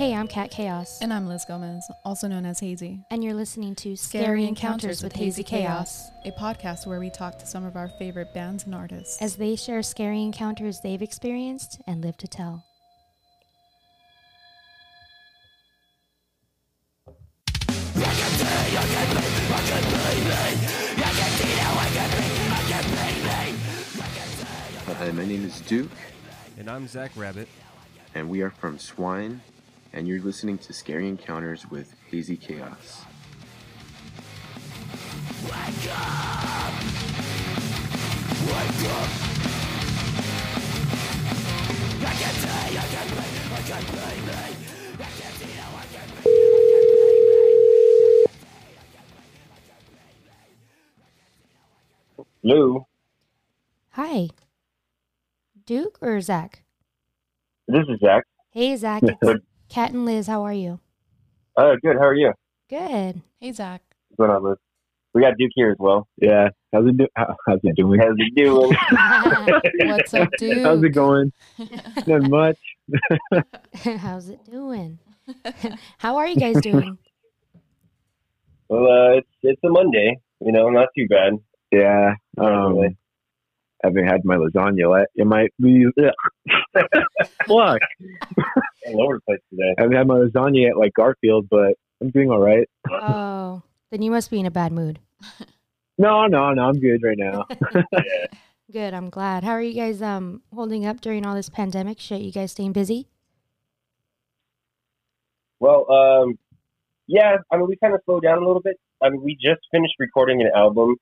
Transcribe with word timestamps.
Hey, 0.00 0.14
I'm 0.14 0.28
Kat 0.28 0.50
Chaos. 0.50 0.98
And 1.02 1.12
I'm 1.12 1.28
Liz 1.28 1.44
Gomez, 1.44 1.86
also 2.06 2.26
known 2.26 2.46
as 2.46 2.58
Hazy. 2.58 3.04
And 3.10 3.22
you're 3.22 3.34
listening 3.34 3.74
to 3.74 3.96
Scary 3.96 4.46
Encounters 4.46 5.02
with 5.02 5.14
Hazy 5.14 5.42
Chaos, 5.42 6.08
a 6.24 6.30
podcast 6.30 6.86
where 6.86 6.98
we 6.98 7.10
talk 7.10 7.38
to 7.38 7.44
some 7.44 7.66
of 7.66 7.76
our 7.76 7.88
favorite 7.98 8.32
bands 8.32 8.64
and 8.64 8.74
artists. 8.74 9.20
as 9.20 9.36
they 9.36 9.56
share 9.56 9.82
scary 9.82 10.22
encounters 10.22 10.80
they've 10.80 11.02
experienced 11.02 11.82
and 11.86 12.00
live 12.00 12.16
to 12.16 12.26
tell. 12.26 12.64
Hi, 24.96 25.10
my 25.10 25.26
name 25.26 25.44
is 25.44 25.60
Duke, 25.60 25.90
And 26.58 26.70
I'm 26.70 26.88
Zach 26.88 27.10
Rabbit. 27.14 27.48
and 28.14 28.30
we 28.30 28.40
are 28.40 28.48
from 28.48 28.78
Swine, 28.78 29.42
and 29.92 30.06
you're 30.06 30.20
listening 30.20 30.58
to 30.58 30.72
Scary 30.72 31.08
Encounters 31.08 31.70
with 31.70 31.94
Hazy 32.10 32.36
Chaos. 32.36 33.02
Wake 35.44 35.90
up! 35.92 36.72
Wake 38.46 38.90
up! 38.90 39.26
Lou, 52.42 52.86
Hi. 53.90 54.28
Duke 55.66 55.98
or 56.00 56.20
Zach? 56.20 56.62
this 57.68 57.84
is 57.88 58.00
Zach. 58.00 58.24
Hey, 58.50 58.74
Zach. 58.76 59.02
It's 59.22 59.44
Kat 59.70 59.92
and 59.92 60.04
Liz. 60.04 60.26
How 60.26 60.42
are 60.42 60.52
you? 60.52 60.80
Uh, 61.56 61.76
good. 61.82 61.96
How 61.96 62.06
are 62.06 62.14
you? 62.14 62.32
Good. 62.68 63.22
Hey, 63.40 63.52
Zach. 63.52 63.82
What's 64.08 64.18
going 64.18 64.30
on, 64.30 64.42
Liz? 64.42 64.58
We 65.14 65.22
got 65.22 65.34
Duke 65.38 65.50
here 65.54 65.70
as 65.70 65.76
well. 65.78 66.06
Yeah. 66.20 66.48
How's 66.72 66.86
it 66.86 66.96
do- 66.96 67.08
How's 67.16 67.60
it 67.64 67.76
doing? 67.76 68.00
How's 68.00 68.16
he 68.16 68.30
doing? 68.30 68.76
What's 69.90 70.14
up, 70.14 70.28
dude? 70.38 70.62
How's 70.62 70.82
it 70.82 70.90
going? 70.90 71.32
Not 72.06 72.22
much. 72.28 72.58
How's 73.74 74.28
it 74.28 74.44
doing? 74.44 74.98
How 75.98 76.16
are 76.16 76.26
you 76.28 76.36
guys 76.36 76.60
doing? 76.60 76.98
well, 78.68 78.84
uh, 78.84 79.16
it's 79.18 79.28
it's 79.42 79.60
a 79.64 79.68
Monday. 79.68 80.16
You 80.40 80.52
know, 80.52 80.68
not 80.70 80.88
too 80.96 81.06
bad. 81.08 81.34
Yeah. 81.70 82.14
Um, 82.38 82.96
haven't 83.84 84.06
had 84.06 84.24
my 84.24 84.36
lasagna 84.36 84.96
yet. 84.98 85.06
It 85.14 85.26
might 85.26 85.52
be. 85.60 85.86
Fuck. 87.46 87.80
All 88.86 89.02
over 89.02 89.14
the 89.16 89.20
place 89.22 89.40
today. 89.50 89.74
I 89.78 89.82
haven't 89.82 89.96
had 89.96 90.06
my 90.06 90.14
lasagna 90.16 90.62
yet, 90.62 90.76
like 90.76 90.92
Garfield, 90.94 91.48
but 91.50 91.74
I'm 92.00 92.10
doing 92.10 92.30
all 92.30 92.38
right. 92.40 92.68
Oh, 92.90 93.62
then 93.90 94.02
you 94.02 94.10
must 94.10 94.30
be 94.30 94.40
in 94.40 94.46
a 94.46 94.50
bad 94.50 94.72
mood. 94.72 94.98
No, 95.98 96.24
no, 96.26 96.54
no. 96.54 96.62
I'm 96.62 96.80
good 96.80 97.02
right 97.02 97.18
now. 97.18 97.44
Yeah. 97.92 98.26
Good. 98.72 98.94
I'm 98.94 99.10
glad. 99.10 99.44
How 99.44 99.50
are 99.50 99.60
you 99.60 99.74
guys 99.74 100.00
um 100.00 100.40
holding 100.54 100.86
up 100.86 101.02
during 101.02 101.26
all 101.26 101.34
this 101.34 101.50
pandemic 101.50 102.00
shit? 102.00 102.22
You 102.22 102.32
guys 102.32 102.52
staying 102.52 102.72
busy? 102.72 103.06
Well, 105.58 105.90
um, 105.92 106.38
yeah. 107.06 107.36
I 107.50 107.56
mean, 107.58 107.66
we 107.68 107.76
kind 107.76 107.94
of 107.94 108.00
slowed 108.06 108.22
down 108.22 108.38
a 108.38 108.46
little 108.46 108.62
bit. 108.62 108.76
I 109.02 109.10
mean, 109.10 109.22
we 109.22 109.34
just 109.34 109.60
finished 109.70 109.94
recording 109.98 110.40
an 110.40 110.50
album, 110.54 110.96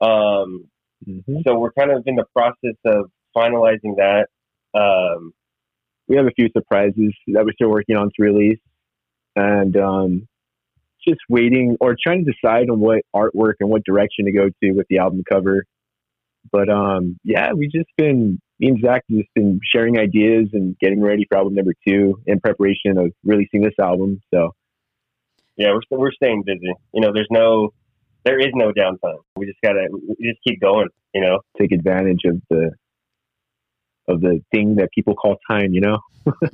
um, 0.00 0.70
Mhm. 1.06 1.42
so 1.46 1.58
we're 1.58 1.72
kind 1.72 1.90
of 1.90 2.02
in 2.06 2.14
the 2.14 2.24
process 2.34 2.76
of 2.84 3.10
finalizing 3.36 3.96
that. 3.96 4.28
Um, 4.72 5.32
We 6.10 6.16
have 6.16 6.26
a 6.26 6.32
few 6.32 6.48
surprises 6.52 7.14
that 7.28 7.44
we're 7.44 7.52
still 7.52 7.70
working 7.70 7.96
on 7.96 8.10
to 8.16 8.22
release, 8.22 8.58
and 9.36 9.76
um, 9.76 10.28
just 11.06 11.20
waiting 11.28 11.76
or 11.80 11.94
trying 12.02 12.24
to 12.24 12.32
decide 12.32 12.68
on 12.68 12.80
what 12.80 13.02
artwork 13.14 13.54
and 13.60 13.70
what 13.70 13.84
direction 13.84 14.24
to 14.24 14.32
go 14.32 14.48
to 14.48 14.72
with 14.72 14.88
the 14.90 14.98
album 14.98 15.22
cover. 15.30 15.64
But 16.50 16.68
um, 16.68 17.16
yeah, 17.22 17.52
we've 17.52 17.70
just 17.70 17.90
been 17.96 18.40
me 18.58 18.68
and 18.68 18.80
Zach 18.80 19.04
have 19.08 19.18
just 19.18 19.32
been 19.36 19.60
sharing 19.72 20.00
ideas 20.00 20.48
and 20.52 20.76
getting 20.80 21.00
ready 21.00 21.26
for 21.28 21.38
album 21.38 21.54
number 21.54 21.74
two 21.86 22.20
in 22.26 22.40
preparation 22.40 22.98
of 22.98 23.12
releasing 23.24 23.62
this 23.62 23.74
album. 23.80 24.20
So 24.34 24.50
yeah, 25.56 25.68
we're 25.72 25.96
we're 25.96 26.12
staying 26.12 26.42
busy. 26.44 26.72
You 26.92 27.02
know, 27.02 27.12
there's 27.14 27.28
no, 27.30 27.70
there 28.24 28.40
is 28.40 28.50
no 28.54 28.72
downtime. 28.72 29.18
We 29.36 29.46
just 29.46 29.60
gotta, 29.62 29.86
we 29.92 30.28
just 30.28 30.42
keep 30.42 30.60
going. 30.60 30.88
You 31.14 31.20
know. 31.20 31.38
take 31.56 31.70
advantage 31.70 32.22
of 32.24 32.40
the 32.50 32.72
of 34.08 34.20
the 34.20 34.42
thing 34.52 34.76
that 34.76 34.90
people 34.94 35.14
call 35.14 35.36
time. 35.48 35.72
You 35.72 35.80
know. 35.80 35.98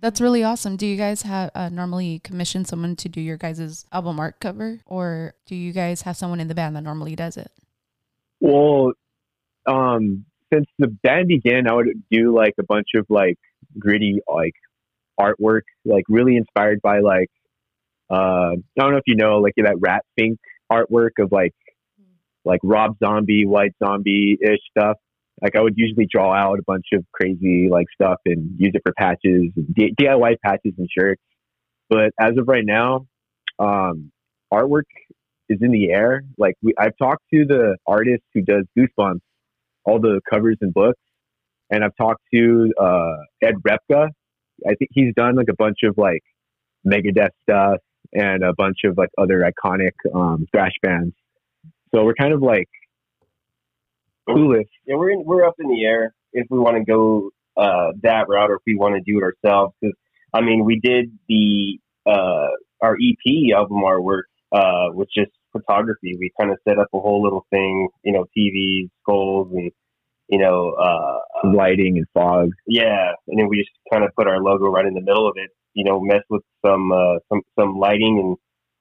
That's 0.00 0.20
really 0.20 0.44
awesome. 0.44 0.76
Do 0.76 0.86
you 0.86 0.96
guys 0.96 1.22
have 1.22 1.50
uh, 1.54 1.68
normally 1.70 2.20
commission 2.20 2.64
someone 2.64 2.96
to 2.96 3.08
do 3.08 3.20
your 3.20 3.38
guys' 3.38 3.86
album 3.90 4.20
art 4.20 4.40
cover, 4.40 4.80
or 4.84 5.34
do 5.46 5.56
you 5.56 5.72
guys 5.72 6.02
have 6.02 6.16
someone 6.16 6.38
in 6.38 6.48
the 6.48 6.54
band 6.54 6.76
that 6.76 6.82
normally 6.82 7.16
does 7.16 7.36
it? 7.36 7.50
Well, 8.40 8.92
um, 9.66 10.26
since 10.52 10.66
the 10.78 10.88
band 10.88 11.28
began, 11.28 11.68
I 11.68 11.72
would 11.72 11.88
do 12.10 12.34
like 12.34 12.54
a 12.60 12.62
bunch 12.62 12.88
of 12.94 13.06
like 13.08 13.38
gritty 13.78 14.20
like 14.28 14.54
artwork, 15.18 15.62
like 15.84 16.04
really 16.08 16.36
inspired 16.36 16.80
by 16.82 17.00
like 17.00 17.30
uh, 18.10 18.52
I 18.52 18.56
don't 18.76 18.92
know 18.92 18.98
if 18.98 19.04
you 19.06 19.16
know 19.16 19.38
like 19.38 19.54
that 19.56 19.76
Rat 19.80 20.04
Fink 20.18 20.38
artwork 20.70 21.18
of 21.18 21.32
like 21.32 21.54
like 22.44 22.60
Rob 22.62 22.96
Zombie, 23.02 23.44
White 23.44 23.74
Zombie 23.82 24.38
ish 24.40 24.60
stuff. 24.70 24.98
Like 25.42 25.56
I 25.56 25.60
would 25.60 25.74
usually 25.76 26.06
draw 26.10 26.32
out 26.32 26.58
a 26.58 26.62
bunch 26.66 26.86
of 26.92 27.04
crazy 27.12 27.68
like 27.70 27.86
stuff 27.92 28.18
and 28.24 28.50
use 28.58 28.72
it 28.74 28.82
for 28.84 28.92
patches, 28.96 29.52
DIY 29.78 30.36
patches 30.44 30.72
and 30.78 30.88
shirts. 30.96 31.20
But 31.88 32.12
as 32.18 32.36
of 32.38 32.48
right 32.48 32.64
now, 32.64 33.06
um, 33.58 34.10
artwork 34.52 34.84
is 35.48 35.58
in 35.60 35.72
the 35.72 35.90
air. 35.90 36.22
Like 36.38 36.54
we, 36.62 36.72
I've 36.78 36.96
talked 37.00 37.22
to 37.32 37.44
the 37.46 37.76
artist 37.86 38.22
who 38.34 38.42
does 38.42 38.64
Goosebumps, 38.76 39.20
all 39.84 40.00
the 40.00 40.20
covers 40.30 40.56
and 40.60 40.72
books, 40.72 41.00
and 41.70 41.84
I've 41.84 41.96
talked 41.96 42.22
to 42.34 42.72
uh, 42.80 43.16
Ed 43.42 43.54
Repka. 43.66 44.08
I 44.66 44.74
think 44.74 44.90
he's 44.92 45.14
done 45.14 45.36
like 45.36 45.48
a 45.50 45.56
bunch 45.56 45.78
of 45.84 45.96
like 45.98 46.22
Megadeth 46.86 47.30
stuff 47.42 47.78
and 48.12 48.42
a 48.42 48.54
bunch 48.56 48.78
of 48.84 48.96
like 48.96 49.10
other 49.18 49.48
iconic 49.48 49.92
um, 50.14 50.46
thrash 50.50 50.72
bands. 50.82 51.14
So 51.94 52.04
we're 52.04 52.14
kind 52.14 52.32
of 52.32 52.42
like 52.42 52.68
clueless. 54.28 54.66
Yeah, 54.86 54.96
we're 54.96 55.10
in, 55.10 55.24
we're 55.24 55.44
up 55.44 55.54
in 55.58 55.68
the 55.68 55.84
air 55.84 56.14
if 56.32 56.46
we 56.50 56.58
want 56.58 56.76
to 56.76 56.84
go 56.84 57.30
uh, 57.56 57.92
that 58.02 58.26
route 58.28 58.50
or 58.50 58.56
if 58.56 58.62
we 58.66 58.76
want 58.76 58.94
to 58.94 59.00
do 59.00 59.18
it 59.18 59.22
ourselves. 59.22 59.74
Because 59.80 59.96
I 60.32 60.40
mean, 60.40 60.64
we 60.64 60.80
did 60.80 61.10
the 61.28 61.78
uh, 62.06 62.48
our 62.82 62.94
EP 62.96 63.54
album 63.54 63.82
artwork 63.82 64.24
uh, 64.52 64.92
with 64.92 65.08
just 65.16 65.32
photography. 65.52 66.16
We 66.18 66.30
kind 66.38 66.50
of 66.50 66.58
set 66.68 66.78
up 66.78 66.88
a 66.94 67.00
whole 67.00 67.22
little 67.22 67.46
thing, 67.50 67.88
you 68.02 68.12
know, 68.12 68.26
TVs, 68.36 68.90
skulls, 69.02 69.48
and 69.52 69.70
you 70.28 70.38
know, 70.38 70.74
uh, 70.78 71.18
uh, 71.44 71.52
lighting 71.54 71.98
and 71.98 72.06
fog. 72.12 72.50
yeah, 72.66 73.12
and 73.28 73.38
then 73.38 73.48
we 73.48 73.58
just 73.58 73.70
kind 73.92 74.04
of 74.04 74.10
put 74.16 74.26
our 74.26 74.38
logo 74.42 74.66
right 74.66 74.84
in 74.86 74.94
the 74.94 75.00
middle 75.00 75.28
of 75.28 75.34
it. 75.36 75.50
You 75.74 75.84
know, 75.84 76.00
mess 76.00 76.22
with 76.28 76.42
some 76.64 76.90
uh, 76.92 77.18
some 77.28 77.42
some 77.58 77.76
lighting 77.78 78.18
and 78.18 78.36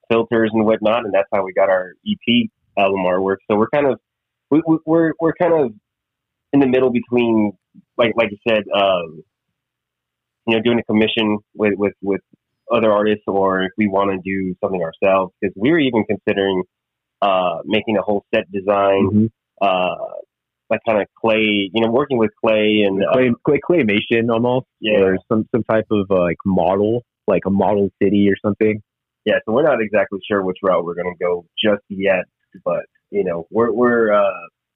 filters 0.09 0.51
and 0.53 0.66
whatnot, 0.66 1.05
and 1.05 1.13
that's 1.13 1.28
how 1.34 1.44
we 1.44 1.53
got 1.53 1.69
our 1.69 1.94
EP 2.07 2.50
album 2.78 3.01
artwork. 3.01 3.38
So 3.50 3.57
we're 3.57 3.69
kind 3.69 3.88
of 3.88 4.00
we, 4.55 4.61
we- 4.67 4.79
we're 4.85 5.11
we're 5.19 5.33
kind 5.33 5.53
of 5.53 5.71
in 6.53 6.59
the 6.59 6.67
middle 6.67 6.91
between 6.91 7.51
like 7.97 8.13
like 8.16 8.29
you 8.31 8.38
said, 8.47 8.63
um, 8.73 9.23
you 10.47 10.55
know, 10.55 10.61
doing 10.61 10.79
a 10.79 10.83
commission 10.83 11.38
with 11.55 11.73
with 11.77 11.93
with 12.01 12.21
other 12.71 12.91
artists, 12.91 13.23
or 13.27 13.63
if 13.63 13.71
we 13.77 13.88
want 13.88 14.09
to 14.11 14.17
do 14.23 14.55
something 14.63 14.81
ourselves, 14.81 15.33
because 15.41 15.53
we 15.55 15.71
were 15.71 15.79
even 15.79 16.03
considering 16.05 16.63
uh, 17.21 17.59
making 17.66 17.97
a 17.97 18.01
whole 18.01 18.23
set 18.33 18.49
design, 18.51 19.03
Mhm. 19.11 19.29
uh, 19.61 19.96
like 20.69 20.79
kind 20.87 21.01
of 21.01 21.08
clay, 21.22 21.69
you 21.73 21.81
know, 21.84 21.91
working 21.91 22.17
with 22.17 22.31
clay 22.43 22.81
and 22.85 23.03
uh, 23.03 23.13
Clay, 23.13 23.31
clay, 23.46 23.59
claymation 23.69 24.29
almost, 24.31 24.66
Yeah. 24.79 24.99
or 25.01 25.17
some 25.31 25.47
some 25.51 25.63
type 25.63 25.85
of 25.91 26.09
uh, 26.09 26.22
like 26.22 26.37
model, 26.46 27.03
like 27.28 27.43
a 27.46 27.51
model 27.51 27.90
city 28.01 28.29
or 28.29 28.35
something. 28.46 28.81
yeah, 29.25 29.40
so 29.46 29.53
we're 29.53 29.63
not 29.63 29.81
exactly 29.81 30.19
sure 30.29 30.43
which 30.43 30.58
route 30.61 30.84
we're 30.85 30.93
going 30.93 31.11
to 31.11 31.23
go 31.23 31.46
just 31.63 31.81
yet, 31.90 32.25
but 32.63 32.85
you 33.16 33.23
know, 33.23 33.47
we're 33.50 33.72
we're 33.72 34.14
uh, 34.14 34.29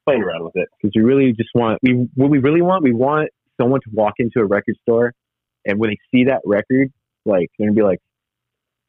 playing 0.05 0.23
around 0.23 0.43
with 0.45 0.55
it. 0.55 0.67
because 0.81 0.93
we 0.95 1.01
really 1.03 1.33
just 1.33 1.49
want 1.53 1.77
we 1.83 2.07
what 2.15 2.29
we 2.29 2.39
really 2.39 2.61
want 2.61 2.83
we 2.83 2.93
want 2.93 3.29
someone 3.59 3.81
to 3.81 3.89
walk 3.93 4.13
into 4.19 4.39
a 4.39 4.45
record 4.45 4.75
store 4.81 5.13
and 5.65 5.77
when 5.77 5.89
they 5.89 5.97
see 6.11 6.23
that 6.25 6.39
record 6.45 6.87
like 7.25 7.49
they're 7.59 7.67
gonna 7.67 7.75
be 7.75 7.83
like 7.83 7.99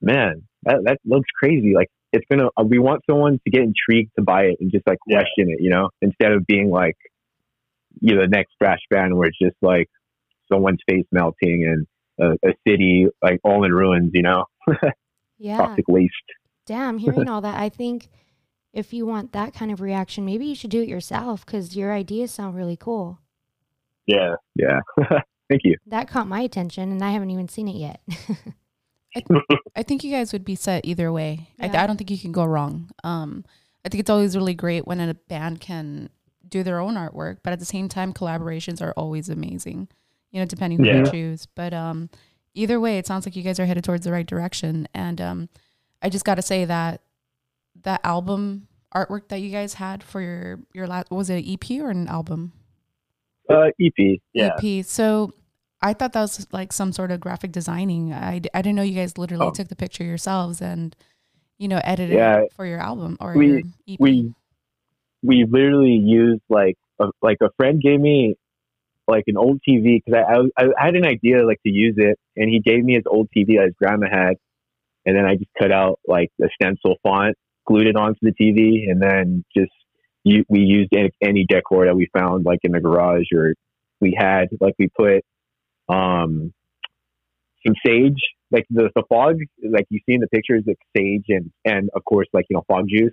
man 0.00 0.43
that, 0.62 0.76
that 0.85 0.99
looks 1.05 1.29
crazy 1.43 1.73
like 1.75 1.88
it's 2.12 2.25
gonna 2.31 2.47
uh, 2.56 2.62
we 2.62 2.79
want 2.79 3.02
someone 3.11 3.41
to 3.44 3.50
get 3.50 3.62
intrigued 3.62 4.12
to 4.17 4.23
buy 4.23 4.43
it 4.44 4.56
and 4.61 4.70
just 4.70 4.87
like 4.87 4.99
Yeah. 5.08 5.17
question 5.19 5.50
it 5.50 5.58
you 5.61 5.70
know 5.70 5.88
instead 6.00 6.31
of 6.32 6.46
being 6.46 6.70
like 6.70 6.96
you 8.00 8.14
know 8.14 8.23
the 8.23 8.29
next 8.29 8.53
thrash 8.58 8.79
band 8.88 9.17
where 9.17 9.26
it's 9.29 9.38
just 9.38 9.56
like 9.61 9.88
someone's 10.50 10.79
face 10.88 11.06
melting 11.11 11.67
and 11.67 11.87
a, 12.44 12.49
a 12.49 12.53
city 12.67 13.08
like 13.20 13.41
all 13.43 13.64
in 13.64 13.73
ruins 13.73 14.12
you 14.14 14.23
know 14.23 14.44
Yeah. 15.38 15.56
toxic 15.56 15.88
waste 15.88 16.14
Damn, 16.67 16.99
hearing 16.99 17.29
all 17.29 17.41
that, 17.41 17.58
I 17.58 17.69
think 17.69 18.08
if 18.72 18.93
you 18.93 19.06
want 19.06 19.32
that 19.32 19.55
kind 19.55 19.72
of 19.72 19.81
reaction, 19.81 20.25
maybe 20.25 20.46
you 20.46 20.55
should 20.55 20.70
do 20.70 20.82
it 20.82 20.88
yourself 20.88 21.44
because 21.44 21.76
your 21.76 21.93
ideas 21.93 22.31
sound 22.31 22.56
really 22.56 22.76
cool. 22.76 23.19
Yeah, 24.06 24.37
yeah 24.55 24.81
thank 25.49 25.62
you 25.64 25.76
That 25.87 26.08
caught 26.08 26.26
my 26.26 26.40
attention, 26.40 26.90
and 26.90 27.02
I 27.02 27.11
haven't 27.11 27.31
even 27.31 27.49
seen 27.49 27.69
it 27.69 27.76
yet. 27.76 28.00
I 29.76 29.82
think 29.82 30.05
you 30.05 30.12
guys 30.12 30.32
would 30.32 30.44
be 30.44 30.55
set 30.55 30.84
either 30.84 31.12
way. 31.12 31.49
I, 31.58 31.67
Yeah. 31.67 31.82
I 31.82 31.87
don't 31.87 31.96
think 31.96 32.11
you 32.11 32.19
can 32.19 32.32
go 32.32 32.44
wrong. 32.44 32.90
Um, 33.02 33.44
I 33.84 33.88
think 33.88 34.00
it's 34.00 34.11
always 34.11 34.37
really 34.37 34.55
great 34.55 34.87
when 34.87 35.00
a 35.00 35.14
band 35.14 35.61
can 35.61 36.11
do 36.49 36.62
their 36.62 36.81
own 36.81 36.94
artwork, 36.94 37.38
but 37.43 37.52
at 37.52 37.58
the 37.58 37.64
same 37.64 37.88
time, 37.88 38.12
collaborations 38.12 38.81
are 38.81 38.93
always 38.93 39.28
amazing. 39.28 39.88
You 40.31 40.40
know, 40.40 40.46
depending 40.46 40.78
who 40.78 40.87
you 40.87 41.11
choose. 41.11 41.46
But 41.46 41.75
um, 41.75 42.08
either 42.55 42.78
way, 42.78 42.99
it 42.99 43.06
sounds 43.06 43.26
like 43.26 43.34
you 43.34 43.43
guys 43.43 43.58
are 43.58 43.67
headed 43.67 43.82
towards 43.82 44.05
the 44.05 44.12
right 44.12 44.26
direction. 44.26 44.87
And 44.94 45.20
um, 45.20 45.49
I 46.02 46.08
just 46.08 46.25
got 46.25 46.37
to 46.37 46.43
say 46.43 46.64
that 46.64 47.00
that 47.82 48.00
album 48.05 48.67
artwork 48.94 49.29
that 49.29 49.41
you 49.41 49.50
guys 49.50 49.75
had 49.75 50.03
for 50.03 50.21
your 50.21 50.59
your 50.75 50.87
last 50.87 51.11
was 51.11 51.31
it 51.31 51.44
an 51.44 51.53
EP 51.53 51.81
or 51.82 51.91
an 51.91 52.09
album? 52.09 52.53
Uh, 53.49 53.71
EP. 53.81 54.19
Yeah. 54.32 54.56
EP. 54.62 54.85
So 54.85 55.32
I 55.82 55.93
thought 55.94 56.12
that 56.12 56.21
was 56.21 56.47
like 56.53 56.73
some 56.73 56.93
sort 56.93 57.11
of 57.11 57.21
graphic 57.21 57.53
designing. 57.53 58.12
I, 58.12 58.41
I 58.55 58.62
didn't 58.62 58.75
know 58.77 58.82
you 58.82 58.94
guys 58.94 59.19
literally 59.19 59.47
Oh. 59.47 59.50
took 59.50 59.69
the 59.69 59.77
picture 59.77 60.05
yourselves 60.05 60.61
and, 60.61 60.94
you 61.59 61.67
know, 61.69 61.81
edited 61.82 62.17
Yeah. 62.17 62.41
it 62.43 62.53
for 62.55 62.65
your 62.67 62.79
album 62.81 63.17
or 63.21 63.35
We- 63.35 63.47
your 63.49 63.59
EP. 63.88 63.97
we 64.00 64.35
we 65.23 65.44
literally 65.49 65.93
used 66.03 66.43
like 66.49 66.77
a, 67.00 67.06
like 67.23 67.38
a 67.43 67.50
friend 67.56 67.81
gave 67.82 68.00
me 68.00 68.35
like 69.09 69.25
an 69.27 69.37
old 69.37 69.61
TV 69.69 70.00
because 70.05 70.23
I, 70.59 70.62
I 70.62 70.69
I 70.79 70.85
had 70.87 70.94
an 70.97 71.05
idea 71.05 71.44
like 71.44 71.61
to 71.67 71.71
use 71.73 71.94
it, 71.99 72.19
and 72.37 72.49
he 72.49 72.61
gave 72.61 72.85
me 72.85 72.94
his 72.94 73.05
old 73.06 73.29
TV 73.37 73.56
that 73.56 73.65
his 73.67 73.75
grandma 73.77 74.06
had, 74.09 74.35
and 75.05 75.17
then 75.17 75.25
I 75.25 75.35
just 75.37 75.50
cut 75.59 75.73
out 75.73 75.99
like 76.06 76.31
the 76.38 76.49
stencil 76.55 76.97
font, 77.03 77.37
glued 77.70 77.87
it 77.87 77.96
onto 77.96 78.19
the 78.22 78.32
TV, 78.32 78.90
and 78.90 79.00
then 79.00 79.44
just 79.56 79.72
you, 80.25 80.44
we 80.49 80.61
used 80.61 80.90
any, 80.94 81.11
any 81.22 81.46
decor 81.49 81.87
that 81.87 81.96
we 81.96 82.08
found 82.17 82.44
like 82.44 82.61
in 82.62 82.72
the 82.72 82.81
garage 82.81 83.26
or 83.34 83.55
we 84.00 84.14
had 84.19 84.49
like 84.61 84.75
we 84.78 84.88
put 84.88 85.25
um 85.88 86.52
some 87.67 87.75
sage 87.84 88.20
like 88.50 88.64
the 88.70 88.90
the 88.94 89.02
fog 89.08 89.37
like 89.70 89.87
you 89.90 90.00
see 90.06 90.14
in 90.14 90.20
the 90.20 90.28
pictures 90.28 90.62
like 90.67 90.78
sage 90.96 91.25
and 91.28 91.50
and 91.64 91.90
of 91.94 92.05
course 92.05 92.26
like 92.32 92.46
you 92.49 92.56
know 92.56 92.64
fog 92.69 92.87
juice 92.88 93.12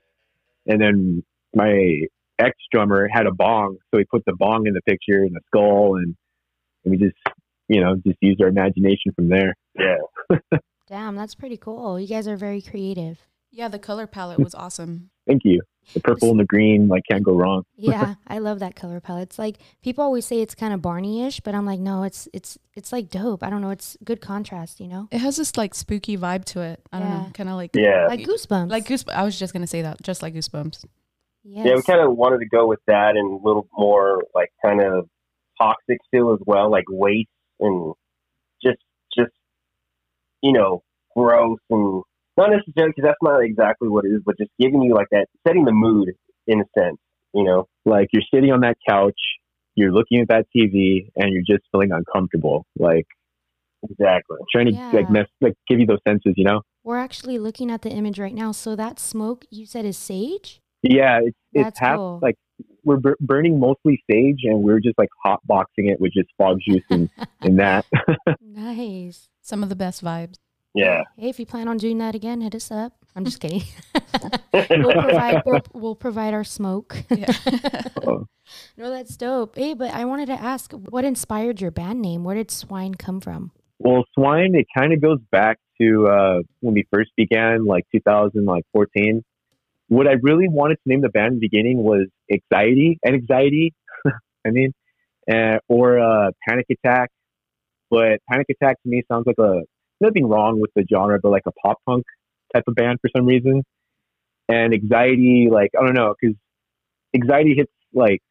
and 0.68 0.81
then 0.81 1.24
my 1.56 2.01
ex 2.39 2.51
drummer 2.71 3.07
had 3.12 3.25
a 3.25 3.31
bong, 3.31 3.77
so 3.92 3.98
he 3.98 4.06
put 4.06 4.24
the 4.25 4.33
bong 4.33 4.68
in 4.68 4.74
the 4.74 4.81
picture 4.81 5.24
and 5.24 5.36
the 5.36 5.42
skull, 5.48 5.95
and, 5.95 6.15
and 6.83 6.92
we 6.92 6.98
just, 6.98 7.18
you 7.68 7.81
know, 7.81 7.95
just 8.06 8.18
used 8.21 8.42
our 8.42 8.48
imagination 8.48 9.12
from 9.15 9.30
there. 9.30 9.56
Yeah. 9.77 10.38
Damn, 10.88 11.15
that's 11.15 11.36
pretty 11.36 11.57
cool. 11.57 12.00
You 12.00 12.07
guys 12.07 12.27
are 12.27 12.38
very 12.38 12.62
creative. 12.62 13.19
Yeah, 13.51 13.67
the 13.67 13.79
color 13.79 14.07
palette 14.07 14.39
was 14.39 14.53
awesome. 14.55 15.09
Thank 15.25 15.44
you. 15.45 15.61
The 15.94 16.01
purple 16.01 16.31
and 16.31 16.39
the 16.39 16.44
green, 16.45 16.88
like, 16.89 17.03
can't 17.09 17.23
go 17.23 17.33
wrong. 17.33 17.63
Yeah, 17.77 18.15
I 18.27 18.39
love 18.39 18.59
that 18.59 18.75
color 18.75 18.99
palette. 18.99 19.23
It's 19.23 19.39
like 19.39 19.57
people 19.81 20.03
always 20.03 20.25
say 20.25 20.41
it's 20.41 20.53
kind 20.55 20.73
of 20.73 20.81
Barney-ish, 20.81 21.39
but 21.41 21.55
I'm 21.55 21.65
like, 21.65 21.79
no, 21.79 22.03
it's 22.03 22.27
it's 22.33 22.57
it's 22.73 22.91
like 22.91 23.09
dope. 23.09 23.44
I 23.44 23.49
don't 23.49 23.61
know, 23.61 23.69
it's 23.69 23.95
good 24.03 24.19
contrast, 24.19 24.79
you 24.81 24.88
know, 24.88 25.07
It 25.11 25.19
has 25.19 25.38
this 25.38 25.55
like 25.55 25.73
spooky 25.73 26.17
vibe 26.17 26.44
to 26.45 26.61
it. 26.61 26.81
I 26.91 26.99
don't 26.99 27.09
know, 27.09 27.23
Yeah. 27.27 27.31
kind 27.33 27.49
of 27.49 27.55
like 27.55 27.71
Yeah. 27.75 28.07
like 28.09 28.21
goosebumps. 28.21 28.69
like 28.69 28.85
goosebumps. 28.85 29.13
I 29.13 29.23
was 29.23 29.39
just 29.39 29.53
gonna 29.53 29.67
say 29.67 29.81
that, 29.83 30.01
just 30.01 30.21
like 30.21 30.33
goosebumps. 30.33 30.83
yes. 31.44 31.65
Yeah, 31.65 31.75
we 31.75 31.81
kind 31.83 32.01
of 32.01 32.17
wanted 32.17 32.39
to 32.39 32.47
go 32.47 32.67
with 32.67 32.79
that 32.88 33.15
and 33.15 33.39
a 33.39 33.47
little 33.47 33.67
more 33.77 34.23
like 34.35 34.49
kind 34.65 34.81
of 34.81 35.07
toxic 35.57 35.99
feel 36.11 36.33
as 36.33 36.39
well, 36.45 36.69
like 36.69 36.85
waste 36.89 37.29
and 37.61 37.94
just 38.61 38.79
just 39.17 39.31
you 40.41 40.51
know 40.51 40.83
gross 41.15 41.59
and 41.69 42.03
not 42.38 42.51
necessarily 42.51 42.94
because 42.95 43.07
that's 43.07 43.22
not 43.22 43.39
exactly 43.39 43.89
what 43.89 44.06
it 44.06 44.10
is, 44.10 44.22
but 44.25 44.38
just 44.38 44.51
giving 44.60 44.81
you 44.84 44.94
like 44.94 45.07
that, 45.12 45.28
setting 45.48 45.66
the 45.66 45.72
mood 45.72 46.10
in 46.48 46.62
a 46.62 46.66
sense, 46.80 46.98
you 47.34 47.44
know. 47.44 47.68
Like, 47.86 48.07
you're 48.13 48.24
sitting 48.34 48.51
on 48.51 48.62
that 48.62 48.78
couch, 48.88 49.19
you're 49.75 49.92
looking 49.92 50.22
at 50.22 50.28
that 50.30 50.45
TV, 50.56 51.10
and 51.16 51.31
you're 51.34 51.44
just 51.48 51.68
feeling 51.72 51.92
uncomfortable. 51.92 52.66
Like, 52.78 53.06
Exactly. 53.89 54.38
trying 54.51 54.66
to, 54.68 54.72
Yeah. 54.74 54.92
like, 54.92 55.10
mess, 55.10 55.28
like, 55.39 55.54
give 55.68 55.80
you 55.80 55.86
those 55.86 56.00
senses, 56.07 56.34
you 56.36 56.44
know? 56.44 56.62
We're 56.84 56.98
actually 56.98 57.38
looking 57.38 57.69
at 57.69 57.81
the 57.84 57.89
image 57.92 58.19
right 58.19 58.34
now. 58.34 58.51
So 58.51 58.75
that 58.75 59.00
smoke 59.00 59.45
you 59.51 59.66
said 59.66 59.86
is 59.86 59.98
sage? 59.98 60.62
Yeah, 60.83 61.19
it's, 61.19 61.38
it's 61.54 61.63
That's 61.63 61.80
half, 61.80 61.98
cool. 61.98 62.19
like, 62.22 62.36
we're 62.83 62.98
bur- 62.98 63.18
burning 63.19 63.60
mostly 63.60 64.01
sage, 64.10 64.40
and 64.44 64.63
we're 64.63 64.80
just, 64.80 64.98
like, 64.98 65.10
hot 65.24 65.42
boxing 65.45 65.88
it 65.90 66.00
with 66.01 66.13
just 66.13 66.30
fog 66.38 66.57
juice 66.68 66.83
and, 66.90 67.10
and 67.42 67.60
that. 67.60 67.86
nice. 68.42 69.30
Some 69.42 69.62
of 69.63 69.69
the 69.69 69.75
best 69.75 70.04
vibes. 70.04 70.38
Yeah. 70.77 71.03
Hey, 71.18 71.29
if 71.29 71.39
you 71.39 71.45
plan 71.45 71.68
on 71.68 71.77
doing 71.77 71.97
that 71.97 72.13
again, 72.13 72.41
hit 72.41 72.53
us 72.53 72.69
up. 72.69 72.94
I'm 73.15 73.25
just 73.25 73.39
kidding. 73.39 73.63
we'll 74.53 74.94
provide 74.94 75.41
we'll, 75.45 75.62
we'll 75.74 75.95
provide 75.95 76.33
our 76.33 76.44
smoke. 76.44 77.03
Yeah. 77.09 77.33
no, 78.77 78.89
that's 78.91 79.18
dope. 79.18 79.57
Hey, 79.57 79.74
but 79.74 79.91
I 79.91 80.06
wanted 80.06 80.27
to 80.27 80.39
ask, 80.39 80.71
what 80.71 81.03
inspired 81.03 81.59
your 81.59 81.71
band 81.71 82.01
name? 82.01 82.24
Where 82.24 82.35
did 82.35 82.51
Swine 82.51 82.94
come 82.94 83.19
from? 83.19 83.51
Well, 83.79 84.06
swine, 84.13 84.56
it 84.56 84.68
kind 84.75 84.94
of 84.94 85.01
goes 85.01 85.19
back 85.31 85.57
to 85.81 86.07
uh, 86.07 86.39
when 86.62 86.74
we 86.75 86.88
first 86.94 87.12
began, 87.15 87.65
like 87.65 87.85
2014. 87.91 89.23
What 89.89 90.07
I 90.07 90.13
really 90.21 90.47
wanted 90.47 90.75
to 90.75 90.81
name 90.85 91.01
the 91.01 91.09
band 91.09 91.33
in 91.33 91.33
the 91.35 91.39
beginning 91.39 91.83
was 91.83 92.07
anxiety 92.31 93.00
and 93.03 93.15
anxiety. 93.15 93.73
I 94.45 94.51
mean, 94.51 94.73
uh, 95.31 95.57
or 95.68 96.00
uh, 96.00 96.31
panic 96.47 96.68
attack. 96.69 97.09
But 97.89 98.19
panic 98.30 98.47
attack 98.50 98.81
to 98.83 98.89
me 98.89 99.03
sounds 99.09 99.25
like 99.25 99.39
a 99.39 99.62
nothing 100.01 100.27
wrong 100.27 100.59
with 100.59 100.71
the 100.75 100.85
genre, 100.91 101.19
but 101.21 101.31
like 101.31 101.44
a 101.47 101.51
pop 101.51 101.77
punk 101.85 102.05
type 102.53 102.63
of 102.67 102.75
band 102.75 102.99
for 103.01 103.09
some 103.15 103.25
reason. 103.25 103.63
And 104.49 104.73
anxiety, 104.73 105.49
like 105.51 105.71
I 105.77 105.85
don't 105.85 105.95
know, 105.95 106.15
because 106.19 106.35
anxiety 107.13 107.55
hits 107.55 107.71
like 107.94 108.21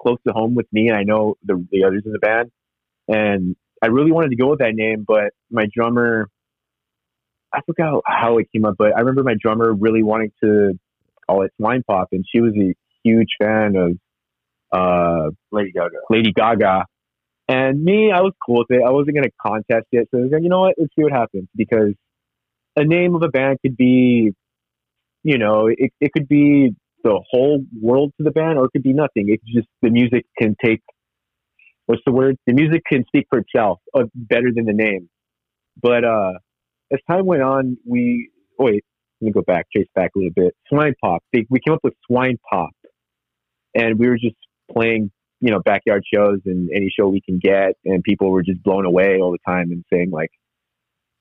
close 0.00 0.18
to 0.26 0.32
home 0.32 0.54
with 0.54 0.66
me, 0.72 0.88
and 0.88 0.96
I 0.96 1.02
know 1.02 1.34
the 1.44 1.64
the 1.70 1.84
others 1.84 2.02
in 2.06 2.12
the 2.12 2.18
band. 2.18 2.50
And 3.08 3.56
I 3.82 3.88
really 3.88 4.12
wanted 4.12 4.30
to 4.30 4.36
go 4.36 4.50
with 4.50 4.60
that 4.60 4.74
name, 4.74 5.04
but 5.06 5.32
my 5.50 5.66
drummer, 5.74 6.28
I 7.52 7.60
forgot 7.66 8.02
how 8.06 8.38
it 8.38 8.46
came 8.52 8.64
up, 8.64 8.76
but 8.78 8.96
I 8.96 9.00
remember 9.00 9.24
my 9.24 9.34
drummer 9.38 9.74
really 9.74 10.02
wanting 10.02 10.32
to 10.42 10.78
call 11.26 11.42
it 11.42 11.52
Swine 11.60 11.82
Pop, 11.86 12.08
and 12.12 12.24
she 12.30 12.40
was 12.40 12.54
a 12.56 12.74
huge 13.02 13.28
fan 13.40 13.74
of 13.76 13.98
uh, 14.72 15.30
Lady 15.52 15.72
Gaga. 15.72 15.96
Lady 16.10 16.32
Gaga. 16.32 16.86
And 17.48 17.82
me, 17.84 18.10
I 18.10 18.20
was 18.20 18.32
cool 18.44 18.64
with 18.68 18.78
it. 18.78 18.82
I 18.86 18.90
wasn't 18.90 19.16
going 19.16 19.24
to 19.24 19.32
contest 19.40 19.86
it. 19.92 20.08
So 20.10 20.18
I 20.18 20.22
was 20.22 20.30
like, 20.32 20.42
you 20.42 20.48
know 20.48 20.60
what? 20.60 20.74
Let's 20.78 20.92
see 20.96 21.02
what 21.02 21.12
happens. 21.12 21.48
Because 21.54 21.92
a 22.76 22.84
name 22.84 23.14
of 23.14 23.22
a 23.22 23.28
band 23.28 23.58
could 23.60 23.76
be, 23.76 24.32
you 25.22 25.38
know, 25.38 25.66
it, 25.66 25.92
it 26.00 26.12
could 26.12 26.26
be 26.28 26.74
the 27.02 27.20
whole 27.30 27.62
world 27.80 28.12
to 28.16 28.24
the 28.24 28.30
band 28.30 28.58
or 28.58 28.64
it 28.66 28.70
could 28.72 28.82
be 28.82 28.94
nothing. 28.94 29.26
It's 29.28 29.44
just 29.44 29.68
the 29.82 29.90
music 29.90 30.24
can 30.38 30.56
take, 30.64 30.80
what's 31.86 32.02
the 32.06 32.12
word? 32.12 32.36
The 32.46 32.54
music 32.54 32.82
can 32.90 33.04
speak 33.06 33.26
for 33.28 33.40
itself 33.40 33.80
uh, 33.94 34.04
better 34.14 34.50
than 34.54 34.64
the 34.64 34.72
name. 34.72 35.10
But 35.80 36.04
uh, 36.04 36.32
as 36.92 37.00
time 37.08 37.26
went 37.26 37.42
on, 37.42 37.76
we, 37.86 38.30
oh, 38.58 38.64
wait, 38.64 38.84
let 39.20 39.26
me 39.26 39.32
go 39.32 39.42
back, 39.42 39.66
chase 39.74 39.86
back 39.94 40.12
a 40.16 40.18
little 40.18 40.32
bit. 40.34 40.54
Swine 40.68 40.94
Pop. 41.02 41.22
They, 41.32 41.46
we 41.50 41.60
came 41.60 41.74
up 41.74 41.80
with 41.84 41.94
Swine 42.06 42.38
Pop. 42.50 42.70
And 43.74 43.98
we 43.98 44.08
were 44.08 44.16
just 44.16 44.36
playing 44.72 45.10
you 45.44 45.50
know 45.50 45.60
backyard 45.60 46.02
shows 46.12 46.40
and 46.46 46.70
any 46.74 46.88
show 46.88 47.06
we 47.06 47.20
can 47.20 47.38
get 47.38 47.74
and 47.84 48.02
people 48.02 48.30
were 48.30 48.42
just 48.42 48.62
blown 48.62 48.86
away 48.86 49.18
all 49.20 49.30
the 49.30 49.38
time 49.46 49.70
and 49.70 49.84
saying 49.92 50.10
like 50.10 50.30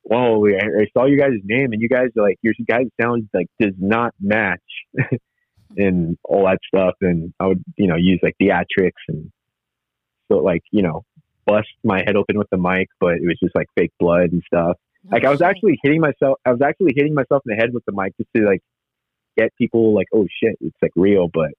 whoa 0.03 0.45
I, 0.47 0.83
I 0.83 0.85
saw 0.97 1.05
you 1.05 1.19
guys' 1.19 1.41
name 1.43 1.73
and 1.73 1.81
you 1.81 1.89
guys 1.89 2.07
are 2.17 2.23
like 2.23 2.37
your 2.41 2.53
guys 2.67 2.85
sound 3.01 3.27
like 3.33 3.47
does 3.59 3.73
not 3.77 4.13
match 4.21 4.61
and 5.77 6.17
all 6.23 6.45
that 6.45 6.59
stuff. 6.73 6.95
And 7.01 7.33
I 7.39 7.47
would 7.47 7.63
you 7.77 7.87
know 7.87 7.97
use 7.97 8.19
like 8.23 8.35
theatrics 8.41 9.03
and 9.09 9.29
so 10.31 10.37
like 10.37 10.61
you 10.71 10.83
know 10.83 11.03
bust 11.45 11.67
my 11.83 11.99
head 12.05 12.15
open 12.15 12.37
with 12.37 12.47
the 12.49 12.57
mic 12.57 12.87
but 13.01 13.15
it 13.15 13.25
was 13.25 13.37
just 13.43 13.55
like 13.55 13.67
fake 13.75 13.91
blood 13.99 14.31
and 14.31 14.41
stuff. 14.47 14.77
Like 15.11 15.25
I 15.25 15.31
was 15.31 15.41
actually 15.41 15.79
hitting 15.83 15.99
myself 15.99 16.39
I 16.45 16.51
was 16.51 16.61
actually 16.61 16.93
hitting 16.95 17.13
myself 17.13 17.43
in 17.45 17.55
the 17.55 17.61
head 17.61 17.73
with 17.73 17.83
the 17.85 17.91
mic 17.93 18.15
just 18.17 18.29
to 18.37 18.43
like 18.43 18.61
get 19.37 19.51
people 19.57 19.93
like 19.93 20.07
oh 20.13 20.27
shit 20.41 20.55
it's 20.61 20.77
like 20.81 20.91
real 20.95 21.27
but 21.33 21.49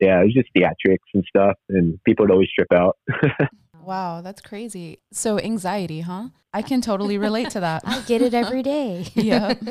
yeah, 0.00 0.20
it 0.20 0.24
was 0.24 0.34
just 0.34 0.48
theatrics 0.56 1.08
and 1.14 1.24
stuff, 1.28 1.56
and 1.68 2.02
people 2.04 2.24
would 2.24 2.32
always 2.32 2.50
trip 2.52 2.72
out. 2.72 2.96
Wow, 3.82 4.20
that's 4.20 4.40
crazy. 4.40 4.98
So 5.12 5.38
anxiety, 5.38 6.00
huh? 6.00 6.28
I 6.52 6.62
can 6.62 6.80
totally 6.80 7.16
relate 7.16 7.50
to 7.50 7.60
that. 7.60 7.82
I 7.86 8.00
get 8.02 8.22
it 8.22 8.34
every 8.34 8.62
day. 8.62 9.06
yeah. 9.14 9.54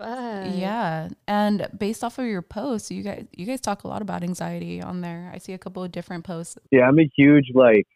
Yeah. 0.00 1.08
And 1.26 1.68
based 1.76 2.02
off 2.02 2.18
of 2.18 2.26
your 2.26 2.42
posts, 2.42 2.90
you 2.90 3.02
guys 3.02 3.26
you 3.32 3.44
guys 3.46 3.60
talk 3.60 3.84
a 3.84 3.88
lot 3.88 4.02
about 4.02 4.22
anxiety 4.22 4.80
on 4.80 5.00
there. 5.00 5.30
I 5.32 5.38
see 5.38 5.52
a 5.52 5.58
couple 5.58 5.84
of 5.84 5.92
different 5.92 6.24
posts. 6.24 6.56
yeah, 6.70 6.88
I'm 6.88 6.98
a 6.98 7.08
huge 7.16 7.50
like 7.54 7.86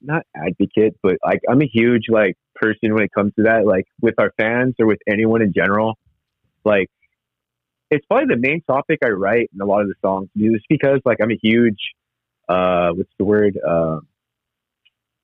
not 0.00 0.22
advocate, 0.34 0.96
but 1.02 1.16
like 1.24 1.40
I'm 1.48 1.60
a 1.60 1.66
huge 1.66 2.04
like 2.08 2.36
person 2.54 2.94
when 2.94 3.02
it 3.04 3.10
comes 3.12 3.32
to 3.36 3.42
that. 3.44 3.66
Like 3.66 3.84
with 4.00 4.14
our 4.18 4.32
fans 4.38 4.74
or 4.78 4.86
with 4.86 5.00
anyone 5.06 5.42
in 5.42 5.52
general, 5.52 5.98
like 6.64 6.88
it's 7.90 8.06
probably 8.06 8.34
the 8.34 8.40
main 8.40 8.62
topic 8.62 9.00
I 9.04 9.08
write 9.08 9.50
in 9.54 9.60
a 9.60 9.66
lot 9.66 9.82
of 9.82 9.88
the 9.88 9.94
songs. 10.02 10.28
Just 10.36 10.66
because 10.68 11.00
like 11.04 11.18
I'm 11.22 11.30
a 11.30 11.38
huge 11.42 11.78
uh 12.48 12.90
what's 12.90 13.10
the 13.18 13.24
word 13.24 13.58
uh 13.66 13.98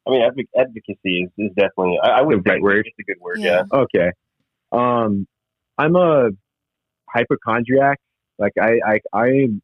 I 0.06 0.10
mean, 0.10 0.22
advoc- 0.22 0.60
advocacy 0.60 1.22
is, 1.22 1.30
is 1.36 1.50
definitely. 1.56 1.98
I, 2.00 2.20
I 2.20 2.22
would 2.22 2.44
The 2.44 2.50
right 2.50 2.62
word? 2.62 2.86
It's 2.86 2.96
a 3.00 3.02
good 3.02 3.20
word. 3.20 3.38
Yeah. 3.40 3.62
Yeah. 3.72 3.78
okay 3.80 4.10
um 4.72 5.26
I'm 5.78 5.96
a 5.96 6.30
hypochondriac. 7.08 7.98
Like 8.38 8.52
I 8.60 8.80
I 8.84 8.98
I'm 9.12 9.62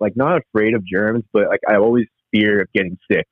like 0.00 0.16
not 0.16 0.38
afraid 0.42 0.74
of 0.74 0.84
germs, 0.84 1.24
but 1.32 1.48
like 1.48 1.60
I 1.68 1.76
always 1.76 2.06
fear 2.32 2.62
of 2.62 2.72
getting 2.72 2.98
sick 3.10 3.26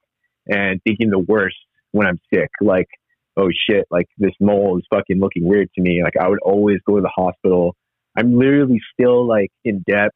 and 0.46 0.80
thinking 0.84 1.10
the 1.10 1.18
worst 1.18 1.56
when 1.92 2.06
I'm 2.06 2.20
sick. 2.32 2.50
Like 2.60 2.88
oh 3.36 3.48
shit, 3.68 3.86
like 3.90 4.06
this 4.18 4.32
mole 4.40 4.78
is 4.78 4.84
fucking 4.90 5.18
looking 5.18 5.46
weird 5.46 5.68
to 5.74 5.80
me. 5.80 6.02
Like 6.02 6.16
I 6.20 6.28
would 6.28 6.40
always 6.40 6.78
go 6.86 6.96
to 6.96 7.02
the 7.02 7.12
hospital. 7.14 7.74
I'm 8.16 8.36
literally 8.36 8.80
still 8.92 9.26
like 9.26 9.50
in 9.64 9.82
debt 9.88 10.10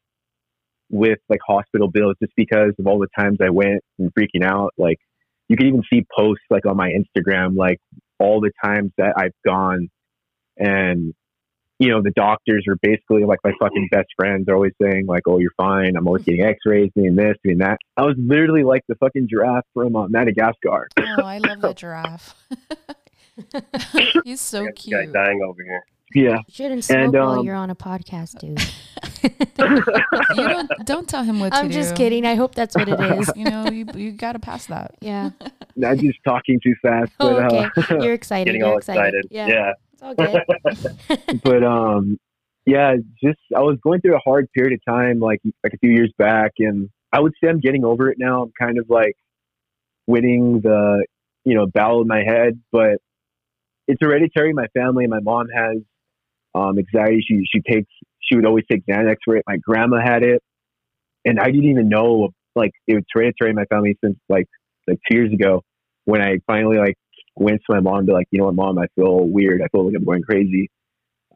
with 0.89 1.19
like 1.29 1.39
hospital 1.45 1.89
bills 1.89 2.15
just 2.21 2.33
because 2.35 2.73
of 2.79 2.87
all 2.87 2.99
the 2.99 3.07
times 3.17 3.39
I 3.41 3.49
went 3.49 3.83
and 3.99 4.11
freaking 4.13 4.43
out. 4.43 4.73
Like 4.77 4.97
you 5.47 5.57
can 5.57 5.67
even 5.67 5.83
see 5.91 6.05
posts 6.15 6.45
like 6.49 6.65
on 6.65 6.77
my 6.77 6.91
Instagram, 6.91 7.55
like 7.55 7.79
all 8.19 8.41
the 8.41 8.51
times 8.63 8.91
that 8.97 9.13
I've 9.17 9.35
gone 9.45 9.89
and 10.57 11.13
you 11.79 11.89
know, 11.89 12.01
the 12.01 12.11
doctors 12.11 12.65
are 12.67 12.77
basically 12.81 13.23
like 13.23 13.39
my 13.43 13.51
fucking 13.59 13.89
best 13.91 14.07
friends. 14.15 14.45
They're 14.45 14.55
always 14.55 14.73
saying 14.81 15.05
like, 15.05 15.23
"Oh, 15.27 15.37
you're 15.37 15.51
fine." 15.57 15.95
I'm 15.95 16.07
always 16.07 16.23
getting 16.23 16.41
X-rays, 16.41 16.91
doing 16.95 17.15
this, 17.15 17.35
doing 17.43 17.59
that. 17.59 17.77
I 17.95 18.01
was 18.01 18.15
literally 18.17 18.63
like 18.63 18.81
the 18.87 18.95
fucking 18.95 19.27
giraffe 19.29 19.65
from 19.75 19.95
uh, 19.95 20.07
Madagascar. 20.07 20.87
Oh, 20.99 21.23
I 21.23 21.37
love 21.37 21.61
the 21.61 21.73
giraffe. 21.73 22.35
He's 24.23 24.41
so 24.41 24.65
cute. 24.71 24.97
this 24.97 25.11
guy 25.11 25.25
dying 25.25 25.41
over 25.43 25.61
here. 25.63 25.83
Yeah, 26.15 26.37
You 26.37 26.43
shouldn't 26.49 26.83
smoke 26.85 26.97
And, 26.99 27.13
while 27.13 27.39
um, 27.39 27.45
you're 27.45 27.55
on 27.55 27.69
a 27.69 27.75
podcast, 27.75 28.39
dude. 28.39 28.59
You 30.35 30.47
don't 30.47 30.69
don't 30.85 31.09
tell 31.09 31.23
him 31.23 31.39
what 31.39 31.51
to 31.51 31.59
do. 31.59 31.65
I'm 31.65 31.71
just 31.71 31.95
kidding. 31.95 32.25
I 32.25 32.35
hope 32.35 32.55
that's 32.55 32.75
what 32.75 32.87
it 32.87 32.99
is. 33.19 33.29
You 33.35 33.45
know, 33.45 33.65
you 33.69 33.85
you 33.95 34.11
got 34.11 34.33
to 34.33 34.39
pass 34.39 34.67
that. 34.67 34.95
Yeah. 35.01 35.31
I'm 35.85 35.97
just 35.99 36.19
talking 36.25 36.59
too 36.63 36.75
fast. 36.81 37.11
Oh, 37.19 37.35
But, 37.35 37.53
okay. 37.53 37.95
uh, 37.95 38.03
You're 38.03 38.13
excited. 38.13 38.45
Getting 38.45 38.61
You're 38.61 38.69
all 38.71 38.77
excited. 38.77 39.15
excited. 39.15 39.27
Yeah. 39.31 39.47
yeah. 39.47 39.73
It's 39.93 40.03
all 40.03 40.13
good. 40.15 41.41
but 41.43 41.63
um 41.63 42.19
yeah 42.67 42.95
just 43.23 43.39
i 43.55 43.59
was 43.61 43.77
going 43.81 43.99
through 44.01 44.15
a 44.15 44.19
hard 44.19 44.47
period 44.51 44.73
of 44.73 44.93
time 44.93 45.19
like 45.19 45.41
like 45.63 45.73
a 45.73 45.77
few 45.79 45.89
years 45.91 46.11
back 46.19 46.51
and 46.59 46.89
i 47.13 47.19
would 47.19 47.33
say 47.41 47.49
i'm 47.49 47.59
getting 47.59 47.83
over 47.85 48.11
it 48.11 48.17
now 48.19 48.43
i'm 48.43 48.51
kind 48.59 48.77
of 48.77 48.85
like 48.89 49.15
winning 50.05 50.59
the 50.61 51.03
you 51.45 51.55
know 51.55 51.65
battle 51.65 52.01
in 52.01 52.07
my 52.07 52.23
head 52.23 52.59
but 52.71 52.97
it's 53.87 53.99
hereditary 54.01 54.53
my 54.53 54.67
family 54.75 55.05
and 55.05 55.11
my 55.11 55.19
mom 55.21 55.47
has 55.49 55.77
um 56.57 56.77
anxiety 56.79 57.23
she 57.27 57.43
she 57.51 57.61
takes 57.61 57.91
she 58.21 58.35
would 58.35 58.45
always 58.45 58.65
take 58.71 58.85
xanax 58.85 59.17
for 59.25 59.37
it 59.37 59.43
my 59.47 59.57
grandma 59.57 59.97
had 60.03 60.23
it 60.23 60.41
and 61.25 61.39
i 61.39 61.45
didn't 61.45 61.69
even 61.69 61.89
know 61.89 62.29
like 62.55 62.71
it 62.87 62.95
was 62.95 63.03
hereditary 63.13 63.51
in 63.51 63.55
my 63.55 63.65
family 63.65 63.97
since 64.03 64.17
like 64.29 64.47
like 64.87 64.99
two 65.09 65.17
years 65.17 65.33
ago 65.33 65.61
when 66.05 66.21
i 66.21 66.37
finally 66.47 66.77
like 66.77 66.95
went 67.35 67.61
to 67.69 67.75
my 67.75 67.79
mom 67.79 67.99
and 67.99 68.07
be 68.07 68.13
like 68.13 68.27
you 68.31 68.39
know 68.39 68.45
what 68.45 68.55
mom 68.55 68.79
i 68.79 68.87
feel 68.95 69.19
weird 69.27 69.61
i 69.61 69.67
feel 69.69 69.85
like 69.85 69.95
i'm 69.95 70.05
going 70.05 70.23
crazy 70.23 70.69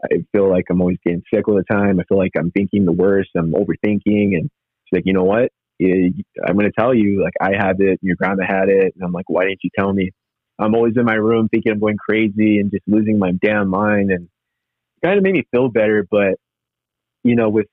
I 0.03 0.17
feel 0.31 0.49
like 0.49 0.65
I'm 0.69 0.81
always 0.81 0.97
getting 1.05 1.23
sick 1.33 1.47
all 1.47 1.55
the 1.55 1.63
time. 1.63 1.99
I 1.99 2.03
feel 2.05 2.17
like 2.17 2.31
I'm 2.37 2.51
thinking 2.51 2.85
the 2.85 2.91
worst. 2.91 3.29
I'm 3.37 3.53
overthinking. 3.53 4.35
And 4.35 4.49
she's 4.85 4.93
like, 4.97 5.03
you 5.05 5.13
know 5.13 5.23
what? 5.23 5.51
I'm 5.81 6.55
going 6.55 6.65
to 6.65 6.71
tell 6.77 6.93
you, 6.93 7.23
like, 7.23 7.33
I 7.41 7.51
have 7.57 7.77
it. 7.79 7.99
Your 8.01 8.15
grandma 8.15 8.43
had 8.47 8.69
it. 8.69 8.93
And 8.95 9.03
I'm 9.03 9.11
like, 9.11 9.29
why 9.29 9.43
didn't 9.43 9.63
you 9.63 9.69
tell 9.77 9.93
me? 9.93 10.11
I'm 10.59 10.75
always 10.75 10.93
in 10.95 11.05
my 11.05 11.15
room 11.15 11.49
thinking 11.49 11.71
I'm 11.71 11.79
going 11.79 11.97
crazy 11.97 12.59
and 12.59 12.71
just 12.71 12.83
losing 12.87 13.17
my 13.17 13.31
damn 13.41 13.69
mind. 13.69 14.11
And 14.11 14.29
kind 15.03 15.17
of 15.17 15.23
made 15.23 15.33
me 15.33 15.47
feel 15.51 15.69
better. 15.69 16.05
But, 16.09 16.35
you 17.23 17.35
know, 17.35 17.49
with, 17.49 17.67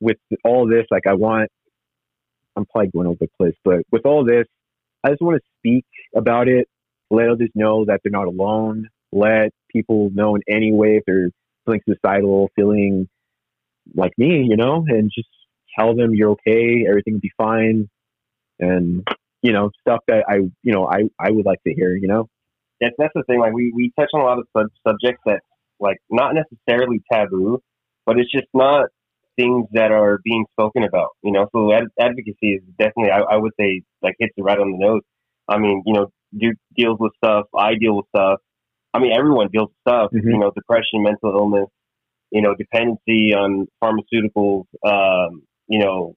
with 0.00 0.18
all 0.44 0.68
this, 0.68 0.86
like, 0.90 1.06
I 1.06 1.14
want, 1.14 1.50
I'm 2.56 2.66
probably 2.66 2.90
going 2.90 3.06
over 3.06 3.18
the 3.20 3.28
place, 3.38 3.54
but 3.64 3.80
with 3.92 4.06
all 4.06 4.24
this, 4.24 4.46
I 5.04 5.10
just 5.10 5.20
want 5.20 5.36
to 5.36 5.48
speak 5.58 5.84
about 6.16 6.48
it, 6.48 6.68
let 7.10 7.28
others 7.28 7.50
know 7.54 7.84
that 7.84 8.00
they're 8.02 8.10
not 8.10 8.26
alone, 8.26 8.88
let 9.12 9.50
people 9.70 10.10
know 10.14 10.36
in 10.36 10.42
any 10.48 10.72
way 10.72 10.96
if 10.96 11.04
they're 11.06 11.30
feeling 11.64 11.80
suicidal, 11.86 12.50
feeling 12.56 13.08
like 13.94 14.12
me, 14.18 14.46
you 14.48 14.56
know, 14.56 14.84
and 14.88 15.10
just 15.14 15.28
tell 15.78 15.94
them 15.94 16.14
you're 16.14 16.30
okay, 16.30 16.86
everything 16.88 17.14
will 17.14 17.20
be 17.20 17.32
fine, 17.36 17.88
and 18.58 19.06
you 19.42 19.52
know 19.52 19.70
stuff 19.80 20.00
that 20.08 20.24
I, 20.28 20.36
you 20.62 20.72
know, 20.72 20.88
I 20.88 21.02
I 21.20 21.30
would 21.30 21.46
like 21.46 21.62
to 21.64 21.74
hear, 21.74 21.94
you 21.94 22.08
know. 22.08 22.28
That's 22.80 22.94
that's 22.98 23.12
the 23.14 23.22
thing. 23.24 23.40
Like 23.40 23.52
we 23.52 23.72
we 23.74 23.92
touch 23.98 24.08
on 24.14 24.20
a 24.20 24.24
lot 24.24 24.38
of 24.38 24.46
sub- 24.56 24.70
subjects 24.86 25.22
that 25.26 25.40
like 25.80 25.98
not 26.10 26.34
necessarily 26.34 27.00
taboo, 27.12 27.58
but 28.06 28.18
it's 28.18 28.30
just 28.30 28.46
not 28.54 28.86
things 29.36 29.66
that 29.72 29.92
are 29.92 30.18
being 30.24 30.44
spoken 30.52 30.82
about. 30.84 31.10
You 31.22 31.32
know, 31.32 31.46
so 31.52 31.72
ad- 31.72 31.88
advocacy 32.00 32.54
is 32.54 32.62
definitely 32.78 33.10
I, 33.10 33.20
I 33.20 33.36
would 33.36 33.52
say 33.60 33.82
like 34.02 34.14
hits 34.18 34.32
it 34.36 34.42
right 34.42 34.58
on 34.58 34.72
the 34.72 34.78
nose. 34.78 35.02
I 35.48 35.58
mean, 35.58 35.82
you 35.86 35.94
know, 35.94 36.08
do 36.36 36.52
deals 36.76 36.98
with 37.00 37.12
stuff. 37.16 37.46
I 37.56 37.74
deal 37.74 37.96
with 37.96 38.06
stuff. 38.14 38.40
I 38.94 38.98
mean, 38.98 39.12
everyone 39.16 39.48
deals 39.52 39.68
with 39.68 39.92
stuff. 39.92 40.10
Mhm. 40.12 40.32
You 40.32 40.38
know, 40.38 40.50
depression, 40.54 41.02
mental 41.02 41.32
illness. 41.34 41.68
You 42.32 42.42
know, 42.42 42.54
dependency 42.54 43.34
on 43.34 43.66
pharmaceuticals. 43.82 44.64
Um, 44.84 45.42
you 45.68 45.78
know, 45.78 46.14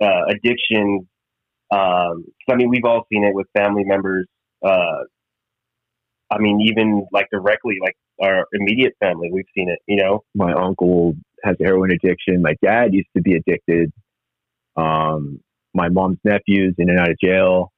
uh, 0.00 0.24
addiction. 0.28 1.08
Um, 1.70 2.24
I 2.50 2.54
mean, 2.56 2.68
we've 2.68 2.84
all 2.84 3.06
seen 3.12 3.24
it 3.24 3.34
with 3.34 3.46
family 3.56 3.84
members. 3.84 4.26
Uh, 4.64 5.04
I 6.30 6.38
mean, 6.38 6.60
even 6.62 7.06
like 7.12 7.28
directly, 7.30 7.76
like 7.80 7.96
our 8.20 8.46
immediate 8.52 8.94
family, 9.00 9.30
we've 9.32 9.46
seen 9.54 9.68
it. 9.70 9.78
You 9.86 9.96
know, 9.96 10.24
My 10.34 10.52
uncle 10.52 11.14
has 11.44 11.56
heroin 11.60 11.92
addiction. 11.92 12.42
My 12.42 12.54
dad 12.62 12.94
used 12.94 13.08
to 13.16 13.22
be 13.22 13.34
addicted. 13.34 13.92
Um, 14.76 15.40
my 15.74 15.88
mom's 15.88 16.18
nephew's 16.24 16.74
in 16.78 16.90
and 16.90 16.98
out 16.98 17.10
of 17.10 17.16
jail. 17.22 17.72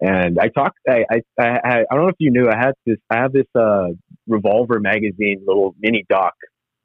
And 0.00 0.38
I 0.38 0.48
talked. 0.48 0.78
I, 0.88 1.04
I 1.10 1.20
I 1.40 1.58
I 1.90 1.94
don't 1.94 2.02
know 2.02 2.08
if 2.08 2.16
you 2.18 2.30
knew. 2.30 2.48
I 2.48 2.56
had 2.56 2.74
this. 2.84 2.98
I 3.10 3.18
have 3.18 3.32
this 3.32 3.46
uh, 3.54 3.88
Revolver 4.26 4.80
magazine 4.80 5.42
little 5.46 5.74
mini 5.78 6.04
doc 6.08 6.34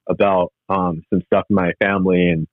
about 0.09 0.53
um, 0.69 1.03
some 1.09 1.21
stuff 1.25 1.45
in 1.49 1.55
my 1.55 1.73
family, 1.81 2.29
and 2.29 2.47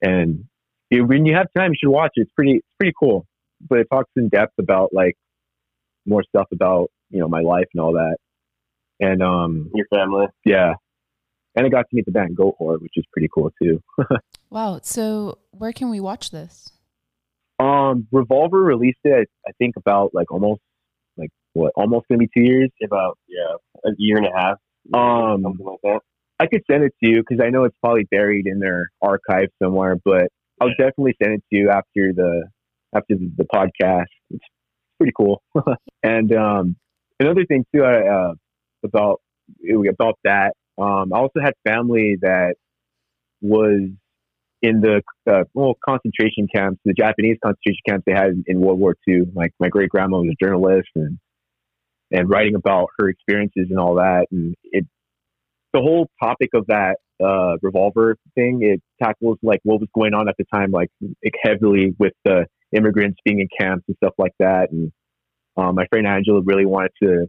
and 0.00 0.44
it, 0.90 1.02
when 1.02 1.26
you 1.26 1.34
have 1.34 1.48
time, 1.56 1.72
you 1.72 1.76
should 1.82 1.90
watch 1.90 2.12
it. 2.16 2.22
It's 2.22 2.32
pretty. 2.32 2.52
It's 2.56 2.76
pretty 2.78 2.94
cool. 2.98 3.26
But 3.68 3.80
it 3.80 3.88
talks 3.92 4.10
in 4.16 4.28
depth 4.28 4.54
about 4.58 4.92
like 4.94 5.16
more 6.06 6.22
stuff 6.22 6.46
about 6.52 6.90
you 7.10 7.20
know 7.20 7.28
my 7.28 7.40
life 7.40 7.66
and 7.74 7.80
all 7.82 7.92
that. 7.92 8.16
And 9.00 9.22
um, 9.22 9.70
your 9.74 9.86
family. 9.92 10.26
yeah, 10.44 10.74
and 11.56 11.66
I 11.66 11.68
got 11.68 11.82
to 11.82 11.96
meet 11.96 12.04
the 12.04 12.12
band 12.12 12.36
Goat 12.36 12.54
Horde, 12.58 12.82
which 12.82 12.92
is 12.96 13.04
pretty 13.12 13.28
cool 13.32 13.50
too. 13.62 13.82
Wow. 14.50 14.80
So 14.82 15.38
where 15.52 15.72
can 15.72 15.90
we 15.90 16.00
watch 16.00 16.30
this? 16.30 16.72
Um, 17.60 18.08
Revolver 18.10 18.60
released 18.60 18.98
it, 19.04 19.28
I 19.46 19.52
think, 19.58 19.76
about 19.76 20.10
like 20.12 20.30
almost 20.32 20.60
like 21.16 21.30
what, 21.52 21.72
almost 21.76 22.06
gonna 22.08 22.18
be 22.18 22.28
two 22.34 22.42
years. 22.42 22.70
About 22.82 23.16
yeah, 23.28 23.54
a 23.84 23.90
year 23.96 24.16
and 24.16 24.26
a 24.26 24.36
half. 24.36 24.58
Um, 24.92 25.42
something 25.42 25.66
like 25.66 25.78
that. 25.84 26.00
I 26.40 26.46
could 26.46 26.62
send 26.68 26.82
it 26.84 26.94
to 27.02 27.10
you 27.10 27.22
because 27.22 27.44
I 27.44 27.50
know 27.50 27.64
it's 27.64 27.76
probably 27.82 28.08
buried 28.10 28.46
in 28.46 28.58
their 28.58 28.90
archive 29.02 29.48
somewhere, 29.62 29.96
but 30.04 30.28
I'll 30.60 30.70
definitely 30.70 31.14
send 31.22 31.34
it 31.34 31.44
to 31.50 31.56
you 31.56 31.70
after 31.70 32.12
the 32.12 32.48
after 32.94 33.14
the, 33.14 33.30
the 33.36 33.44
podcast. 33.44 34.06
It's 34.30 34.44
pretty 34.98 35.12
cool. 35.16 35.42
and 36.02 36.34
um, 36.34 36.76
another 37.20 37.44
thing 37.46 37.64
too, 37.74 37.84
uh, 37.84 38.34
about 38.84 39.20
about 39.88 40.18
that, 40.24 40.54
um, 40.78 41.12
I 41.12 41.18
also 41.18 41.40
had 41.40 41.54
family 41.66 42.16
that 42.22 42.54
was 43.40 43.90
in 44.62 44.80
the 44.80 45.02
uh, 45.30 45.44
well 45.54 45.74
concentration 45.86 46.48
camps, 46.54 46.80
the 46.84 46.94
Japanese 46.94 47.38
concentration 47.42 47.80
camps 47.88 48.04
they 48.06 48.12
had 48.12 48.42
in 48.46 48.60
World 48.60 48.78
War 48.80 48.96
II. 49.08 49.22
Like 49.34 49.52
my 49.60 49.68
great 49.68 49.90
grandma 49.90 50.18
was 50.18 50.32
a 50.32 50.44
journalist 50.44 50.88
and 50.94 51.18
and 52.12 52.28
writing 52.28 52.56
about 52.56 52.88
her 52.98 53.08
experiences 53.08 53.68
and 53.70 53.78
all 53.78 53.96
that, 53.96 54.26
and 54.32 54.54
it 54.64 54.86
the 55.72 55.80
whole 55.80 56.08
topic 56.20 56.50
of 56.54 56.66
that 56.66 56.96
uh, 57.22 57.56
revolver 57.62 58.16
thing 58.34 58.60
it 58.62 58.82
tackles 59.02 59.38
like 59.42 59.60
what 59.62 59.80
was 59.80 59.88
going 59.94 60.14
on 60.14 60.28
at 60.28 60.34
the 60.38 60.44
time, 60.52 60.70
like, 60.70 60.90
heavily 61.44 61.94
with 61.98 62.12
the 62.24 62.46
immigrants 62.76 63.18
being 63.24 63.40
in 63.40 63.48
camps 63.60 63.84
and 63.88 63.96
stuff 63.96 64.14
like 64.18 64.32
that. 64.38 64.70
And 64.72 64.90
um, 65.60 65.74
my 65.74 65.86
friend 65.86 66.06
Angela 66.06 66.40
really 66.44 66.66
wanted 66.66 66.92
to 67.02 67.26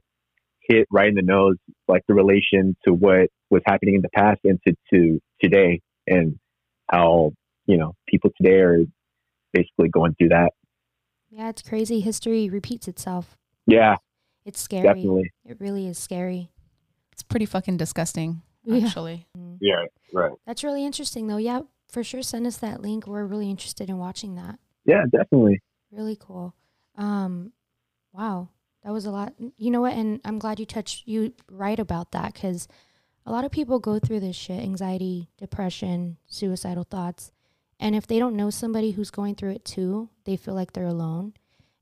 hit 0.62 0.88
right 0.92 1.08
in 1.10 1.16
the 1.16 1.22
nose, 1.22 1.56
like 1.88 2.04
the 2.08 2.14
relation 2.14 2.76
to 2.86 2.94
what 2.94 3.30
was 3.50 3.62
happening 3.66 3.96
in 3.96 4.02
the 4.02 4.10
past 4.10 4.40
and 4.44 4.60
to, 4.68 4.76
to 4.94 5.20
today, 5.42 5.82
and 6.08 6.40
how 6.92 7.32
you 7.66 7.78
know 7.78 7.94
people 8.08 8.32
today 8.42 8.60
are 8.60 8.80
basically 9.54 9.90
going 9.90 10.16
through 10.16 10.30
that. 10.30 10.52
Yeah, 11.30 11.50
it's 11.50 11.62
crazy. 11.62 12.00
History 12.02 12.50
repeats 12.50 12.88
itself. 12.88 13.38
Yeah, 13.68 13.96
It's 14.46 14.60
scary. 14.60 14.84
definitely. 14.84 15.32
It 15.46 15.58
really 15.60 15.88
is 15.88 15.98
scary. 15.98 16.50
It's 17.14 17.24
pretty 17.24 17.46
fucking 17.46 17.78
disgusting, 17.78 18.42
actually. 18.72 19.28
Mm. 19.38 19.58
Yeah, 19.62 19.86
right. 20.14 20.32
That's 20.46 20.64
really 20.64 20.86
interesting, 20.86 21.28
though. 21.28 21.38
Yeah, 21.38 21.62
for 21.90 22.04
sure. 22.04 22.22
Send 22.22 22.48
us 22.48 22.58
that 22.58 22.82
link. 22.82 23.08
We're 23.08 23.26
really 23.26 23.50
interested 23.50 23.90
in 23.90 23.98
watching 23.98 24.36
that. 24.36 24.60
Yeah, 24.86 25.04
definitely. 25.12 25.62
Really 25.92 26.18
cool. 26.20 26.54
Um, 26.98 27.54
wow, 28.14 28.50
that 28.84 28.92
was 28.92 29.06
a 29.06 29.12
lot. 29.12 29.34
You 29.58 29.72
know 29.72 29.82
what? 29.82 29.94
And 29.94 30.20
I'm 30.26 30.40
glad 30.40 30.60
you 30.60 30.66
touched 30.66 31.08
you 31.08 31.34
right 31.50 31.80
about 31.80 32.12
that 32.12 32.34
because 32.34 32.68
a 33.26 33.32
lot 33.32 33.46
of 33.46 33.52
people 33.52 33.80
go 33.80 34.00
through 34.00 34.20
this 34.22 34.36
shit: 34.36 34.62
anxiety, 34.62 35.30
depression, 35.38 36.18
suicidal 36.28 36.84
thoughts, 36.84 37.32
and 37.80 37.96
if 37.96 38.08
they 38.08 38.20
don't 38.20 38.36
know 38.36 38.50
somebody 38.50 38.92
who's 38.92 39.12
going 39.12 39.36
through 39.36 39.52
it 39.52 39.66
too, 39.66 40.10
they 40.26 40.36
feel 40.36 40.54
like 40.54 40.74
they're 40.74 40.86
alone. 40.86 41.34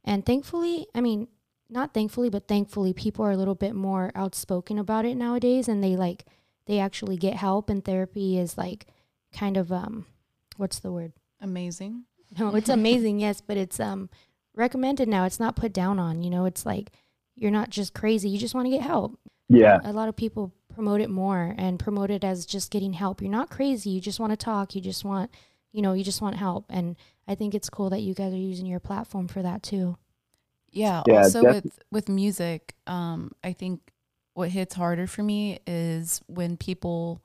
And 0.03 0.25
thankfully, 0.25 0.87
I 0.95 1.01
mean, 1.01 1.27
not 1.69 1.93
thankfully, 1.93 2.29
but 2.29 2.47
thankfully, 2.47 2.93
people 2.93 3.25
are 3.25 3.31
a 3.31 3.37
little 3.37 3.55
bit 3.55 3.75
more 3.75 4.11
outspoken 4.15 4.79
about 4.79 5.05
it 5.05 5.15
nowadays, 5.15 5.67
and 5.67 5.83
they 5.83 5.95
like 5.95 6.25
they 6.65 6.79
actually 6.79 7.17
get 7.17 7.35
help. 7.35 7.69
And 7.69 7.83
therapy 7.83 8.37
is 8.37 8.57
like 8.57 8.87
kind 9.33 9.57
of 9.57 9.71
um, 9.71 10.05
what's 10.57 10.79
the 10.79 10.91
word? 10.91 11.13
Amazing. 11.41 12.05
No, 12.37 12.55
it's 12.55 12.69
amazing, 12.79 13.19
yes, 13.19 13.41
but 13.41 13.57
it's 13.57 13.79
um 13.79 14.09
recommended 14.55 15.07
now. 15.07 15.25
It's 15.25 15.39
not 15.39 15.55
put 15.55 15.73
down 15.73 15.99
on, 15.99 16.21
you 16.21 16.29
know, 16.29 16.45
it's 16.45 16.65
like 16.65 16.91
you're 17.35 17.51
not 17.51 17.69
just 17.69 17.93
crazy. 17.93 18.29
You 18.29 18.37
just 18.37 18.53
want 18.55 18.65
to 18.65 18.71
get 18.71 18.81
help. 18.81 19.19
Yeah. 19.47 19.79
A 19.83 19.93
lot 19.93 20.09
of 20.09 20.15
people 20.15 20.53
promote 20.73 21.01
it 21.01 21.09
more 21.09 21.55
and 21.57 21.79
promote 21.79 22.11
it 22.11 22.23
as 22.23 22.45
just 22.45 22.71
getting 22.71 22.93
help. 22.93 23.21
You're 23.21 23.31
not 23.31 23.49
crazy. 23.49 23.89
You 23.89 24.01
just 24.01 24.19
want 24.19 24.31
to 24.31 24.37
talk. 24.37 24.75
You 24.75 24.81
just 24.81 25.03
want, 25.03 25.31
you 25.71 25.81
know, 25.81 25.93
you 25.93 26.03
just 26.03 26.21
want 26.21 26.35
help. 26.35 26.65
And 26.69 26.95
I 27.27 27.35
think 27.35 27.55
it's 27.55 27.69
cool 27.69 27.89
that 27.89 28.01
you 28.01 28.13
guys 28.13 28.33
are 28.33 28.37
using 28.37 28.65
your 28.65 28.79
platform 28.79 29.27
for 29.27 29.41
that 29.41 29.63
too. 29.63 29.97
Yeah. 30.71 31.03
Yeah, 31.07 31.23
also 31.23 31.41
defi- 31.41 31.53
with 31.55 31.79
with 31.91 32.09
music, 32.09 32.75
um, 32.85 33.31
I 33.43 33.53
think 33.53 33.91
what 34.33 34.49
hits 34.49 34.75
harder 34.75 35.07
for 35.07 35.23
me 35.23 35.59
is 35.65 36.21
when 36.27 36.55
people, 36.57 37.21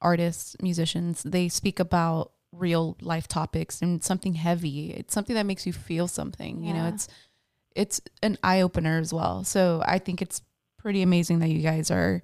artists, 0.00 0.56
musicians, 0.60 1.22
they 1.22 1.48
speak 1.48 1.80
about 1.80 2.32
real 2.52 2.96
life 3.00 3.28
topics 3.28 3.82
and 3.82 4.02
something 4.02 4.34
heavy. 4.34 4.92
It's 4.92 5.14
something 5.14 5.34
that 5.34 5.46
makes 5.46 5.66
you 5.66 5.72
feel 5.72 6.08
something. 6.08 6.62
You 6.62 6.74
know, 6.74 6.86
it's 6.88 7.08
it's 7.74 8.00
an 8.22 8.38
eye 8.42 8.60
opener 8.60 8.98
as 8.98 9.12
well. 9.12 9.44
So 9.44 9.82
I 9.86 9.98
think 9.98 10.20
it's 10.22 10.42
pretty 10.78 11.02
amazing 11.02 11.38
that 11.40 11.48
you 11.48 11.62
guys 11.62 11.90
are, 11.90 12.22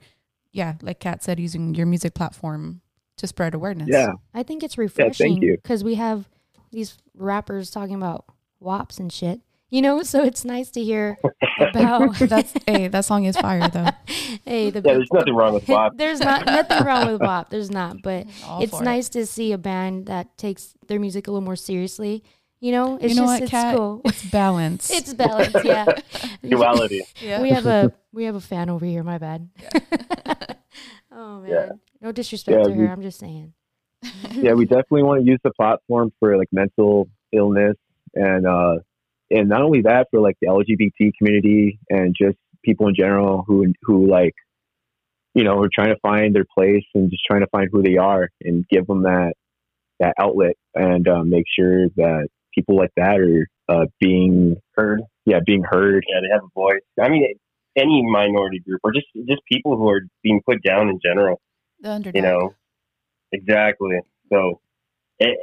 yeah, 0.52 0.74
like 0.82 1.00
Kat 1.00 1.22
said, 1.22 1.38
using 1.38 1.74
your 1.74 1.86
music 1.86 2.14
platform 2.14 2.80
to 3.18 3.26
spread 3.26 3.54
awareness. 3.54 3.88
Yeah. 3.90 4.12
I 4.32 4.42
think 4.42 4.62
it's 4.62 4.74
thank 4.74 4.90
refreshing 4.90 5.42
you. 5.42 5.56
because 5.62 5.84
we 5.84 5.94
have 5.94 6.28
these 6.72 6.96
rappers 7.14 7.70
talking 7.70 7.94
about 7.94 8.24
WAPs 8.60 8.98
and 8.98 9.12
shit, 9.12 9.40
you 9.74 9.82
know. 9.82 10.02
So 10.02 10.22
it's 10.24 10.44
nice 10.44 10.70
to 10.76 10.80
hear 10.90 11.18
about. 11.60 12.14
That's 12.34 12.52
hey, 12.66 12.88
that 12.88 13.04
song 13.04 13.24
is 13.24 13.36
fire 13.36 13.68
though. 13.68 13.90
hey, 14.44 14.70
the 14.70 14.80
Yeah, 14.84 14.94
there's 14.94 15.12
nothing 15.12 15.34
wrong 15.34 15.54
with 15.54 15.66
WAP. 15.68 15.96
There's 16.02 16.20
not 16.20 16.46
nothing 16.46 16.84
wrong 16.86 17.04
with 17.12 17.20
WAP. 17.20 17.50
There's 17.50 17.70
not, 17.70 17.96
but 18.02 18.26
All 18.46 18.62
it's 18.62 18.70
for 18.72 18.82
it. 18.82 18.84
nice 18.92 19.08
to 19.10 19.26
see 19.26 19.52
a 19.52 19.58
band 19.58 20.06
that 20.06 20.36
takes 20.38 20.74
their 20.88 21.00
music 21.00 21.26
a 21.26 21.30
little 21.30 21.44
more 21.50 21.56
seriously. 21.56 22.22
You 22.60 22.72
know, 22.72 22.96
it's 23.00 23.14
you 23.14 23.20
know 23.20 23.26
just 23.26 23.32
what, 23.32 23.42
it's 23.42 23.50
Kat? 23.50 23.76
cool. 23.76 24.00
It's 24.06 24.22
balance. 24.30 24.90
It's 24.90 25.12
balanced, 25.12 25.64
yeah. 25.64 25.84
Duality. 26.48 27.02
yeah. 27.20 27.42
We 27.42 27.50
have 27.50 27.66
a 27.66 27.92
we 28.12 28.24
have 28.24 28.36
a 28.36 28.40
fan 28.40 28.70
over 28.70 28.86
here. 28.86 29.02
My 29.02 29.18
bad. 29.18 29.48
oh 31.12 31.40
man, 31.40 31.50
Yeah. 31.50 31.68
no 32.00 32.12
disrespect 32.12 32.56
Yeah, 32.58 32.64
to 32.64 32.72
her. 32.72 32.80
we- 32.82 32.88
I'm 32.88 33.02
just 33.02 33.18
saying. 33.18 33.52
yeah, 34.32 34.52
we 34.52 34.64
definitely 34.66 35.02
want 35.02 35.20
to 35.22 35.26
use 35.26 35.40
the 35.44 35.50
platform 35.52 36.12
for 36.20 36.36
like 36.36 36.48
mental 36.52 37.08
illness 37.32 37.76
and 38.14 38.46
uh 38.46 38.76
and 39.34 39.48
not 39.48 39.62
only 39.62 39.82
that 39.82 40.06
for 40.10 40.20
like 40.20 40.36
the 40.40 40.48
LGBT 40.48 41.12
community 41.18 41.78
and 41.90 42.14
just 42.18 42.38
people 42.64 42.88
in 42.88 42.94
general 42.94 43.44
who 43.46 43.66
who 43.82 44.08
like 44.08 44.34
you 45.34 45.44
know 45.44 45.58
are 45.60 45.68
trying 45.72 45.88
to 45.88 46.00
find 46.00 46.34
their 46.34 46.46
place 46.56 46.84
and 46.94 47.10
just 47.10 47.22
trying 47.28 47.40
to 47.40 47.48
find 47.48 47.68
who 47.70 47.82
they 47.82 47.96
are 47.96 48.28
and 48.42 48.64
give 48.70 48.86
them 48.86 49.02
that 49.02 49.34
that 50.00 50.14
outlet 50.18 50.56
and 50.74 51.06
uh, 51.08 51.22
make 51.24 51.44
sure 51.58 51.88
that 51.96 52.28
people 52.54 52.76
like 52.76 52.90
that 52.96 53.18
are 53.18 53.46
uh, 53.68 53.86
being 54.00 54.56
Heard. 54.76 55.02
yeah 55.26 55.40
being 55.44 55.64
heard 55.68 56.04
Yeah, 56.08 56.20
they 56.20 56.32
have 56.32 56.44
a 56.44 56.48
voice. 56.54 56.80
I 57.00 57.08
mean, 57.08 57.26
any 57.76 58.02
minority 58.08 58.60
group 58.60 58.80
or 58.84 58.92
just 58.92 59.06
just 59.26 59.40
people 59.50 59.76
who 59.76 59.88
are 59.88 60.02
being 60.22 60.40
put 60.46 60.62
down 60.62 60.88
in 60.88 61.00
general. 61.04 61.40
the 61.80 61.90
underdog. 61.90 62.14
You 62.16 62.22
know, 62.22 62.54
exactly. 63.32 63.98
So, 64.32 64.60
it, 65.18 65.36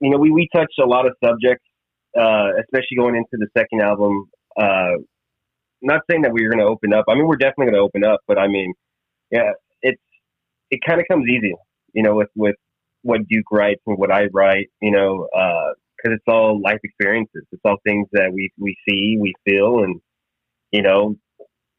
you 0.00 0.10
know, 0.10 0.18
we 0.18 0.30
we 0.30 0.48
touch 0.54 0.72
a 0.82 0.86
lot 0.86 1.06
of 1.06 1.14
subjects, 1.24 1.64
uh, 2.16 2.48
especially 2.60 2.96
going 2.96 3.16
into 3.16 3.32
the 3.32 3.48
second 3.56 3.80
album. 3.82 4.26
Uh, 4.58 4.98
not 5.80 6.00
saying 6.10 6.22
that 6.22 6.32
we 6.32 6.44
are 6.44 6.50
going 6.50 6.58
to 6.58 6.66
open 6.66 6.92
up. 6.92 7.04
I 7.08 7.14
mean, 7.14 7.26
we're 7.26 7.36
definitely 7.36 7.66
going 7.66 7.74
to 7.74 7.80
open 7.80 8.04
up, 8.04 8.20
but 8.26 8.38
I 8.38 8.48
mean, 8.48 8.74
yeah, 9.30 9.52
it's 9.82 10.02
it 10.70 10.80
kind 10.86 11.00
of 11.00 11.06
comes 11.10 11.26
easy, 11.28 11.54
you 11.92 12.02
know, 12.02 12.14
with 12.16 12.28
with 12.34 12.56
what 13.02 13.20
Duke 13.28 13.50
writes 13.52 13.82
and 13.86 13.98
what 13.98 14.12
I 14.12 14.26
write, 14.32 14.68
you 14.82 14.90
know, 14.90 15.28
because 15.32 16.16
it's 16.16 16.24
all 16.26 16.60
life 16.60 16.80
experiences. 16.82 17.44
It's 17.52 17.62
all 17.64 17.76
things 17.86 18.08
that 18.12 18.32
we 18.32 18.50
we 18.58 18.76
see, 18.88 19.18
we 19.20 19.34
feel, 19.44 19.84
and 19.84 20.00
you 20.72 20.82
know, 20.82 21.16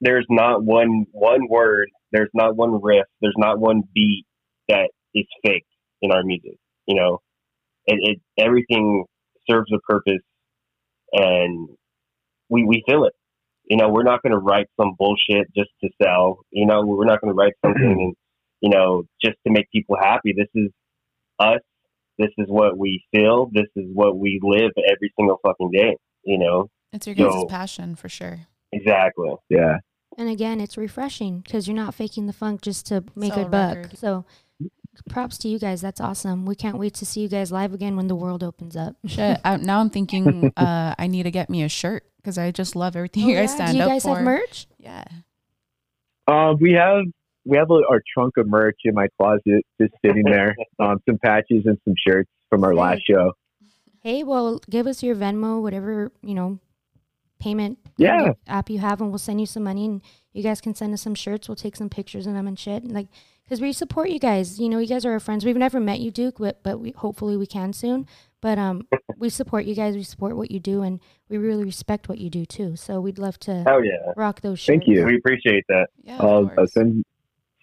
there's 0.01 0.25
not 0.29 0.63
one 0.63 1.05
one 1.11 1.47
word, 1.49 1.89
there's 2.11 2.31
not 2.33 2.55
one 2.55 2.81
riff, 2.81 3.05
there's 3.21 3.35
not 3.37 3.59
one 3.59 3.83
beat 3.93 4.25
that 4.69 4.89
is 5.13 5.25
fake 5.45 5.65
in 6.01 6.11
our 6.11 6.23
music. 6.23 6.57
You 6.87 6.95
know, 6.95 7.19
it, 7.85 7.99
it 8.01 8.43
everything 8.43 9.05
serves 9.49 9.71
a 9.73 9.79
purpose, 9.79 10.21
and 11.13 11.69
we 12.49 12.63
we 12.63 12.83
feel 12.87 13.05
it. 13.05 13.13
You 13.65 13.77
know, 13.77 13.89
we're 13.89 14.03
not 14.03 14.23
going 14.23 14.33
to 14.33 14.39
write 14.39 14.67
some 14.79 14.95
bullshit 14.97 15.47
just 15.55 15.69
to 15.83 15.89
sell. 16.01 16.39
You 16.51 16.65
know, 16.65 16.81
we're 16.85 17.05
not 17.05 17.21
going 17.21 17.33
to 17.33 17.37
write 17.37 17.53
something 17.63 17.83
and 17.83 18.15
you 18.61 18.69
know 18.69 19.03
just 19.23 19.37
to 19.45 19.53
make 19.53 19.69
people 19.71 19.95
happy. 19.99 20.33
This 20.35 20.47
is 20.55 20.71
us. 21.39 21.59
This 22.17 22.29
is 22.37 22.47
what 22.49 22.77
we 22.77 23.01
feel. 23.13 23.49
This 23.53 23.67
is 23.75 23.85
what 23.93 24.17
we 24.17 24.39
live 24.43 24.71
every 24.77 25.13
single 25.17 25.39
fucking 25.45 25.71
day. 25.71 25.95
You 26.23 26.37
know, 26.37 26.67
It's 26.91 27.07
your 27.07 27.15
guys' 27.15 27.31
So- 27.31 27.45
passion 27.47 27.95
for 27.95 28.09
sure. 28.09 28.41
exactly. 28.73 29.31
yeah 29.49 29.77
And 30.17 30.27
again, 30.29 30.59
it's 30.59 30.77
refreshing 30.77 31.39
because 31.39 31.65
you're 31.67 31.77
not 31.77 31.95
faking 31.95 32.25
the 32.27 32.33
funk 32.33 32.61
just 32.61 32.85
to 32.87 33.05
make 33.15 33.33
Sell 33.33 33.43
a 33.43 33.47
a 33.47 33.49
buck. 33.49 33.91
So, 33.95 34.25
props 35.09 35.37
to 35.39 35.47
you 35.47 35.59
guys. 35.59 35.81
That's 35.81 36.01
awesome. 36.01 36.45
We 36.45 36.55
can't 36.55 36.77
wait 36.77 36.93
to 36.95 37.05
see 37.05 37.21
you 37.21 37.27
guys 37.27 37.51
live 37.51 37.73
again 37.73 37.95
when 37.95 38.07
the 38.07 38.15
world 38.15 38.43
opens 38.43 38.75
up. 38.75 38.95
Shit, 39.05 39.39
I, 39.45 39.57
now 39.57 39.79
I'm 39.79 39.89
thinking 39.89 40.51
uh, 40.57 40.95
I 40.97 41.07
need 41.07 41.23
to 41.23 41.31
get 41.31 41.49
me 41.49 41.63
a 41.63 41.69
shirt 41.69 42.03
because 42.17 42.37
I 42.37 42.51
just 42.51 42.75
love 42.75 42.95
everything 42.95 43.27
you 43.29 43.35
guys 43.35 43.53
stand 43.53 43.69
Oh, 43.69 43.73
Do 43.73 43.77
you 43.79 43.85
guys 43.85 44.03
for. 44.03 44.15
have 44.15 44.23
merch? 44.25 44.67
Yeah. 44.77 45.03
Um, 46.27 46.57
we 46.61 46.73
have 46.73 47.03
we 47.45 47.57
have 47.57 47.71
a, 47.71 47.81
our 47.89 48.01
trunk 48.13 48.37
of 48.37 48.47
merch 48.47 48.77
in 48.83 48.93
my 48.93 49.07
closet 49.19 49.65
just 49.81 49.93
sitting 50.05 50.23
there. 50.31 50.55
um, 50.79 50.99
some 51.07 51.17
patches 51.17 51.65
and 51.65 51.77
some 51.85 51.95
shirts 52.07 52.29
from 52.49 52.63
our 52.63 52.75
last 52.75 53.01
show. 53.09 53.33
Hey, 54.03 54.23
well, 54.23 54.61
give 54.69 54.87
us 54.87 55.01
your 55.03 55.15
Venmo, 55.15 55.61
whatever 55.61 56.11
you 56.21 56.33
know, 56.35 56.59
payment 57.39 57.79
Yeah. 57.97 58.33
app 58.47 58.69
you 58.69 58.79
have, 58.79 59.01
and 59.01 59.09
we'll 59.09 59.17
send 59.19 59.39
you 59.39 59.45
some 59.45 59.63
money, 59.63 59.85
and 59.85 60.01
you 60.33 60.43
guys 60.43 60.61
can 60.61 60.75
send 60.75 60.93
us 60.93 61.01
some 61.01 61.15
shirts. 61.15 61.47
We'll 61.47 61.55
take 61.55 61.75
some 61.75 61.89
pictures 61.89 62.27
of 62.27 62.33
them 62.33 62.47
and 62.47 62.57
shit, 62.59 62.85
like 62.85 63.07
because 63.49 63.61
we 63.61 63.73
support 63.73 64.09
you 64.09 64.19
guys. 64.19 64.59
You 64.59 64.69
know, 64.69 64.77
you 64.77 64.87
guys 64.87 65.05
are 65.05 65.11
our 65.11 65.19
friends. 65.19 65.43
We've 65.43 65.57
never 65.57 65.79
met 65.79 65.99
you, 65.99 66.11
Duke, 66.11 66.35
but 66.37 66.61
but 66.61 66.79
we 66.79 66.91
hopefully 66.91 67.35
we 67.35 67.47
can 67.47 67.73
soon. 67.73 68.05
But 68.41 68.57
um, 68.59 68.87
we 69.17 69.29
support 69.29 69.65
you 69.65 69.73
guys. 69.73 69.95
We 69.95 70.03
support 70.03 70.37
what 70.37 70.51
you 70.51 70.59
do, 70.59 70.83
and 70.83 70.99
we 71.29 71.37
really 71.37 71.65
respect 71.65 72.07
what 72.07 72.19
you 72.19 72.29
do 72.29 72.45
too. 72.45 72.75
So 72.75 73.01
we'd 73.01 73.17
love 73.17 73.39
to 73.39 73.63
Hell 73.63 73.83
yeah. 73.83 74.13
rock 74.15 74.41
those 74.41 74.59
shirts. 74.59 74.85
Thank 74.85 74.87
you. 74.87 75.03
We 75.05 75.17
appreciate 75.17 75.65
that. 75.67 75.87
Yeah. 76.03 76.17
of 76.17 76.25
I'll, 76.25 76.51
I'll 76.59 76.67
send 76.67 77.03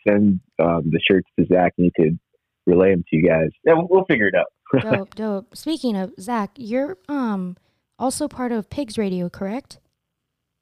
send 0.06 0.40
um, 0.58 0.82
the 0.90 1.00
shirts 1.08 1.28
to 1.38 1.46
Zach, 1.46 1.74
and 1.78 1.90
he 1.94 2.02
could 2.02 2.18
relay 2.66 2.90
them 2.90 3.04
to 3.08 3.16
you 3.16 3.28
guys. 3.28 3.50
Yeah, 3.64 3.74
we'll, 3.74 3.86
we'll 3.88 4.04
figure 4.06 4.28
it 4.28 4.34
out. 4.34 4.82
dope, 4.82 5.14
dope. 5.14 5.56
Speaking 5.56 5.96
of 5.96 6.12
Zach, 6.20 6.50
you're 6.56 6.98
um 7.08 7.56
also 7.98 8.26
part 8.26 8.50
of 8.50 8.68
Pigs 8.68 8.98
Radio, 8.98 9.28
correct? 9.28 9.78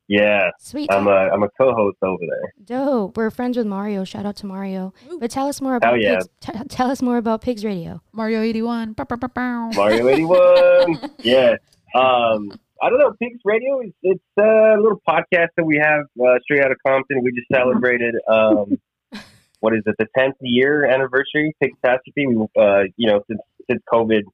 Yeah, 0.07 0.51
Sweet. 0.59 0.93
I'm 0.93 1.07
a 1.07 1.11
I'm 1.11 1.43
a 1.43 1.49
co-host 1.59 1.97
over 2.03 2.21
there. 2.21 2.53
Dope. 2.64 3.17
We're 3.17 3.31
friends 3.31 3.57
with 3.57 3.67
Mario. 3.67 4.05
Shout 4.05 4.27
out 4.27 4.37
to 4.37 4.47
Mario. 4.47 4.93
Woo. 5.09 5.19
But 5.19 5.31
tell 5.31 5.49
us 5.49 5.62
more 5.62 5.77
about 5.77 5.93
Hell 5.93 6.01
yeah. 6.01 6.17
Pigs. 6.17 6.29
T- 6.40 6.64
tell 6.69 6.90
us 6.90 7.01
more 7.01 7.17
about 7.17 7.40
Pigs 7.40 7.64
Radio. 7.64 8.03
Mario 8.12 8.43
81. 8.43 8.93
Bow, 8.93 9.05
bow, 9.05 9.17
bow, 9.17 9.29
bow. 9.29 9.71
Mario 9.75 10.09
81. 10.09 11.11
yeah. 11.21 11.57
Um, 11.95 12.53
I 12.83 12.90
don't 12.90 12.99
know. 12.99 13.14
Pigs 13.19 13.40
Radio 13.45 13.81
is 13.81 13.93
it's 14.03 14.23
a 14.38 14.75
little 14.79 15.01
podcast 15.09 15.49
that 15.57 15.64
we 15.64 15.79
have 15.83 16.03
uh, 16.21 16.38
straight 16.43 16.62
out 16.62 16.71
of 16.71 16.77
Compton. 16.87 17.23
We 17.23 17.33
just 17.33 17.49
celebrated 17.51 18.14
um, 18.29 18.79
what 19.61 19.75
is 19.75 19.83
it? 19.87 19.95
The 19.99 20.07
10th 20.19 20.35
year 20.43 20.85
anniversary. 20.85 21.57
Pig 21.62 21.71
Catastrophe. 21.83 22.27
We 22.27 22.47
uh, 22.61 22.83
you 22.99 23.11
know 23.11 23.23
since 23.27 23.40
since 23.71 23.83
COVID, 23.90 24.25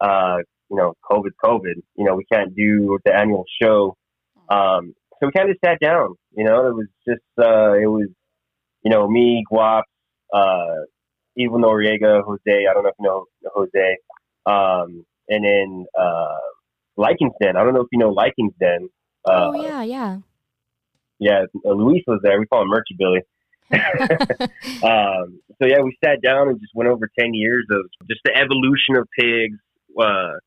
uh, 0.00 0.38
you 0.68 0.76
know 0.76 0.94
COVID 1.08 1.30
COVID. 1.44 1.74
You 1.96 2.04
know 2.04 2.16
we 2.16 2.24
can't 2.24 2.56
do 2.56 2.98
the 3.04 3.14
annual 3.14 3.44
show. 3.62 3.96
Um, 4.48 4.94
so 5.22 5.28
we 5.28 5.32
kind 5.32 5.50
of 5.50 5.56
sat 5.64 5.78
down. 5.80 6.14
You 6.36 6.44
know 6.44 6.66
it 6.66 6.74
was 6.74 6.88
just 7.06 7.22
uh, 7.38 7.74
it 7.74 7.86
was 7.86 8.08
you 8.82 8.90
know 8.90 9.08
me 9.08 9.44
Guap, 9.50 9.82
uh, 10.34 10.84
Evil 11.36 11.60
Noriega, 11.60 12.22
Jose. 12.24 12.66
I 12.68 12.74
don't 12.74 12.82
know 12.82 12.88
if 12.88 12.94
you 12.98 13.06
know 13.06 13.26
Jose. 13.54 13.96
Um, 14.44 15.06
and 15.28 15.44
then 15.44 15.86
uh, 15.98 16.38
Likings 16.96 17.34
Den. 17.40 17.56
I 17.56 17.62
don't 17.62 17.74
know 17.74 17.82
if 17.82 17.88
you 17.92 17.98
know 17.98 18.10
Likings 18.10 18.54
Den. 18.60 18.88
Uh, 19.24 19.52
oh 19.54 19.62
yeah, 19.62 19.82
yeah. 19.82 20.18
yeah, 21.20 21.42
uh, 21.64 21.70
Luis 21.70 22.02
was 22.08 22.20
there. 22.22 22.40
We 22.40 22.46
call 22.46 22.62
him 22.62 22.68
Merchie 22.68 22.96
Billy. 22.98 23.20
Um, 24.82 25.40
so 25.60 25.68
yeah, 25.68 25.80
we 25.80 25.96
sat 26.04 26.20
down 26.20 26.48
and 26.48 26.60
just 26.60 26.74
went 26.74 26.90
over 26.90 27.08
ten 27.16 27.34
years 27.34 27.66
of 27.70 27.86
just 28.08 28.20
the 28.24 28.34
evolution 28.34 28.96
of 28.96 29.06
pigs. 29.16 29.58
Uh, 29.96 30.38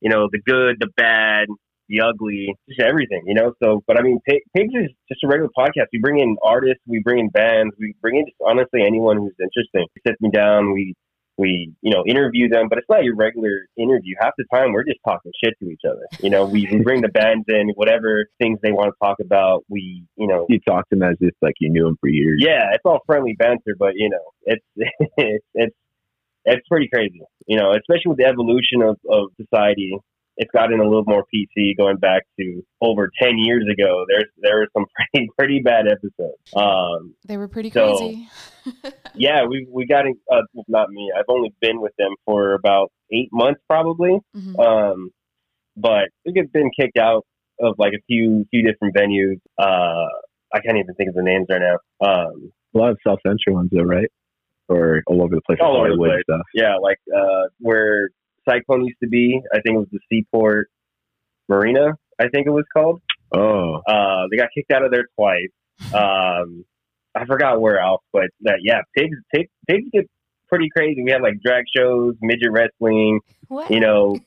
you 0.00 0.08
know, 0.08 0.28
the 0.30 0.40
good, 0.40 0.76
the 0.78 0.86
bad, 0.96 1.48
the 1.90 2.00
ugly, 2.00 2.54
just 2.68 2.80
everything. 2.80 3.22
You 3.26 3.34
know. 3.34 3.52
So, 3.62 3.82
but 3.86 3.98
I 3.98 4.02
mean, 4.02 4.20
Pig, 4.26 4.40
pigs 4.56 4.72
is 4.74 4.90
just 5.08 5.22
a 5.24 5.28
regular 5.28 5.50
podcast. 5.58 5.92
We 5.92 5.98
bring 6.00 6.20
in 6.20 6.36
artists, 6.42 6.80
we 6.86 7.00
bring 7.00 7.18
in 7.18 7.28
bands, 7.28 7.74
we 7.78 7.94
bring 8.00 8.16
in 8.16 8.24
just 8.24 8.38
honestly 8.46 8.80
anyone 8.86 9.18
who's 9.18 9.34
interesting. 9.38 9.86
We 9.94 10.00
sit 10.06 10.16
them 10.20 10.30
down, 10.30 10.72
we 10.72 10.94
we 11.36 11.72
you 11.82 11.90
know 11.92 12.04
interview 12.06 12.48
them, 12.48 12.68
but 12.68 12.78
it's 12.78 12.88
not 12.88 13.02
your 13.02 13.16
regular 13.16 13.66
interview. 13.76 14.14
Half 14.20 14.34
the 14.38 14.44
time, 14.54 14.72
we're 14.72 14.84
just 14.84 15.00
talking 15.06 15.32
shit 15.42 15.54
to 15.60 15.70
each 15.70 15.80
other. 15.88 16.06
You 16.20 16.30
know, 16.30 16.44
we, 16.46 16.68
we 16.70 16.80
bring 16.82 17.00
the 17.00 17.08
bands 17.08 17.46
in, 17.48 17.70
whatever 17.74 18.26
things 18.38 18.58
they 18.62 18.72
want 18.72 18.92
to 18.92 19.04
talk 19.04 19.18
about. 19.20 19.64
We 19.68 20.04
you 20.16 20.26
know 20.28 20.46
You 20.48 20.60
talk 20.60 20.88
to 20.90 20.96
them 20.96 21.08
as 21.10 21.16
if 21.20 21.34
like 21.42 21.54
you 21.60 21.70
knew 21.70 21.84
them 21.84 21.96
for 22.00 22.08
years. 22.08 22.40
yeah, 22.44 22.70
it's 22.74 22.82
all 22.84 23.00
friendly 23.06 23.32
banter, 23.32 23.74
but 23.78 23.92
you 23.96 24.10
know, 24.10 24.24
it's 24.44 24.64
it's 25.16 25.44
it's 25.54 25.76
it's 26.44 26.68
pretty 26.68 26.88
crazy. 26.92 27.22
You 27.46 27.58
know, 27.58 27.72
especially 27.72 28.10
with 28.10 28.18
the 28.18 28.26
evolution 28.26 28.82
of, 28.82 28.98
of 29.10 29.30
society. 29.40 29.96
It's 30.36 30.50
gotten 30.52 30.80
a 30.80 30.84
little 30.84 31.04
more 31.06 31.24
PC 31.34 31.76
going 31.76 31.96
back 31.98 32.22
to 32.38 32.62
over 32.80 33.10
10 33.20 33.32
years 33.38 33.64
ago. 33.72 34.04
There's 34.08 34.24
there 34.38 34.56
were 34.58 34.68
some 34.72 34.86
pretty 35.12 35.28
pretty 35.38 35.60
bad 35.60 35.86
episodes. 35.86 36.38
Um, 36.56 37.14
They 37.26 37.36
were 37.36 37.48
pretty 37.48 37.70
So- 37.70 37.96
crazy. 37.98 38.28
yeah, 39.14 39.44
we 39.46 39.66
we 39.70 39.86
got 39.86 40.06
in, 40.06 40.16
uh, 40.30 40.42
not 40.68 40.90
me. 40.90 41.10
I've 41.16 41.24
only 41.28 41.52
been 41.60 41.80
with 41.80 41.92
them 41.98 42.12
for 42.24 42.52
about 42.54 42.92
eight 43.12 43.28
months 43.32 43.60
probably. 43.68 44.18
Mhm. 44.36 44.58
Um, 44.58 45.10
but 45.76 46.08
we've 46.26 46.52
been 46.52 46.70
kicked 46.78 46.98
out 46.98 47.24
of 47.60 47.74
like 47.78 47.92
a 47.94 48.02
few 48.06 48.46
few 48.50 48.62
different 48.66 48.94
venues. 48.94 49.36
Uh, 49.58 50.06
I 50.52 50.60
can't 50.60 50.78
even 50.78 50.94
think 50.94 51.08
of 51.08 51.14
the 51.14 51.22
names 51.22 51.46
right 51.48 51.60
now. 51.60 51.76
Um, 52.06 52.52
A 52.74 52.78
lot 52.78 52.90
of 52.90 52.98
South 53.06 53.18
Central 53.26 53.56
ones, 53.56 53.70
though, 53.72 53.82
right? 53.82 54.08
Or 54.68 55.02
all 55.06 55.22
over 55.22 55.34
the 55.34 55.40
place, 55.46 55.58
All 55.60 55.76
over 55.76 55.90
the 55.90 55.96
place. 55.96 56.22
stuff. 56.24 56.42
yeah, 56.54 56.76
like 56.76 56.98
uh, 57.16 57.48
where 57.60 58.10
Cyclone 58.48 58.84
used 58.84 58.98
to 59.02 59.08
be. 59.08 59.40
I 59.52 59.60
think 59.60 59.76
it 59.76 59.78
was 59.78 59.88
the 59.92 60.00
Seaport 60.10 60.70
Marina. 61.48 61.92
I 62.18 62.28
think 62.28 62.46
it 62.46 62.50
was 62.50 62.64
called. 62.72 63.00
Oh, 63.34 63.80
Uh, 63.86 64.26
they 64.30 64.36
got 64.36 64.48
kicked 64.54 64.70
out 64.72 64.84
of 64.84 64.90
there 64.90 65.04
twice. 65.16 65.50
Um, 65.94 66.64
I 67.14 67.24
forgot 67.26 67.60
where 67.60 67.78
else, 67.80 68.02
but 68.12 68.24
that 68.42 68.58
yeah, 68.62 68.80
pigs, 68.96 69.16
pigs, 69.34 69.48
pigs 69.68 69.88
get 69.92 70.08
pretty 70.48 70.68
crazy. 70.76 71.02
We 71.02 71.10
have 71.12 71.22
like 71.22 71.40
drag 71.44 71.64
shows, 71.74 72.14
midget 72.20 72.50
wrestling. 72.50 73.20
What? 73.48 73.70
You 73.70 73.80
know, 73.80 74.18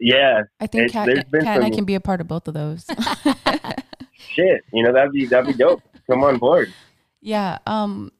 yeah, 0.00 0.42
I 0.60 0.66
think 0.66 0.86
It's- 0.86 0.92
Kat, 0.92 1.06
there's 1.06 1.24
been 1.24 1.42
Kat 1.44 1.56
and 1.56 1.64
I 1.64 1.70
can 1.70 1.84
be 1.84 1.94
a 1.94 2.00
part 2.00 2.20
of 2.20 2.28
both 2.28 2.48
of 2.48 2.54
those. 2.54 2.86
shit. 4.12 4.62
You 4.72 4.82
know 4.84 4.92
that'd 4.92 5.12
be 5.12 5.26
that'd 5.26 5.46
be 5.46 5.52
dope. 5.58 5.82
Come 6.10 6.22
on 6.24 6.38
board. 6.38 6.72
yeah. 7.20 7.58
Um, 7.66 8.12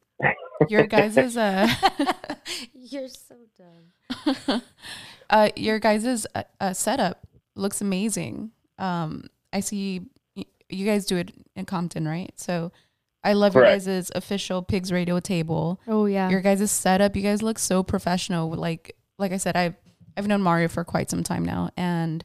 your 0.68 0.87
guys' 0.87 1.16
is 1.16 1.37
uh, 1.37 1.68
You're 2.74 3.09
so 3.09 3.35
dumb. 3.59 4.62
Uh, 5.31 5.51
your 5.57 5.79
guys' 5.79 6.27
uh, 6.35 6.43
uh, 6.61 6.73
setup 6.73 7.27
looks 7.57 7.81
amazing. 7.81 8.51
Um, 8.79 9.25
I 9.53 9.61
see 9.61 10.03
y- 10.37 10.47
you 10.69 10.85
guys 10.87 11.07
do 11.07 11.17
it 11.17 11.33
in 11.57 11.65
Compton, 11.65 12.07
right? 12.07 12.33
So 12.37 12.73
I 13.23 13.33
love 13.35 13.53
Correct. 13.55 13.87
your 13.87 13.95
guys' 13.97 14.11
official 14.15 14.63
Pigs 14.63 14.91
Radio 14.93 15.21
table. 15.21 15.81
Oh 15.89 16.07
yeah. 16.07 16.29
Your 16.31 16.41
guys' 16.41 16.71
setup, 16.71 17.15
you 17.17 17.23
guys 17.23 17.43
look 17.43 17.59
so 17.59 17.83
professional. 17.83 18.51
Like 18.51 18.97
like 19.19 19.33
I 19.33 19.37
said, 19.39 19.57
I've 19.57 19.75
I've 20.17 20.27
known 20.27 20.43
Mario 20.43 20.69
for 20.69 20.85
quite 20.85 21.11
some 21.11 21.23
time 21.23 21.45
now, 21.45 21.71
and 21.77 22.25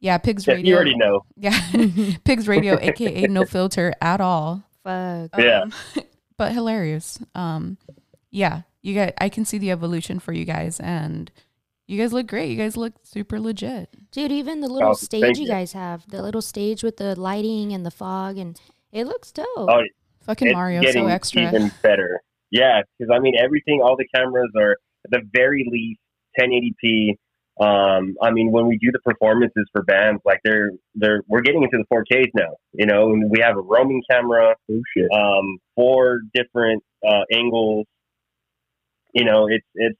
yeah, 0.00 0.18
Pigs 0.18 0.46
Yeah, 0.46 0.54
Radio. 0.54 0.68
you 0.70 0.74
already 0.76 0.96
know. 0.96 1.24
Yeah, 1.36 1.58
Pigs 2.24 2.48
Radio, 2.48 2.78
aka 2.80 3.26
no 3.28 3.44
filter 3.46 3.94
at 4.00 4.20
all. 4.20 4.62
Fuck. 4.84 5.30
Yeah. 5.38 5.62
Um, 5.62 5.72
but 6.36 6.52
hilarious. 6.52 7.18
Um, 7.34 7.78
yeah, 8.30 8.62
you 8.82 8.94
guys, 8.94 9.12
I 9.18 9.28
can 9.28 9.44
see 9.44 9.58
the 9.58 9.70
evolution 9.70 10.18
for 10.18 10.32
you 10.32 10.44
guys, 10.44 10.80
and 10.80 11.30
you 11.86 11.98
guys 11.98 12.12
look 12.12 12.26
great. 12.26 12.50
You 12.50 12.56
guys 12.56 12.76
look 12.76 12.94
super 13.02 13.38
legit. 13.40 13.88
Dude, 14.12 14.32
even 14.32 14.60
the 14.60 14.68
little 14.68 14.90
Oh, 14.90 14.94
stage 14.94 15.38
you 15.38 15.44
you. 15.44 15.48
guys 15.50 15.72
have, 15.72 16.04
the 16.08 16.22
little 16.22 16.42
stage 16.42 16.82
with 16.82 16.96
the 16.96 17.18
lighting 17.18 17.72
and 17.72 17.84
the 17.84 17.90
fog, 17.90 18.38
and 18.38 18.60
it 18.92 19.06
looks 19.06 19.30
dope. 19.32 19.46
Oh, 19.56 19.82
Fucking 20.22 20.48
it's 20.48 20.54
Mario, 20.54 20.80
getting 20.82 21.04
so 21.04 21.08
extra. 21.08 21.42
even 21.42 21.72
better. 21.82 22.20
Yeah, 22.50 22.82
because 22.98 23.10
I 23.14 23.18
mean 23.18 23.34
everything, 23.42 23.80
all 23.82 23.96
the 23.96 24.06
cameras 24.14 24.50
are 24.56 24.72
at 25.04 25.10
the 25.10 25.20
very 25.32 25.66
least 25.70 26.00
1080p. 26.38 27.16
Um, 27.60 28.14
I 28.22 28.30
mean, 28.30 28.50
when 28.52 28.66
we 28.66 28.78
do 28.78 28.90
the 28.92 29.00
performances 29.00 29.64
for 29.72 29.82
bands, 29.82 30.22
like 30.24 30.38
they're 30.44 30.70
they're 30.94 31.22
we're 31.28 31.40
getting 31.42 31.62
into 31.64 31.76
the 31.78 31.84
4Ks 31.94 32.28
now. 32.34 32.54
You 32.72 32.86
know, 32.86 33.10
and 33.12 33.30
we 33.30 33.40
have 33.40 33.56
a 33.56 33.60
roaming 33.60 34.02
camera, 34.10 34.54
oh 34.70 34.80
shit. 34.96 35.10
um, 35.12 35.58
four 35.74 36.20
different 36.34 36.82
uh, 37.06 37.22
angles. 37.32 37.86
You 39.14 39.24
know, 39.24 39.48
it's 39.48 39.66
it's 39.74 39.98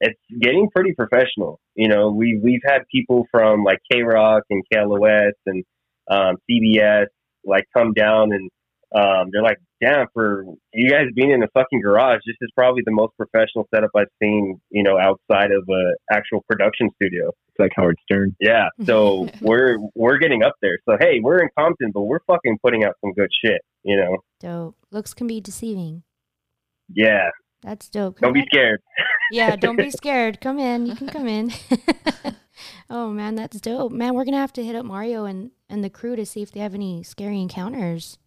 it's 0.00 0.18
getting 0.40 0.68
pretty 0.74 0.92
professional. 0.94 1.60
You 1.74 1.88
know, 1.88 2.10
we 2.10 2.40
we've 2.42 2.60
had 2.64 2.80
people 2.92 3.26
from 3.30 3.64
like 3.64 3.78
K 3.90 4.02
Rock 4.02 4.42
and 4.50 4.62
KLOS 4.72 5.32
and 5.46 5.64
um, 6.10 6.36
CBS 6.50 7.06
like 7.44 7.64
come 7.76 7.92
down 7.92 8.32
and 8.32 8.50
um, 8.94 9.28
they're 9.32 9.42
like, 9.42 9.58
"Damn, 9.82 10.06
for 10.14 10.44
you 10.72 10.90
guys 10.90 11.06
being 11.14 11.30
in 11.30 11.42
a 11.42 11.48
fucking 11.54 11.80
garage, 11.80 12.20
this 12.26 12.36
is 12.40 12.50
probably 12.54 12.82
the 12.84 12.92
most 12.92 13.12
professional 13.16 13.66
setup 13.74 13.90
I've 13.96 14.06
seen. 14.22 14.60
You 14.70 14.82
know, 14.82 14.98
outside 14.98 15.50
of 15.50 15.68
a 15.68 16.14
actual 16.14 16.44
production 16.48 16.90
studio." 16.94 17.28
It's 17.28 17.58
like 17.58 17.72
Howard 17.76 17.96
Stern. 18.04 18.36
Yeah, 18.40 18.68
so 18.84 19.28
we're 19.40 19.78
we're 19.94 20.18
getting 20.18 20.42
up 20.42 20.54
there. 20.62 20.78
So 20.88 20.96
hey, 21.00 21.20
we're 21.20 21.40
in 21.40 21.48
Compton, 21.58 21.90
but 21.92 22.02
we're 22.02 22.20
fucking 22.26 22.58
putting 22.62 22.84
out 22.84 22.94
some 23.04 23.12
good 23.12 23.30
shit. 23.44 23.60
You 23.82 23.96
know, 23.96 24.16
Dope. 24.40 24.76
Looks 24.92 25.14
can 25.14 25.26
be 25.26 25.40
deceiving. 25.40 26.02
yeah. 26.92 27.30
That's 27.62 27.88
dope. 27.88 28.20
Don't 28.20 28.32
be 28.32 28.44
scared. 28.46 28.80
yeah, 29.30 29.56
don't 29.56 29.76
be 29.76 29.90
scared. 30.02 30.40
Come 30.40 30.58
in. 30.58 30.86
You 30.86 30.94
can 30.96 31.08
come 31.08 31.26
in. 31.28 31.52
oh 32.90 33.10
man, 33.10 33.34
that's 33.34 33.60
dope. 33.60 33.92
Man, 33.92 34.14
we're 34.14 34.24
gonna 34.24 34.36
have 34.38 34.52
to 34.54 34.64
hit 34.64 34.76
up 34.76 34.84
Mario 34.86 35.24
and, 35.24 35.50
and 35.68 35.82
the 35.84 35.90
crew 35.90 36.16
to 36.16 36.24
see 36.26 36.42
if 36.42 36.50
they 36.52 36.60
have 36.60 36.74
any 36.74 37.02
scary 37.02 37.40
encounters. 37.40 38.18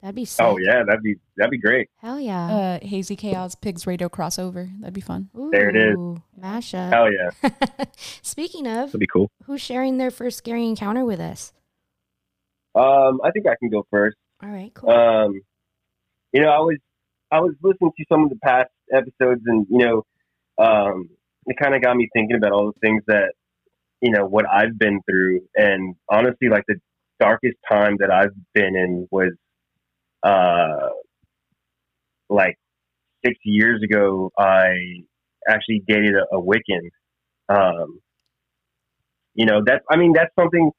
That'd 0.00 0.14
be 0.14 0.24
sick. 0.24 0.44
Oh 0.46 0.56
yeah, 0.58 0.84
that'd 0.86 1.02
be 1.02 1.16
that'd 1.36 1.50
be 1.50 1.58
great. 1.58 1.88
Hell 1.96 2.20
yeah. 2.20 2.78
Uh, 2.80 2.86
Hazy 2.86 3.16
Chaos 3.16 3.56
Pigs 3.56 3.84
Radio 3.86 4.08
crossover. 4.08 4.70
That'd 4.80 4.94
be 4.94 5.00
fun. 5.00 5.28
there 5.50 5.70
it 5.70 5.76
is. 5.76 5.96
Ooh, 5.96 6.22
Mashup. 6.40 6.92
Hell 6.92 7.08
yeah. 7.12 7.50
Speaking 8.22 8.66
of, 8.68 8.88
That'd 8.88 9.00
be 9.00 9.08
cool. 9.08 9.28
who's 9.44 9.60
sharing 9.60 9.98
their 9.98 10.12
first 10.12 10.38
scary 10.38 10.66
encounter 10.66 11.04
with 11.04 11.18
us? 11.18 11.52
Um, 12.76 13.20
I 13.24 13.32
think 13.32 13.46
I 13.48 13.56
can 13.58 13.70
go 13.70 13.86
first. 13.90 14.16
All 14.40 14.48
right, 14.48 14.72
cool. 14.72 14.90
Um, 14.90 15.40
you 16.32 16.42
know, 16.42 16.50
I 16.50 16.60
was 16.60 16.76
I 17.32 17.40
was 17.40 17.54
listening 17.60 17.90
to 17.98 18.04
some 18.08 18.22
of 18.22 18.30
the 18.30 18.36
past 18.36 18.70
episodes, 18.92 19.42
and 19.46 19.66
you 19.68 19.78
know, 19.78 20.04
um, 20.58 21.08
it 21.46 21.56
kind 21.60 21.74
of 21.74 21.82
got 21.82 21.96
me 21.96 22.08
thinking 22.12 22.36
about 22.36 22.52
all 22.52 22.66
the 22.72 22.80
things 22.80 23.02
that 23.06 23.32
you 24.00 24.10
know 24.10 24.26
what 24.26 24.44
I've 24.50 24.78
been 24.78 25.00
through, 25.08 25.40
and 25.56 25.94
honestly, 26.08 26.48
like 26.48 26.64
the 26.68 26.76
darkest 27.20 27.56
time 27.70 27.96
that 27.98 28.10
I've 28.10 28.34
been 28.54 28.76
in 28.76 29.08
was 29.10 29.32
uh, 30.22 30.90
like 32.28 32.56
six 33.24 33.36
years 33.44 33.82
ago. 33.82 34.30
I 34.38 35.04
actually 35.48 35.82
dated 35.86 36.14
a, 36.14 36.36
a 36.36 36.40
Wiccan. 36.40 36.90
Um, 37.48 38.00
you 39.34 39.46
know, 39.46 39.62
that's 39.64 39.84
I 39.90 39.96
mean, 39.96 40.12
that's 40.12 40.34
something 40.38 40.70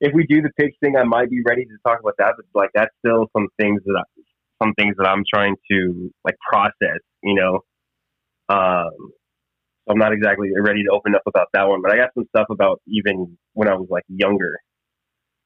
if 0.00 0.12
we 0.14 0.26
do 0.26 0.42
the 0.42 0.50
pigs 0.58 0.74
thing, 0.80 0.96
I 0.96 1.04
might 1.04 1.30
be 1.30 1.42
ready 1.46 1.64
to 1.64 1.76
talk 1.86 2.00
about 2.00 2.14
that. 2.18 2.34
But 2.36 2.60
like, 2.60 2.70
that's 2.74 2.94
still 3.04 3.26
some 3.36 3.48
things 3.58 3.80
that 3.84 3.96
I, 3.98 4.22
some 4.62 4.74
things 4.74 4.94
that 4.98 5.06
I'm 5.06 5.22
trying 5.32 5.56
to 5.70 6.12
like 6.24 6.36
process. 6.50 7.00
You 7.22 7.34
know, 7.34 7.60
um, 8.48 9.12
so 9.86 9.92
I'm 9.92 9.98
not 9.98 10.12
exactly 10.12 10.50
ready 10.60 10.82
to 10.84 10.90
open 10.90 11.14
up 11.14 11.22
about 11.26 11.48
that 11.52 11.68
one. 11.68 11.80
But 11.82 11.92
I 11.92 11.96
got 11.96 12.10
some 12.14 12.26
stuff 12.28 12.46
about 12.50 12.80
even 12.86 13.38
when 13.52 13.68
I 13.68 13.74
was 13.74 13.86
like 13.90 14.04
younger. 14.08 14.58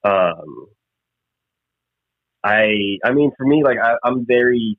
Um, 0.05 0.67
I 2.43 2.99
I 3.05 3.13
mean, 3.13 3.33
for 3.37 3.47
me, 3.47 3.63
like 3.65 3.77
I, 3.83 3.97
I'm 4.03 4.25
very, 4.27 4.79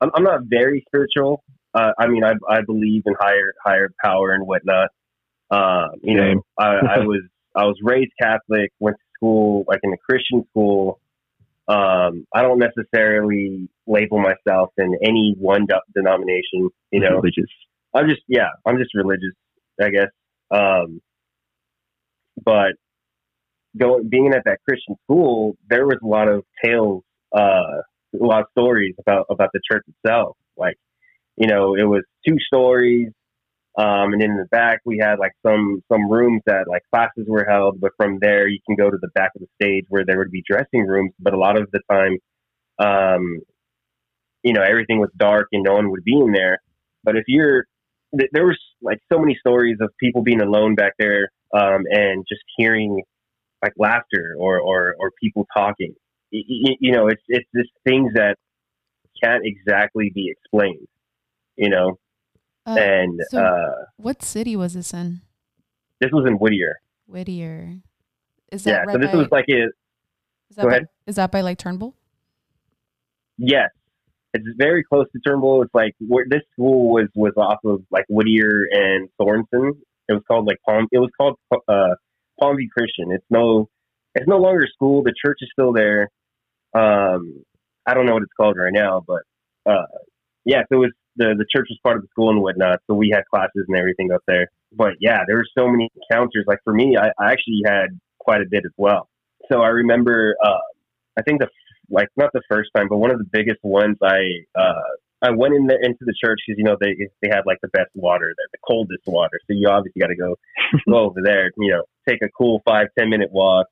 I'm, 0.00 0.10
I'm 0.14 0.24
not 0.24 0.40
very 0.44 0.84
spiritual. 0.88 1.44
Uh, 1.74 1.92
I 1.98 2.06
mean, 2.06 2.24
I 2.24 2.32
I 2.48 2.62
believe 2.62 3.02
in 3.04 3.14
higher 3.20 3.52
higher 3.64 3.90
power 4.02 4.32
and 4.32 4.46
whatnot. 4.46 4.88
Um, 5.50 5.90
you 6.02 6.14
know, 6.14 6.42
I, 6.58 6.66
I 6.66 6.98
was 7.06 7.22
I 7.54 7.64
was 7.64 7.76
raised 7.82 8.12
Catholic, 8.20 8.72
went 8.80 8.96
to 8.96 9.02
school 9.16 9.64
like 9.68 9.80
in 9.82 9.92
a 9.92 9.98
Christian 9.98 10.44
school. 10.50 11.00
Um, 11.68 12.26
I 12.34 12.40
don't 12.40 12.58
necessarily 12.58 13.68
label 13.86 14.20
myself 14.20 14.70
in 14.78 14.96
any 15.02 15.34
one 15.38 15.66
de- 15.66 15.82
denomination. 15.94 16.70
You 16.90 17.00
know, 17.00 17.16
religious. 17.16 17.50
I'm 17.94 18.08
just 18.08 18.22
yeah, 18.28 18.48
I'm 18.66 18.78
just 18.78 18.94
religious, 18.94 19.34
I 19.80 19.90
guess. 19.90 20.10
Um, 20.50 21.00
but 22.42 22.72
going 23.76 24.08
being 24.08 24.32
at 24.34 24.42
that 24.44 24.58
Christian 24.68 24.96
school, 25.04 25.56
there 25.68 25.86
was 25.86 25.98
a 26.02 26.06
lot 26.06 26.28
of 26.28 26.44
tales, 26.64 27.02
uh, 27.34 27.82
a 28.14 28.24
lot 28.24 28.40
of 28.40 28.46
stories 28.56 28.94
about 29.00 29.26
about 29.30 29.50
the 29.52 29.60
church 29.70 29.84
itself. 29.88 30.36
Like, 30.56 30.76
you 31.36 31.46
know, 31.46 31.74
it 31.74 31.84
was 31.84 32.02
two 32.26 32.36
stories, 32.40 33.08
um, 33.76 34.12
and 34.12 34.22
in 34.22 34.36
the 34.36 34.46
back 34.50 34.80
we 34.84 34.98
had 34.98 35.18
like 35.18 35.32
some 35.46 35.82
some 35.90 36.10
rooms 36.10 36.42
that 36.46 36.68
like 36.68 36.82
classes 36.92 37.26
were 37.26 37.46
held. 37.48 37.80
But 37.80 37.92
from 37.96 38.18
there, 38.20 38.48
you 38.48 38.58
can 38.66 38.76
go 38.76 38.90
to 38.90 38.98
the 39.00 39.10
back 39.14 39.32
of 39.36 39.42
the 39.42 39.48
stage 39.62 39.84
where 39.88 40.04
there 40.04 40.18
would 40.18 40.30
be 40.30 40.44
dressing 40.48 40.86
rooms. 40.86 41.12
But 41.18 41.34
a 41.34 41.38
lot 41.38 41.58
of 41.58 41.68
the 41.72 41.80
time, 41.90 42.18
um, 42.78 43.40
you 44.42 44.52
know, 44.52 44.62
everything 44.62 44.98
was 44.98 45.10
dark 45.16 45.48
and 45.52 45.62
no 45.64 45.74
one 45.74 45.90
would 45.90 46.04
be 46.04 46.14
in 46.14 46.32
there. 46.32 46.58
But 47.04 47.16
if 47.16 47.24
you're 47.26 47.66
th- 48.16 48.30
there 48.32 48.46
was 48.46 48.58
like 48.82 48.98
so 49.12 49.18
many 49.18 49.36
stories 49.40 49.78
of 49.80 49.90
people 49.98 50.22
being 50.22 50.40
alone 50.40 50.74
back 50.74 50.92
there 50.98 51.30
um, 51.54 51.82
and 51.90 52.24
just 52.28 52.42
hearing 52.56 53.02
like 53.62 53.72
laughter 53.76 54.34
or 54.38 54.60
or, 54.60 54.94
or 54.98 55.10
people 55.22 55.46
talking. 55.56 55.94
Y- 56.32 56.42
y- 56.48 56.76
you 56.80 56.92
know, 56.92 57.08
it's 57.08 57.22
it's 57.28 57.48
just 57.54 57.70
things 57.84 58.12
that 58.14 58.36
can't 59.22 59.42
exactly 59.44 60.10
be 60.14 60.30
explained. 60.30 60.86
You 61.56 61.70
know, 61.70 61.98
Uh, 62.66 62.76
and 62.78 63.20
so 63.30 63.38
uh, 63.42 63.84
what 63.96 64.22
city 64.22 64.54
was 64.56 64.74
this 64.74 64.92
in? 64.94 65.22
this 66.00 66.10
was 66.12 66.24
in 66.28 66.34
Whittier. 66.34 66.76
Whittier. 67.06 67.78
Is 68.52 68.62
that 68.64 68.70
Yeah, 68.70 68.84
right 68.84 68.94
so 68.94 68.98
this 68.98 69.10
by, 69.10 69.16
was 69.18 69.28
like 69.32 69.46
a 69.48 69.64
is 70.50 70.56
that 70.56 70.62
go 70.62 70.68
by, 70.68 70.74
ahead. 70.76 70.86
Is 71.06 71.16
that 71.16 71.32
by 71.32 71.40
like 71.40 71.58
Turnbull? 71.58 71.94
yes. 73.38 73.70
It's 74.38 74.56
very 74.56 74.84
close 74.84 75.06
to 75.12 75.20
Turnbull. 75.26 75.62
It's 75.62 75.74
like 75.74 75.94
where 76.00 76.26
this 76.28 76.42
school 76.52 76.92
was 76.92 77.08
was 77.14 77.32
off 77.36 77.58
of 77.64 77.82
like 77.90 78.04
Whittier 78.08 78.66
and 78.70 79.08
Thornton. 79.18 79.74
It 80.08 80.12
was 80.12 80.22
called 80.26 80.46
like 80.46 80.58
Palm. 80.66 80.86
It 80.92 80.98
was 80.98 81.10
called 81.18 81.36
uh, 81.52 81.94
Palm 82.40 82.56
Christian. 82.72 83.12
It's 83.12 83.24
no, 83.30 83.68
it's 84.14 84.28
no 84.28 84.38
longer 84.38 84.64
a 84.64 84.68
school. 84.68 85.02
The 85.02 85.14
church 85.24 85.38
is 85.40 85.48
still 85.52 85.72
there. 85.72 86.08
Um, 86.74 87.44
I 87.86 87.94
don't 87.94 88.06
know 88.06 88.14
what 88.14 88.22
it's 88.22 88.32
called 88.38 88.56
right 88.56 88.72
now, 88.72 89.02
but 89.06 89.22
uh, 89.66 89.86
yeah, 90.44 90.62
so 90.70 90.76
it 90.76 90.78
was 90.78 90.92
the 91.16 91.34
the 91.36 91.46
church 91.54 91.66
was 91.68 91.78
part 91.82 91.96
of 91.96 92.02
the 92.02 92.08
school 92.08 92.30
and 92.30 92.40
whatnot. 92.40 92.80
So 92.86 92.94
we 92.94 93.10
had 93.12 93.22
classes 93.32 93.64
and 93.68 93.76
everything 93.76 94.12
up 94.12 94.22
there. 94.26 94.48
But 94.72 94.94
yeah, 95.00 95.20
there 95.26 95.36
were 95.36 95.46
so 95.56 95.68
many 95.68 95.90
encounters. 95.96 96.44
Like 96.46 96.60
for 96.64 96.72
me, 96.72 96.96
I, 96.96 97.08
I 97.18 97.32
actually 97.32 97.62
had 97.66 97.98
quite 98.18 98.40
a 98.40 98.46
bit 98.48 98.64
as 98.64 98.72
well. 98.76 99.08
So 99.50 99.62
I 99.62 99.68
remember, 99.68 100.36
uh, 100.44 100.58
I 101.18 101.22
think 101.22 101.40
the 101.40 101.48
like 101.90 102.08
not 102.16 102.30
the 102.32 102.42
first 102.50 102.70
time, 102.76 102.86
but 102.88 102.98
one 102.98 103.10
of 103.10 103.18
the 103.18 103.26
biggest 103.30 103.58
ones 103.62 103.96
I 104.02 104.20
uh, 104.58 104.72
I 105.22 105.30
went 105.30 105.54
in 105.54 105.66
there 105.66 105.80
into 105.82 106.00
the 106.02 106.14
church 106.22 106.38
because 106.46 106.58
you 106.58 106.64
know 106.64 106.76
they 106.80 106.96
they 107.22 107.28
had 107.28 107.42
like 107.46 107.58
the 107.62 107.68
best 107.68 107.90
water 107.94 108.26
there, 108.36 108.46
the 108.52 108.58
coldest 108.66 109.02
water. 109.06 109.38
So 109.46 109.54
you 109.56 109.68
obviously 109.68 110.00
got 110.00 110.08
to 110.08 110.16
go 110.16 110.36
go 110.88 110.98
over 110.98 111.20
there. 111.22 111.50
You 111.56 111.72
know, 111.72 111.82
take 112.08 112.20
a 112.22 112.28
cool 112.28 112.62
five 112.64 112.88
ten 112.98 113.10
minute 113.10 113.30
walk, 113.32 113.66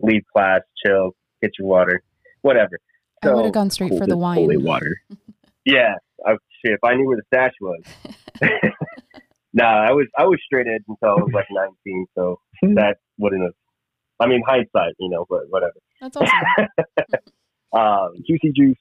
leave 0.00 0.22
class, 0.34 0.60
chill, 0.84 1.12
get 1.40 1.52
your 1.58 1.68
water, 1.68 2.02
whatever. 2.42 2.78
I 3.22 3.28
would 3.28 3.36
So- 3.38 3.44
have 3.44 3.52
gone 3.52 3.70
straight 3.70 3.90
for 3.96 4.06
the 4.06 4.14
Coldest 4.14 4.38
Holy 4.40 4.56
wine. 4.56 4.64
water. 4.66 4.96
Yeah, 5.64 5.94
I, 6.26 6.32
shit, 6.32 6.72
if 6.74 6.80
I 6.82 6.96
knew 6.96 7.06
where 7.06 7.16
the 7.18 7.22
stash 7.32 7.52
was. 7.60 7.82
nah, 9.52 9.86
I 9.88 9.92
was 9.92 10.08
I 10.18 10.24
was 10.24 10.40
straight 10.44 10.66
edge 10.66 10.82
until 10.88 11.08
I 11.10 11.14
was 11.22 11.30
like 11.32 11.46
19, 11.52 12.06
so 12.16 12.40
that 12.74 12.96
wouldn't 13.16 13.42
have. 13.44 13.52
I 14.18 14.26
mean, 14.26 14.42
hindsight, 14.44 14.94
you 14.98 15.08
know, 15.08 15.24
but 15.30 15.42
whatever. 15.50 15.74
That's 16.00 16.16
awesome. 16.16 16.32
Um, 17.72 18.10
Juicy 18.28 18.52
juice. 18.54 18.78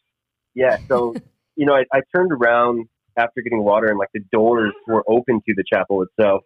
yeah, 0.56 0.77
so 0.91 1.15
you 1.56 1.65
know, 1.65 1.73
I, 1.73 1.84
I 1.93 2.01
turned 2.15 2.32
around 2.32 2.88
after 3.17 3.41
getting 3.41 3.63
water, 3.63 3.88
and 3.88 3.97
like 3.99 4.10
the 4.13 4.21
doors 4.32 4.73
were 4.88 5.04
open 5.08 5.41
to 5.47 5.54
the 5.56 5.63
chapel 5.71 6.01
itself, 6.04 6.41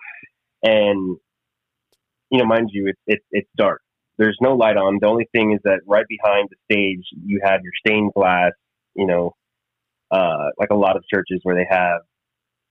and 0.63 1.17
you 2.31 2.39
know, 2.39 2.45
mind 2.45 2.69
you, 2.71 2.87
it's 2.87 2.99
it's 3.07 3.25
it's 3.31 3.49
dark. 3.57 3.81
There's 4.17 4.37
no 4.41 4.55
light 4.55 4.77
on. 4.77 4.97
The 5.01 5.07
only 5.07 5.27
thing 5.33 5.51
is 5.51 5.59
that 5.65 5.81
right 5.87 6.05
behind 6.07 6.49
the 6.49 6.55
stage, 6.73 7.03
you 7.25 7.41
have 7.43 7.61
your 7.63 7.73
stained 7.85 8.13
glass. 8.13 8.51
You 8.95 9.05
know, 9.07 9.35
uh, 10.11 10.49
like 10.57 10.69
a 10.71 10.75
lot 10.75 10.95
of 10.95 11.03
churches 11.13 11.39
where 11.43 11.55
they 11.55 11.67
have 11.69 12.01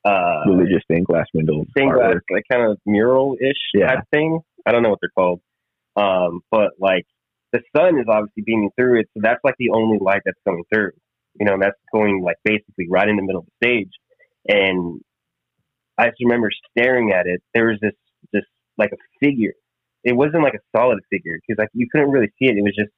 uh, 0.04 0.42
Religious 0.46 0.82
stained 0.90 1.06
glass 1.06 1.26
windows. 1.34 1.66
stained 1.76 1.92
glass, 1.92 2.14
artwork. 2.14 2.20
like 2.30 2.44
kind 2.50 2.70
of 2.70 2.78
mural 2.86 3.36
ish 3.40 3.56
Yeah. 3.74 3.86
type 3.88 4.04
thing. 4.12 4.40
I 4.66 4.72
don't 4.72 4.82
know 4.82 4.90
what 4.90 4.98
they're 5.02 5.10
called. 5.16 5.40
Um, 5.96 6.40
but 6.50 6.70
like 6.78 7.04
the 7.54 7.62
sun 7.76 7.98
is 8.00 8.06
obviously 8.08 8.42
beaming 8.44 8.70
through 8.76 9.00
it, 9.00 9.06
so 9.14 9.20
that's 9.22 9.40
like 9.44 9.54
the 9.58 9.70
only 9.70 9.98
light 10.00 10.22
that's 10.26 10.40
coming 10.46 10.64
through. 10.74 10.92
You 11.38 11.46
know, 11.46 11.54
and 11.54 11.62
that's 11.62 11.78
going 11.92 12.22
like 12.22 12.36
basically 12.44 12.86
right 12.90 13.08
in 13.08 13.16
the 13.16 13.22
middle 13.22 13.42
of 13.42 13.46
the 13.46 13.66
stage. 13.66 13.92
And 14.48 15.00
I 15.98 16.06
just 16.08 16.20
remember 16.22 16.50
staring 16.76 17.12
at 17.12 17.26
it. 17.26 17.42
There 17.54 17.66
was 17.68 17.78
this 17.80 17.94
this 18.32 18.44
like 18.78 18.92
a 18.92 19.00
figure. 19.24 19.54
It 20.04 20.14
wasn't 20.16 20.42
like 20.42 20.54
a 20.54 20.64
solid 20.76 21.00
figure 21.10 21.38
because 21.40 21.58
like 21.62 21.70
you 21.74 21.88
couldn't 21.90 22.10
really 22.10 22.32
see 22.38 22.46
it. 22.50 22.56
It 22.58 22.62
was 22.62 22.76
just 22.78 22.92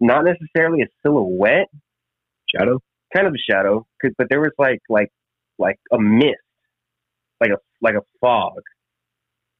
not 0.00 0.24
necessarily 0.24 0.82
a 0.82 0.86
silhouette, 1.02 1.68
Shadow. 2.54 2.80
kind 3.14 3.26
of 3.26 3.34
a 3.34 3.38
shadow, 3.38 3.86
'cause- 4.00 4.14
but 4.18 4.28
there 4.30 4.40
was 4.40 4.52
like 4.58 4.80
like 4.88 5.10
like 5.58 5.78
a 5.92 5.98
mist, 5.98 6.36
like 7.40 7.50
a 7.50 7.58
like 7.80 7.94
a 7.96 8.02
fog, 8.20 8.62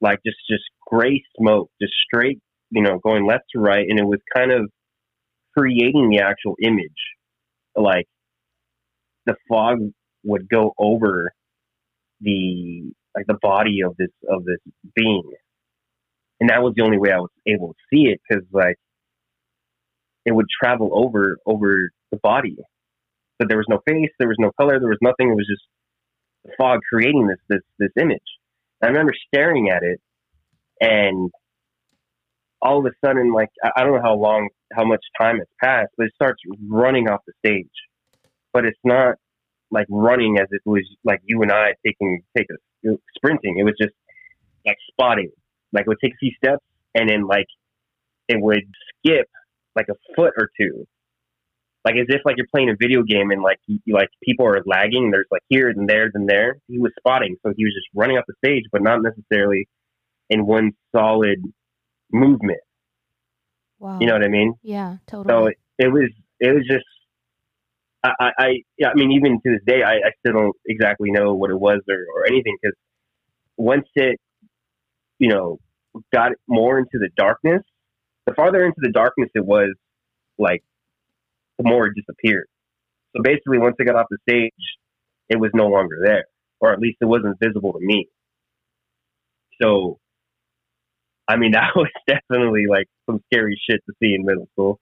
like 0.01 0.21
just 0.25 0.39
just 0.49 0.65
gray 0.87 1.23
smoke, 1.39 1.71
just 1.81 1.93
straight, 2.07 2.41
you 2.71 2.83
know, 2.83 2.99
going 2.99 3.27
left 3.27 3.45
to 3.55 3.61
right, 3.61 3.87
and 3.89 3.99
it 3.99 4.05
was 4.05 4.21
kind 4.35 4.53
of 4.53 4.71
creating 5.57 6.11
the 6.11 6.21
actual 6.23 6.57
image, 6.63 6.91
like 7.77 8.07
the 9.27 9.35
fog 9.49 9.79
would 10.25 10.49
go 10.49 10.73
over 10.79 11.33
the 12.21 12.93
like 13.17 13.27
the 13.27 13.39
body 13.43 13.81
of 13.85 13.97
this 13.97 14.11
of 14.29 14.45
this 14.45 14.59
being, 14.95 15.31
and 16.41 16.51
that 16.51 16.63
was 16.63 16.75
the 16.77 16.85
only 16.85 16.99
way 16.99 17.13
I 17.13 17.19
was 17.19 17.31
able 17.47 17.69
to 17.71 17.81
see 17.93 18.11
it 18.11 18.21
because 18.29 18.45
like 18.53 18.77
it 20.25 20.33
would 20.35 20.47
travel 20.63 20.91
over 20.93 21.39
over 21.47 21.91
the 22.13 22.19
body 22.23 22.57
but 23.41 23.49
there 23.49 23.57
was 23.57 23.67
no 23.71 23.81
face, 23.89 24.11
there 24.19 24.29
was 24.29 24.37
no 24.39 24.53
color, 24.61 24.79
there 24.79 24.91
was 24.91 24.99
nothing. 25.01 25.31
It 25.31 25.35
was 25.35 25.49
just 25.51 25.65
the 26.45 26.53
fog 26.59 26.81
creating 26.93 27.27
this 27.27 27.39
this 27.49 27.63
this 27.79 27.91
image. 27.99 28.19
And 28.81 28.89
I 28.89 28.93
remember 28.93 29.15
staring 29.35 29.71
at 29.71 29.83
it, 29.83 29.99
and 30.79 31.31
all 32.63 32.79
of 32.79 32.87
a 32.87 33.07
sudden, 33.07 33.33
like 33.33 33.51
I 33.77 33.83
don't 33.83 33.95
know 33.95 34.03
how 34.03 34.15
long, 34.15 34.49
how 34.73 34.85
much 34.85 35.01
time 35.19 35.39
has 35.39 35.49
passed, 35.63 35.93
but 35.97 36.07
it 36.07 36.13
starts 36.15 36.41
running 36.69 37.09
off 37.09 37.21
the 37.27 37.33
stage. 37.45 37.67
But 38.53 38.65
it's 38.65 38.79
not 38.85 39.17
like 39.71 39.87
running 39.89 40.39
as 40.39 40.47
it 40.51 40.63
was 40.65 40.85
like 41.05 41.21
you 41.25 41.43
and 41.43 41.53
I 41.53 41.75
taking 41.85 42.23
take 42.37 42.47
a 42.51 42.91
sprinting. 43.17 43.59
It 43.59 43.65
was 43.65 43.75
just 43.81 43.95
like 44.67 44.77
spotting. 44.91 45.31
Like 45.73 45.83
it 45.83 45.89
would 45.89 45.99
take 46.03 46.15
a 46.15 46.21
few 46.21 46.33
steps, 46.43 46.65
and 46.95 47.09
then 47.09 47.27
like 47.27 47.47
it 48.29 48.41
would 48.41 48.65
skip 48.99 49.29
like 49.77 49.87
a 49.89 49.95
foot 50.17 50.35
or 50.37 50.51
two 50.61 50.87
like 51.85 51.95
as 51.95 52.07
if 52.09 52.21
like 52.25 52.37
you're 52.37 52.47
playing 52.53 52.69
a 52.69 52.77
video 52.79 53.03
game 53.03 53.31
and 53.31 53.43
like 53.43 53.59
you, 53.67 53.79
like 53.95 54.09
people 54.23 54.47
are 54.47 54.61
lagging. 54.67 55.11
There's 55.11 55.27
like 55.31 55.43
here 55.49 55.69
and 55.69 55.89
there 55.89 56.11
and 56.13 56.29
there. 56.29 56.57
He 56.69 56.79
was 56.79 56.93
spotting, 56.99 57.37
so 57.43 57.53
he 57.57 57.65
was 57.65 57.73
just 57.75 57.89
running 57.95 58.19
off 58.19 58.25
the 58.29 58.35
stage, 58.45 58.65
but 58.71 58.83
not 58.83 59.01
necessarily 59.03 59.67
in 60.29 60.47
one 60.47 60.73
solid 60.95 61.43
movement. 62.13 62.61
Wow. 63.79 63.99
You 64.01 64.07
know 64.07 64.15
what 64.15 64.25
I 64.25 64.29
mean? 64.29 64.55
Yeah, 64.63 64.97
So 65.07 65.23
totally. 65.23 65.53
it, 65.79 65.87
it 65.87 65.89
was 65.93 66.11
it 66.39 66.53
was 66.55 66.65
just 66.69 66.85
I, 68.05 68.11
I, 68.21 68.31
I 68.39 68.49
yeah 68.79 68.89
I 68.89 68.95
mean 68.95 69.13
even 69.13 69.41
to 69.45 69.51
this 69.53 69.61
day 69.67 69.83
I, 69.83 69.95
I 69.95 70.11
still 70.21 70.35
don't 70.35 70.57
exactly 70.67 71.11
know 71.11 71.35
what 71.35 71.51
it 71.51 71.59
was 71.59 71.81
or, 71.89 71.97
or 72.15 72.27
anything 72.27 72.57
because 72.61 72.77
once 73.57 73.87
it 73.95 74.19
you 75.19 75.29
know 75.29 75.59
got 76.13 76.33
more 76.49 76.79
into 76.79 76.99
the 76.99 77.11
darkness 77.17 77.63
the 78.27 78.35
farther 78.35 78.65
into 78.65 78.79
the 78.79 78.91
darkness 78.91 79.29
it 79.35 79.45
was 79.45 79.75
like 80.39 80.63
the 81.59 81.65
more 81.65 81.87
it 81.87 81.95
disappeared 81.95 82.47
so 83.17 83.23
basically 83.23 83.59
once 83.59 83.77
it 83.79 83.85
got 83.85 83.97
off 83.97 84.07
the 84.11 84.19
stage 84.29 84.53
it 85.29 85.39
was 85.39 85.51
no 85.55 85.67
longer 85.69 85.99
there 86.03 86.25
or 86.61 86.73
at 86.73 86.79
least 86.79 86.99
it 87.01 87.07
wasn't 87.07 87.37
visible 87.43 87.73
to 87.73 87.81
me 87.81 88.09
so 89.61 89.99
I 91.31 91.37
mean 91.37 91.53
that 91.59 91.71
was 91.77 91.91
definitely 92.07 92.67
like 92.69 92.87
some 93.07 93.23
scary 93.33 93.61
shit 93.69 93.81
to 93.87 93.93
see 94.03 94.15
in 94.15 94.25
middle 94.25 94.49
school 94.53 94.81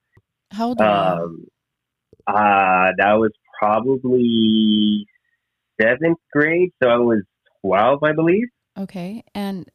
How 0.50 0.68
old 0.68 0.80
um, 0.80 1.46
uh, 2.26 2.92
that 2.96 3.14
was 3.14 3.32
probably 3.58 5.06
seventh 5.80 6.18
grade, 6.32 6.70
so 6.82 6.88
I 6.88 6.96
was 6.96 7.22
twelve, 7.62 8.02
I 8.02 8.12
believe. 8.12 8.48
Okay. 8.78 9.24
And 9.34 9.70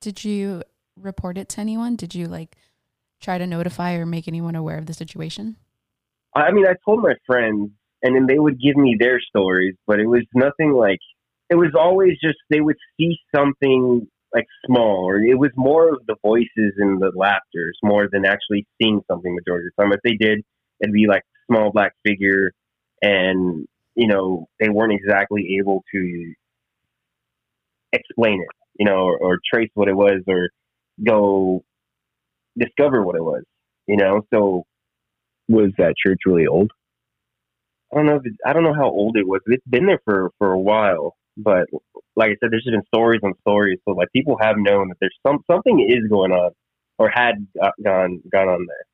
did 0.00 0.24
you 0.24 0.62
report 1.00 1.38
it 1.38 1.48
to 1.50 1.60
anyone? 1.60 1.96
Did 1.96 2.14
you 2.14 2.26
like 2.26 2.56
try 3.20 3.38
to 3.38 3.46
notify 3.46 3.94
or 3.94 4.06
make 4.06 4.28
anyone 4.28 4.54
aware 4.54 4.78
of 4.78 4.86
the 4.86 4.94
situation? 4.94 5.56
I 6.34 6.52
mean, 6.52 6.66
I 6.66 6.74
told 6.84 7.02
my 7.02 7.14
friends, 7.26 7.70
and 8.02 8.14
then 8.14 8.26
they 8.26 8.38
would 8.38 8.60
give 8.60 8.76
me 8.76 8.96
their 8.98 9.20
stories, 9.20 9.74
but 9.86 10.00
it 10.00 10.06
was 10.06 10.22
nothing 10.34 10.72
like. 10.72 10.98
It 11.48 11.54
was 11.54 11.74
always 11.78 12.18
just 12.20 12.38
they 12.50 12.60
would 12.60 12.76
see 12.98 13.16
something 13.34 14.08
like 14.36 14.46
small, 14.66 15.06
or 15.08 15.18
it 15.18 15.38
was 15.38 15.52
more 15.56 15.90
of 15.94 16.00
the 16.08 16.16
voices 16.22 16.74
and 16.78 17.02
the 17.02 17.12
laughters 17.16 17.78
more 17.84 18.08
than 18.12 18.26
actually 18.26 18.66
seeing 18.82 19.02
something. 19.10 19.34
Majority 19.36 19.68
of 19.68 19.72
the 19.78 19.84
time, 19.84 19.92
if 19.94 20.00
they 20.04 20.16
did, 20.16 20.44
it'd 20.82 20.94
be 20.94 21.08
like 21.08 21.22
a 21.22 21.52
small 21.54 21.72
black 21.72 21.94
figure, 22.06 22.52
and 23.02 23.66
you 23.96 24.08
know 24.08 24.46
they 24.60 24.70
weren't 24.70 24.94
exactly 24.94 25.56
able 25.60 25.84
to 25.94 26.34
explain 27.92 28.42
it, 28.42 28.48
you 28.78 28.86
know, 28.86 29.04
or, 29.06 29.18
or 29.18 29.38
trace 29.52 29.70
what 29.74 29.88
it 29.88 29.96
was, 29.96 30.22
or 30.28 30.50
go 31.06 31.64
discover 32.58 33.02
what 33.04 33.16
it 33.16 33.24
was, 33.24 33.44
you 33.88 33.96
know. 33.96 34.22
So 34.34 34.64
Was 35.48 35.72
that 35.78 35.94
church 36.04 36.20
really 36.26 36.46
old? 36.46 36.72
I 37.92 37.96
don't 37.96 38.06
know 38.06 38.16
if 38.16 38.26
it, 38.26 38.34
I 38.46 38.52
don't 38.52 38.64
know 38.64 38.74
how 38.74 38.90
old 38.90 39.16
it 39.16 39.26
was. 39.26 39.40
It's 39.46 39.66
been 39.66 39.86
there 39.86 40.00
for 40.04 40.30
for 40.38 40.52
a 40.52 40.60
while, 40.60 41.16
but 41.36 41.66
like 42.16 42.28
I 42.30 42.36
said, 42.40 42.50
there's 42.50 42.64
just 42.64 42.72
been 42.74 42.82
stories 42.86 43.20
on 43.22 43.32
stories. 43.40 43.78
So 43.84 43.92
like 43.94 44.08
people 44.14 44.36
have 44.40 44.56
known 44.58 44.88
that 44.88 44.96
there's 45.00 45.16
some 45.26 45.38
something 45.50 45.86
is 45.88 46.08
going 46.08 46.32
on, 46.32 46.50
or 46.98 47.08
had 47.08 47.46
uh, 47.62 47.70
gone 47.82 48.20
gone 48.32 48.48
on 48.48 48.66
there. 48.66 48.84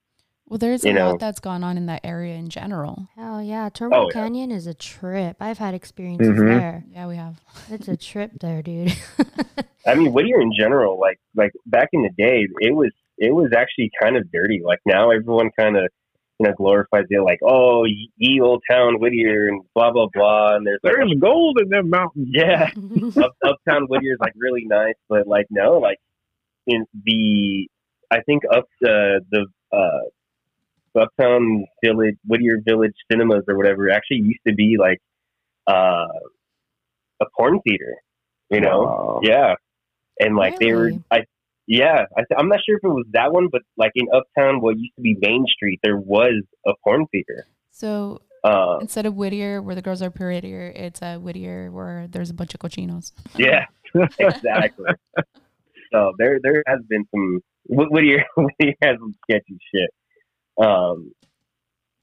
Well, 0.48 0.58
there's 0.58 0.84
You 0.84 0.90
a 0.90 0.94
know. 0.94 1.10
lot 1.12 1.20
that's 1.20 1.40
gone 1.40 1.64
on 1.64 1.78
in 1.78 1.86
that 1.86 2.02
area 2.04 2.34
in 2.34 2.50
general. 2.50 3.08
Hell 3.16 3.42
yeah, 3.42 3.70
Turnbull 3.72 4.00
Oh, 4.00 4.06
yeah. 4.08 4.12
Canyon 4.12 4.50
is 4.50 4.66
a 4.66 4.74
trip. 4.74 5.36
I've 5.40 5.56
had 5.56 5.72
experiences 5.72 6.28
Mhm. 6.38 6.58
there. 6.58 6.84
Yeah, 6.90 7.06
we 7.06 7.16
have. 7.16 7.40
It's 7.70 7.88
a 7.88 7.96
trip 7.96 8.32
there, 8.40 8.60
dude. 8.60 8.92
I 9.86 9.94
mean, 9.94 10.12
Whittier 10.12 10.40
in 10.40 10.52
general, 10.56 10.98
like 11.00 11.18
like 11.34 11.52
back 11.66 11.88
in 11.92 12.02
the 12.02 12.10
day, 12.10 12.46
it 12.60 12.74
was 12.74 12.90
it 13.18 13.32
was 13.34 13.52
actually 13.56 13.90
kind 14.02 14.16
of 14.16 14.30
dirty. 14.30 14.60
Like 14.64 14.80
now, 14.84 15.10
everyone 15.10 15.50
kind 15.58 15.76
of 15.76 15.88
you 16.42 16.48
know 16.48 16.54
glorifies 16.54 17.04
it, 17.08 17.22
like 17.22 17.40
oh 17.42 17.84
ye, 17.84 18.10
ye 18.16 18.40
old 18.40 18.62
town 18.70 18.98
Whittier 18.98 19.48
and 19.48 19.62
blah 19.74 19.92
blah 19.92 20.08
blah. 20.12 20.56
And 20.56 20.66
there's 20.66 20.80
like, 20.82 20.94
There's 20.94 21.14
gold 21.20 21.58
in 21.60 21.68
them 21.68 21.90
mountains. 21.90 22.28
yeah, 22.30 22.70
up, 23.22 23.32
uptown 23.44 23.86
Whittier 23.88 24.14
is 24.14 24.20
like 24.20 24.32
really 24.36 24.64
nice, 24.64 24.94
but 25.08 25.26
like 25.26 25.46
no, 25.50 25.78
like 25.78 25.98
in 26.66 26.84
the 27.04 27.68
I 28.10 28.22
think 28.22 28.42
up 28.52 28.64
the 28.80 29.20
the 29.30 29.46
uh, 29.72 31.00
uptown 31.00 31.64
village 31.84 32.16
Whittier 32.26 32.60
Village 32.64 32.94
cinemas 33.10 33.44
or 33.48 33.56
whatever 33.56 33.90
actually 33.90 34.18
used 34.18 34.40
to 34.46 34.54
be 34.54 34.76
like 34.78 34.98
uh, 35.66 36.08
a 37.20 37.26
porn 37.36 37.60
theater, 37.60 37.94
you 38.50 38.60
know? 38.60 38.82
Wow. 38.82 39.20
Yeah, 39.22 39.54
and 40.18 40.36
like 40.36 40.58
they 40.58 40.72
were 40.72 40.92
I 41.10 41.24
Yeah, 41.66 42.04
I 42.16 42.20
th- 42.20 42.36
I'm 42.38 42.48
not 42.48 42.60
sure 42.66 42.76
if 42.76 42.84
it 42.84 42.88
was 42.88 43.06
that 43.12 43.32
one, 43.32 43.48
but 43.50 43.62
like 43.76 43.92
in 43.94 44.06
Uptown, 44.12 44.60
what 44.60 44.76
used 44.78 44.94
to 44.96 45.02
be 45.02 45.16
Main 45.20 45.44
Street, 45.48 45.80
there 45.82 45.96
was 45.96 46.42
a 46.66 46.72
porn 46.84 47.06
theater. 47.12 47.46
So 47.70 48.20
Uh, 48.44 48.78
instead 48.80 49.06
of 49.06 49.14
Whittier, 49.14 49.62
where 49.62 49.74
the 49.76 49.82
girls 49.82 50.02
are 50.02 50.10
prettier, 50.10 50.72
it's 50.74 51.00
a 51.02 51.16
Whittier 51.18 51.70
where 51.70 52.08
there's 52.08 52.30
a 52.30 52.34
bunch 52.34 52.52
of 52.54 52.60
cochinos. 52.60 53.12
yeah, 53.36 53.66
exactly. 54.18 54.90
so 55.92 56.12
there, 56.18 56.40
there 56.42 56.62
has 56.66 56.80
been 56.88 57.04
some 57.12 57.40
Whittier, 57.68 58.24
Whittier 58.36 58.74
has 58.82 58.96
some 58.98 59.14
sketchy 59.22 59.58
shit. 59.72 59.90
Um, 60.60 61.12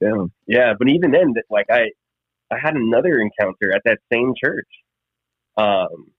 Damn. 0.02 0.32
yeah, 0.48 0.74
but 0.80 0.88
even 0.90 1.12
then, 1.12 1.34
like 1.50 1.66
I, 1.70 1.90
I 2.50 2.58
had 2.58 2.76
another 2.76 3.20
encounter 3.20 3.76
at 3.76 3.82
that 3.84 3.98
same 4.12 4.34
church. 4.42 4.68
Um, 5.58 6.12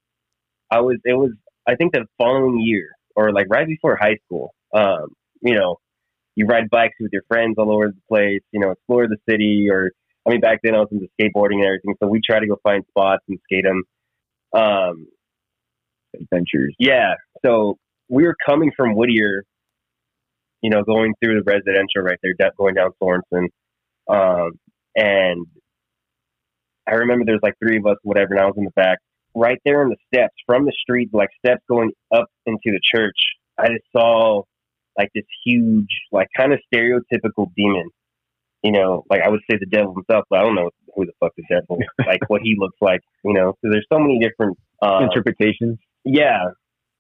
I 0.70 0.81
was, 0.83 0.98
it 1.05 1.14
was, 1.14 1.33
I 1.66 1.74
think 1.76 1.92
the 1.94 2.05
following 2.18 2.61
year 2.61 2.90
or 3.16 3.32
like 3.32 3.46
right 3.50 3.66
before 3.66 3.96
high 4.00 4.16
school. 4.24 4.54
Um, 4.74 5.08
you 5.42 5.54
know, 5.54 5.76
you 6.36 6.46
ride 6.46 6.70
bikes 6.70 6.94
with 7.00 7.10
your 7.12 7.22
friends 7.28 7.56
all 7.58 7.72
over 7.72 7.88
the 7.88 8.00
place. 8.08 8.42
You 8.52 8.60
know, 8.60 8.70
explore 8.70 9.08
the 9.08 9.18
city. 9.28 9.68
Or 9.70 9.90
I 10.26 10.30
mean, 10.30 10.40
back 10.40 10.60
then 10.62 10.74
I 10.74 10.78
was 10.78 10.88
into 10.90 11.06
skateboarding 11.20 11.56
and 11.56 11.66
everything, 11.66 11.94
so 12.02 12.08
we 12.08 12.20
try 12.24 12.40
to 12.40 12.46
go 12.46 12.56
find 12.62 12.84
spots 12.88 13.24
and 13.28 13.38
skate 13.44 13.64
them. 13.64 13.82
Um, 14.52 15.06
Adventures. 16.14 16.74
yeah. 16.78 17.14
So 17.44 17.78
we 18.08 18.24
were 18.24 18.34
coming 18.48 18.72
from 18.76 18.96
Whittier, 18.96 19.44
you 20.62 20.70
know, 20.70 20.82
going 20.82 21.14
through 21.22 21.40
the 21.40 21.44
residential 21.44 22.02
right 22.02 22.18
there, 22.22 22.34
going 22.58 22.74
down 22.74 22.90
Sorensen. 23.00 23.46
Um, 24.08 24.52
and 24.96 25.46
I 26.88 26.94
remember 26.94 27.24
there's 27.24 27.40
like 27.42 27.54
three 27.62 27.76
of 27.78 27.86
us, 27.86 27.96
whatever, 28.02 28.34
and 28.34 28.40
I 28.40 28.46
was 28.46 28.54
in 28.56 28.64
the 28.64 28.72
back. 28.72 28.98
Right 29.34 29.58
there 29.64 29.82
on 29.82 29.90
the 29.90 29.96
steps, 30.12 30.34
from 30.46 30.64
the 30.64 30.72
street, 30.72 31.10
like 31.12 31.28
steps 31.44 31.62
going 31.68 31.92
up 32.12 32.26
into 32.46 32.58
the 32.66 32.80
church, 32.82 33.16
I 33.58 33.68
just 33.68 33.84
saw 33.96 34.42
like 34.98 35.10
this 35.14 35.24
huge, 35.44 35.88
like 36.12 36.28
kind 36.36 36.52
of 36.52 36.60
stereotypical 36.72 37.46
demon. 37.56 37.90
You 38.62 38.72
know, 38.72 39.04
like 39.08 39.22
I 39.24 39.28
would 39.30 39.40
say 39.50 39.56
the 39.58 39.66
devil 39.66 39.94
himself, 39.94 40.24
but 40.28 40.40
I 40.40 40.42
don't 40.42 40.54
know 40.54 40.70
who 40.94 41.06
the 41.06 41.12
fuck 41.20 41.32
the 41.36 41.44
devil, 41.48 41.78
like 42.06 42.20
what 42.28 42.42
he 42.42 42.56
looks 42.58 42.76
like. 42.80 43.00
You 43.24 43.32
know, 43.32 43.52
so 43.62 43.70
there's 43.70 43.86
so 43.92 43.98
many 43.98 44.18
different. 44.18 44.58
Uh, 44.82 45.00
Interpretations. 45.04 45.78
yeah, 46.04 46.46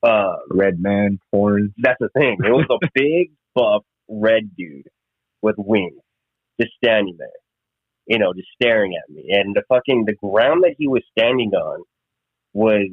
uh, 0.02 0.36
Red 0.50 0.80
man, 0.80 1.18
horns. 1.32 1.72
that's 1.78 1.96
the 2.00 2.08
thing. 2.10 2.36
It 2.44 2.50
was 2.50 2.66
a 2.70 2.88
big, 2.94 3.32
buff, 3.54 3.82
red 4.08 4.54
dude 4.56 4.86
with 5.42 5.54
wings, 5.58 6.00
just 6.60 6.72
standing 6.82 7.16
there, 7.18 7.28
you 8.06 8.18
know, 8.18 8.32
just 8.34 8.48
staring 8.60 8.94
at 8.96 9.12
me. 9.12 9.28
And 9.30 9.54
the 9.54 9.62
fucking 9.68 10.04
the 10.06 10.14
ground 10.14 10.62
that 10.64 10.74
he 10.78 10.88
was 10.88 11.02
standing 11.16 11.52
on 11.54 11.82
was 12.52 12.88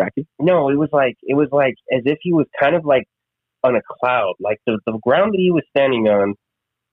Bracky. 0.00 0.26
no, 0.40 0.68
it 0.70 0.76
was 0.78 0.88
like 0.92 1.16
it 1.22 1.34
was 1.34 1.48
like 1.52 1.74
as 1.92 2.02
if 2.06 2.18
he 2.22 2.32
was 2.32 2.46
kind 2.60 2.74
of 2.74 2.84
like 2.84 3.04
on 3.64 3.76
a 3.76 3.80
cloud. 4.00 4.34
Like 4.40 4.58
the 4.66 4.78
the 4.86 4.98
ground 5.02 5.32
that 5.34 5.38
he 5.38 5.50
was 5.50 5.64
standing 5.76 6.08
on 6.08 6.34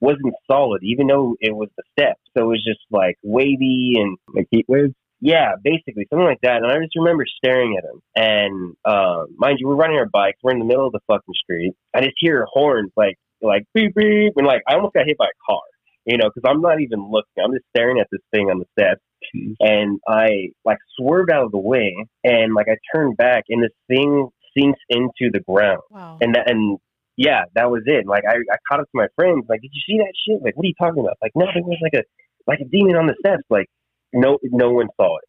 wasn't 0.02 0.34
solid, 0.50 0.82
even 0.84 1.08
though 1.08 1.36
it 1.40 1.56
was 1.56 1.70
the 1.78 1.84
steps. 1.98 2.22
So 2.38 2.44
it 2.44 2.48
was 2.48 2.64
just 2.66 2.80
like 2.92 3.16
wavy 3.24 3.94
and 3.98 4.18
Like 4.34 4.48
heat 4.52 4.66
waves. 4.68 4.94
yeah, 5.22 5.54
basically 5.64 6.08
something 6.10 6.26
like 6.26 6.40
that. 6.44 6.58
And 6.58 6.68
I 6.68 6.78
just 6.78 6.96
remember 6.96 7.26
staring 7.38 7.76
at 7.78 7.84
him. 7.84 8.02
And 8.16 8.76
uh, 8.86 9.26
mind 9.38 9.58
you, 9.60 9.68
we're 9.68 9.76
running 9.76 9.98
our 9.98 10.08
bikes. 10.08 10.40
We're 10.44 10.52
in 10.54 10.60
the 10.60 10.66
middle 10.66 10.86
of 10.88 10.94
the 10.94 11.02
fucking 11.08 11.34
street. 11.44 11.74
I 11.94 12.02
just 12.02 12.16
hear 12.20 12.46
horns 12.52 12.92
like 12.96 13.16
like 13.42 13.64
beep 13.74 13.96
beep, 13.96 14.34
and 14.36 14.46
like 14.46 14.62
I 14.68 14.76
almost 14.76 14.94
got 14.94 15.06
hit 15.08 15.18
by 15.18 15.26
a 15.26 15.40
car. 15.52 15.62
You 16.06 16.18
know, 16.18 16.30
because 16.34 16.44
I'm 16.50 16.62
not 16.62 16.82
even 16.82 17.10
looking. 17.10 17.44
I'm 17.44 17.54
just 17.54 17.66
staring 17.76 18.00
at 18.00 18.08
this 18.12 18.22
thing 18.34 18.50
on 18.50 18.60
the 18.60 18.66
steps. 18.78 19.02
Mm-hmm. 19.36 19.54
And 19.60 20.00
I 20.08 20.50
like 20.66 20.78
swerved 20.98 21.32
out 21.32 21.46
of 21.46 21.52
the 21.52 21.60
way, 21.60 21.96
and 22.24 22.54
like 22.54 22.68
I 22.70 22.78
turned 22.96 23.18
back, 23.18 23.44
and 23.50 23.64
this 23.64 23.72
thing 23.88 24.30
sinks 24.58 24.80
into 24.90 25.32
the 25.32 25.42
ground. 25.48 25.82
Wow. 25.90 26.18
And 26.22 26.36
that, 26.36 26.50
and 26.50 26.80
yeah, 27.18 27.44
that 27.56 27.70
was 27.70 27.84
it. 27.86 28.08
Like 28.08 28.24
I, 28.28 28.36
I 28.36 28.58
caught 28.68 28.80
up 28.80 28.86
to 28.86 28.98
my 28.98 29.08
friends. 29.16 29.46
Like, 29.50 29.62
did 29.62 29.72
you 29.74 29.82
see 29.86 29.98
that 30.00 30.14
shit? 30.26 30.42
Like, 30.44 30.56
what 30.56 30.64
are 30.64 30.68
you 30.68 30.74
talking 30.80 31.02
about? 31.02 31.18
Like, 31.22 31.32
no, 31.36 31.46
there 31.54 31.64
was 31.64 31.80
like 31.82 32.02
a 32.02 32.04
like 32.48 32.60
a 32.60 32.66
demon 32.66 32.96
on 32.96 33.08
the 33.08 33.16
steps. 33.20 33.44
Like, 33.50 33.68
no, 34.14 34.38
no 34.44 34.72
one 34.72 34.88
saw 34.96 35.18
it. 35.18 35.26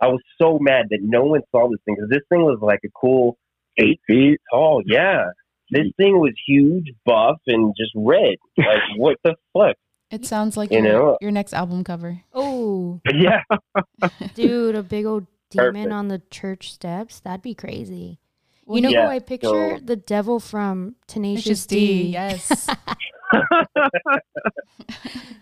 I 0.00 0.08
was 0.08 0.20
so 0.40 0.58
mad 0.60 0.86
that 0.90 0.98
no 1.02 1.24
one 1.24 1.40
saw 1.50 1.68
this 1.70 1.80
thing 1.84 1.96
because 1.96 2.10
this 2.10 2.26
thing 2.28 2.42
was 2.42 2.58
like 2.60 2.80
a 2.84 2.90
cool 2.94 3.38
eight 3.78 4.00
feet 4.06 4.38
tall. 4.52 4.82
Yeah, 4.84 5.24
this 5.70 5.86
thing 5.96 6.18
was 6.18 6.32
huge, 6.46 6.92
buff, 7.04 7.38
and 7.46 7.74
just 7.76 7.92
red. 7.96 8.36
Like, 8.58 8.82
what 8.96 9.16
the 9.24 9.34
fuck? 9.52 9.76
It 10.10 10.24
sounds 10.24 10.56
like 10.56 10.70
You 10.70 10.78
your, 10.82 10.92
know- 10.92 11.10
uh, 11.12 11.16
your 11.20 11.30
next 11.32 11.52
album 11.52 11.82
cover. 11.84 12.22
Oh, 12.32 13.00
Yeah, 13.14 13.42
dude, 14.34 14.74
a 14.76 14.82
big 14.82 15.04
old 15.06 15.26
demon 15.50 15.74
Perfect. 15.74 15.92
on 15.92 16.08
the 16.08 16.22
church 16.30 16.72
steps. 16.72 17.20
That'd 17.20 17.42
be 17.42 17.54
crazy. 17.54 18.20
Well, 18.64 18.76
you 18.76 18.82
know 18.82 18.88
yeah, 18.90 19.06
who 19.06 19.10
I 19.12 19.18
picture? 19.20 19.78
so- 19.78 19.84
the 19.84 19.96
devil 19.96 20.40
from 20.40 20.96
Tenacious 21.06 21.44
Tenacious 21.44 21.66
D. 21.66 22.02
D. 22.04 22.08
Yes. 22.10 22.68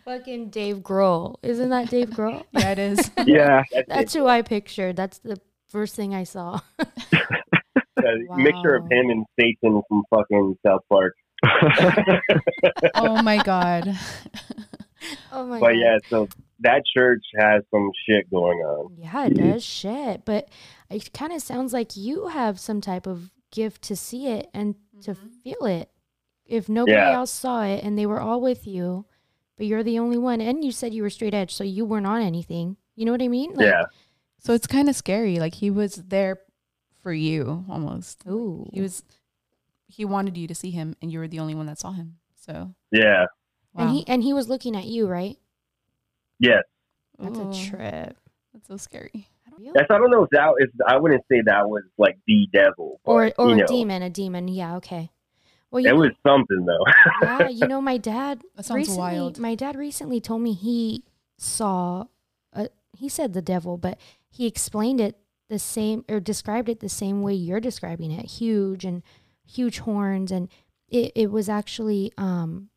Fucking 0.04 0.50
Dave 0.50 0.78
Grohl. 0.78 1.36
Isn't 1.42 1.70
that 1.70 1.88
Dave 1.90 2.10
Grohl? 2.10 2.44
yeah, 2.52 2.70
it 2.72 2.78
is. 2.78 3.10
Yeah. 3.26 3.62
that's, 3.72 3.88
That's 3.88 4.14
who 4.14 4.26
I 4.26 4.42
pictured. 4.42 4.96
That's 4.96 5.18
the 5.18 5.38
first 5.68 5.94
thing 5.94 6.14
I 6.14 6.24
saw. 6.24 6.60
a 6.78 8.36
mixture 8.36 8.74
of 8.76 8.84
him 8.90 9.10
and 9.10 9.24
Satan 9.40 9.82
from 9.88 10.02
fucking 10.10 10.56
South 10.66 10.82
Park. 10.90 11.14
oh 12.94 13.22
my 13.22 13.42
god. 13.42 13.88
oh 15.32 15.46
my 15.46 15.58
god. 15.58 15.60
But 15.60 15.72
god. 15.72 15.76
yeah, 15.76 15.98
so 16.08 16.28
that 16.60 16.82
church 16.92 17.22
has 17.38 17.62
some 17.70 17.90
shit 18.06 18.30
going 18.30 18.58
on. 18.58 18.94
Yeah, 18.96 19.26
it 19.26 19.34
does 19.34 19.64
shit. 19.64 20.24
But 20.24 20.48
it 20.90 21.12
kind 21.12 21.32
of 21.32 21.42
sounds 21.42 21.72
like 21.72 21.96
you 21.96 22.28
have 22.28 22.58
some 22.60 22.80
type 22.80 23.06
of 23.06 23.30
gift 23.50 23.82
to 23.82 23.96
see 23.96 24.28
it 24.28 24.48
and 24.54 24.74
to 25.02 25.12
mm-hmm. 25.12 25.28
feel 25.42 25.66
it. 25.66 25.90
If 26.46 26.68
nobody 26.68 26.92
Yeah. 26.92 27.14
else 27.14 27.30
saw 27.30 27.62
it 27.64 27.82
and 27.82 27.98
they 27.98 28.06
were 28.06 28.20
all 28.20 28.40
with 28.40 28.66
you, 28.66 29.06
but 29.56 29.66
you're 29.66 29.82
the 29.82 29.98
only 29.98 30.18
one, 30.18 30.40
and 30.40 30.64
you 30.64 30.72
said 30.72 30.92
you 30.92 31.02
were 31.02 31.10
straight 31.10 31.34
edge, 31.34 31.54
so 31.54 31.64
you 31.64 31.84
weren't 31.84 32.06
on 32.06 32.20
anything. 32.20 32.76
You 32.96 33.04
know 33.04 33.12
what 33.12 33.22
I 33.22 33.28
mean? 33.28 33.54
Like, 33.54 33.66
yeah, 33.66 33.84
So 34.38 34.52
it's 34.52 34.66
kind 34.66 34.88
of 34.88 34.96
scary. 34.96 35.38
Like 35.38 35.54
he 35.54 35.70
was 35.70 35.94
there 35.94 36.38
for 37.02 37.12
you 37.12 37.64
almost. 37.68 38.24
Ooh. 38.28 38.68
He 38.72 38.80
was 38.80 39.04
he 39.94 40.04
wanted 40.04 40.36
you 40.36 40.46
to 40.48 40.54
see 40.54 40.70
him 40.70 40.96
and 41.00 41.12
you 41.12 41.18
were 41.18 41.28
the 41.28 41.38
only 41.40 41.54
one 41.54 41.66
that 41.66 41.78
saw 41.78 41.92
him. 41.92 42.16
So 42.34 42.74
yeah, 42.90 43.26
wow. 43.72 43.82
And 43.84 43.90
he 43.90 44.06
and 44.06 44.22
he 44.22 44.32
was 44.32 44.48
looking 44.48 44.76
at 44.76 44.84
you, 44.84 45.06
right? 45.06 45.36
yes. 46.38 46.62
That's 47.18 47.38
Ooh, 47.38 47.50
a 47.50 47.54
trip. 47.54 48.16
That's 48.52 48.66
so 48.68 48.76
scary. 48.76 49.28
That's 49.72 49.86
I 49.88 49.98
don't 49.98 50.10
know 50.10 50.24
if 50.24 50.30
that 50.30 50.52
is. 50.58 50.68
I 50.86 50.96
wouldn't 50.96 51.22
say 51.30 51.40
that 51.46 51.68
was 51.68 51.84
like 51.96 52.18
the 52.26 52.48
devil, 52.52 53.00
but, 53.04 53.10
Or 53.12 53.32
or 53.38 53.48
you 53.50 53.54
a 53.54 53.56
know, 53.58 53.66
demon, 53.66 54.02
a 54.02 54.10
demon. 54.10 54.48
Yeah, 54.48 54.76
okay. 54.76 55.10
Well, 55.70 55.80
you 55.80 55.90
It 55.90 55.92
know- 55.92 56.00
was 56.00 56.10
something 56.26 56.66
though. 56.66 56.84
yeah, 57.22 57.48
you 57.48 57.68
know, 57.72 57.80
my 57.80 57.96
dad 57.96 58.42
That 58.56 58.64
sounds 58.64 58.76
recently, 58.78 58.98
wild. 58.98 59.38
My 59.38 59.54
dad 59.54 59.76
recently 59.76 60.20
told 60.20 60.42
me 60.42 60.54
he 60.54 61.04
saw, 61.38 62.06
a, 62.52 62.68
he 62.96 63.08
said 63.08 63.32
the 63.32 63.42
devil, 63.42 63.76
but 63.76 63.98
he 64.28 64.46
explained 64.46 65.00
it 65.00 65.16
the 65.48 65.58
same 65.60 66.04
or 66.08 66.18
described 66.18 66.68
it 66.68 66.80
the 66.80 66.88
same 66.88 67.22
way 67.22 67.34
you're 67.34 67.60
describing 67.60 68.10
it, 68.10 68.24
huge 68.26 68.84
and 68.84 69.02
huge 69.46 69.78
horns, 69.80 70.30
and 70.32 70.48
it 70.88 71.12
it 71.14 71.30
was 71.30 71.48
actually 71.48 72.12
um 72.18 72.68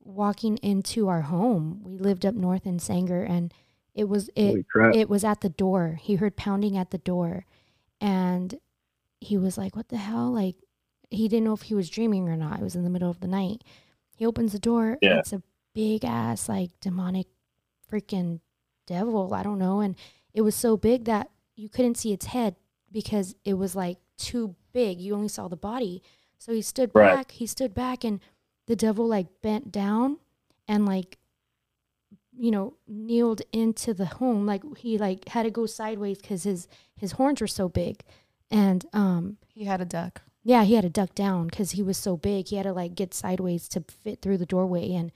walking 0.00 0.58
into 0.58 1.08
our 1.08 1.22
home. 1.22 1.80
We 1.82 1.96
lived 1.98 2.26
up 2.26 2.34
north 2.34 2.66
in 2.66 2.78
Sanger, 2.78 3.22
and 3.22 3.52
it 3.94 4.08
was 4.08 4.28
it 4.36 4.66
it 4.94 5.08
was 5.08 5.24
at 5.24 5.40
the 5.40 5.48
door. 5.48 5.98
He 6.00 6.16
heard 6.16 6.36
pounding 6.36 6.76
at 6.76 6.90
the 6.90 6.98
door 6.98 7.46
and 8.00 8.58
he 9.20 9.38
was 9.38 9.56
like, 9.56 9.76
What 9.76 9.88
the 9.88 9.96
hell? 9.96 10.32
Like, 10.32 10.56
he 11.10 11.28
didn't 11.28 11.44
know 11.44 11.52
if 11.54 11.62
he 11.62 11.74
was 11.74 11.88
dreaming 11.88 12.28
or 12.28 12.36
not. 12.36 12.58
It 12.60 12.64
was 12.64 12.74
in 12.74 12.82
the 12.84 12.90
middle 12.90 13.08
of 13.10 13.20
the 13.20 13.28
night. 13.28 13.62
He 14.16 14.26
opens 14.26 14.52
the 14.52 14.58
door 14.58 14.98
Yeah. 15.00 15.10
and 15.10 15.18
it's 15.20 15.32
a 15.32 15.42
big 15.74 16.04
ass, 16.04 16.48
like, 16.48 16.78
demonic 16.80 17.28
freaking 17.90 18.40
devil. 18.86 19.32
I 19.32 19.42
don't 19.42 19.58
know. 19.58 19.80
And 19.80 19.94
it 20.34 20.42
was 20.42 20.54
so 20.54 20.76
big 20.76 21.04
that 21.04 21.30
you 21.56 21.68
couldn't 21.68 21.96
see 21.96 22.12
its 22.12 22.26
head 22.26 22.56
because 22.90 23.34
it 23.44 23.54
was 23.54 23.74
like 23.76 23.98
too 24.18 24.54
big. 24.72 25.00
You 25.00 25.14
only 25.14 25.28
saw 25.28 25.48
the 25.48 25.56
body. 25.56 26.02
So 26.38 26.52
he 26.52 26.62
stood 26.62 26.90
Right. 26.94 27.14
back. 27.16 27.30
He 27.32 27.46
stood 27.46 27.74
back 27.74 28.04
and 28.04 28.20
the 28.66 28.76
devil 28.76 29.06
like 29.06 29.40
bent 29.42 29.70
down 29.72 30.18
and 30.68 30.86
like 30.86 31.18
you 32.36 32.50
know 32.50 32.74
kneeled 32.88 33.42
into 33.52 33.94
the 33.94 34.06
home 34.06 34.44
like 34.46 34.62
he 34.78 34.98
like 34.98 35.28
had 35.28 35.44
to 35.44 35.50
go 35.50 35.66
sideways 35.66 36.18
because 36.18 36.42
his 36.42 36.66
his 36.96 37.12
horns 37.12 37.40
were 37.40 37.46
so 37.46 37.68
big 37.68 38.00
and 38.50 38.84
um 38.92 39.36
He 39.54 39.64
had 39.64 39.80
a 39.80 39.84
duck. 39.84 40.22
yeah 40.42 40.64
he 40.64 40.74
had 40.74 40.82
to 40.82 40.90
duck 40.90 41.14
down 41.14 41.46
because 41.46 41.72
he 41.72 41.82
was 41.82 41.96
so 41.96 42.16
big 42.16 42.48
he 42.48 42.56
had 42.56 42.64
to 42.64 42.72
like 42.72 42.94
get 42.96 43.14
sideways 43.14 43.68
to 43.68 43.84
fit 44.02 44.20
through 44.20 44.38
the 44.38 44.46
doorway 44.46 44.92
and 44.94 45.12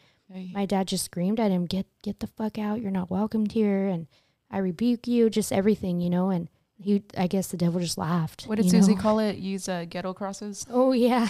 my 0.55 0.65
dad 0.67 0.87
just 0.87 1.07
screamed 1.07 1.41
at 1.41 1.51
him 1.51 1.65
get 1.67 1.87
get 2.03 2.21
the 2.21 2.27
fuck 2.29 2.57
out 2.59 2.81
you're 2.81 2.91
not 2.93 3.11
welcomed 3.11 3.51
here 3.53 3.89
and 3.89 4.07
i 4.51 4.59
rebuke 4.59 5.09
you 5.09 5.29
just 5.29 5.53
everything 5.53 6.01
you 6.01 6.11
know 6.11 6.29
and 6.31 6.49
he 6.81 7.03
i 7.17 7.27
guess 7.27 7.49
the 7.49 7.57
devil 7.57 7.81
just 7.81 7.99
laughed 7.99 8.45
What 8.47 8.57
did 8.57 8.71
Susie 8.71 8.95
know? 8.95 9.01
call 9.01 9.19
it? 9.19 9.37
Use 9.37 9.69
uh, 9.69 9.85
ghetto 9.89 10.13
crosses? 10.15 10.67
Oh 10.71 10.93
yeah. 10.93 11.29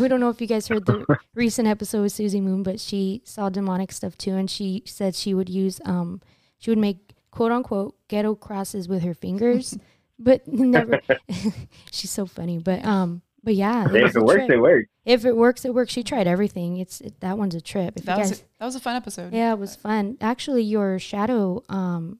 We 0.00 0.08
don't 0.08 0.18
know 0.18 0.30
if 0.30 0.40
you 0.40 0.48
guys 0.48 0.66
heard 0.66 0.86
the 0.86 1.04
recent 1.34 1.68
episode 1.68 2.02
with 2.02 2.12
Susie 2.12 2.40
Moon, 2.40 2.64
but 2.64 2.80
she 2.80 3.22
saw 3.24 3.48
demonic 3.48 3.92
stuff 3.92 4.18
too, 4.18 4.34
and 4.34 4.50
she 4.50 4.82
said 4.86 5.14
she 5.14 5.34
would 5.34 5.48
use 5.48 5.80
um 5.84 6.20
she 6.58 6.70
would 6.70 6.78
make 6.78 7.14
quote 7.30 7.52
unquote 7.52 7.94
ghetto 8.08 8.34
crosses 8.34 8.88
with 8.88 9.02
her 9.02 9.14
fingers, 9.14 9.78
but 10.18 10.46
never. 10.48 11.00
she's 11.92 12.10
so 12.10 12.26
funny, 12.26 12.58
but 12.58 12.84
um 12.84 13.22
But 13.44 13.54
yeah, 13.54 13.86
Hey, 13.88 14.04
if 14.04 14.16
it 14.16 14.22
works, 14.24 14.46
trip. 14.46 14.50
it 14.50 14.60
works. 14.60 14.88
If 15.04 15.24
it 15.24 15.36
works, 15.36 15.64
it 15.64 15.72
works. 15.74 15.92
She 15.92 16.02
tried 16.02 16.26
everything. 16.26 16.78
It's 16.78 17.00
it, 17.00 17.20
that 17.20 17.38
one's 17.38 17.54
a 17.54 17.60
trip. 17.60 17.94
If 17.98 18.04
That 18.04 18.16
you 18.16 18.20
was 18.22 18.30
guys, 18.30 18.40
a, 18.40 18.44
that 18.58 18.64
was 18.64 18.74
a 18.74 18.80
fun 18.80 18.96
episode. 18.96 19.32
yeah, 19.32 19.52
it 19.52 19.58
was 19.58 19.76
fun. 19.76 20.16
Actually, 20.20 20.62
your 20.62 20.98
shadow 20.98 21.62
um 21.68 22.18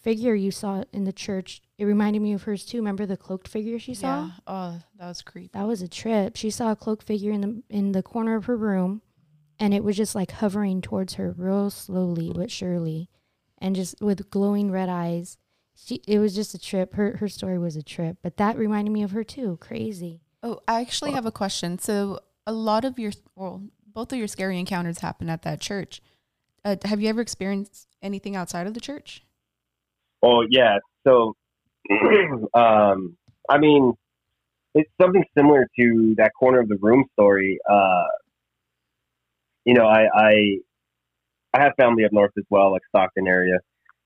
figure 0.00 0.34
you 0.34 0.50
saw 0.50 0.84
in 0.92 1.04
the 1.04 1.12
church, 1.12 1.62
it 1.82 1.86
reminded 1.86 2.22
me 2.22 2.32
of 2.32 2.44
hers 2.44 2.64
too. 2.64 2.76
Remember 2.76 3.06
the 3.06 3.16
cloaked 3.16 3.48
figure 3.48 3.76
she 3.76 3.92
saw? 3.92 4.26
Yeah. 4.26 4.30
Oh, 4.46 4.80
that 5.00 5.08
was 5.08 5.20
creepy. 5.20 5.50
That 5.52 5.66
was 5.66 5.82
a 5.82 5.88
trip. 5.88 6.36
She 6.36 6.48
saw 6.48 6.70
a 6.70 6.76
cloaked 6.76 7.02
figure 7.02 7.32
in 7.32 7.40
the 7.40 7.62
in 7.68 7.90
the 7.90 8.04
corner 8.04 8.36
of 8.36 8.44
her 8.44 8.56
room, 8.56 9.02
and 9.58 9.74
it 9.74 9.82
was 9.82 9.96
just 9.96 10.14
like 10.14 10.30
hovering 10.30 10.80
towards 10.80 11.14
her 11.14 11.34
real 11.36 11.70
slowly 11.70 12.30
but 12.32 12.52
surely, 12.52 13.10
and 13.58 13.74
just 13.74 14.00
with 14.00 14.30
glowing 14.30 14.70
red 14.70 14.88
eyes. 14.88 15.38
She 15.74 16.00
it 16.06 16.20
was 16.20 16.36
just 16.36 16.54
a 16.54 16.58
trip. 16.58 16.94
Her 16.94 17.16
her 17.16 17.28
story 17.28 17.58
was 17.58 17.74
a 17.74 17.82
trip, 17.82 18.18
but 18.22 18.36
that 18.36 18.56
reminded 18.56 18.92
me 18.92 19.02
of 19.02 19.10
her 19.10 19.24
too. 19.24 19.56
Crazy. 19.60 20.20
Oh, 20.44 20.60
I 20.68 20.82
actually 20.82 21.12
have 21.12 21.26
a 21.26 21.32
question. 21.32 21.80
So, 21.80 22.20
a 22.46 22.52
lot 22.52 22.84
of 22.84 22.98
your, 22.98 23.12
well, 23.36 23.62
both 23.86 24.12
of 24.12 24.18
your 24.18 24.26
scary 24.26 24.58
encounters 24.58 24.98
happened 24.98 25.30
at 25.30 25.42
that 25.42 25.60
church. 25.60 26.02
Uh, 26.64 26.76
have 26.84 27.00
you 27.00 27.08
ever 27.08 27.20
experienced 27.20 27.88
anything 28.02 28.34
outside 28.34 28.66
of 28.66 28.74
the 28.74 28.80
church? 28.80 29.24
Oh 30.22 30.44
yeah. 30.48 30.78
So, 31.04 31.34
um, 32.54 33.16
I 33.48 33.58
mean, 33.58 33.94
it's 34.74 34.90
something 35.00 35.24
similar 35.36 35.68
to 35.80 36.14
that 36.18 36.32
corner 36.38 36.60
of 36.60 36.68
the 36.68 36.78
room 36.80 37.04
story. 37.14 37.58
Uh, 37.70 38.04
you 39.64 39.74
know, 39.74 39.86
I, 39.86 40.06
I 40.14 40.32
I 41.54 41.62
have 41.62 41.72
family 41.78 42.04
up 42.04 42.12
north 42.12 42.32
as 42.38 42.44
well, 42.50 42.72
like 42.72 42.82
Stockton 42.88 43.28
area. 43.28 43.58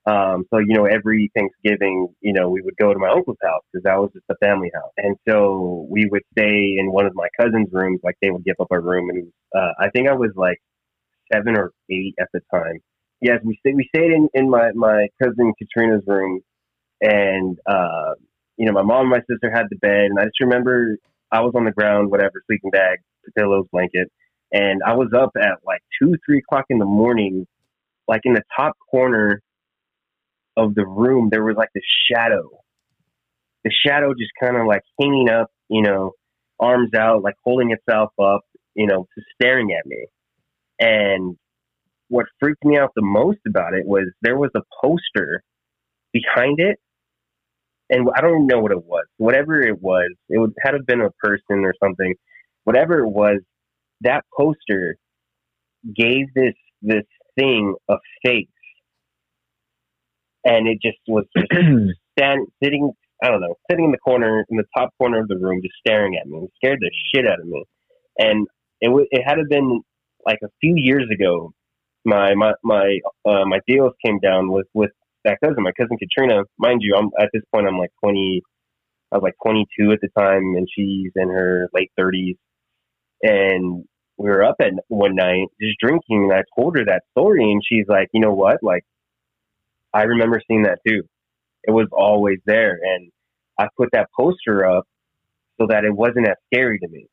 Um, 0.07 0.45
so 0.53 0.59
you 0.61 0.74
know, 0.74 0.87
every 0.87 1.31
Thanksgiving, 1.37 2.09
you 2.20 2.33
know, 2.33 2.49
we 2.51 2.62
would 2.62 2.77
go 2.79 2.93
to 2.93 2.99
my 2.99 3.11
uncle's 3.11 3.39
house 3.43 3.62
because 3.72 3.85
that 3.85 3.99
was 3.99 4.11
just 4.12 4.24
a 4.31 4.37
family 4.45 4.70
house, 4.74 4.93
and 4.99 5.16
so 5.29 5.87
we 5.91 6.07
would 6.11 6.22
stay 6.39 6.77
in 6.79 6.93
one 6.93 7.07
of 7.07 7.14
my 7.14 7.29
cousins' 7.41 7.68
rooms. 7.72 8.01
Like 8.05 8.16
they 8.22 8.31
would 8.31 8.45
give 8.45 8.57
up 8.61 8.68
a 8.70 8.81
room, 8.81 9.11
and 9.11 9.33
uh, 9.57 9.72
I 9.81 9.91
think 9.91 10.09
I 10.09 10.14
was 10.14 10.31
like 10.37 10.59
seven 11.33 11.57
or 11.57 11.72
eight 11.91 12.14
at 12.20 12.29
the 12.33 12.41
time. 12.53 12.79
Yes, 13.20 13.41
we 13.45 13.57
stayed. 13.61 13.77
We 13.77 13.89
stayed 13.95 14.12
in 14.12 14.29
in 14.35 14.51
my 14.51 14.72
my 14.74 15.09
cousin 15.22 15.53
Katrina's 15.59 16.05
room, 16.07 16.41
and 17.01 17.59
uh, 17.66 18.14
you 18.57 18.66
know, 18.66 18.72
my 18.72 18.82
mom 18.82 19.03
and 19.03 19.11
my 19.11 19.20
sister 19.30 19.51
had 19.53 19.66
the 19.70 19.76
bed, 19.76 20.07
and 20.11 20.18
I 20.18 20.24
just 20.24 20.40
remember 20.40 20.97
I 21.30 21.40
was 21.40 21.53
on 21.55 21.64
the 21.64 21.72
ground, 21.72 22.11
whatever, 22.11 22.42
sleeping 22.47 22.70
bag, 22.70 22.99
pillows, 23.36 23.66
blanket, 23.72 24.11
and 24.53 24.80
I 24.86 24.94
was 24.94 25.09
up 25.16 25.30
at 25.36 25.59
like 25.64 25.80
two, 26.01 26.14
three 26.24 26.38
o'clock 26.38 26.66
in 26.70 26.78
the 26.78 26.84
morning, 26.84 27.47
like 28.09 28.22
in 28.24 28.34
the 28.34 28.42
top 28.57 28.76
corner 28.90 29.42
of 30.57 30.74
the 30.74 30.86
room, 30.86 31.28
there 31.30 31.44
was 31.44 31.57
like 31.57 31.68
this 31.74 31.84
shadow. 32.11 32.49
The 33.64 33.70
shadow 33.84 34.14
just 34.14 34.30
kind 34.40 34.57
of 34.57 34.66
like 34.66 34.82
hanging 35.01 35.28
up, 35.28 35.51
you 35.68 35.82
know, 35.82 36.12
arms 36.59 36.90
out, 36.97 37.22
like 37.22 37.34
holding 37.44 37.72
itself 37.72 38.11
up, 38.22 38.42
you 38.74 38.86
know, 38.86 39.07
just 39.16 39.26
staring 39.34 39.72
at 39.72 39.86
me. 39.86 40.07
And 40.78 41.36
what 42.09 42.26
freaked 42.40 42.64
me 42.64 42.78
out 42.78 42.92
the 42.94 43.03
most 43.03 43.40
about 43.47 43.74
it 43.74 43.86
was 43.86 44.09
there 44.22 44.38
was 44.38 44.51
a 44.55 44.61
poster 44.80 45.42
behind 46.12 46.61
it 46.61 46.78
and 47.91 48.09
I 48.16 48.20
don't 48.20 48.47
know 48.47 48.61
what 48.61 48.72
it 48.72 48.84
was. 48.84 49.05
Whatever 49.18 49.61
it 49.62 49.80
was, 49.82 50.11
it 50.28 50.39
would 50.39 50.55
had 50.62 50.74
have 50.74 50.87
been 50.87 51.01
a 51.03 51.11
person 51.12 51.64
or 51.64 51.74
something. 51.82 52.14
Whatever 52.64 53.01
it 53.01 53.09
was, 53.09 53.41
that 54.03 54.24
poster 54.37 54.97
gave 55.95 56.26
this 56.34 56.55
this 56.82 57.05
thing 57.39 57.74
a 57.91 57.97
face, 58.24 58.49
and 60.45 60.68
it 60.68 60.78
just 60.82 60.99
was 61.09 61.24
just 61.37 61.49
stand 62.18 62.47
sitting. 62.62 62.93
I 63.22 63.30
don't 63.30 63.41
know, 63.41 63.55
sitting 63.70 63.87
in 63.87 63.93
the 63.93 63.99
corner 63.99 64.45
in 64.51 64.57
the 64.59 64.64
top 64.76 64.91
corner 64.99 65.20
of 65.20 65.28
the 65.28 65.39
room, 65.39 65.61
just 65.62 65.74
staring 65.87 66.16
at 66.20 66.26
me. 66.28 66.39
It 66.45 66.51
scared 66.57 66.80
the 66.80 66.91
shit 67.14 67.26
out 67.26 67.41
of 67.41 67.47
me, 67.47 67.64
and 68.18 68.47
it 68.80 68.89
w- 68.89 69.09
it 69.11 69.22
had 69.26 69.37
to 69.37 69.45
been 69.49 69.82
like 70.26 70.39
a 70.45 70.49
few 70.61 70.74
years 70.76 71.07
ago. 71.12 71.53
My 72.05 72.34
my 72.34 72.55
my 72.64 72.99
uh, 73.26 73.45
my 73.47 73.61
deals 73.66 73.93
came 74.05 74.20
down 74.20 74.51
with 74.53 74.66
with 74.74 74.91
that 75.27 75.39
cousin, 75.45 75.62
my 75.62 75.72
cousin 75.72 75.99
Katrina. 75.99 76.45
Mind 76.59 76.81
you, 76.83 76.95
I'm 76.97 77.11
at 77.20 77.29
this 77.33 77.43
point 77.53 77.66
I'm 77.66 77.79
like 77.79 77.91
20. 78.03 78.43
I 79.12 79.16
was 79.16 79.22
like 79.22 79.35
22 79.45 79.93
at 79.93 80.01
the 80.01 80.09
time, 80.18 80.55
and 80.57 80.66
she's 80.74 81.12
in 81.14 81.29
her 81.29 81.68
late 81.74 81.91
30s. 81.99 82.37
And 83.22 83.85
we 84.16 84.29
were 84.29 84.45
up 84.45 84.57
at 84.61 84.72
one 84.89 85.14
night 85.14 85.49
just 85.61 85.79
drinking, 85.81 86.31
and 86.31 86.33
I 86.33 86.43
told 86.59 86.77
her 86.77 86.85
that 86.87 87.03
story, 87.11 87.51
and 87.51 87.62
she's 87.64 87.87
like, 87.89 88.09
"You 88.12 88.20
know 88.20 88.33
what? 88.33 88.62
Like, 88.62 88.85
I 89.93 90.03
remember 90.03 90.41
seeing 90.47 90.62
that 90.62 90.79
too. 90.87 91.03
It 91.64 91.72
was 91.72 91.89
always 91.93 92.39
there, 92.47 92.79
and 92.83 93.11
I 93.59 93.68
put 93.77 93.91
that 93.93 94.09
poster 94.16 94.64
up 94.64 94.85
so 95.61 95.66
that 95.68 95.85
it 95.85 95.95
wasn't 95.95 96.29
as 96.29 96.37
scary 96.53 96.79
to 96.79 96.89
me. 96.89 97.07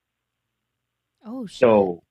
Oh 1.26 1.45
shit. 1.45 1.59
So, 1.59 2.03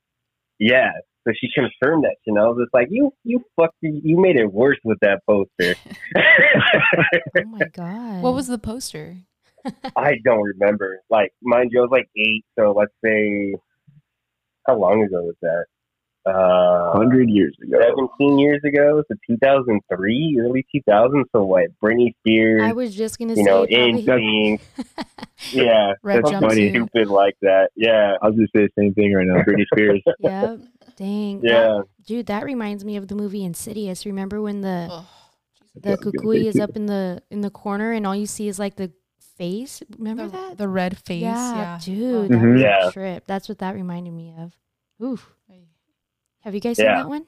yeah." 0.59 0.93
So 1.27 1.33
she 1.39 1.49
confirmed 1.55 2.05
that, 2.05 2.17
you 2.27 2.35
know. 2.35 2.47
I 2.47 2.49
was 2.49 2.65
just 2.65 2.75
like, 2.75 2.89
you, 2.91 3.13
you 3.25 3.45
fucked, 3.55 3.77
you 3.81 4.21
made 4.21 4.37
it 4.37 4.53
worse 4.53 4.79
with 4.85 4.99
that 5.03 5.21
poster. 5.29 5.75
oh 6.17 7.45
my 7.47 7.67
god. 7.73 8.23
What 8.23 8.35
was 8.35 8.49
the 8.49 8.59
poster? 8.59 9.17
I 9.97 10.15
don't 10.25 10.43
remember. 10.43 11.01
Like, 11.11 11.33
mind 11.43 11.71
you, 11.73 11.79
I 11.81 11.83
was 11.83 11.91
like 11.93 12.09
eight, 12.17 12.45
so 12.59 12.75
let's 12.77 12.93
say, 13.05 13.55
how 14.67 14.77
long 14.77 15.03
ago 15.05 15.23
was 15.23 15.37
that? 15.43 15.65
Uh, 16.25 16.93
Hundred 16.97 17.29
years 17.31 17.57
ago. 17.63 17.79
17 18.19 18.39
years 18.39 18.61
ago, 18.65 19.03
so 19.09 19.15
2003, 19.29 20.39
early 20.41 20.65
2000. 20.73 21.25
So 21.35 21.43
what? 21.43 21.67
Britney 21.83 22.15
Spears, 22.21 22.63
I 22.63 22.73
was 22.73 22.95
just 22.95 23.19
gonna 23.19 23.33
you 23.35 23.39
say 23.39 23.43
know, 23.43 23.67
probably- 23.67 24.03
NSYNC. 24.05 24.61
yeah, 25.53 25.93
Red 26.03 26.25
something 26.27 26.49
jumpsuit. 26.49 26.71
stupid 26.71 27.09
like 27.09 27.35
that. 27.43 27.71
Yeah, 27.75 28.15
I 28.23 28.29
was 28.29 28.37
just 28.37 28.53
say 28.55 28.69
the 28.69 28.71
same 28.79 28.95
thing 28.95 29.13
right 29.15 29.27
now. 29.27 29.43
Britney 29.43 29.65
Spears. 29.75 30.01
Yep. 30.21 30.61
Dang. 30.97 31.41
That- 31.41 31.49
yeah. 31.51 31.81
dude, 32.07 32.27
that 32.27 32.45
reminds 32.45 32.85
me 32.85 32.97
of 32.97 33.09
the 33.09 33.15
movie 33.15 33.45
Insidious. 33.45 34.07
Remember 34.07 34.41
when 34.43 34.61
the 34.61 34.89
Oh, 34.91 35.07
the 35.75 35.81
Yeah, 35.89 35.89
I 35.89 35.91
was 35.97 36.01
gonna 36.05 36.19
kukui 36.19 36.45
is 36.47 36.59
up 36.61 36.77
in 36.77 36.87
the 36.87 37.23
in 37.31 37.41
the 37.41 37.51
corner 37.51 37.93
and 37.93 38.07
all 38.07 38.15
you 38.17 38.27
see 38.27 38.49
is 38.49 38.59
like 38.59 38.77
the 38.77 38.93
face? 39.37 39.83
Remember 39.99 40.27
the, 40.27 40.31
that? 40.33 40.59
the 40.59 40.69
red 40.69 40.99
face. 40.99 41.23
yeah, 41.23 41.55
Yeah, 41.57 41.79
dude, 41.83 42.31
that 42.31 42.37
was 42.37 42.47
mm-hmm. 42.47 42.57
Yeah. 42.59 42.89
a 42.89 42.93
trip. 42.93 43.25
That's 43.27 43.49
what 43.49 43.59
that 43.59 43.75
reminded 43.75 44.13
me 44.13 44.35
of. 44.39 44.53
Oof. 45.03 45.33
Oh. 45.51 45.55
Have 46.41 46.55
you 46.55 46.61
guys 46.61 46.77
seen 46.77 46.87
that 46.87 47.09
one? 47.09 47.25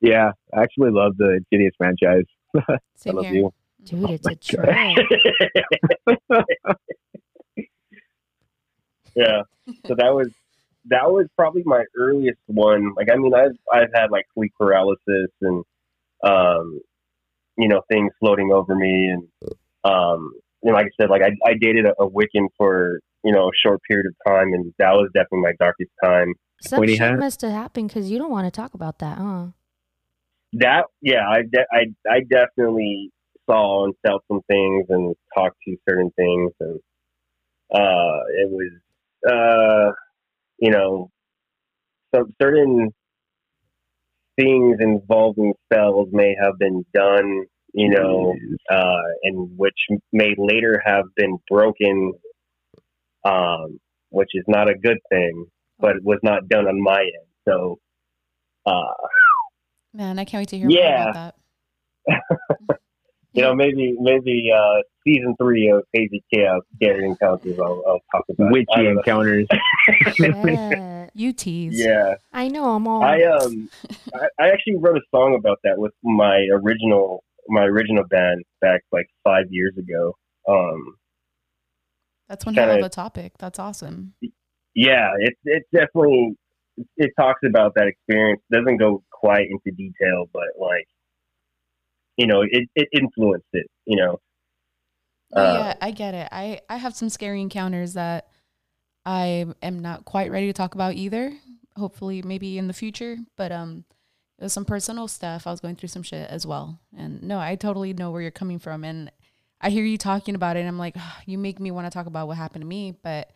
Yeah, 0.00 0.32
I 0.54 0.62
actually 0.62 0.90
love 0.92 1.16
the 1.18 1.40
Insidious 1.50 1.74
franchise. 1.76 2.24
I 2.56 2.78
Same 2.96 3.16
love 3.16 3.26
here. 3.26 3.34
you. 3.34 3.52
Dude, 3.84 4.04
oh 4.04 4.12
it's 4.12 4.24
my 4.24 4.32
a 4.32 4.36
trip. 4.36 4.66
yeah. 9.14 9.42
So 9.86 9.94
that 9.94 10.14
was 10.14 10.28
that 10.86 11.10
was 11.10 11.26
probably 11.36 11.62
my 11.64 11.84
earliest 11.98 12.40
one. 12.46 12.94
Like 12.96 13.08
I 13.12 13.16
mean 13.16 13.34
I've 13.34 13.56
I've 13.72 13.90
had 13.94 14.10
like 14.10 14.26
sleep 14.34 14.52
paralysis 14.58 15.30
and 15.40 15.64
um 16.24 16.80
you 17.56 17.68
know, 17.68 17.82
things 17.90 18.12
floating 18.20 18.50
over 18.52 18.74
me 18.74 19.08
and 19.08 19.28
um 19.84 20.32
you 20.62 20.70
know, 20.70 20.76
like 20.76 20.86
I 20.86 20.90
said, 21.00 21.10
like 21.10 21.22
I 21.22 21.32
I 21.48 21.54
dated 21.60 21.86
a, 21.86 22.02
a 22.02 22.08
Wiccan 22.08 22.48
for, 22.56 23.00
you 23.24 23.32
know, 23.32 23.48
a 23.48 23.52
short 23.64 23.80
period 23.88 24.06
of 24.06 24.14
time 24.26 24.52
and 24.52 24.72
that 24.78 24.92
was 24.92 25.10
definitely 25.14 25.40
my 25.40 25.52
darkest 25.58 25.90
time. 26.02 26.34
Some 26.62 26.86
shit 26.86 26.98
hat? 26.98 27.18
must 27.18 27.40
have 27.42 27.52
happened 27.52 27.88
because 27.88 28.10
you 28.10 28.18
don't 28.18 28.30
want 28.30 28.46
to 28.46 28.50
talk 28.50 28.74
about 28.74 28.98
that, 28.98 29.18
huh? 29.18 29.46
That 30.54 30.86
yeah, 31.00 31.28
I 31.28 31.42
de- 31.42 31.66
I 31.72 31.86
I 32.10 32.20
definitely 32.20 33.10
saw 33.48 33.84
and 33.84 33.94
felt 34.06 34.22
some 34.28 34.40
things 34.48 34.86
and 34.88 35.14
talked 35.34 35.56
to 35.66 35.76
certain 35.88 36.10
things 36.16 36.52
and 36.60 36.80
uh 37.72 38.20
it 38.36 38.50
was 38.50 38.72
uh 39.28 39.92
you 40.60 40.70
know 40.70 41.10
some 42.14 42.32
certain 42.40 42.90
things 44.36 44.76
involving 44.80 45.52
spells 45.64 46.08
may 46.12 46.34
have 46.40 46.58
been 46.58 46.84
done 46.94 47.44
you 47.74 47.88
know 47.88 48.34
uh 48.70 49.02
and 49.22 49.56
which 49.56 49.78
may 50.12 50.34
later 50.38 50.82
have 50.84 51.04
been 51.16 51.38
broken 51.48 52.12
um 53.24 53.78
which 54.10 54.30
is 54.34 54.44
not 54.48 54.68
a 54.68 54.74
good 54.74 54.98
thing 55.10 55.46
but 55.80 55.96
it 55.96 56.04
was 56.04 56.18
not 56.22 56.48
done 56.48 56.66
on 56.66 56.80
my 56.80 57.00
end. 57.00 57.26
So 57.48 57.78
uh 58.66 58.92
Man, 59.92 60.18
I 60.20 60.24
can't 60.24 60.42
wait 60.42 60.48
to 60.50 60.58
hear 60.58 60.68
more 60.68 61.10
about 61.10 61.34
that. 62.06 62.78
you 63.32 63.42
know, 63.42 63.54
maybe 63.54 63.96
maybe 64.00 64.50
uh, 64.54 64.82
season 65.04 65.34
three 65.40 65.70
of 65.70 65.84
Hazy 65.92 66.22
Chaos 66.32 66.62
Scary 66.76 67.04
Encounters. 67.06 67.58
I'll, 67.58 67.82
I'll 67.86 68.00
talk 68.12 68.24
about. 68.28 68.52
Witchy 68.52 68.86
encounters. 68.86 69.46
Shit. 70.14 71.10
You 71.14 71.32
tease. 71.32 71.78
Yeah, 71.78 72.14
I 72.32 72.48
know. 72.48 72.70
I'm 72.74 72.86
all. 72.86 73.02
I 73.02 73.22
um, 73.22 73.68
I, 74.14 74.26
I 74.38 74.48
actually 74.48 74.76
wrote 74.76 74.96
a 74.96 75.02
song 75.10 75.34
about 75.38 75.58
that 75.64 75.78
with 75.78 75.92
my 76.02 76.46
original 76.52 77.24
my 77.48 77.64
original 77.64 78.04
band 78.04 78.44
back 78.60 78.82
like 78.92 79.08
five 79.24 79.46
years 79.50 79.76
ago. 79.76 80.16
Um, 80.48 80.96
That's 82.28 82.46
one 82.46 82.54
hell 82.54 82.64
of 82.68 82.74
kinda- 82.74 82.86
a 82.86 82.90
topic. 82.90 83.32
That's 83.38 83.58
awesome. 83.58 84.14
yeah, 84.74 85.10
it 85.18 85.34
it 85.44 85.64
definitely 85.72 86.36
it 86.96 87.12
talks 87.18 87.40
about 87.46 87.74
that 87.74 87.86
experience. 87.86 88.40
Doesn't 88.52 88.76
go 88.78 89.02
quite 89.10 89.46
into 89.50 89.76
detail, 89.76 90.26
but 90.32 90.44
like, 90.58 90.86
you 92.20 92.26
know, 92.26 92.42
it 92.42 92.68
it 92.74 92.88
influenced 92.92 93.48
it. 93.52 93.66
You 93.86 93.96
know. 93.96 94.20
Oh, 95.32 95.42
Uh, 95.42 95.54
yeah, 95.58 95.74
I 95.80 95.90
get 95.90 96.14
it. 96.14 96.28
I 96.30 96.60
I 96.68 96.76
have 96.76 96.94
some 96.94 97.08
scary 97.08 97.40
encounters 97.40 97.94
that 97.94 98.28
I 99.06 99.46
am 99.62 99.78
not 99.80 100.04
quite 100.04 100.30
ready 100.30 100.46
to 100.48 100.52
talk 100.52 100.74
about 100.74 100.94
either. 100.94 101.32
Hopefully, 101.76 102.20
maybe 102.22 102.58
in 102.58 102.66
the 102.66 102.74
future. 102.74 103.16
But 103.36 103.52
um, 103.52 103.84
it 104.38 104.44
was 104.44 104.52
some 104.52 104.64
personal 104.64 105.08
stuff. 105.08 105.46
I 105.46 105.50
was 105.50 105.60
going 105.60 105.76
through 105.76 105.88
some 105.88 106.02
shit 106.02 106.28
as 106.28 106.46
well. 106.46 106.80
And 106.96 107.22
no, 107.22 107.38
I 107.38 107.54
totally 107.56 107.94
know 107.94 108.10
where 108.10 108.22
you're 108.22 108.30
coming 108.30 108.58
from. 108.58 108.84
And 108.84 109.10
I 109.60 109.70
hear 109.70 109.84
you 109.84 109.96
talking 109.98 110.34
about 110.34 110.56
it, 110.56 110.60
and 110.60 110.68
I'm 110.68 110.78
like, 110.78 110.94
"Ah, 110.98 111.20
you 111.26 111.38
make 111.38 111.60
me 111.60 111.70
want 111.70 111.86
to 111.86 111.90
talk 111.90 112.06
about 112.06 112.26
what 112.26 112.36
happened 112.36 112.62
to 112.62 112.66
me. 112.68 112.94
But 113.02 113.30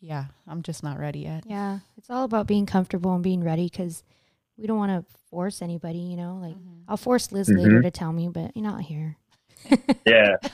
yeah, 0.00 0.26
I'm 0.46 0.62
just 0.62 0.82
not 0.82 0.98
ready 0.98 1.20
yet. 1.20 1.44
Yeah, 1.46 1.80
it's 1.96 2.10
all 2.10 2.24
about 2.24 2.46
being 2.46 2.66
comfortable 2.66 3.14
and 3.14 3.22
being 3.24 3.42
ready 3.42 3.64
because 3.64 4.02
we 4.60 4.66
don't 4.66 4.78
want 4.78 4.92
to 4.92 5.04
force 5.30 5.62
anybody. 5.62 5.98
You 5.98 6.16
know, 6.16 6.38
like 6.40 6.54
Mhm. 6.56 6.82
I'll 6.88 6.96
force 6.96 7.32
Liz 7.32 7.48
later 7.48 7.80
Mhm. 7.80 7.82
to 7.82 7.90
tell 7.90 8.12
me, 8.12 8.28
but 8.28 8.56
you're 8.56 8.64
not 8.64 8.82
here. 8.82 9.16
Yeah. 10.06 10.36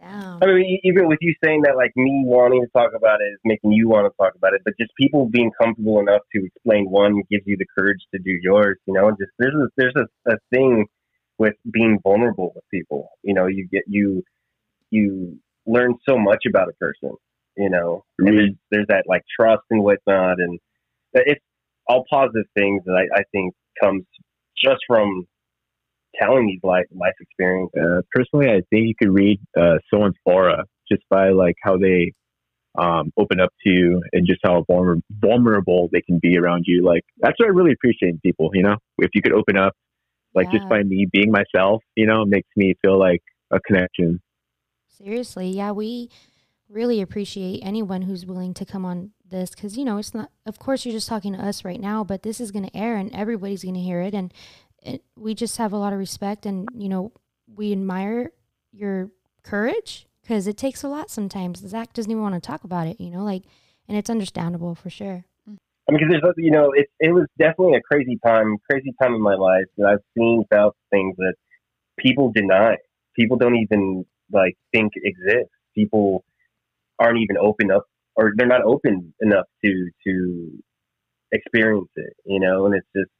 Damn. 0.00 0.42
I 0.42 0.46
mean, 0.46 0.80
even 0.82 1.06
with 1.08 1.18
you 1.22 1.34
saying 1.42 1.62
that, 1.62 1.76
like 1.76 1.92
me 1.96 2.24
wanting 2.26 2.60
to 2.62 2.68
talk 2.76 2.90
about 2.94 3.20
it 3.22 3.26
is 3.32 3.38
making 3.44 3.72
you 3.72 3.88
want 3.88 4.10
to 4.10 4.16
talk 4.22 4.34
about 4.34 4.52
it, 4.52 4.60
but 4.64 4.74
just 4.78 4.90
people 5.00 5.26
being 5.28 5.50
comfortable 5.60 5.98
enough 6.00 6.20
to 6.34 6.44
explain 6.44 6.90
one 6.90 7.22
gives 7.30 7.44
you 7.46 7.56
the 7.56 7.64
courage 7.78 8.00
to 8.12 8.18
do 8.20 8.32
yours. 8.42 8.76
You 8.86 8.94
know, 8.94 9.08
and 9.08 9.16
just 9.18 9.30
there's 9.38 9.54
a, 9.54 9.68
there's 9.76 9.94
a, 9.96 10.32
a 10.32 10.36
thing 10.50 10.86
with 11.38 11.54
being 11.72 11.98
vulnerable 12.02 12.52
with 12.54 12.64
people. 12.70 13.10
You 13.22 13.34
know, 13.34 13.46
you 13.46 13.66
get 13.70 13.84
you 13.86 14.22
you 14.90 15.38
learn 15.66 15.94
so 16.06 16.18
much 16.18 16.44
about 16.46 16.68
a 16.68 16.72
person. 16.72 17.12
You 17.56 17.70
know, 17.70 18.04
and 18.18 18.36
there's, 18.36 18.50
there's 18.72 18.86
that 18.88 19.04
like 19.06 19.22
trust 19.40 19.62
and 19.70 19.82
whatnot, 19.82 20.40
and 20.40 20.58
it's 21.14 21.40
all 21.86 22.04
positive 22.10 22.46
things 22.56 22.82
that 22.86 22.92
I, 22.92 23.20
I 23.20 23.22
think 23.32 23.54
comes 23.82 24.04
just 24.62 24.80
from 24.86 25.26
telling 26.20 26.46
these 26.46 26.60
life 26.62 26.86
life 26.92 27.14
experiences. 27.20 27.80
Uh, 27.80 28.00
personally, 28.12 28.48
I 28.48 28.62
think 28.70 28.88
you 28.88 28.94
could 28.98 29.12
read 29.12 29.40
uh, 29.58 29.78
someone's 29.92 30.16
aura 30.24 30.64
just 30.90 31.02
by 31.10 31.30
like 31.30 31.56
how 31.62 31.76
they 31.76 32.12
um, 32.78 33.12
open 33.16 33.40
up 33.40 33.50
to 33.64 33.70
you 33.70 34.02
and 34.12 34.26
just 34.26 34.40
how 34.44 34.64
vulner- 34.70 35.00
vulnerable 35.10 35.88
they 35.92 36.00
can 36.00 36.18
be 36.20 36.38
around 36.38 36.64
you. 36.66 36.84
Like 36.84 37.02
that's 37.18 37.38
what 37.38 37.46
I 37.46 37.50
really 37.50 37.72
appreciate 37.72 38.10
in 38.10 38.20
people. 38.20 38.50
You 38.52 38.62
know, 38.62 38.76
if 38.98 39.10
you 39.14 39.22
could 39.22 39.32
open 39.32 39.56
up, 39.56 39.74
like 40.34 40.50
just 40.50 40.68
by 40.68 40.82
me 40.82 41.06
being 41.12 41.30
myself, 41.30 41.82
you 41.94 42.06
know, 42.06 42.22
it 42.22 42.28
makes 42.28 42.48
me 42.56 42.74
feel 42.82 42.98
like 42.98 43.22
a 43.52 43.60
connection. 43.60 44.20
Seriously, 44.88 45.48
yeah, 45.50 45.70
we 45.70 46.10
really 46.68 47.00
appreciate 47.00 47.60
anyone 47.62 48.02
who's 48.02 48.26
willing 48.26 48.54
to 48.54 48.64
come 48.64 48.84
on 48.84 49.10
this 49.28 49.50
because 49.50 49.76
you 49.76 49.84
know 49.84 49.98
it's 49.98 50.14
not. 50.14 50.30
Of 50.46 50.58
course, 50.58 50.84
you're 50.84 50.94
just 50.94 51.08
talking 51.08 51.32
to 51.32 51.38
us 51.38 51.64
right 51.64 51.80
now, 51.80 52.04
but 52.04 52.22
this 52.22 52.40
is 52.40 52.50
going 52.50 52.66
to 52.66 52.76
air 52.76 52.96
and 52.96 53.14
everybody's 53.14 53.62
going 53.62 53.74
to 53.74 53.80
hear 53.80 54.00
it, 54.00 54.14
and 54.14 54.32
it, 54.82 55.02
we 55.16 55.34
just 55.34 55.56
have 55.56 55.72
a 55.72 55.78
lot 55.78 55.92
of 55.92 55.98
respect 55.98 56.46
and 56.46 56.68
you 56.74 56.88
know 56.88 57.12
we 57.46 57.72
admire 57.72 58.30
your 58.72 59.10
courage 59.42 60.06
because 60.22 60.46
it 60.46 60.56
takes 60.56 60.82
a 60.82 60.88
lot 60.88 61.10
sometimes. 61.10 61.60
Zach 61.60 61.92
doesn't 61.92 62.10
even 62.10 62.22
want 62.22 62.34
to 62.34 62.40
talk 62.40 62.64
about 62.64 62.86
it, 62.86 63.00
you 63.00 63.10
know, 63.10 63.22
like, 63.22 63.42
and 63.88 63.96
it's 63.96 64.10
understandable 64.10 64.74
for 64.74 64.90
sure. 64.90 65.24
I 65.46 65.92
mean, 65.92 66.00
because 66.00 66.22
there's, 66.22 66.34
you 66.38 66.50
know, 66.50 66.72
it 66.72 66.86
it 66.98 67.12
was 67.12 67.26
definitely 67.38 67.76
a 67.76 67.82
crazy 67.82 68.18
time, 68.24 68.56
crazy 68.70 68.94
time 69.00 69.14
in 69.14 69.20
my 69.20 69.34
life 69.34 69.66
that 69.76 69.86
I've 69.86 70.04
seen 70.16 70.44
about 70.50 70.76
things 70.90 71.14
that 71.18 71.34
people 71.98 72.32
deny. 72.34 72.76
People 73.14 73.36
don't 73.36 73.56
even 73.56 74.06
like 74.32 74.56
think 74.72 74.92
exist. 74.96 75.50
People 75.74 76.24
aren't 76.98 77.18
even 77.18 77.36
open 77.38 77.70
up, 77.70 77.84
or 78.16 78.32
they're 78.36 78.46
not 78.46 78.62
open 78.62 79.14
enough 79.20 79.46
to 79.64 79.90
to 80.06 80.50
experience 81.32 81.88
it. 81.96 82.14
You 82.24 82.40
know, 82.40 82.66
and 82.66 82.74
it's 82.74 82.86
just, 82.96 83.10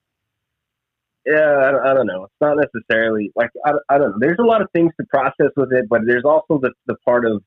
yeah, 1.27 1.59
I, 1.67 1.71
don't- 1.73 1.87
I 1.87 1.95
don't 1.95 2.07
know. 2.07 2.25
It's 2.25 2.35
not 2.41 2.57
necessarily 2.59 3.33
like 3.35 3.51
I, 3.65 3.71
don't- 3.73 3.83
I 3.89 3.99
don't 3.99 4.11
know. 4.11 4.17
There's 4.21 4.39
a 4.39 4.45
lot 4.45 4.63
of 4.63 4.69
things 4.73 4.93
to 5.01 5.07
process 5.07 5.51
with 5.57 5.73
it, 5.73 5.87
but 5.89 6.03
there's 6.07 6.25
also 6.25 6.59
the 6.61 6.73
the 6.87 6.97
part 7.05 7.25
of 7.27 7.43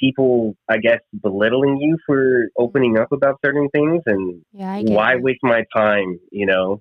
people, 0.00 0.56
I 0.68 0.78
guess, 0.78 1.00
belittling 1.20 1.76
you 1.80 1.98
for 2.06 2.48
opening 2.58 2.98
up 2.98 3.12
about 3.12 3.38
certain 3.44 3.68
things 3.70 4.02
and 4.06 4.42
Yeah, 4.52 4.80
why 4.82 5.14
it, 5.14 5.22
waste 5.22 5.40
my 5.42 5.64
time 5.76 6.18
you 6.30 6.46
know 6.46 6.80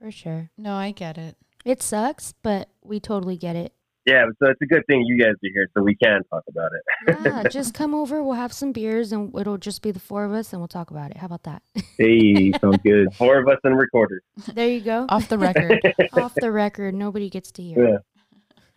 for 0.00 0.10
sure. 0.12 0.50
No, 0.56 0.74
I 0.74 0.92
get 0.92 1.18
it. 1.18 1.36
It 1.64 1.82
sucks, 1.82 2.32
but 2.42 2.68
we 2.84 3.00
totally 3.00 3.36
get 3.36 3.56
it. 3.56 3.72
Yeah 4.08 4.24
so 4.38 4.50
it's 4.50 4.60
a 4.62 4.66
good 4.66 4.82
thing 4.86 5.02
you 5.06 5.18
guys 5.18 5.32
are 5.32 5.50
here 5.54 5.68
so 5.76 5.82
we 5.82 5.94
can 5.96 6.22
talk 6.30 6.42
about 6.48 6.70
it 6.76 7.16
Yeah, 7.24 7.42
just 7.50 7.74
come 7.74 7.94
over. 7.94 8.22
We'll 8.22 8.34
have 8.34 8.52
some 8.52 8.72
beers, 8.72 9.12
and 9.12 9.34
it'll 9.38 9.58
just 9.58 9.82
be 9.82 9.90
the 9.90 10.00
four 10.00 10.24
of 10.24 10.32
us, 10.32 10.52
and 10.52 10.60
we'll 10.60 10.68
talk 10.68 10.90
about 10.90 11.10
it. 11.10 11.16
How 11.18 11.26
about 11.26 11.42
that? 11.44 11.62
Hey, 11.98 12.52
sounds 12.60 12.78
good. 12.84 13.12
four 13.20 13.38
of 13.38 13.48
us 13.48 13.58
and 13.64 13.76
recorders 13.78 14.22
there 14.54 14.68
you 14.68 14.80
go. 14.80 15.06
Off 15.08 15.28
the 15.28 15.38
record. 15.38 15.80
Off 16.12 16.34
the 16.34 16.50
record, 16.52 16.94
nobody 16.94 17.28
gets 17.28 17.50
to 17.52 17.62
hear. 17.62 18.00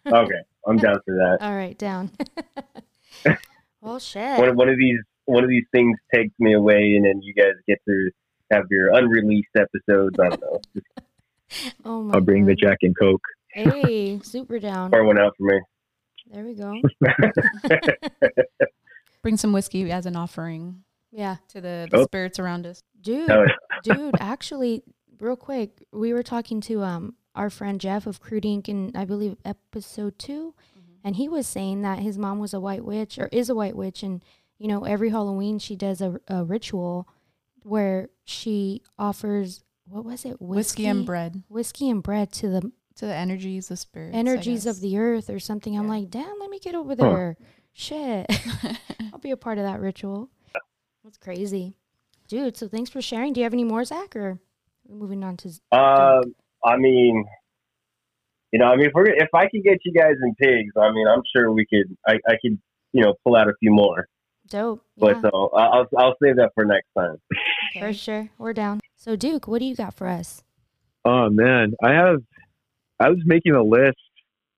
Yeah. 0.06 0.12
okay 0.22 0.42
i'm 0.68 0.78
down 0.78 0.98
for 1.06 1.14
that 1.16 1.38
All 1.42 1.56
right, 1.56 1.78
down. 1.78 2.12
well, 3.82 4.00
shit. 4.00 4.40
one, 4.40 4.56
one 4.56 4.70
of 4.70 4.78
these 4.78 5.00
one 5.26 5.44
of 5.44 5.50
these 5.50 5.66
things 5.72 5.96
takes 6.14 6.34
me 6.40 6.54
away 6.54 6.94
and 6.96 7.06
then 7.06 7.22
you 7.22 7.34
guys 7.34 7.54
get 7.68 7.80
to 7.88 8.10
have 8.52 8.66
your 8.72 8.90
unreleased 8.96 9.56
episodes 9.56 10.16
i 10.20 10.30
don't 10.30 10.42
know 10.42 10.60
oh 11.86 12.02
my 12.04 12.16
I'll 12.16 12.22
bring 12.22 12.46
the 12.46 12.56
Jack 12.56 12.78
and 12.82 12.96
Coke. 12.98 13.22
Hey, 13.54 14.20
super 14.24 14.60
down. 14.60 14.92
pour 14.92 15.04
one 15.06 15.20
out 15.20 15.34
for 15.38 15.44
me 15.44 15.60
There 16.32 16.44
we 16.46 16.54
go. 16.56 16.74
Bring 19.22 19.38
some 19.38 19.54
whiskey 19.54 19.92
as 19.92 20.06
an 20.06 20.16
offering 20.16 20.84
Yeah, 21.12 21.38
to 21.50 21.62
the, 21.62 21.88
the 21.92 21.98
Oh. 22.00 22.04
spirits 22.06 22.40
around 22.40 22.66
us. 22.66 22.82
dude, 23.02 23.30
Hell 23.30 23.46
yeah. 23.46 23.56
dude. 23.96 24.16
Actually, 24.20 24.84
real 25.20 25.36
quick, 25.36 25.86
we 25.92 26.14
were 26.14 26.24
talking 26.24 26.62
to 26.62 26.82
um 26.84 27.16
our 27.36 27.50
friend 27.50 27.80
Jeff 27.80 28.08
of 28.08 28.20
Crude 28.20 28.46
Ink 28.46 28.68
in 28.68 28.92
I 28.96 29.06
believe 29.06 29.38
episode 29.46 30.18
2 30.20 30.54
and 31.04 31.16
he 31.16 31.28
was 31.30 31.48
saying 31.48 31.82
that 31.82 32.00
his 32.00 32.18
mom 32.18 32.38
was 32.40 32.54
a 32.54 32.60
white 32.60 32.84
witch 32.86 33.18
or 33.18 33.28
is 33.32 33.50
a 33.50 33.56
white 33.56 33.76
witch, 33.76 34.04
and 34.04 34.24
you 34.60 34.68
know 34.68 34.84
every 34.86 35.10
Halloween 35.10 35.58
she 35.60 35.76
does 35.76 36.00
a, 36.02 36.20
a 36.28 36.44
ritual 36.44 37.08
where 37.64 38.10
she 38.26 38.82
offers 39.00 39.64
what 39.86 40.06
was 40.06 40.26
it 40.26 40.40
Whiskey 40.42 40.86
and 40.88 41.06
bread 41.06 41.44
whiskey 41.50 41.90
and 41.90 42.02
bread 42.04 42.32
to 42.34 42.50
the 42.50 42.72
to 43.02 43.08
the 43.08 43.16
energies, 43.16 43.68
the 43.68 43.76
spirits. 43.76 44.16
Energies 44.16 44.68
of 44.68 44.80
the 44.80 44.96
earth 45.00 45.28
or 45.28 45.40
something. 45.40 45.76
I'm 45.78 45.88
like, 45.88 46.12
damn, 46.12 46.40
let 46.40 46.52
me 46.52 46.60
get 46.60 46.76
over 46.76 46.96
there. 46.96 47.36
Shit. 47.74 48.28
I'll 49.12 49.18
be 49.20 49.32
a 49.32 49.38
part 49.38 49.58
of 49.58 49.64
that 49.64 49.80
ritual. 49.80 50.30
That's 51.04 51.18
crazy. 51.18 51.74
Dude, 52.28 52.56
so 52.56 52.68
thanks 52.68 52.92
for 52.92 53.02
sharing. 53.02 53.34
Do 53.34 53.40
you 53.40 53.44
have 53.46 53.54
any 53.54 53.64
more, 53.64 53.84
Zach? 53.86 54.16
Or 54.16 54.40
we're 54.88 54.98
moving 54.98 55.24
on 55.24 55.36
to 55.38 55.50
Z- 55.50 55.62
um 55.72 56.36
i 56.64 56.76
mean 56.78 57.26
you 58.52 58.60
know 58.60 58.66
i 58.66 58.76
mean 58.76 58.86
if 58.88 58.92
we're 58.94 59.08
if 59.08 59.30
i 59.34 59.48
could 59.48 59.64
get 59.64 59.78
you 59.86 59.94
guys 59.94 60.16
in 60.22 60.36
pigs 60.36 60.74
i 60.76 60.92
mean 60.92 61.08
i'm 61.08 61.22
sure 61.34 61.52
we 61.52 61.66
could 61.66 61.96
i, 62.08 62.14
I 62.28 62.36
could 62.42 62.60
you 62.92 63.02
know 63.04 63.14
pull 63.24 63.36
out 63.36 63.48
a 63.48 63.54
few 63.60 63.72
more 63.72 64.08
dope. 64.50 64.84
but 64.98 65.16
Yeah, 65.16 65.22
so 65.22 65.50
I'll, 65.56 65.88
I'll 65.98 66.16
save 66.22 66.36
that 66.38 66.52
for 66.56 66.66
next 66.66 66.90
time 66.98 67.16
for 67.80 67.94
sure. 67.94 68.30
We're 68.38 68.54
down. 68.54 68.82
So 68.96 69.16
Duke, 69.16 69.48
what 69.48 69.60
do 69.60 69.66
you 69.66 69.76
got 69.76 69.94
for 69.94 70.08
us? 70.08 70.44
Oh 71.06 71.30
man, 71.30 71.74
I 71.82 71.94
have. 71.94 72.22
I 73.02 73.10
was 73.10 73.20
making 73.26 73.54
a 73.54 73.64
list 73.64 73.98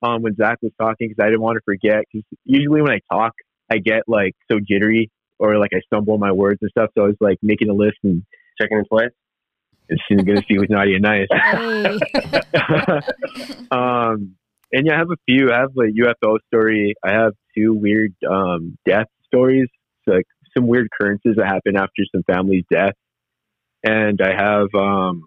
um, 0.04 0.22
when 0.22 0.36
Zach 0.36 0.58
was 0.62 0.74
talking 0.80 1.10
because 1.10 1.24
I 1.24 1.28
didn't 1.28 1.42
want 1.42 1.56
to 1.56 1.62
forget. 1.64 2.04
Because 2.12 2.26
usually 2.44 2.82
when 2.82 2.92
I 2.92 3.00
talk, 3.12 3.34
I 3.72 3.78
get 3.78 4.04
like 4.08 4.34
so 4.52 4.60
jittery 4.60 5.10
or 5.40 5.58
like 5.58 5.72
I 5.74 5.80
stumble 5.86 6.18
my 6.18 6.32
words 6.32 6.60
and 6.62 6.70
stuff. 6.72 6.90
So 6.96 7.06
I 7.06 7.08
was 7.08 7.18
like 7.20 7.38
making 7.42 7.70
a 7.70 7.74
list 7.74 7.98
and 8.04 8.24
checking 8.62 8.78
in 8.78 8.86
twice 8.86 9.12
and 9.90 10.00
seeing 10.08 10.26
gonna 10.26 10.42
see 10.48 10.56
who's 10.56 10.70
naughty 10.70 10.96
and 10.96 11.04
nice. 11.04 11.28
Um, 13.72 14.36
and 14.72 14.86
yeah, 14.86 14.96
I 14.96 14.98
have 15.00 15.10
a 15.10 15.18
few. 15.26 15.52
I 15.52 15.60
have 15.62 15.72
a 15.78 15.90
UFO 16.02 16.38
story. 16.48 16.94
I 17.04 17.12
have 17.12 17.34
two 17.58 17.74
weird 17.74 18.14
um, 18.30 18.78
death 18.86 19.08
stories, 19.26 19.68
so, 20.06 20.14
like 20.14 20.26
some 20.56 20.68
weird 20.68 20.88
occurrences 20.92 21.36
that 21.38 21.46
happen 21.48 21.76
after 21.76 22.04
some 22.14 22.24
family's 22.24 22.66
death, 22.72 22.94
and 23.84 24.20
I 24.22 24.34
have 24.36 24.68
um, 24.76 25.24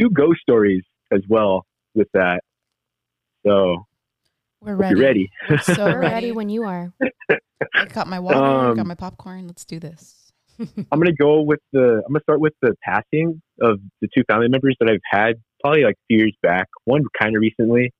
two 0.00 0.10
ghost 0.10 0.40
stories 0.40 0.84
as 1.12 1.22
well 1.28 1.66
with 1.94 2.08
that. 2.14 2.40
So 3.46 3.86
We're 4.60 4.76
ready. 4.76 4.96
you're 4.98 5.06
ready. 5.06 5.30
We're 5.48 5.58
so 5.58 5.96
ready. 5.96 6.32
when 6.32 6.48
you 6.48 6.64
are. 6.64 6.92
I 7.74 7.84
got 7.86 8.06
my 8.08 8.18
water, 8.18 8.38
Um, 8.38 8.76
got 8.76 8.86
my 8.86 8.94
popcorn. 8.94 9.46
Let's 9.46 9.64
do 9.64 9.78
this. 9.78 10.32
I'm 10.58 10.98
gonna 10.98 11.12
go 11.12 11.40
with 11.42 11.60
the. 11.72 12.02
I'm 12.06 12.12
gonna 12.12 12.22
start 12.22 12.40
with 12.40 12.52
the 12.62 12.74
passing 12.82 13.40
of 13.62 13.80
the 14.00 14.08
two 14.14 14.22
family 14.30 14.48
members 14.48 14.76
that 14.80 14.90
I've 14.90 15.00
had 15.10 15.36
probably 15.62 15.84
like 15.84 15.94
a 15.94 16.04
few 16.08 16.18
years 16.18 16.36
back. 16.42 16.68
One 16.84 17.02
kind 17.20 17.34
of 17.36 17.40
recently. 17.40 17.92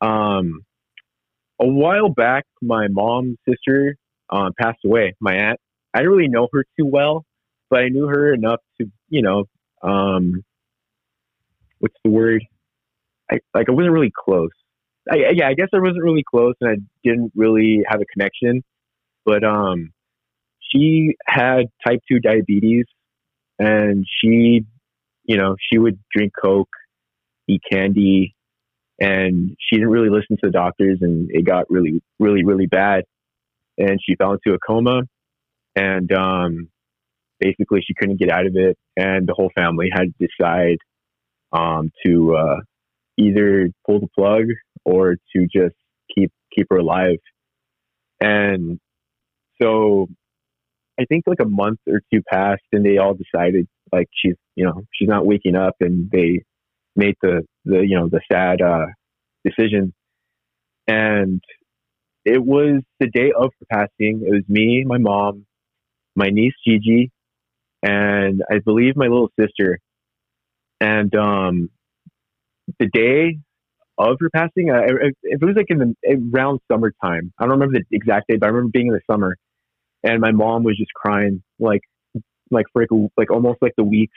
Um, 0.00 0.64
a 1.60 1.66
while 1.66 2.08
back, 2.08 2.44
my 2.62 2.88
mom's 2.88 3.36
sister 3.48 3.96
um, 4.30 4.52
passed 4.60 4.78
away. 4.84 5.14
My 5.20 5.34
aunt. 5.34 5.60
I 5.94 5.98
didn't 5.98 6.12
really 6.12 6.28
know 6.28 6.48
her 6.52 6.64
too 6.78 6.86
well, 6.86 7.24
but 7.70 7.80
I 7.80 7.88
knew 7.88 8.06
her 8.08 8.34
enough 8.34 8.58
to, 8.80 8.90
you 9.08 9.22
know, 9.22 9.44
um, 9.82 10.42
what's 11.78 11.94
the 12.04 12.10
word? 12.10 12.42
I 13.30 13.38
like 13.54 13.68
I 13.68 13.72
wasn't 13.72 13.92
really 13.92 14.12
close. 14.14 14.50
I, 15.10 15.16
yeah, 15.34 15.48
I 15.48 15.54
guess 15.54 15.68
I 15.74 15.78
wasn't 15.78 16.02
really 16.02 16.24
close, 16.28 16.54
and 16.60 16.70
I 16.70 16.76
didn't 17.02 17.32
really 17.34 17.82
have 17.86 18.00
a 18.00 18.04
connection. 18.06 18.62
But 19.24 19.44
um, 19.44 19.92
she 20.60 21.16
had 21.26 21.66
type 21.86 22.00
2 22.10 22.20
diabetes 22.20 22.84
and 23.58 24.04
she 24.20 24.64
you 25.24 25.36
know 25.36 25.56
she 25.70 25.78
would 25.78 25.98
drink 26.14 26.32
coke 26.42 26.68
eat 27.48 27.62
candy 27.70 28.34
and 29.00 29.56
she 29.58 29.76
didn't 29.76 29.90
really 29.90 30.10
listen 30.10 30.36
to 30.36 30.48
the 30.48 30.50
doctors 30.50 30.98
and 31.00 31.30
it 31.30 31.46
got 31.46 31.70
really 31.70 32.02
really 32.18 32.44
really 32.44 32.66
bad 32.66 33.04
and 33.78 34.00
she 34.04 34.16
fell 34.16 34.32
into 34.32 34.54
a 34.54 34.58
coma 34.58 35.02
and 35.76 36.12
um, 36.12 36.68
basically 37.40 37.82
she 37.86 37.94
couldn't 37.94 38.18
get 38.18 38.30
out 38.30 38.46
of 38.46 38.56
it, 38.56 38.76
and 38.96 39.26
the 39.26 39.34
whole 39.34 39.50
family 39.54 39.88
had 39.92 40.12
to 40.18 40.28
decide 40.28 40.78
um, 41.52 41.90
to 42.04 42.36
uh, 42.36 42.60
either 43.18 43.68
pull 43.86 44.00
the 44.00 44.08
plug 44.16 44.44
or 44.84 45.16
to 45.34 45.46
just 45.52 45.74
keep 46.14 46.30
keep 46.54 46.66
her 46.70 46.78
alive. 46.78 47.18
And 48.20 48.78
so 49.60 50.08
I 50.98 51.04
think 51.06 51.24
like 51.26 51.40
a 51.40 51.48
month 51.48 51.80
or 51.88 52.00
two 52.12 52.22
passed 52.30 52.62
and 52.72 52.84
they 52.84 52.98
all 52.98 53.14
decided 53.14 53.66
like 53.92 54.08
she's 54.14 54.36
you 54.56 54.64
know, 54.64 54.82
she's 54.92 55.08
not 55.08 55.26
waking 55.26 55.56
up 55.56 55.74
and 55.80 56.10
they 56.10 56.42
made 56.96 57.16
the 57.22 57.42
the 57.64 57.80
you 57.86 57.98
know, 57.98 58.08
the 58.08 58.20
sad 58.30 58.62
uh 58.62 58.86
decision. 59.44 59.92
And 60.86 61.42
it 62.24 62.42
was 62.42 62.82
the 63.00 63.08
day 63.08 63.32
of 63.36 63.50
her 63.60 63.66
passing. 63.70 64.22
It 64.26 64.30
was 64.30 64.44
me, 64.48 64.84
my 64.86 64.98
mom, 64.98 65.46
my 66.16 66.28
niece 66.30 66.54
Gigi, 66.66 67.10
and 67.82 68.42
I 68.50 68.58
believe 68.64 68.96
my 68.96 69.06
little 69.06 69.30
sister. 69.38 69.78
And 70.80 71.14
um 71.14 71.70
the 72.78 72.88
day 72.92 73.38
of 73.98 74.16
her 74.20 74.30
passing, 74.30 74.70
uh, 74.70 74.80
it 75.22 75.40
was 75.40 75.54
like 75.56 75.66
in 75.68 75.78
the 75.78 76.18
around 76.34 76.60
summertime. 76.70 77.32
I 77.38 77.44
don't 77.44 77.52
remember 77.52 77.78
the 77.78 77.96
exact 77.96 78.28
date, 78.28 78.40
but 78.40 78.46
I 78.46 78.50
remember 78.50 78.70
being 78.72 78.88
in 78.88 78.94
the 78.94 79.00
summer, 79.10 79.36
and 80.02 80.20
my 80.20 80.32
mom 80.32 80.64
was 80.64 80.76
just 80.76 80.92
crying 80.94 81.42
like 81.58 81.82
like 82.50 82.66
for 82.72 82.82
like, 82.82 83.10
like 83.16 83.30
almost 83.30 83.58
like 83.62 83.72
the 83.76 83.84
weeks 83.84 84.16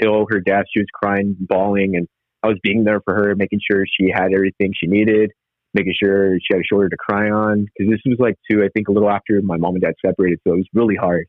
till 0.00 0.26
her 0.30 0.40
death. 0.40 0.64
She 0.72 0.80
was 0.80 0.88
crying, 0.92 1.36
bawling, 1.38 1.96
and 1.96 2.08
I 2.42 2.48
was 2.48 2.58
being 2.62 2.84
there 2.84 3.00
for 3.04 3.14
her, 3.14 3.34
making 3.36 3.60
sure 3.70 3.84
she 3.86 4.10
had 4.12 4.32
everything 4.34 4.72
she 4.74 4.86
needed, 4.86 5.30
making 5.74 5.94
sure 6.02 6.38
she 6.38 6.54
had 6.54 6.60
a 6.60 6.64
shoulder 6.64 6.88
to 6.88 6.96
cry 6.96 7.30
on. 7.30 7.66
Because 7.76 7.92
this 7.92 8.00
was 8.04 8.18
like 8.18 8.36
too, 8.50 8.62
I 8.62 8.68
think, 8.74 8.88
a 8.88 8.92
little 8.92 9.10
after 9.10 9.40
my 9.42 9.56
mom 9.56 9.74
and 9.74 9.82
dad 9.82 9.94
separated, 10.04 10.40
so 10.46 10.54
it 10.54 10.56
was 10.56 10.68
really 10.74 10.96
hard. 10.96 11.26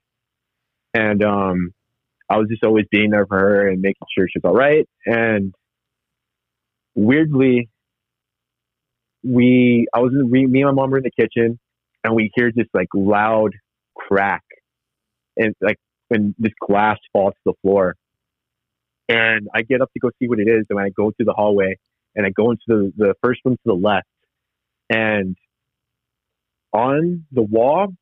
And 0.93 1.23
um, 1.23 1.73
I 2.29 2.37
was 2.37 2.47
just 2.49 2.63
always 2.63 2.85
being 2.91 3.11
there 3.11 3.25
for 3.25 3.37
her 3.37 3.67
and 3.67 3.81
making 3.81 4.07
sure 4.15 4.27
she's 4.27 4.43
all 4.43 4.53
right. 4.53 4.87
And 5.05 5.53
weirdly, 6.95 7.69
we 9.23 9.87
I 9.93 9.99
was 9.99 10.13
in, 10.13 10.29
we, 10.29 10.45
me 10.45 10.61
and 10.61 10.75
my 10.75 10.81
mom 10.81 10.91
were 10.91 10.97
in 10.97 11.03
the 11.03 11.11
kitchen, 11.11 11.59
and 12.03 12.15
we 12.15 12.31
hear 12.35 12.51
this 12.53 12.67
like 12.73 12.89
loud 12.93 13.51
crack, 13.95 14.43
and 15.37 15.55
like 15.61 15.77
when 16.09 16.35
this 16.37 16.53
glass 16.65 16.97
falls 17.11 17.33
to 17.33 17.53
the 17.53 17.53
floor. 17.61 17.95
And 19.09 19.49
I 19.53 19.63
get 19.63 19.81
up 19.81 19.91
to 19.93 19.99
go 19.99 20.09
see 20.19 20.27
what 20.27 20.39
it 20.39 20.47
is, 20.47 20.65
and 20.69 20.79
I 20.79 20.89
go 20.89 21.11
through 21.11 21.25
the 21.25 21.33
hallway, 21.33 21.77
and 22.15 22.25
I 22.25 22.29
go 22.29 22.51
into 22.51 22.63
the 22.67 22.93
the 22.95 23.13
first 23.23 23.41
one 23.43 23.55
to 23.55 23.61
the 23.65 23.73
left, 23.73 24.07
and 24.89 25.35
on 26.73 27.25
the 27.31 27.43
wall 27.43 27.93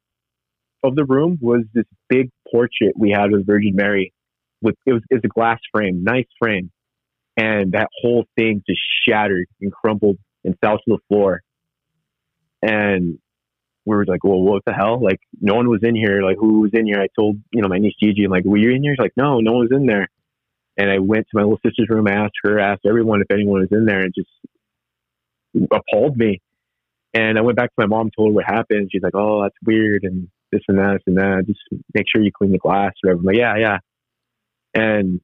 of 0.83 0.95
the 0.95 1.05
room 1.05 1.37
was 1.41 1.63
this 1.73 1.85
big 2.09 2.29
portrait 2.51 2.93
we 2.97 3.11
had 3.11 3.33
of 3.33 3.45
Virgin 3.45 3.75
Mary. 3.75 4.13
With 4.61 4.75
it 4.85 4.93
was, 4.93 5.01
it 5.09 5.15
was 5.15 5.23
a 5.25 5.27
glass 5.27 5.59
frame, 5.71 6.03
nice 6.03 6.27
frame, 6.39 6.71
and 7.37 7.71
that 7.73 7.89
whole 8.01 8.25
thing 8.35 8.63
just 8.67 8.81
shattered 9.07 9.47
and 9.61 9.71
crumbled 9.71 10.17
and 10.43 10.57
fell 10.59 10.77
to 10.77 10.83
the 10.87 10.97
floor. 11.07 11.41
And 12.61 13.19
we 13.85 13.95
were 13.95 14.05
like, 14.05 14.23
well, 14.23 14.41
what 14.41 14.63
the 14.65 14.73
hell? 14.73 15.01
Like, 15.01 15.19
no 15.39 15.55
one 15.55 15.69
was 15.69 15.81
in 15.83 15.95
here. 15.95 16.21
Like, 16.21 16.37
who 16.39 16.61
was 16.61 16.71
in 16.73 16.85
here? 16.85 17.01
I 17.01 17.07
told, 17.17 17.37
you 17.51 17.61
know, 17.61 17.67
my 17.67 17.79
niece 17.79 17.95
Gigi, 18.01 18.23
I'm 18.23 18.31
like, 18.31 18.45
were 18.45 18.57
you 18.57 18.71
in 18.71 18.83
here? 18.83 18.93
She's 18.93 19.03
like, 19.03 19.17
no, 19.17 19.39
no 19.39 19.53
one 19.53 19.61
was 19.69 19.71
in 19.71 19.85
there. 19.85 20.07
And 20.77 20.89
I 20.89 20.99
went 20.99 21.25
to 21.27 21.37
my 21.37 21.41
little 21.41 21.59
sister's 21.65 21.89
room, 21.89 22.07
I 22.07 22.13
asked 22.13 22.35
her, 22.43 22.59
asked 22.59 22.85
everyone 22.87 23.21
if 23.21 23.31
anyone 23.31 23.61
was 23.61 23.71
in 23.71 23.85
there, 23.85 24.01
and 24.01 24.13
just 24.15 24.29
appalled 25.71 26.15
me. 26.17 26.41
And 27.13 27.37
I 27.37 27.41
went 27.41 27.57
back 27.57 27.69
to 27.69 27.75
my 27.77 27.87
mom, 27.87 28.09
told 28.15 28.29
her 28.29 28.33
what 28.33 28.45
happened. 28.45 28.89
She's 28.91 29.01
like, 29.01 29.15
oh, 29.15 29.43
that's 29.43 29.55
weird, 29.65 30.03
and 30.03 30.29
this 30.51 30.61
and 30.67 30.77
that 30.77 30.99
and 31.07 31.17
that. 31.17 31.43
Just 31.45 31.59
make 31.93 32.05
sure 32.07 32.23
you 32.23 32.31
clean 32.31 32.51
the 32.51 32.57
glass 32.57 32.93
whatever. 33.01 33.19
I'm 33.19 33.25
like, 33.25 33.35
yeah, 33.35 33.57
yeah. 33.57 33.77
And 34.73 35.19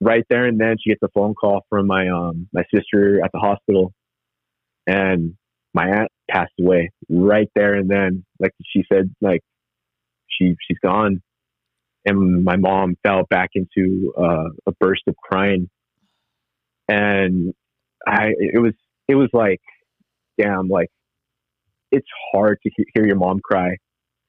right 0.00 0.24
there 0.28 0.46
and 0.46 0.60
then 0.60 0.76
she 0.82 0.90
gets 0.90 1.02
a 1.02 1.08
phone 1.14 1.34
call 1.34 1.64
from 1.70 1.86
my 1.86 2.08
um 2.08 2.48
my 2.52 2.62
sister 2.74 3.20
at 3.24 3.32
the 3.32 3.38
hospital. 3.38 3.92
And 4.86 5.34
my 5.74 5.88
aunt 5.88 6.10
passed 6.30 6.52
away 6.60 6.90
right 7.08 7.48
there 7.54 7.74
and 7.74 7.90
then 7.90 8.24
like 8.38 8.52
she 8.72 8.84
said 8.92 9.14
like 9.20 9.40
she 10.28 10.54
she's 10.66 10.78
gone. 10.82 11.22
And 12.04 12.44
my 12.44 12.56
mom 12.56 12.94
fell 13.04 13.24
back 13.28 13.50
into 13.54 14.12
uh, 14.16 14.50
a 14.66 14.72
burst 14.78 15.02
of 15.08 15.16
crying. 15.16 15.68
And 16.88 17.52
i 18.06 18.28
it 18.38 18.60
was 18.60 18.74
it 19.08 19.16
was 19.16 19.28
like 19.32 19.60
damn 20.40 20.68
like 20.68 20.88
it's 21.90 22.06
hard 22.32 22.58
to 22.62 22.70
hear 22.94 23.06
your 23.06 23.16
mom 23.16 23.40
cry. 23.42 23.76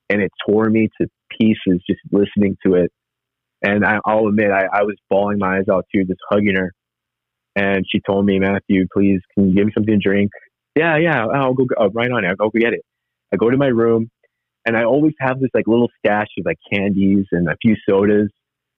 And 0.10 0.22
it 0.22 0.32
tore 0.48 0.70
me 0.70 0.90
to 1.02 1.08
pieces 1.40 1.84
just 1.88 2.00
listening 2.12 2.58
to 2.66 2.76
it 2.76 2.92
and 3.62 3.86
I, 3.86 4.00
will 4.06 4.30
admit, 4.30 4.52
I, 4.52 4.66
I 4.72 4.84
was 4.84 4.96
bawling 5.10 5.40
my 5.40 5.58
eyes 5.58 5.70
out 5.72 5.86
too, 5.94 6.04
just 6.06 6.20
hugging 6.30 6.56
her. 6.56 6.74
And 7.56 7.86
she 7.90 8.00
told 8.06 8.26
me, 8.26 8.40
Matthew, 8.40 8.86
please, 8.94 9.20
can 9.34 9.50
you 9.50 9.56
give 9.56 9.66
me 9.66 9.72
something 9.74 10.00
to 10.00 10.10
drink? 10.10 10.32
Yeah, 10.76 10.98
yeah, 10.98 11.26
I'll 11.26 11.56
go 11.56 11.66
uh, 11.80 11.90
right 11.90 12.12
on 12.12 12.24
it. 12.24 12.36
I'll 12.40 12.50
go 12.50 12.60
get 12.60 12.74
it. 12.74 12.82
I 13.34 13.38
go 13.38 13.50
to 13.50 13.58
my 13.58 13.68
room, 13.68 14.10
and 14.66 14.78
I 14.78 14.84
always 14.84 15.14
have 15.20 15.40
this 15.40 15.50
like 15.54 15.66
little 15.66 15.90
stash 15.98 16.28
of 16.38 16.46
like 16.46 16.58
candies 16.72 17.26
and 17.32 17.50
a 17.50 17.56
few 17.60 17.76
sodas, 17.90 18.30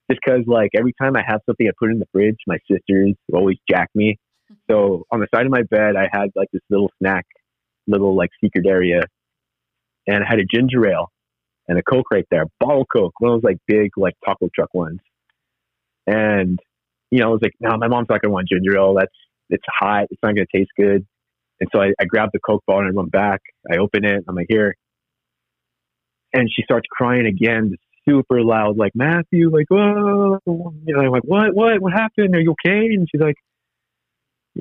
just 0.10 0.22
because 0.24 0.46
like 0.48 0.70
every 0.78 0.94
time 1.00 1.18
I 1.18 1.24
have 1.28 1.42
something 1.46 1.68
I 1.68 1.72
put 1.78 1.92
in 1.92 2.00
the 2.00 2.06
fridge, 2.14 2.38
my 2.48 2.58
sisters 2.72 3.16
always 3.34 3.58
jack 3.70 3.90
me. 3.94 4.18
So 4.68 5.04
on 5.12 5.20
the 5.20 5.28
side 5.34 5.46
of 5.46 5.52
my 5.52 5.62
bed, 5.62 5.96
I 5.96 6.10
had 6.12 6.30
like 6.36 6.48
this 6.52 6.64
little 6.72 6.90
snack, 6.98 7.24
little 7.86 8.16
like 8.16 8.32
secret 8.44 8.66
area, 8.66 9.02
and 10.08 10.24
I 10.24 10.28
had 10.28 10.40
a 10.40 10.44
ginger 10.44 10.88
ale 10.88 11.12
and 11.70 11.78
a 11.78 11.84
Coke 11.84 12.12
right 12.12 12.26
there, 12.32 12.46
bottle 12.60 12.86
Coke, 12.86 13.14
one 13.20 13.32
of 13.32 13.42
those 13.42 13.48
like 13.48 13.58
big 13.68 13.92
like 13.96 14.16
taco 14.26 14.50
truck 14.54 14.74
ones. 14.74 15.00
And 16.08 16.60
you 17.12 17.20
know, 17.20 17.28
I 17.28 17.30
was 17.30 17.42
like, 17.42 17.54
no, 17.60 17.78
my 17.78 17.88
mom's 17.88 18.08
not 18.10 18.22
gonna 18.22 18.34
want 18.34 18.50
ginger 18.50 18.76
ale. 18.76 18.96
That's 18.96 19.14
it's 19.50 19.64
hot. 19.68 20.08
It's 20.10 20.20
not 20.22 20.36
gonna 20.36 20.48
taste 20.54 20.72
good. 20.76 21.06
And 21.62 21.70
so 21.74 21.82
I, 21.82 21.94
I 22.00 22.06
grabbed 22.06 22.32
the 22.34 22.40
Coke 22.40 22.64
bottle 22.66 22.82
and 22.82 22.92
I 22.92 22.96
went 22.96 23.12
back. 23.12 23.42
I 23.72 23.78
open 23.78 24.04
it. 24.04 24.24
I'm 24.28 24.36
like, 24.36 24.48
here. 24.50 24.76
And 26.34 26.50
she 26.54 26.64
starts 26.64 26.88
crying 26.92 27.26
again, 27.26 27.76
super 28.08 28.42
loud, 28.42 28.78
like 28.78 28.94
Matthew, 28.96 29.50
like, 29.52 29.66
oh, 29.72 30.40
you 30.46 30.96
know, 30.96 31.02
I'm 31.02 31.12
like, 31.12 31.24
what, 31.24 31.54
what, 31.54 31.82
what 31.82 31.92
happened? 31.92 32.36
Are 32.36 32.40
you 32.40 32.52
okay? 32.52 32.86
And 32.86 33.08
she's 33.12 33.22
like, 33.22 33.36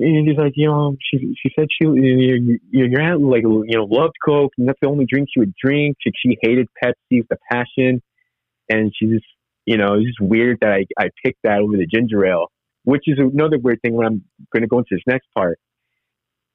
and 0.01 0.27
he's 0.27 0.37
like, 0.37 0.53
you 0.55 0.67
know, 0.67 0.95
she 1.01 1.35
she 1.41 1.51
said 1.57 1.67
she 1.69 1.85
your, 1.85 2.37
your 2.71 3.01
aunt 3.01 3.21
like 3.21 3.43
you 3.43 3.77
know 3.77 3.85
loved 3.85 4.15
Coke, 4.25 4.51
and 4.57 4.67
that's 4.67 4.79
the 4.81 4.87
only 4.87 5.05
drink 5.05 5.29
she 5.33 5.39
would 5.39 5.53
drink. 5.61 5.97
She, 6.01 6.11
she 6.15 6.37
hated 6.41 6.67
Pepsi 6.81 7.21
with 7.21 7.31
a 7.31 7.37
passion, 7.51 8.01
and 8.69 8.91
she 8.95 9.07
just 9.07 9.25
you 9.65 9.77
know 9.77 9.95
it's 9.95 10.05
just 10.05 10.21
weird 10.21 10.57
that 10.61 10.71
I 10.71 10.85
I 10.97 11.09
picked 11.23 11.39
that 11.43 11.59
over 11.59 11.77
the 11.77 11.85
ginger 11.85 12.25
ale, 12.25 12.47
which 12.83 13.03
is 13.07 13.19
another 13.19 13.57
weird 13.57 13.81
thing 13.81 13.93
when 13.93 14.07
I'm 14.07 14.23
going 14.53 14.61
to 14.61 14.67
go 14.67 14.79
into 14.79 14.89
this 14.91 15.03
next 15.05 15.27
part. 15.35 15.59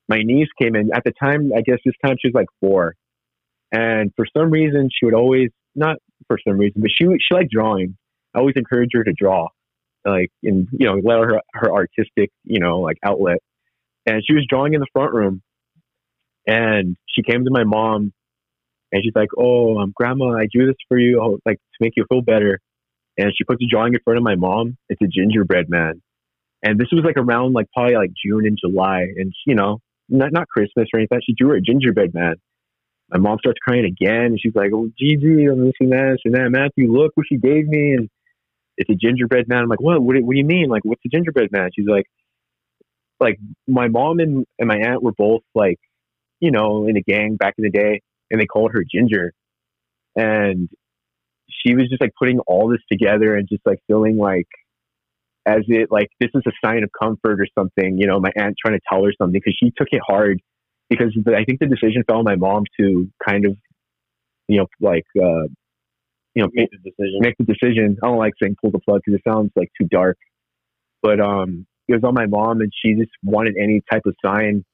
My 0.08 0.18
niece 0.22 0.48
came 0.60 0.76
in 0.76 0.90
at 0.94 1.04
the 1.04 1.12
time. 1.20 1.52
I 1.56 1.62
guess 1.62 1.78
this 1.84 1.94
time 2.04 2.16
she 2.20 2.28
was 2.28 2.34
like 2.34 2.48
four, 2.60 2.94
and 3.72 4.12
for 4.16 4.26
some 4.36 4.50
reason 4.50 4.88
she 4.92 5.04
would 5.04 5.14
always 5.14 5.50
not 5.74 5.96
for 6.28 6.38
some 6.46 6.58
reason, 6.58 6.80
but 6.80 6.90
she 6.90 7.04
she 7.04 7.34
liked 7.34 7.50
drawing. 7.50 7.96
I 8.34 8.40
always 8.40 8.56
encouraged 8.56 8.92
her 8.94 9.04
to 9.04 9.12
draw 9.12 9.48
like 10.04 10.30
in 10.42 10.68
you 10.72 10.86
know 10.86 11.00
let 11.02 11.18
her 11.18 11.40
her 11.54 11.72
artistic 11.72 12.30
you 12.44 12.60
know 12.60 12.80
like 12.80 12.98
outlet. 13.04 13.38
And 14.06 14.22
she 14.26 14.34
was 14.34 14.46
drawing 14.48 14.74
in 14.74 14.80
the 14.80 14.86
front 14.92 15.14
room. 15.14 15.42
And 16.46 16.96
she 17.08 17.22
came 17.22 17.44
to 17.44 17.50
my 17.50 17.64
mom 17.64 18.12
and 18.92 19.02
she's 19.02 19.14
like 19.14 19.30
oh 19.38 19.78
um, 19.78 19.92
grandma 19.94 20.36
i 20.36 20.46
drew 20.52 20.66
this 20.66 20.76
for 20.88 20.98
you 20.98 21.20
oh, 21.22 21.38
like 21.46 21.56
to 21.56 21.78
make 21.80 21.94
you 21.96 22.04
feel 22.08 22.22
better. 22.22 22.60
And 23.16 23.32
she 23.36 23.44
puts 23.44 23.62
a 23.62 23.66
drawing 23.70 23.94
in 23.94 24.00
front 24.02 24.18
of 24.18 24.24
my 24.24 24.34
mom. 24.34 24.76
It's 24.88 25.00
a 25.00 25.06
gingerbread 25.06 25.68
man. 25.68 26.02
And 26.64 26.80
this 26.80 26.88
was 26.90 27.04
like 27.04 27.16
around 27.16 27.52
like 27.52 27.66
probably 27.72 27.94
like 27.94 28.10
june 28.24 28.46
and 28.46 28.58
july. 28.58 29.06
And 29.16 29.32
you 29.46 29.54
know 29.54 29.80
not 30.08 30.32
not 30.32 30.48
christmas 30.48 30.88
or 30.92 31.00
anything. 31.00 31.20
She 31.24 31.34
drew 31.34 31.50
her 31.50 31.56
a 31.56 31.62
gingerbread 31.62 32.12
man. 32.12 32.34
My 33.10 33.18
mom 33.18 33.38
starts 33.38 33.58
crying 33.62 33.84
again. 33.84 34.26
And 34.26 34.40
she's 34.40 34.54
like 34.54 34.70
oh 34.74 34.90
gigi 34.98 35.46
i'm 35.46 35.64
missing 35.64 35.90
this 35.90 36.18
and 36.24 36.34
that. 36.34 36.50
Matthew 36.50 36.92
look 36.92 37.12
what 37.14 37.26
she 37.26 37.38
gave 37.38 37.66
me. 37.66 37.94
And 37.94 38.10
it's 38.76 38.90
a 38.90 38.94
gingerbread 38.94 39.48
man. 39.48 39.62
I'm 39.62 39.68
like, 39.68 39.80
what? 39.80 40.02
What, 40.02 40.16
what 40.22 40.32
do 40.32 40.38
you 40.38 40.44
mean? 40.44 40.68
Like, 40.68 40.84
what's 40.84 41.02
a 41.04 41.08
gingerbread 41.08 41.50
man? 41.52 41.70
She's 41.74 41.86
like, 41.86 42.06
like 43.20 43.38
my 43.66 43.88
mom 43.88 44.18
and, 44.18 44.44
and 44.58 44.68
my 44.68 44.76
aunt 44.76 45.02
were 45.02 45.12
both 45.12 45.42
like, 45.54 45.78
you 46.40 46.50
know, 46.50 46.86
in 46.86 46.96
a 46.96 47.00
gang 47.00 47.36
back 47.36 47.54
in 47.58 47.64
the 47.64 47.70
day, 47.70 48.02
and 48.30 48.40
they 48.40 48.46
called 48.46 48.72
her 48.72 48.84
Ginger, 48.88 49.32
and 50.16 50.68
she 51.48 51.74
was 51.74 51.88
just 51.88 52.00
like 52.00 52.12
putting 52.18 52.40
all 52.40 52.68
this 52.68 52.80
together 52.90 53.34
and 53.34 53.48
just 53.48 53.62
like 53.64 53.78
feeling 53.86 54.16
like 54.16 54.48
as 55.46 55.62
it 55.68 55.90
like 55.90 56.08
this 56.20 56.30
is 56.34 56.42
a 56.46 56.66
sign 56.66 56.82
of 56.82 56.90
comfort 56.98 57.40
or 57.40 57.46
something. 57.56 57.98
You 57.98 58.06
know, 58.06 58.20
my 58.20 58.30
aunt 58.36 58.56
trying 58.60 58.78
to 58.78 58.84
tell 58.90 59.04
her 59.04 59.12
something 59.18 59.32
because 59.32 59.56
she 59.58 59.72
took 59.76 59.88
it 59.92 60.00
hard 60.06 60.40
because 60.88 61.16
I 61.28 61.44
think 61.44 61.60
the 61.60 61.66
decision 61.66 62.02
fell 62.06 62.18
on 62.18 62.24
my 62.24 62.36
mom 62.36 62.64
to 62.80 63.08
kind 63.26 63.46
of, 63.46 63.56
you 64.48 64.58
know, 64.58 64.66
like 64.80 65.04
uh, 65.20 65.48
you 66.34 66.42
know, 66.42 66.50
make 66.54 66.70
the 66.70 66.78
decision. 66.78 67.18
Make 67.20 67.36
the 67.38 67.44
decision. 67.44 67.98
I 68.02 68.08
don't 68.08 68.18
like 68.18 68.34
saying 68.42 68.56
pull 68.62 68.70
the 68.72 68.80
plug 68.80 69.02
because 69.04 69.20
it 69.20 69.30
sounds 69.30 69.52
like 69.56 69.70
too 69.80 69.88
dark. 69.88 70.18
But 71.02 71.20
um, 71.20 71.66
it 71.88 71.94
was 71.94 72.04
on 72.04 72.14
my 72.14 72.26
mom, 72.26 72.60
and 72.60 72.72
she 72.74 72.94
just 72.94 73.12
wanted 73.22 73.56
any 73.60 73.82
type 73.90 74.02
of 74.06 74.14
sign 74.24 74.64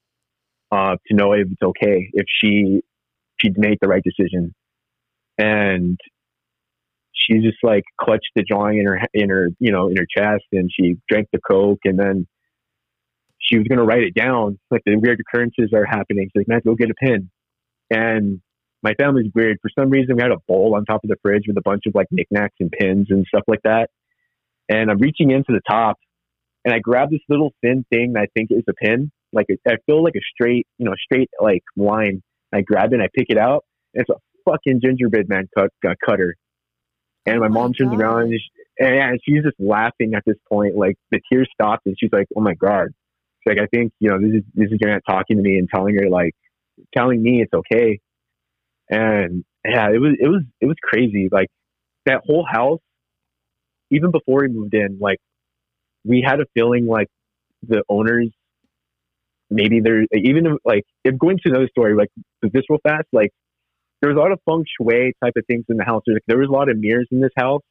uh, 0.73 0.97
to 1.09 1.15
know 1.15 1.33
if 1.33 1.49
it's 1.51 1.63
okay 1.63 2.11
if 2.15 2.27
she 2.43 2.83
she'd 3.41 3.59
made 3.59 3.79
the 3.81 3.89
right 3.89 4.03
decision. 4.05 4.55
and 5.39 5.99
she 7.13 7.35
just 7.41 7.59
like 7.63 7.85
clutched 8.01 8.31
the 8.37 8.45
drawing 8.49 8.79
in 8.79 8.87
her 8.87 9.01
in 9.15 9.31
her 9.31 9.49
you 9.59 9.73
know 9.73 9.89
in 9.89 9.97
her 9.97 10.07
chest, 10.17 10.45
and 10.53 10.71
she 10.73 10.97
drank 11.09 11.29
the 11.33 11.41
coke, 11.41 11.81
and 11.85 11.99
then 11.99 12.27
she 13.39 13.59
was 13.59 13.67
gonna 13.69 13.85
write 13.85 14.03
it 14.03 14.15
down. 14.15 14.59
Like 14.71 14.83
the 14.87 14.97
weird 14.97 15.21
occurrences 15.21 15.73
are 15.75 15.85
happening. 15.85 16.27
She's 16.27 16.41
like, 16.41 16.49
"Man, 16.49 16.61
go 16.65 16.75
get 16.75 16.91
a 16.91 16.95
pen." 16.95 17.31
And 17.91 18.41
my 18.83 18.95
family's 18.95 19.31
weird. 19.35 19.59
For 19.61 19.71
some 19.79 19.91
reason, 19.91 20.17
we 20.17 20.23
had 20.23 20.31
a 20.33 20.39
bowl 20.49 20.75
on 20.75 20.85
top 20.85 21.05
of 21.05 21.11
the 21.11 21.17
fridge 21.23 21.45
with 21.47 21.57
a 21.57 21.63
bunch 21.63 21.83
of 21.87 21.95
like 21.95 22.07
knickknacks 22.11 22.57
and 22.61 22.71
pins 22.71 23.09
and 23.11 23.27
stuff 23.27 23.45
like 23.47 23.61
that. 23.65 23.91
And 24.69 24.91
I'm 24.91 24.99
reaching 24.99 25.31
into 25.31 25.53
the 25.53 25.61
top, 25.69 25.97
and 26.65 26.73
I 26.73 26.79
grab 26.79 27.11
this 27.11 27.21
little 27.29 27.53
thin 27.63 27.85
thing 27.91 28.13
that 28.15 28.23
I 28.23 28.27
think 28.35 28.51
is 28.51 28.65
a 28.69 28.73
pin. 28.75 29.11
Like 29.33 29.47
I 29.69 29.77
feel 29.87 30.03
like 30.03 30.15
a 30.17 30.21
straight, 30.35 30.67
you 30.79 30.87
know, 30.87 30.95
straight 31.05 31.31
like 31.41 31.63
line. 31.77 32.23
I 32.53 32.63
grab 32.63 32.93
it, 32.93 32.95
and 32.95 33.03
I 33.03 33.09
pick 33.15 33.27
it 33.29 33.39
out. 33.39 33.65
And 33.95 34.03
it's 34.03 34.11
a 34.11 34.51
fucking 34.51 34.81
gingerbread 34.83 35.29
man 35.29 35.49
cut, 35.57 35.71
uh, 35.87 35.95
cutter. 36.05 36.37
And 37.27 37.41
my 37.41 37.47
Oh 37.47 37.49
my 37.49 37.55
mom 37.61 37.75
turns 37.75 37.91
God. 37.91 38.01
around 38.01 38.23
and, 38.23 38.33
she, 38.41 38.85
and, 38.85 38.95
and 38.95 39.21
she's 39.25 39.43
just 39.43 39.57
laughing 39.61 40.15
at 40.15 40.23
this 40.27 40.37
point. 40.49 40.77
Like 40.77 40.97
the 41.11 41.21
tears 41.31 41.49
stopped, 41.53 41.87
and 41.87 41.97
she's 41.99 42.11
like, 42.13 42.27
"Oh 42.37 42.41
my 42.41 42.55
god!" 42.55 42.89
She's 43.43 43.55
like, 43.55 43.63
"I 43.63 43.67
think 43.67 43.93
you 44.01 44.11
know 44.11 44.19
this 44.19 44.37
is 44.39 44.43
this 44.55 44.71
is 44.73 44.79
your 44.81 44.91
aunt 44.93 45.05
talking 45.09 45.37
to 45.37 45.43
me 45.43 45.59
and 45.59 45.69
telling 45.69 45.97
her 45.97 46.09
like, 46.09 46.35
telling 46.97 47.23
me 47.23 47.43
it's 47.43 47.53
okay." 47.53 48.01
And 48.91 49.45
yeah, 49.65 49.89
it 49.91 50.01
was 50.01 50.17
it 50.21 50.29
was 50.29 50.43
it 50.61 50.67
was 50.67 50.77
crazy. 50.83 51.29
Like 51.31 51.49
that 52.07 52.23
whole 52.25 52.47
house, 52.51 52.81
even 53.91 54.11
before 54.11 54.43
we 54.43 54.49
moved 54.49 54.75
in, 54.75 54.99
like 55.01 55.19
we 56.05 56.25
had 56.27 56.41
a 56.41 56.47
feeling 56.55 56.87
like 56.87 57.09
the 57.67 57.83
owners 57.89 58.31
maybe 59.53 59.81
they're 59.81 60.05
even 60.15 60.57
like 60.65 60.85
if 61.05 61.19
going 61.19 61.37
to 61.37 61.51
another 61.51 61.69
story 61.69 61.95
like 61.95 62.09
this 62.41 62.63
real 62.71 62.79
fast 62.85 63.07
like 63.13 63.31
there 64.01 64.11
was 64.11 64.17
a 64.17 64.21
lot 64.21 64.33
of 64.33 64.41
feng 64.47 64.65
shui 64.81 65.13
type 65.23 65.35
of 65.37 65.45
things 65.47 65.65
in 65.69 65.77
the 65.77 65.85
house. 65.85 66.03
There's, 66.07 66.21
there 66.27 66.39
was 66.39 66.49
a 66.49 66.53
lot 66.53 66.69
of 66.71 66.79
mirrors 66.79 67.09
in 67.11 67.21
this 67.21 67.33
house, 67.37 67.63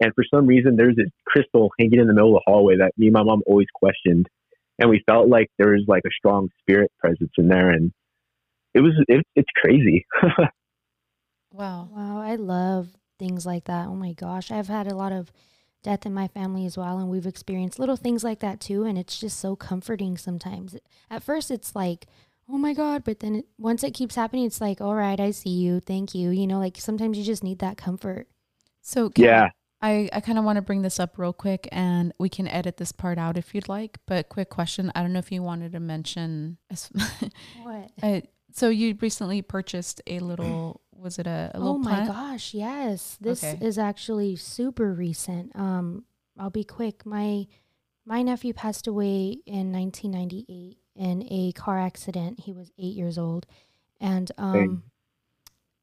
and 0.00 0.12
for 0.14 0.24
some 0.32 0.46
reason, 0.46 0.76
there's 0.76 0.96
this 0.96 1.10
crystal 1.26 1.70
hanging 1.78 2.00
in 2.00 2.06
the 2.06 2.14
middle 2.14 2.36
of 2.36 2.42
the 2.46 2.50
hallway 2.52 2.76
that 2.78 2.92
me 2.96 3.06
and 3.06 3.14
my 3.14 3.22
mom 3.22 3.42
always 3.46 3.66
questioned, 3.74 4.26
and 4.78 4.88
we 4.88 5.02
felt 5.06 5.28
like 5.28 5.48
there 5.58 5.70
was 5.72 5.84
like 5.88 6.02
a 6.06 6.10
strong 6.16 6.48
spirit 6.60 6.90
presence 6.98 7.32
in 7.38 7.48
there, 7.48 7.70
and 7.70 7.92
it 8.74 8.80
was 8.80 8.92
it, 9.08 9.24
it's 9.34 9.50
crazy. 9.62 10.06
Wow. 11.54 11.88
Wow, 11.92 12.20
I 12.20 12.34
love 12.34 12.88
things 13.16 13.46
like 13.46 13.66
that. 13.66 13.86
Oh 13.86 13.94
my 13.94 14.12
gosh, 14.12 14.50
I've 14.50 14.66
had 14.66 14.88
a 14.88 14.96
lot 14.96 15.12
of 15.12 15.30
death 15.84 16.04
in 16.04 16.12
my 16.12 16.26
family 16.26 16.66
as 16.66 16.76
well, 16.76 16.98
and 16.98 17.08
we've 17.08 17.26
experienced 17.26 17.78
little 17.78 17.96
things 17.96 18.24
like 18.24 18.40
that 18.40 18.58
too. 18.58 18.84
And 18.84 18.98
it's 18.98 19.20
just 19.20 19.38
so 19.38 19.54
comforting 19.54 20.18
sometimes. 20.18 20.76
At 21.08 21.22
first, 21.22 21.52
it's 21.52 21.76
like, 21.76 22.06
oh 22.48 22.58
my 22.58 22.74
god, 22.74 23.04
but 23.04 23.20
then 23.20 23.36
it, 23.36 23.46
once 23.56 23.84
it 23.84 23.94
keeps 23.94 24.16
happening, 24.16 24.44
it's 24.44 24.60
like, 24.60 24.80
all 24.80 24.96
right, 24.96 25.20
I 25.20 25.30
see 25.30 25.50
you, 25.50 25.78
thank 25.78 26.12
you. 26.12 26.30
You 26.30 26.48
know, 26.48 26.58
like 26.58 26.76
sometimes 26.76 27.16
you 27.16 27.22
just 27.22 27.44
need 27.44 27.60
that 27.60 27.76
comfort. 27.76 28.26
So 28.82 29.08
can 29.08 29.24
yeah, 29.24 29.48
I, 29.80 30.08
I 30.12 30.20
kind 30.20 30.38
of 30.38 30.44
want 30.44 30.56
to 30.56 30.62
bring 30.62 30.82
this 30.82 30.98
up 30.98 31.18
real 31.18 31.32
quick 31.32 31.68
and 31.70 32.12
we 32.18 32.28
can 32.28 32.48
edit 32.48 32.78
this 32.78 32.90
part 32.90 33.16
out 33.16 33.36
if 33.36 33.54
you'd 33.54 33.68
like. 33.68 33.98
But 34.06 34.28
quick 34.28 34.50
question. 34.50 34.90
I 34.94 35.02
don't 35.02 35.12
know 35.12 35.20
if 35.20 35.30
you 35.30 35.42
wanted 35.42 35.72
to 35.72 35.80
mention. 35.80 36.58
What? 37.62 37.90
uh, 38.02 38.20
so 38.54 38.68
you 38.70 38.96
recently 39.00 39.42
purchased 39.42 40.00
a 40.06 40.20
little, 40.20 40.80
was 40.92 41.18
it 41.18 41.26
a, 41.26 41.50
a 41.54 41.58
little 41.58 41.74
Oh 41.74 41.78
my 41.78 41.96
plant? 41.96 42.06
gosh, 42.06 42.54
yes. 42.54 43.18
This 43.20 43.42
Okay. 43.42 43.58
is 43.66 43.78
actually 43.78 44.36
super 44.36 44.94
recent. 44.94 45.54
Um 45.56 46.04
I'll 46.38 46.50
be 46.50 46.64
quick. 46.64 47.04
My 47.04 47.46
my 48.06 48.22
nephew 48.22 48.52
passed 48.52 48.86
away 48.86 49.38
in 49.44 49.72
1998 49.72 50.78
in 50.96 51.26
a 51.30 51.52
car 51.52 51.78
accident. 51.80 52.40
He 52.40 52.52
was 52.52 52.70
8 52.78 52.94
years 52.94 53.18
old. 53.18 53.44
And 54.00 54.30
um 54.38 54.84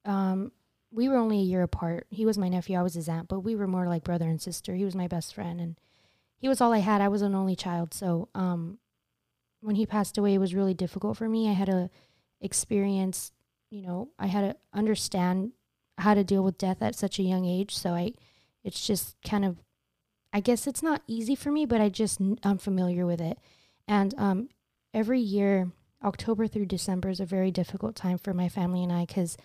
um 0.05 0.51
we 0.93 1.07
were 1.07 1.17
only 1.17 1.39
a 1.39 1.43
year 1.43 1.61
apart. 1.63 2.05
He 2.09 2.25
was 2.25 2.37
my 2.37 2.49
nephew, 2.49 2.77
I 2.77 2.81
was 2.83 2.93
his 2.95 3.07
aunt, 3.07 3.27
but 3.29 3.41
we 3.41 3.55
were 3.55 3.67
more 3.67 3.87
like 3.87 4.03
brother 4.03 4.27
and 4.27 4.41
sister. 4.41 4.75
He 4.75 4.85
was 4.85 4.95
my 4.95 5.07
best 5.07 5.33
friend 5.33 5.59
and 5.61 5.77
he 6.37 6.47
was 6.49 6.59
all 6.59 6.73
I 6.73 6.79
had. 6.79 7.01
I 7.01 7.07
was 7.07 7.21
an 7.21 7.35
only 7.35 7.55
child. 7.55 7.93
So 7.93 8.29
um 8.33 8.79
when 9.61 9.75
he 9.75 9.85
passed 9.85 10.17
away 10.17 10.33
it 10.33 10.39
was 10.39 10.55
really 10.55 10.73
difficult 10.73 11.17
for 11.17 11.27
me. 11.29 11.49
I 11.49 11.53
had 11.53 11.67
to 11.67 11.89
experience 12.41 13.31
you 13.71 13.81
know, 13.81 14.09
I 14.19 14.27
had 14.27 14.41
to 14.41 14.55
understand 14.73 15.53
how 15.97 16.13
to 16.13 16.23
deal 16.23 16.43
with 16.43 16.57
death 16.57 16.81
at 16.81 16.95
such 16.95 17.17
a 17.17 17.23
young 17.23 17.45
age. 17.45 17.75
So 17.75 17.91
I, 17.91 18.13
it's 18.63 18.85
just 18.85 19.15
kind 19.27 19.45
of, 19.45 19.57
I 20.33 20.41
guess 20.41 20.67
it's 20.67 20.83
not 20.83 21.01
easy 21.07 21.35
for 21.35 21.51
me, 21.51 21.65
but 21.65 21.81
I 21.81 21.89
just, 21.89 22.19
I'm 22.43 22.57
familiar 22.57 23.05
with 23.05 23.21
it. 23.21 23.39
And 23.87 24.13
um, 24.17 24.49
every 24.93 25.19
year, 25.19 25.71
October 26.03 26.47
through 26.47 26.65
December 26.65 27.09
is 27.09 27.19
a 27.19 27.25
very 27.25 27.51
difficult 27.51 27.95
time 27.95 28.17
for 28.17 28.33
my 28.33 28.49
family 28.49 28.83
and 28.83 28.91
I 28.91 29.05
because 29.05 29.37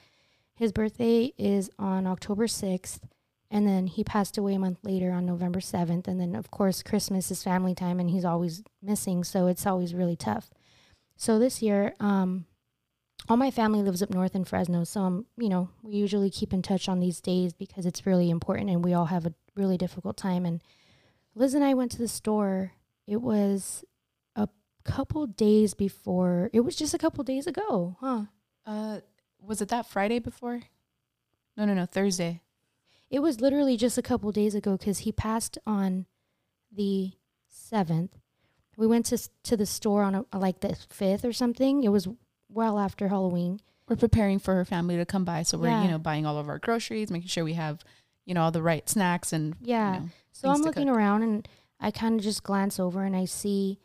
his 0.55 0.72
birthday 0.72 1.32
is 1.38 1.70
on 1.78 2.07
October 2.07 2.47
6th. 2.47 3.01
And 3.49 3.68
then 3.68 3.86
he 3.86 4.03
passed 4.03 4.36
away 4.36 4.55
a 4.55 4.59
month 4.59 4.78
later 4.82 5.12
on 5.12 5.24
November 5.24 5.61
7th. 5.61 6.09
And 6.09 6.20
then, 6.20 6.34
of 6.34 6.51
course, 6.51 6.82
Christmas 6.82 7.30
is 7.30 7.44
family 7.44 7.76
time 7.76 8.01
and 8.01 8.11
he's 8.11 8.24
always 8.24 8.64
missing. 8.82 9.22
So 9.22 9.47
it's 9.47 9.66
always 9.66 9.94
really 9.94 10.16
tough. 10.16 10.51
So 11.16 11.38
this 11.38 11.62
year, 11.62 11.94
um, 12.01 12.47
all 13.29 13.37
my 13.37 13.51
family 13.51 13.83
lives 13.83 14.03
up 14.03 14.11
north 14.11 14.35
in 14.35 14.45
Fresno, 14.45 14.85
so 14.85 15.01
um, 15.01 15.27
you 15.37 15.49
know, 15.49 15.68
we 15.83 15.95
usually 15.95 16.31
keep 16.31 16.53
in 16.53 16.62
touch 16.62 16.89
on 16.89 17.01
these 17.01 17.20
days 17.20 17.53
because 17.53 17.87
it's 17.87 18.07
really 18.07 18.31
important 18.31 18.70
and 18.70 18.85
we 18.85 18.95
all 18.95 19.07
have 19.07 19.27
a 19.27 19.35
really 19.55 19.77
difficult 19.77 20.16
time. 20.16 20.45
And 20.47 20.62
Liz 21.35 21.55
and 21.55 21.64
I 21.64 21.74
went 21.74 21.91
to 21.93 21.99
the 21.99 22.09
store. 22.09 22.72
It 23.07 23.20
was 23.20 23.85
a 24.37 24.49
couple 24.85 25.27
days 25.27 25.74
before. 25.74 26.51
It 26.53 26.61
was 26.61 26.77
just 26.77 26.95
a 26.95 26.99
couple 26.99 27.24
days 27.24 27.47
ago, 27.47 27.97
huh? 28.01 28.22
Uh, 28.64 29.01
was 29.41 29.61
it 29.61 29.68
that 29.68 29.87
Friday 29.87 30.18
before? 30.18 30.62
No, 31.57 31.64
no, 31.64 31.74
no, 31.74 31.87
Thursday. 31.87 32.43
It 33.11 33.20
was 33.20 33.41
literally 33.41 33.77
just 33.77 33.99
a 33.99 34.03
couple 34.03 34.31
days 34.33 34.55
ago 34.55 34.77
because 34.77 35.01
he 35.01 35.12
passed 35.12 35.59
on 35.66 36.07
the 36.72 37.12
seventh. 37.49 38.18
We 38.77 38.87
went 38.87 39.07
to 39.07 39.18
to 39.45 39.57
the 39.57 39.64
store 39.66 40.03
on 40.03 40.27
a, 40.33 40.39
like 40.39 40.61
the 40.61 40.77
fifth 40.91 41.24
or 41.24 41.33
something. 41.33 41.83
It 41.85 41.89
was 41.89 42.09
well 42.49 42.78
after 42.78 43.09
Halloween. 43.09 43.61
We're 43.88 43.97
preparing 43.97 44.38
for 44.40 44.55
her 44.55 44.64
family 44.64 44.97
to 44.97 45.07
come 45.07 45.24
by, 45.24 45.42
so 45.42 45.59
we're 45.59 45.68
Yeah. 45.68 45.82
you 45.84 45.88
know 45.90 45.99
buying 45.99 46.26
all 46.26 46.38
of 46.38 46.49
our 46.49 46.59
groceries, 46.59 47.11
making 47.11 47.28
sure 47.28 47.44
we 47.44 47.55
have 47.55 47.84
you 48.24 48.34
know 48.34 48.42
all 48.42 48.51
the 48.51 48.62
right 48.62 48.88
snacks 48.88 49.32
and 49.32 49.55
Yeah. 49.61 49.94
You 49.94 50.01
know, 50.01 50.09
So 50.32 50.49
I'm 50.51 50.61
looking 50.62 50.86
cook. 50.88 50.97
around 50.97 51.22
and 51.22 51.49
I 51.80 51.90
kind 51.90 52.18
of 52.18 52.24
just 52.24 52.42
glance 52.42 52.80
over 52.80 53.05
and 53.05 53.14
I 53.16 53.24
see 53.26 53.78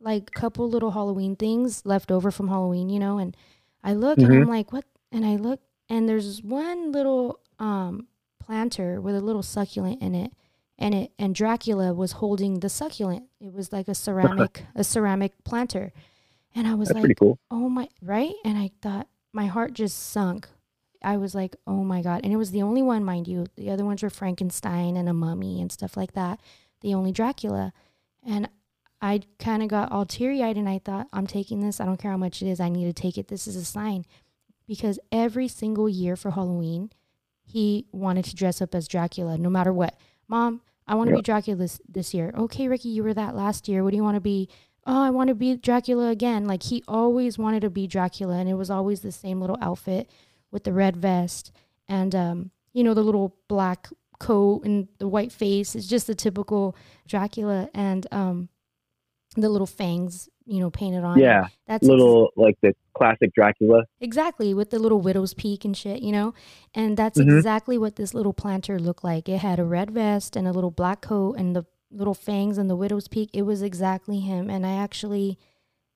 like 0.00 0.28
a 0.28 0.38
couple 0.40 0.68
little 0.68 0.90
Halloween 0.92 1.36
things 1.36 1.84
left 1.86 2.10
over 2.10 2.30
from 2.30 2.48
Halloween, 2.48 2.88
you 2.88 2.98
know, 3.00 3.18
and 3.18 3.36
I 3.84 3.92
look 3.94 4.18
and 4.18 4.32
I'm 4.32 4.48
like, 4.48 4.72
what? 4.72 4.84
And 5.10 5.24
I 5.26 5.36
look 5.36 5.60
and 5.88 6.08
there's 6.08 6.42
one 6.42 6.92
little 6.92 7.40
um 7.58 8.06
planter 8.40 9.00
with 9.00 9.14
a 9.16 9.20
little 9.20 9.42
succulent 9.42 10.00
in 10.02 10.14
it. 10.14 10.32
And 10.78 10.94
it 10.94 11.12
and 11.18 11.34
Dracula 11.34 11.92
was 11.94 12.12
holding 12.12 12.60
the 12.60 12.68
succulent. 12.68 13.24
It 13.40 13.52
was 13.52 13.72
like 13.72 13.88
a 13.88 13.94
ceramic 13.94 14.64
a 14.74 14.84
ceramic 14.84 15.32
planter. 15.44 15.92
And 16.54 16.66
I 16.66 16.74
was 16.74 16.88
that's 16.88 16.94
like, 16.96 17.02
pretty 17.02 17.14
cool. 17.14 17.38
oh 17.50 17.68
my 17.68 17.88
right? 18.02 18.34
And 18.44 18.58
i 18.58 18.70
thought 18.82 19.08
my 19.32 19.46
heart 19.46 19.72
just 19.72 20.10
sunk. 20.10 20.48
I 21.02 21.16
was 21.16 21.34
like 21.34 21.56
oh 21.66 21.82
my 21.84 22.02
god. 22.02 22.20
And 22.24 22.32
it 22.32 22.36
was 22.36 22.50
the 22.50 22.62
only 22.62 22.82
one 22.82 23.04
mind 23.04 23.26
you. 23.28 23.46
The 23.56 23.70
other 23.70 23.84
ones 23.84 24.02
were 24.02 24.10
frankenstein 24.10 24.96
and 24.96 25.08
a 25.08 25.12
mummy 25.14 25.60
and 25.60 25.70
stuff 25.72 25.96
like 25.96 26.12
that. 26.12 26.40
The 26.82 26.94
only 26.94 27.12
dracula. 27.12 27.72
And 28.26 28.48
i 29.00 29.20
kind 29.38 29.62
of 29.62 29.68
got 29.68 29.90
all 29.90 30.06
teary-eyed 30.06 30.56
and 30.56 30.68
i 30.68 30.78
thought 30.78 31.08
i'm 31.12 31.26
taking 31.26 31.60
this. 31.60 31.80
I 31.80 31.86
don't 31.86 31.96
care 32.00 32.10
how 32.12 32.16
much 32.16 32.42
it 32.42 32.48
is. 32.48 32.60
I 32.60 32.68
need 32.68 32.84
to 32.84 32.92
take 32.92 33.16
it. 33.18 33.28
This 33.28 33.46
is 33.46 33.56
a 33.56 33.64
sign. 33.64 34.04
Because 34.66 34.98
every 35.10 35.48
single 35.48 35.88
year 35.88 36.16
for 36.16 36.32
halloween 36.32 36.90
he 37.44 37.86
wanted 37.92 38.24
to 38.26 38.36
dress 38.36 38.62
up 38.62 38.74
as 38.74 38.86
dracula 38.86 39.36
no 39.38 39.50
matter 39.50 39.72
what. 39.72 39.96
Mom 40.28 40.60
i 40.86 40.94
want 40.94 41.08
to 41.08 41.12
Yeah. 41.14 41.18
be 41.18 41.22
dracula 41.22 41.56
this, 41.56 41.80
this 41.88 42.12
year. 42.14 42.32
Okay 42.36 42.68
ricky 42.68 42.90
you 42.90 43.02
were 43.02 43.14
that 43.14 43.34
last 43.34 43.68
year. 43.68 43.82
What 43.82 43.90
do 43.90 43.96
you 43.96 44.04
want 44.04 44.16
to 44.16 44.20
be 44.20 44.48
oh, 44.86 45.02
I 45.02 45.10
want 45.10 45.28
to 45.28 45.34
be 45.34 45.56
Dracula 45.56 46.08
again. 46.08 46.46
Like 46.46 46.64
he 46.64 46.82
always 46.88 47.38
wanted 47.38 47.60
to 47.62 47.70
be 47.70 47.86
Dracula, 47.86 48.36
and 48.36 48.48
it 48.48 48.54
was 48.54 48.70
always 48.70 49.00
the 49.00 49.12
same 49.12 49.40
little 49.40 49.58
outfit 49.60 50.08
with 50.50 50.64
the 50.64 50.72
red 50.72 50.96
vest 50.96 51.52
and 51.88 52.14
um, 52.14 52.50
you 52.72 52.82
know, 52.84 52.94
the 52.94 53.02
little 53.02 53.36
black 53.48 53.88
coat 54.18 54.64
and 54.64 54.88
the 54.98 55.08
white 55.08 55.32
face. 55.32 55.74
It's 55.74 55.86
just 55.86 56.06
the 56.06 56.14
typical 56.14 56.76
Dracula, 57.06 57.68
and 57.74 58.06
um, 58.12 58.48
the 59.36 59.48
little 59.48 59.66
fangs, 59.66 60.28
you 60.46 60.60
know, 60.60 60.70
painted 60.70 61.04
on. 61.04 61.18
Yeah, 61.18 61.46
that's 61.66 61.82
ex- 61.84 61.88
little 61.88 62.30
like 62.36 62.56
the 62.62 62.74
classic 62.94 63.32
Dracula. 63.34 63.84
Exactly, 64.00 64.52
with 64.54 64.70
the 64.70 64.78
little 64.78 65.00
widow's 65.00 65.34
peak 65.34 65.64
and 65.64 65.76
shit, 65.76 66.02
you 66.02 66.12
know? 66.12 66.34
And 66.74 66.96
that's 66.96 67.18
Mhm. 67.18 67.36
exactly 67.38 67.78
what 67.78 67.96
this 67.96 68.14
little 68.14 68.32
planter 68.34 68.78
looked 68.78 69.02
like. 69.04 69.28
It 69.28 69.38
had 69.38 69.58
a 69.58 69.64
red 69.64 69.90
vest 69.90 70.36
and 70.36 70.46
a 70.46 70.52
little 70.52 70.70
black 70.70 71.00
coat 71.00 71.34
and 71.38 71.56
the 71.56 71.64
little 71.92 72.14
fangs 72.14 72.58
and 72.58 72.68
the 72.70 72.76
widow's 72.76 73.08
peak. 73.08 73.30
It 73.32 73.42
was 73.42 73.62
exactly 73.62 74.20
him. 74.20 74.50
And 74.50 74.66
I 74.66 74.72
actually 74.72 75.38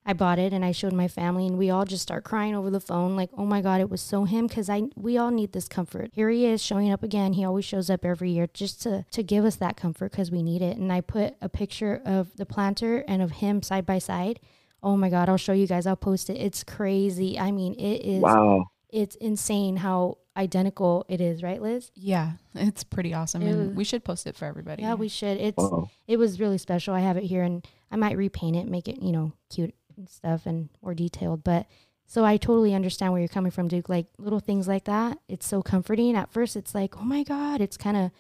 I 0.08 0.12
bought 0.12 0.38
it 0.38 0.52
and 0.52 0.64
I 0.64 0.70
showed 0.70 0.92
my 0.92 1.08
family 1.08 1.48
and 1.48 1.58
we 1.58 1.68
all 1.68 1.84
just 1.84 2.02
start 2.04 2.22
crying 2.22 2.54
over 2.54 2.70
the 2.70 2.78
phone 2.78 3.16
like, 3.16 3.30
"Oh 3.36 3.44
my 3.44 3.60
god, 3.60 3.80
it 3.80 3.90
was 3.90 4.00
so 4.00 4.22
him 4.24 4.48
cuz 4.48 4.70
I 4.70 4.84
we 4.94 5.18
all 5.18 5.32
need 5.32 5.52
this 5.52 5.66
comfort." 5.66 6.10
Here 6.12 6.30
he 6.30 6.46
is 6.46 6.62
showing 6.62 6.92
up 6.92 7.02
again. 7.02 7.32
He 7.32 7.44
always 7.44 7.64
shows 7.64 7.90
up 7.90 8.04
every 8.04 8.30
year 8.30 8.46
just 8.54 8.80
to 8.82 9.04
to 9.10 9.22
give 9.24 9.44
us 9.44 9.56
that 9.56 9.76
comfort 9.76 10.12
cuz 10.12 10.30
we 10.30 10.42
need 10.44 10.62
it. 10.62 10.76
And 10.76 10.92
I 10.92 11.00
put 11.00 11.34
a 11.42 11.48
picture 11.48 12.00
of 12.04 12.36
the 12.36 12.46
planter 12.46 12.98
and 13.08 13.20
of 13.20 13.32
him 13.32 13.62
side 13.62 13.84
by 13.84 13.98
side. 13.98 14.38
Oh 14.82 14.96
my 14.96 15.08
god, 15.10 15.28
I'll 15.28 15.36
show 15.38 15.52
you 15.54 15.66
guys. 15.66 15.86
I'll 15.86 15.96
post 15.96 16.30
it. 16.30 16.34
It's 16.36 16.62
crazy. 16.62 17.36
I 17.38 17.50
mean, 17.50 17.72
it 17.74 18.02
is 18.04 18.22
Wow. 18.22 18.66
it's 18.90 19.16
insane 19.16 19.78
how 19.78 20.18
identical 20.36 21.04
it 21.08 21.20
is, 21.20 21.42
right, 21.42 21.60
Liz? 21.60 21.90
Yeah, 21.94 22.32
it's 22.54 22.84
pretty 22.84 23.14
awesome, 23.14 23.42
It 23.42 23.50
and 23.50 23.68
was- 23.68 23.76
we 23.76 23.84
should 23.84 24.04
post 24.04 24.26
it 24.26 24.36
for 24.36 24.44
everybody. 24.44 24.82
Yeah, 24.82 24.94
we 24.94 25.08
should. 25.08 25.38
It's 25.38 25.56
Wow. 25.56 25.90
it 26.06 26.18
was 26.18 26.38
really 26.40 26.58
special. 26.58 26.94
I 26.94 27.00
have 27.00 27.16
it 27.16 27.24
here, 27.24 27.42
and 27.42 27.66
I 27.90 27.96
might 27.96 28.16
repaint 28.16 28.56
it, 28.56 28.66
make 28.68 28.88
it 28.88 29.02
you 29.02 29.12
know 29.12 29.32
cute 29.50 29.74
and 29.96 30.08
stuff, 30.08 30.46
and 30.46 30.68
more 30.82 30.94
detailed. 30.94 31.42
But 31.44 31.66
so 32.06 32.24
I 32.24 32.36
totally 32.36 32.74
understand 32.74 33.12
where 33.12 33.20
you're 33.20 33.28
coming 33.28 33.50
from, 33.50 33.68
Duke. 33.68 33.88
Like 33.88 34.06
little 34.18 34.40
things 34.40 34.68
like 34.68 34.84
that, 34.84 35.18
it's 35.28 35.46
so 35.46 35.62
comforting. 35.62 36.14
At 36.16 36.30
first, 36.30 36.54
it's 36.56 36.74
like, 36.74 36.96
oh 36.98 37.04
my 37.04 37.22
god, 37.22 37.60
it's 37.60 37.76
kind 37.76 37.96
of 37.96 38.10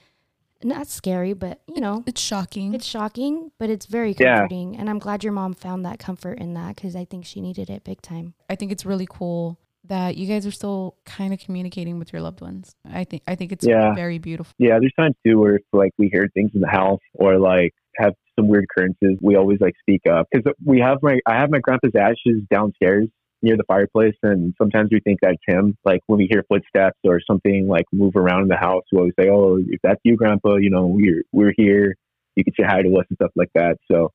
not 0.64 0.86
scary, 0.88 1.34
but 1.34 1.60
you 1.72 1.80
know, 1.82 2.02
It's 2.06 2.20
shocking. 2.20 2.72
it's 2.74 2.86
shocking, 2.86 3.52
but 3.58 3.68
it's 3.68 3.84
very 3.86 4.14
Yeah. 4.18 4.36
comforting. 4.38 4.76
And 4.76 4.88
I'm 4.88 4.98
glad 4.98 5.22
your 5.22 5.34
mom 5.34 5.52
found 5.52 5.84
that 5.84 5.98
comfort 5.98 6.38
in 6.38 6.54
that 6.54 6.76
because 6.76 6.96
I 6.96 7.04
think 7.04 7.26
she 7.26 7.42
needed 7.42 7.68
it 7.68 7.84
big 7.84 8.00
time. 8.00 8.32
I 8.48 8.54
think 8.56 8.72
it's 8.72 8.86
really 8.86 9.06
cool 9.08 9.58
that 9.88 10.16
you 10.16 10.26
guys 10.26 10.46
are 10.46 10.50
still 10.50 10.96
kind 11.04 11.32
of 11.32 11.40
communicating 11.40 11.98
with 11.98 12.12
your 12.12 12.22
loved 12.22 12.40
ones. 12.40 12.74
I 12.90 13.04
think 13.04 13.22
I 13.26 13.34
think 13.34 13.52
it's 13.52 13.66
Yeah. 13.66 13.94
very 13.94 14.18
beautiful. 14.18 14.52
Yeah, 14.58 14.78
there's 14.80 14.94
times 14.98 15.16
too 15.26 15.38
where 15.38 15.56
if, 15.56 15.62
like 15.72 15.92
we 15.98 16.08
hear 16.12 16.28
things 16.34 16.50
in 16.54 16.60
the 16.60 16.68
house 16.68 17.00
or 17.14 17.38
like 17.38 17.72
have 17.98 18.14
some 18.38 18.48
weird 18.48 18.64
occurrences, 18.64 19.18
we 19.20 19.36
always 19.36 19.60
like 19.60 19.74
speak 19.80 20.02
up 20.10 20.26
because 20.30 20.52
we 20.64 20.80
have 20.80 20.98
my 21.02 21.18
I 21.26 21.36
have 21.36 21.50
my 21.50 21.58
grandpa's 21.58 21.94
ashes 21.98 22.42
downstairs 22.50 23.08
near 23.42 23.56
the 23.56 23.64
fireplace, 23.68 24.14
and 24.22 24.54
sometimes 24.58 24.88
we 24.90 25.00
think 25.00 25.20
that's 25.22 25.36
him. 25.46 25.76
Like 25.84 26.00
when 26.06 26.18
we 26.18 26.26
hear 26.30 26.42
footsteps 26.48 26.98
or 27.04 27.20
something 27.26 27.66
like 27.68 27.84
move 27.92 28.16
around 28.16 28.42
in 28.42 28.48
the 28.48 28.56
house, 28.56 28.84
we 28.92 28.98
always 28.98 29.14
say, 29.20 29.28
"Oh, 29.28 29.58
if 29.58 29.80
that's 29.82 30.00
you, 30.04 30.16
Grandpa, 30.16 30.56
you 30.56 30.70
know 30.70 30.86
we're 30.86 31.22
we're 31.32 31.52
here. 31.56 31.96
You 32.34 32.44
can 32.44 32.54
say 32.58 32.64
hi 32.66 32.82
to 32.82 32.88
us 32.96 33.06
and 33.08 33.16
stuff 33.16 33.32
like 33.36 33.50
that." 33.54 33.76
So 33.90 34.10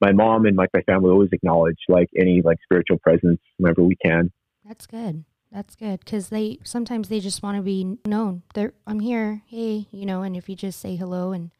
my 0.00 0.12
mom 0.12 0.44
and 0.46 0.56
like 0.56 0.70
my 0.74 0.82
family 0.82 1.10
always 1.10 1.30
acknowledge 1.32 1.78
like 1.88 2.08
any 2.18 2.42
like 2.42 2.58
spiritual 2.64 2.98
presence 2.98 3.40
whenever 3.58 3.82
we 3.82 3.96
can. 4.04 4.30
That's 4.66 4.86
good. 4.86 5.24
That's 5.52 5.76
good 5.76 6.00
because 6.00 6.30
they 6.30 6.58
sometimes 6.64 7.08
they 7.08 7.20
just 7.20 7.42
want 7.42 7.56
to 7.56 7.62
be 7.62 7.98
known. 8.06 8.42
They're 8.54 8.72
I'm 8.86 9.00
here, 9.00 9.42
hey, 9.46 9.86
you 9.92 10.06
know. 10.06 10.22
And 10.22 10.36
if 10.36 10.48
you 10.48 10.56
just 10.56 10.80
say 10.80 10.96
hello 10.96 11.32
and 11.32 11.50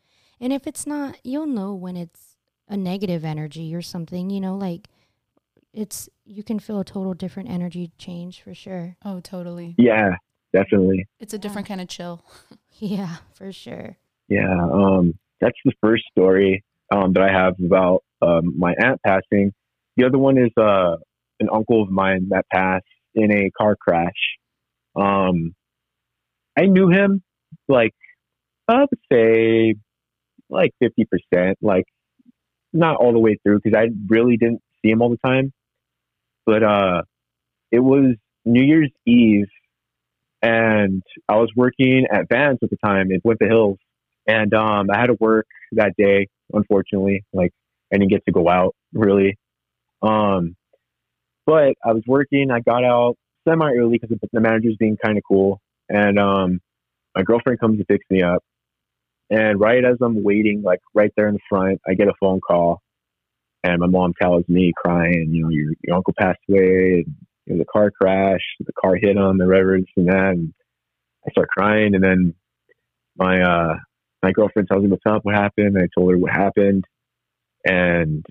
and 0.40 0.52
if 0.52 0.66
it's 0.66 0.86
not, 0.86 1.18
you'll 1.22 1.46
know 1.46 1.74
when 1.74 1.96
it's 1.96 2.36
a 2.68 2.76
negative 2.76 3.24
energy 3.24 3.74
or 3.74 3.82
something. 3.82 4.30
You 4.30 4.40
know, 4.40 4.56
like 4.56 4.88
it's 5.72 6.08
you 6.24 6.42
can 6.42 6.58
feel 6.58 6.80
a 6.80 6.84
total 6.84 7.14
different 7.14 7.50
energy 7.50 7.92
change 7.98 8.42
for 8.42 8.54
sure. 8.54 8.96
Oh, 9.04 9.20
totally. 9.20 9.74
Yeah, 9.78 10.16
definitely. 10.52 11.06
It's 11.20 11.34
a 11.34 11.38
different 11.38 11.68
kind 11.68 11.80
of 11.80 11.88
chill. 11.88 12.24
Yeah, 12.80 13.18
for 13.34 13.52
sure. 13.52 13.96
Yeah, 14.26 14.52
um, 14.72 15.16
that's 15.40 15.56
the 15.64 15.70
first 15.80 16.02
story 16.10 16.64
um, 16.90 17.12
that 17.12 17.22
I 17.22 17.32
have 17.32 17.54
about 17.64 18.02
um, 18.20 18.58
my 18.58 18.74
aunt 18.82 19.00
passing. 19.06 19.52
The 19.96 20.06
other 20.06 20.18
one 20.18 20.38
is 20.38 20.50
uh, 20.56 20.96
an 21.38 21.48
uncle 21.52 21.80
of 21.80 21.88
mine 21.88 22.26
that 22.30 22.46
passed 22.52 22.84
in 23.14 23.32
a 23.32 23.50
car 23.50 23.76
crash. 23.76 24.38
Um, 24.96 25.54
I 26.56 26.66
knew 26.66 26.88
him 26.88 27.22
like 27.68 27.94
I 28.68 28.80
would 28.80 29.00
say 29.12 29.74
like 30.48 30.72
fifty 30.80 31.04
percent, 31.04 31.58
like 31.60 31.84
not 32.72 32.96
all 32.96 33.12
the 33.12 33.18
way 33.18 33.38
through 33.42 33.60
because 33.62 33.78
I 33.78 33.88
really 34.08 34.36
didn't 34.36 34.62
see 34.82 34.90
him 34.90 35.02
all 35.02 35.10
the 35.10 35.18
time. 35.24 35.52
But 36.46 36.62
uh, 36.62 37.02
it 37.70 37.80
was 37.80 38.16
New 38.44 38.62
Year's 38.62 38.90
Eve, 39.06 39.48
and 40.42 41.02
I 41.28 41.36
was 41.36 41.50
working 41.56 42.06
at 42.12 42.28
Vans 42.28 42.58
at 42.62 42.70
the 42.70 42.76
time 42.84 43.10
in 43.10 43.20
Winter 43.24 43.48
Hills, 43.48 43.78
and 44.26 44.52
um, 44.54 44.88
I 44.92 44.98
had 44.98 45.06
to 45.06 45.16
work 45.18 45.46
that 45.72 45.94
day. 45.96 46.28
Unfortunately, 46.52 47.24
like 47.32 47.52
I 47.92 47.96
didn't 47.96 48.10
get 48.10 48.24
to 48.26 48.32
go 48.32 48.48
out 48.48 48.74
really. 48.92 49.38
Um, 50.02 50.56
but 51.46 51.74
I 51.84 51.92
was 51.92 52.02
working. 52.06 52.50
I 52.50 52.60
got 52.60 52.84
out 52.84 53.16
semi 53.46 53.70
early 53.72 53.98
because 53.98 54.16
the 54.32 54.40
manager's 54.40 54.76
being 54.78 54.96
kind 55.02 55.18
of 55.18 55.24
cool, 55.26 55.60
and 55.88 56.18
um, 56.18 56.60
my 57.14 57.22
girlfriend 57.22 57.60
comes 57.60 57.78
to 57.78 57.84
fix 57.84 58.04
me 58.10 58.22
up. 58.22 58.42
And 59.30 59.58
right 59.58 59.84
as 59.84 59.96
I'm 60.02 60.22
waiting, 60.22 60.62
like 60.62 60.80
right 60.94 61.12
there 61.16 61.28
in 61.28 61.34
the 61.34 61.40
front, 61.48 61.80
I 61.88 61.94
get 61.94 62.08
a 62.08 62.14
phone 62.20 62.40
call, 62.40 62.80
and 63.62 63.80
my 63.80 63.86
mom 63.86 64.12
tells 64.20 64.44
me 64.48 64.72
crying, 64.76 65.30
you 65.32 65.42
know, 65.42 65.50
your 65.50 65.72
your 65.82 65.96
uncle 65.96 66.14
passed 66.18 66.40
away. 66.48 67.04
And, 67.06 67.14
it 67.46 67.52
was 67.52 67.60
a 67.60 67.72
car 67.72 67.90
crash. 67.90 68.40
The 68.58 68.72
car 68.72 68.96
hit 68.96 69.16
him, 69.16 69.38
the 69.38 69.46
this 69.46 69.86
and 69.96 70.08
that. 70.08 70.30
And 70.30 70.54
I 71.26 71.30
start 71.30 71.48
crying, 71.48 71.94
and 71.94 72.02
then 72.02 72.34
my 73.16 73.40
uh 73.42 73.76
my 74.22 74.32
girlfriend 74.32 74.68
tells 74.68 74.82
me 74.82 74.88
what's 74.88 75.02
up, 75.06 75.24
what 75.24 75.34
happened. 75.34 75.76
I 75.78 75.88
told 75.94 76.10
her 76.10 76.18
what 76.18 76.32
happened, 76.32 76.84
and 77.66 78.24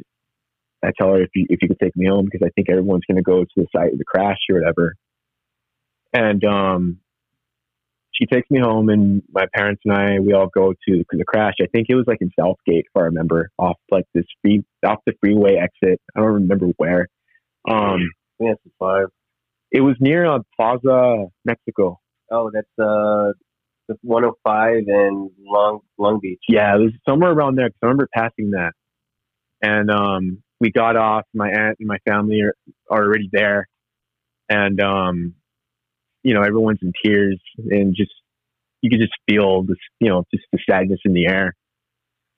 I 0.84 0.92
tell 1.00 1.10
her 1.14 1.22
if 1.22 1.30
you 1.36 1.46
if 1.50 1.60
you 1.62 1.68
could 1.70 1.80
take 1.80 1.96
me 1.96 2.08
home 2.08 2.26
because 2.26 2.46
I 2.46 2.50
think 2.56 2.70
everyone's 2.70 3.04
going 3.08 3.18
to 3.18 3.24
go 3.24 3.44
to 3.44 3.50
the 3.56 3.68
site 3.76 3.94
of 3.94 3.98
the 3.98 4.06
crash 4.06 4.38
or 4.50 4.60
whatever. 4.60 4.96
And 6.14 6.44
um, 6.44 7.00
she 8.12 8.26
takes 8.28 8.50
me 8.52 8.60
home, 8.60 8.90
and 8.90 9.24
my 9.32 9.46
parents 9.56 9.82
and 9.86 9.94
I 9.96 10.20
we 10.20 10.34
all 10.34 10.48
go 10.54 10.74
to 10.74 11.04
the 11.12 11.26
crash. 11.26 11.56
I 11.62 11.66
think 11.74 11.88
it 11.90 11.96
was 11.96 12.06
like 12.08 12.20
in 12.22 12.32
South 12.40 12.58
Gate, 12.66 12.86
if 12.88 12.96
I 12.96 13.02
remember, 13.06 13.50
off 13.58 13.78
like 13.90 14.06
this 14.14 14.26
free 14.42 14.64
off 14.86 15.00
the 15.06 15.14
freeway 15.20 15.56
exit. 15.56 16.00
I 16.16 16.20
don't 16.20 16.34
remember 16.34 16.68
where. 16.78 17.08
Um, 17.70 17.76
I 17.76 17.98
think 18.38 18.50
that's 18.52 18.76
five. 18.80 19.08
it 19.72 19.82
was 19.82 19.96
near 20.00 20.26
uh, 20.26 20.40
Plaza 20.56 21.26
Mexico. 21.46 22.00
Oh, 22.32 22.52
that's 22.54 22.68
uh, 22.80 23.34
the 23.88 23.96
105 24.02 24.84
and 24.88 25.32
Long 25.40 25.80
Long 25.98 26.20
Beach. 26.22 26.42
Yeah, 26.48 26.76
it 26.76 26.80
was 26.80 26.92
somewhere 27.08 27.32
around 27.32 27.56
there. 27.56 27.70
'cause 27.70 27.78
I 27.82 27.86
remember 27.88 28.08
passing 28.14 28.52
that, 28.52 28.74
and 29.62 29.90
um, 29.90 30.44
we 30.64 30.72
got 30.72 30.96
off. 30.96 31.26
My 31.34 31.50
aunt 31.50 31.78
and 31.80 31.88
my 31.90 31.98
family 32.08 32.42
are, 32.42 32.56
are 32.90 33.04
already 33.04 33.30
there, 33.32 33.68
and 34.50 34.80
um, 34.82 35.36
you 36.24 36.34
know 36.34 36.42
everyone's 36.42 36.80
in 36.82 36.94
tears, 37.04 37.40
and 37.58 37.94
just 37.94 38.14
you 38.82 38.90
could 38.90 39.02
just 39.02 39.14
feel 39.30 39.64
this, 39.64 39.78
you 40.00 40.10
know, 40.10 40.24
just 40.34 40.46
the 40.54 40.60
sadness 40.70 41.00
in 41.06 41.14
the 41.14 41.28
air. 41.28 41.54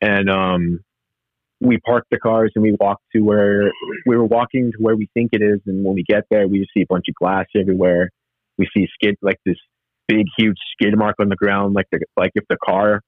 And 0.02 0.30
um, 0.30 0.80
we 1.62 1.78
parked 1.78 2.08
the 2.12 2.20
cars 2.20 2.52
and 2.56 2.64
we 2.64 2.76
walked 2.80 3.04
to 3.16 3.22
where 3.22 3.72
we 4.06 4.18
were 4.18 4.26
walking 4.26 4.72
to 4.72 4.78
where 4.80 4.96
we 4.96 5.08
think 5.14 5.30
it 5.32 5.44
is, 5.44 5.62
and 5.68 5.86
when 5.86 5.94
we 5.94 6.04
get 6.04 6.24
there, 6.32 6.48
we 6.48 6.60
just 6.60 6.72
see 6.76 6.82
a 6.82 6.88
bunch 6.90 7.06
of 7.08 7.16
glass 7.16 7.46
everywhere. 7.56 8.10
We 8.58 8.68
see 8.76 8.88
skid 8.96 9.18
like 9.22 9.38
this 9.46 9.58
big, 10.08 10.26
huge 10.36 10.58
skid 10.74 10.98
mark 10.98 11.18
on 11.20 11.30
the 11.30 11.36
ground, 11.36 11.76
like 11.76 11.86
the 11.92 12.00
like 12.18 12.32
if 12.34 12.46
the 12.50 12.58
car 12.58 13.02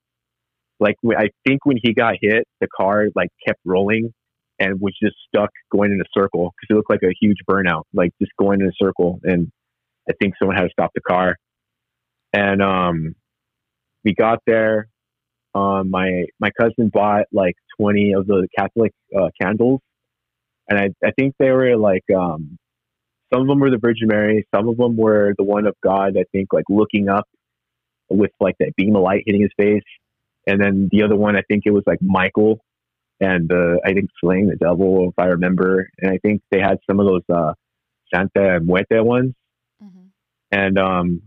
like 0.80 0.96
I 1.18 1.30
think 1.48 1.66
when 1.66 1.78
he 1.82 1.96
got 1.96 2.16
hit, 2.22 2.46
the 2.62 2.68
car 2.68 3.08
like 3.16 3.30
kept 3.48 3.60
rolling 3.66 4.14
and 4.60 4.80
was 4.80 4.96
just 5.02 5.16
stuck 5.28 5.50
going 5.72 5.92
in 5.92 6.02
a 6.02 6.20
circle 6.20 6.54
because 6.56 6.74
it 6.74 6.78
looked 6.78 6.90
like 6.90 7.04
a 7.04 7.14
huge 7.20 7.38
burnout, 7.50 7.84
like 7.94 8.12
just 8.22 8.32
going 8.40 8.62
in 8.62 8.68
a 8.68 8.72
circle. 8.82 9.20
And 9.24 9.52
I 10.10 10.14
think 10.20 10.36
someone 10.40 10.58
had 10.58 10.64
to 10.64 10.70
stop 10.72 10.92
the 10.96 11.02
car. 11.02 11.36
And 12.34 12.62
um, 12.62 13.16
we 14.04 14.14
got 14.14 14.40
there. 14.46 14.88
Um, 15.56 15.90
my 15.90 16.26
my 16.40 16.52
cousin 16.60 16.90
bought 16.90 17.26
like 17.32 17.56
twenty 17.80 18.14
of 18.14 18.28
the 18.28 18.48
Catholic 18.58 18.92
uh, 19.18 19.30
candles, 19.42 19.82
and 20.70 20.78
I 20.80 20.90
I 21.06 21.12
think 21.18 21.34
they 21.40 21.50
were 21.50 21.78
like 21.78 22.04
um, 22.16 22.58
some 23.34 23.42
of 23.42 23.48
them 23.48 23.60
were 23.60 23.72
the 23.72 23.80
Virgin 23.80 24.08
Mary, 24.08 24.46
some 24.54 24.68
of 24.70 24.78
them 24.78 24.98
were 24.98 25.34
the 25.38 25.44
one 25.44 25.66
of 25.66 25.76
God. 25.84 26.16
I 26.18 26.26
think 26.32 26.54
like 26.54 26.66
looking 26.70 27.10
up 27.10 27.26
with 28.10 28.32
like 28.40 28.56
that 28.60 28.76
beam 28.76 28.96
of 28.96 29.02
light 29.04 29.24
hitting 29.26 29.42
his 29.42 29.52
face 29.58 29.84
and 30.48 30.62
then 30.62 30.88
the 30.92 31.04
other 31.04 31.16
one 31.16 31.36
I 31.36 31.42
think 31.48 31.64
it 31.66 31.72
was 31.72 31.84
like 31.86 32.00
Michael 32.02 32.60
and 33.20 33.52
uh, 33.52 33.78
I 33.86 33.94
think 33.94 34.10
slaying 34.24 34.48
the 34.48 34.56
devil 34.56 35.10
if 35.10 35.16
I 35.18 35.28
remember 35.28 35.88
and 36.00 36.12
I 36.12 36.18
think 36.20 36.42
they 36.52 36.60
had 36.60 36.78
some 36.90 37.00
of 37.00 37.08
those 37.08 37.24
uh 37.34 37.54
Santa 38.14 38.60
Muerte 38.62 39.00
ones. 39.00 39.34
Mm-hmm. 39.84 40.08
and 40.52 40.78
um 40.80 41.22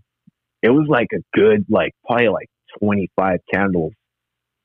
it 0.62 0.70
was 0.70 0.86
like 0.88 1.09
a 1.14 1.22
good 1.38 1.66
like 1.68 1.93
probably 2.05 2.28
like 2.28 2.49
25 2.80 3.38
candles. 3.53 3.93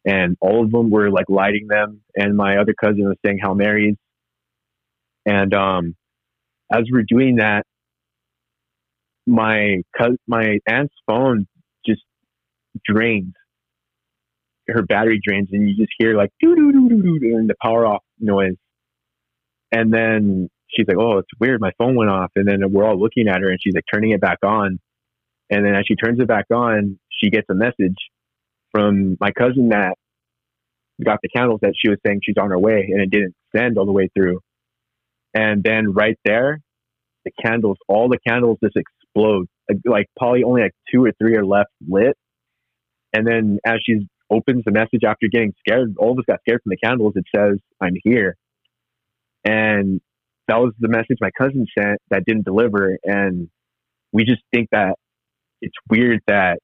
And 0.07 0.37
all 0.39 0.63
of 0.63 0.71
them 0.71 0.91
were 0.91 1.09
like 1.09 1.25
lighting 1.29 1.67
them. 1.67 2.01
And 2.15 2.37
my 2.37 2.57
other 2.57 2.75
cousin 2.79 3.05
was 3.07 3.17
saying 3.25 3.39
Hail 3.41 3.55
Marys 3.55 3.95
and 5.25 5.53
um 5.53 5.95
as 6.71 6.83
we're 6.91 7.05
doing 7.07 7.37
that 7.37 7.65
my 9.27 9.81
cous- 9.97 10.17
my 10.27 10.59
aunt's 10.67 10.93
phone 11.07 11.47
just 11.85 12.01
drains 12.85 13.33
her 14.67 14.83
battery 14.83 15.19
drains 15.25 15.49
and 15.51 15.69
you 15.69 15.75
just 15.75 15.93
hear 15.97 16.15
like 16.15 16.31
doo 16.41 16.55
doo 16.55 16.71
doo 16.71 16.89
doo 16.89 17.19
doo 17.19 17.37
and 17.37 17.49
the 17.49 17.55
power 17.61 17.85
off 17.85 18.03
noise. 18.19 18.55
And 19.71 19.93
then 19.93 20.49
she's 20.69 20.85
like, 20.87 20.97
"Oh, 20.99 21.19
it's 21.19 21.29
weird. 21.39 21.61
My 21.61 21.71
phone 21.77 21.95
went 21.95 22.09
off." 22.09 22.31
And 22.35 22.47
then 22.47 22.61
we're 22.71 22.85
all 22.85 22.99
looking 22.99 23.27
at 23.27 23.41
her 23.41 23.49
and 23.49 23.59
she's 23.61 23.73
like 23.73 23.85
turning 23.91 24.11
it 24.11 24.21
back 24.21 24.39
on. 24.43 24.79
And 25.49 25.65
then 25.65 25.75
as 25.75 25.83
she 25.87 25.95
turns 25.95 26.19
it 26.19 26.27
back 26.27 26.45
on, 26.53 26.99
she 27.09 27.29
gets 27.29 27.47
a 27.49 27.55
message 27.55 27.97
from 28.71 29.17
my 29.19 29.31
cousin 29.31 29.69
that 29.69 29.95
got 31.03 31.19
the 31.21 31.29
candles 31.29 31.59
that 31.61 31.73
she 31.77 31.89
was 31.89 31.97
saying 32.05 32.21
she's 32.23 32.37
on 32.39 32.49
her 32.49 32.59
way 32.59 32.89
and 32.91 33.01
it 33.01 33.09
didn't 33.09 33.35
send 33.55 33.77
all 33.77 33.85
the 33.85 33.91
way 33.91 34.09
through. 34.15 34.39
And 35.33 35.63
then 35.63 35.93
right 35.93 36.17
there, 36.23 36.61
the 37.25 37.31
candles, 37.43 37.77
all 37.87 38.07
the 38.07 38.19
candles 38.25 38.57
just 38.63 38.77
explode. 38.77 39.47
Like, 39.69 39.79
like 39.85 40.05
probably 40.17 40.43
only 40.43 40.61
like 40.61 40.75
two 40.91 41.03
or 41.03 41.11
three 41.19 41.35
are 41.35 41.45
left 41.45 41.71
lit. 41.87 42.15
And 43.13 43.27
then 43.27 43.59
as 43.65 43.79
she 43.85 44.07
opens 44.29 44.63
the 44.65 44.71
message 44.71 45.03
after 45.05 45.27
getting 45.31 45.53
scared, 45.59 45.95
all 45.97 46.11
of 46.11 46.19
us 46.19 46.25
got 46.27 46.39
scared 46.41 46.61
from 46.63 46.71
the 46.71 46.77
candles. 46.77 47.13
It 47.15 47.25
says, 47.35 47.59
I'm 47.81 47.93
here. 48.03 48.35
And 49.43 50.01
that 50.47 50.57
was 50.57 50.73
the 50.79 50.89
message 50.89 51.17
my 51.21 51.31
cousin 51.37 51.65
sent 51.77 51.99
that 52.09 52.23
didn't 52.25 52.45
deliver. 52.45 52.97
And 53.03 53.49
we 54.11 54.23
just 54.25 54.41
think 54.53 54.69
that 54.71 54.95
it's 55.61 55.75
weird 55.89 56.21
that 56.27 56.59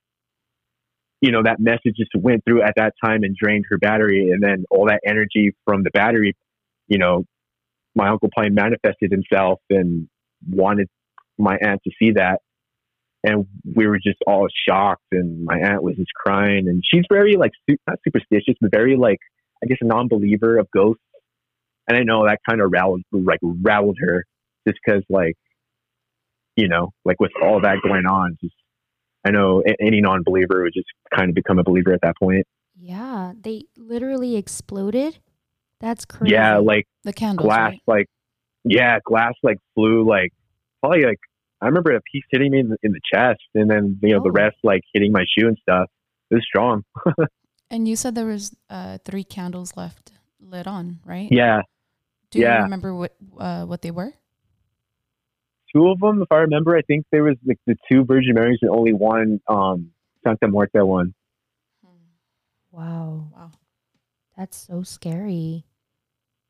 you 1.22 1.32
know 1.32 1.44
that 1.44 1.60
message 1.60 1.96
just 1.98 2.12
went 2.16 2.44
through 2.44 2.64
at 2.64 2.74
that 2.78 2.94
time 3.04 3.24
and 3.24 3.36
drained 3.36 3.66
her 3.70 3.78
battery, 3.78 4.32
and 4.32 4.42
then 4.42 4.66
all 4.72 4.88
that 4.88 5.02
energy 5.06 5.52
from 5.66 5.84
the 5.84 5.92
battery, 5.92 6.36
you 6.88 6.98
know, 6.98 7.26
my 7.96 8.10
uncle 8.10 8.30
Pine 8.36 8.56
manifested 8.56 9.12
himself 9.12 9.60
and 9.70 10.08
wanted 10.50 10.88
my 11.38 11.58
aunt 11.62 11.82
to 11.84 11.92
see 12.00 12.12
that, 12.16 12.40
and 13.24 13.46
we 13.76 13.86
were 13.88 13.98
just 13.98 14.18
all 14.28 14.48
shocked, 14.68 15.04
and 15.12 15.44
my 15.46 15.58
aunt 15.60 15.84
was 15.84 15.96
just 15.96 16.12
crying, 16.16 16.68
and 16.68 16.84
she's 16.86 17.04
very 17.10 17.36
like 17.36 17.52
su- 17.70 17.78
not 17.88 17.98
superstitious, 18.04 18.56
but 18.62 18.72
very 18.72 18.96
like 18.98 19.20
I 19.64 19.68
guess 19.68 19.78
a 19.82 19.86
non-believer 19.86 20.58
of 20.58 20.68
ghosts, 20.72 21.04
and 21.88 21.98
I 21.98 22.02
know 22.04 22.26
that 22.26 22.40
kind 22.50 22.62
of 22.62 22.72
rattled 22.72 23.02
like 23.12 23.40
rattled 23.44 23.98
her 24.02 24.26
just 24.68 24.80
because 24.86 25.04
like 25.10 25.36
you 26.56 26.68
know 26.68 26.94
like 27.06 27.20
with 27.20 27.32
all 27.42 27.62
that 27.62 27.78
going 27.84 28.06
on, 28.06 28.38
just 28.42 28.56
I 29.26 29.32
know 29.32 29.64
any 29.80 30.02
non-believer 30.02 30.64
would 30.64 30.74
just 30.74 30.88
kind 31.16 31.30
of 31.30 31.36
become 31.36 31.60
a 31.60 31.64
believer 31.64 31.94
at 31.94 32.02
that 32.02 32.16
point. 32.18 32.48
Yeah, 32.76 33.34
they 33.40 33.66
literally 33.78 34.36
exploded. 34.36 35.20
That's 35.80 36.06
crazy. 36.06 36.34
Yeah, 36.34 36.58
like 36.58 36.88
The 37.04 37.14
candles. 37.14 37.46
glass, 37.46 37.72
right? 37.72 37.82
like 37.88 38.06
yeah, 38.64 38.98
glass 39.06 39.34
like 39.44 39.58
flew 39.76 40.08
like 40.08 40.32
probably 40.80 41.04
like 41.06 41.20
I 41.62 41.68
remember 41.68 41.92
a 41.96 42.02
piece 42.02 42.24
hitting 42.32 42.52
me 42.52 42.60
in 42.60 42.70
the, 42.70 42.78
in 42.84 42.92
the 42.92 43.00
chest, 43.14 43.42
and 43.56 43.70
then 43.70 44.00
you 44.02 44.14
know 44.16 44.22
the 44.24 44.30
Oh. 44.30 44.44
rest 44.44 44.58
like 44.64 44.82
hitting 44.94 45.12
my 45.12 45.26
shoe 45.38 45.48
and 45.48 45.58
stuff. 45.62 45.90
It 46.32 46.36
was 46.36 46.46
strong. 46.46 46.84
And 47.70 47.88
you 47.88 47.96
said 47.96 48.16
there 48.16 48.26
was 48.26 48.54
uh, 48.70 48.98
three 49.06 49.24
candles 49.24 49.78
left 49.78 50.12
lit 50.42 50.68
on, 50.68 51.00
right? 51.06 51.30
Yeah, 51.32 51.62
Do 52.30 52.40
you 52.40 52.46
yeah. 52.46 52.64
remember 52.64 52.94
what 52.94 53.16
uh, 53.38 53.64
what 53.66 53.82
they 53.82 53.92
were? 53.92 54.14
two 55.74 55.88
of 55.88 56.00
them, 56.02 56.22
if 56.22 56.30
I 56.32 56.40
remember, 56.40 56.76
I 56.76 56.82
think 56.82 57.06
there 57.14 57.24
was 57.24 57.38
like 57.46 57.60
the 57.66 57.78
two 57.90 58.04
Virgin 58.04 58.34
Marys 58.34 58.60
and 58.62 58.70
only 58.72 58.92
one 58.92 59.40
um 59.48 59.92
Santa 60.24 60.48
Muerta 60.48 60.86
one. 60.86 61.14
Wow, 62.72 63.28
Wow. 63.36 63.52
that's 64.38 64.58
so 64.58 64.84
scary. 64.84 65.66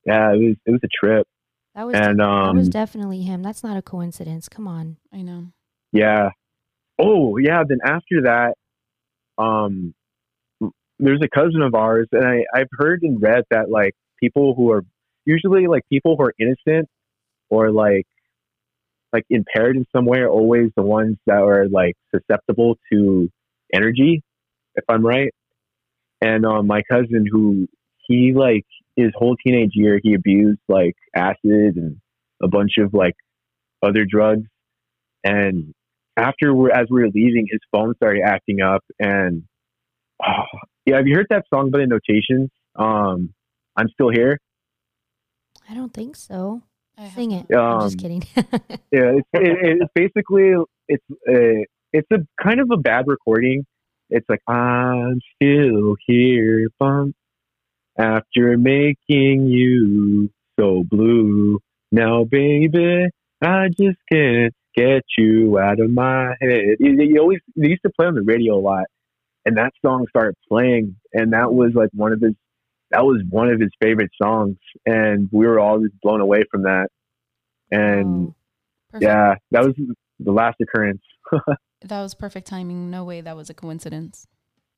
Yeah, 0.06 0.34
it 0.34 0.38
was 0.38 0.56
it 0.66 0.72
was 0.72 0.82
a 0.84 0.88
trip, 0.88 1.28
That 1.82 1.88
was 1.88 1.96
and 1.96 2.20
that 2.20 2.54
was 2.54 2.68
um 2.68 2.70
definitely 2.70 3.24
him. 3.24 3.42
That's 3.42 3.64
not 3.64 3.76
a 3.76 3.82
coincidence. 3.82 4.48
Come 4.48 4.68
on. 4.68 4.98
I 5.12 5.24
know. 5.24 5.48
yeah. 5.92 6.30
Oh 7.00 7.38
yeah, 7.38 7.64
then 7.68 7.80
after 7.84 8.22
that, 8.26 8.54
um, 9.40 9.96
there's 11.00 11.22
a 11.24 11.28
cousin 11.28 11.64
of 11.64 11.74
ours, 11.74 12.08
and 12.12 12.24
I 12.24 12.44
I've 12.54 12.68
heard 12.72 13.02
and 13.02 13.20
read 13.20 13.46
that 13.50 13.72
like 13.72 13.96
people 14.20 14.54
who 14.54 14.72
are 14.72 14.84
usually 15.26 15.66
like 15.66 15.82
people 15.90 16.16
who 16.18 16.26
are 16.26 16.36
innocent 16.38 16.88
or 17.50 17.72
like 17.72 18.06
like 19.12 19.26
impaired 19.32 19.76
in 19.76 19.88
some 19.92 20.06
way 20.06 20.20
are 20.20 20.30
always 20.30 20.70
the 20.76 20.84
ones 20.84 21.18
that 21.26 21.42
are 21.42 21.68
like 21.68 21.96
susceptible 22.14 22.78
to 22.94 23.28
energy, 23.74 24.22
if 24.76 24.84
I'm 24.88 25.04
right. 25.04 25.34
And 26.22 26.46
um, 26.46 26.68
my 26.68 26.84
cousin, 26.88 27.26
who 27.28 27.68
he 28.06 28.34
like 28.36 28.68
his 28.96 29.12
whole 29.16 29.36
teenage 29.46 29.72
year, 29.74 30.00
he 30.02 30.14
abused 30.14 30.60
like 30.68 30.96
acid 31.16 31.76
and 31.76 31.98
a 32.42 32.48
bunch 32.48 32.74
of 32.80 32.94
like 32.94 33.16
other 33.82 34.06
drugs. 34.06 34.48
And 35.24 35.74
after 36.18 36.54
we're 36.54 36.72
as 36.72 36.88
we 36.90 37.02
were 37.02 37.10
leaving, 37.14 37.48
his 37.50 37.62
phone 37.72 37.94
started 37.96 38.24
acting 38.26 38.62
up. 38.62 38.84
And 39.00 39.44
oh, 40.26 40.44
yeah, 40.86 40.98
have 40.98 41.08
you 41.08 41.16
heard 41.16 41.28
that 41.30 41.46
song 41.54 41.72
by 41.72 41.80
the 41.80 41.88
Notations? 41.88 42.50
Um, 42.76 43.34
I'm 43.76 43.88
still 43.90 44.10
here. 44.10 44.40
I 45.70 45.74
don't 45.74 45.94
think 45.94 46.16
so. 46.16 46.64
I 46.98 47.04
have 47.04 47.14
Sing 47.14 47.32
it. 47.32 47.46
not. 47.50 47.82
I'm 47.84 47.90
just 47.90 47.96
Um, 47.96 48.00
kidding. 48.00 48.24
yeah, 48.92 49.18
it's, 49.18 49.28
it, 49.34 49.80
it's 49.82 49.92
basically 49.96 50.54
it's 50.88 51.04
a 51.30 51.66
it's 51.94 52.08
a 52.12 52.18
kind 52.44 52.60
of 52.60 52.70
a 52.72 52.78
bad 52.78 53.06
recording. 53.08 53.66
It's 54.10 54.26
like 54.28 54.42
I'm 54.48 55.20
still 55.36 55.96
here, 56.06 56.68
bump, 56.80 57.16
after 57.98 58.58
making 58.58 59.48
you 59.48 60.30
so 60.60 60.84
blue. 60.90 61.60
Now, 61.92 62.24
baby, 62.24 63.08
I 63.42 63.68
just 63.70 63.98
can't 64.12 64.54
get 64.76 65.04
you 65.18 65.60
out 65.60 65.80
of 65.80 65.90
my 65.92 66.36
head. 66.40 66.78
You, 66.80 67.02
you 67.02 67.20
always 67.20 67.40
they 67.56 67.70
used 67.70 67.84
to 67.84 67.92
play 67.92 68.08
on 68.08 68.16
the 68.16 68.22
radio 68.22 68.58
a 68.58 68.62
lot, 68.62 68.86
and 69.46 69.58
that 69.58 69.72
song 69.86 70.06
started 70.10 70.36
playing, 70.48 70.96
and 71.14 71.34
that 71.34 71.54
was 71.54 71.72
like 71.76 71.90
one 71.94 72.14
of 72.14 72.22
his 72.22 72.34
that 72.92 73.06
was 73.06 73.22
one 73.30 73.50
of 73.50 73.60
his 73.60 73.72
favorite 73.82 74.12
songs, 74.22 74.58
and 74.86 75.30
we 75.32 75.46
were 75.46 75.60
all 75.60 75.80
just 75.80 76.00
blown 76.02 76.22
away 76.22 76.44
from 76.50 76.64
that. 76.64 76.88
And. 77.72 78.34
Perfect. 78.92 79.10
yeah, 79.10 79.36
that 79.52 79.64
was 79.64 79.74
the 80.20 80.32
last 80.34 80.58
occurrence. 80.62 81.02
That 81.84 82.02
was 82.02 82.14
perfect 82.14 82.46
timing. 82.48 82.92
No 82.92 83.04
way 83.04 83.22
that 83.22 83.36
was 83.36 83.50
a 83.50 83.54
coincidence. 83.54 84.28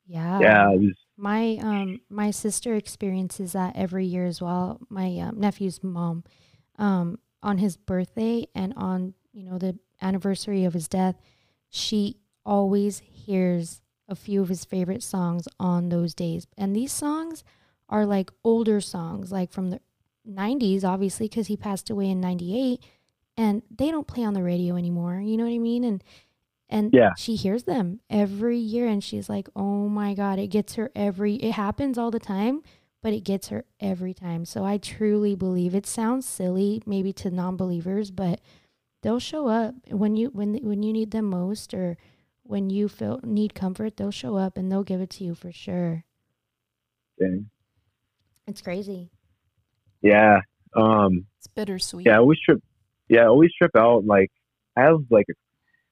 Yeah. 0.06 0.40
yeah, 0.40 0.68
was. 0.68 0.94
My 1.16 1.58
um 1.62 2.00
my 2.10 2.30
sister 2.30 2.74
experiences 2.74 3.52
that 3.52 3.76
every 3.76 4.06
year 4.06 4.26
as 4.26 4.40
well. 4.40 4.80
My 4.88 5.18
um, 5.18 5.40
nephew's 5.40 5.82
mom, 5.82 6.24
um, 6.78 7.18
on 7.42 7.58
his 7.58 7.76
birthday 7.76 8.46
and 8.54 8.74
on 8.76 9.14
you 9.32 9.44
know 9.44 9.58
the 9.58 9.78
anniversary 10.02 10.64
of 10.64 10.74
his 10.74 10.88
death, 10.88 11.16
she 11.70 12.18
always 12.44 12.98
hears 12.98 13.80
a 14.08 14.14
few 14.14 14.42
of 14.42 14.48
his 14.48 14.64
favorite 14.64 15.02
songs 15.02 15.48
on 15.58 15.88
those 15.88 16.14
days. 16.14 16.46
And 16.58 16.74
these 16.74 16.92
songs 16.92 17.42
are 17.88 18.04
like 18.04 18.30
older 18.42 18.80
songs, 18.80 19.32
like 19.32 19.52
from 19.52 19.70
the 19.70 19.80
90s, 20.28 20.84
obviously, 20.84 21.28
because 21.28 21.46
he 21.46 21.56
passed 21.56 21.90
away 21.90 22.10
in 22.10 22.20
98, 22.20 22.80
and 23.36 23.62
they 23.70 23.90
don't 23.90 24.06
play 24.06 24.24
on 24.24 24.34
the 24.34 24.42
radio 24.42 24.76
anymore. 24.76 25.20
You 25.20 25.36
know 25.36 25.44
what 25.44 25.54
I 25.54 25.58
mean? 25.58 25.84
And 25.84 26.04
and 26.68 26.90
Yeah. 26.92 27.10
she 27.16 27.34
hears 27.36 27.64
them 27.64 28.00
every 28.08 28.58
year 28.58 28.86
and 28.86 29.02
she's 29.04 29.28
like 29.28 29.48
oh 29.54 29.88
my 29.88 30.14
god 30.14 30.38
it 30.38 30.48
gets 30.48 30.74
her 30.74 30.90
every 30.94 31.34
it 31.36 31.52
happens 31.52 31.98
all 31.98 32.10
the 32.10 32.18
time 32.20 32.62
but 33.02 33.12
it 33.12 33.20
gets 33.24 33.48
her 33.48 33.64
every 33.80 34.14
time 34.14 34.44
so 34.44 34.64
i 34.64 34.78
truly 34.78 35.34
believe 35.34 35.74
it 35.74 35.86
sounds 35.86 36.26
silly 36.26 36.82
maybe 36.86 37.12
to 37.12 37.30
non-believers 37.30 38.10
but 38.10 38.40
they'll 39.02 39.18
show 39.20 39.48
up 39.48 39.74
when 39.90 40.16
you 40.16 40.28
when 40.28 40.54
when 40.62 40.82
you 40.82 40.92
need 40.92 41.10
them 41.10 41.26
most 41.26 41.74
or 41.74 41.96
when 42.44 42.70
you 42.70 42.88
feel 42.88 43.20
need 43.22 43.54
comfort 43.54 43.96
they'll 43.96 44.10
show 44.10 44.36
up 44.36 44.56
and 44.56 44.70
they'll 44.72 44.82
give 44.84 45.00
it 45.00 45.10
to 45.10 45.24
you 45.24 45.34
for 45.34 45.52
sure 45.52 46.04
Dang. 47.20 47.50
it's 48.46 48.60
crazy 48.62 49.10
Yeah. 50.02 50.40
Um. 50.76 51.26
It's 51.38 51.46
bittersweet. 51.46 52.06
Yeah. 52.06 52.16
I 52.16 52.18
always 52.18 52.40
trip. 52.40 52.60
Yeah. 53.08 53.22
I 53.22 53.26
always 53.26 53.52
trip 53.54 53.70
out. 53.76 54.04
Like 54.04 54.30
I 54.76 54.82
have 54.82 54.98
like 55.08 55.24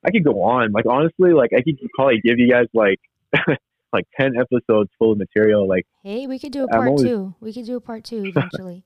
I 0.04 0.10
could 0.10 0.24
go 0.24 0.42
on. 0.42 0.72
Like 0.72 0.86
honestly, 0.88 1.32
like 1.32 1.50
I 1.56 1.62
could 1.62 1.78
probably 1.94 2.20
give 2.24 2.38
you 2.38 2.50
guys 2.50 2.66
like 2.74 3.00
like 3.92 4.06
ten 4.18 4.32
episodes 4.38 4.90
full 4.98 5.12
of 5.12 5.18
material. 5.18 5.68
Like 5.68 5.86
hey 6.02 6.26
we 6.26 6.38
could 6.38 6.52
do 6.52 6.64
a 6.64 6.68
part 6.68 6.88
always- 6.88 7.02
two 7.02 7.34
we 7.40 7.52
could 7.52 7.66
do 7.66 7.76
a 7.76 7.80
part 7.80 8.04
two 8.04 8.24
eventually 8.24 8.84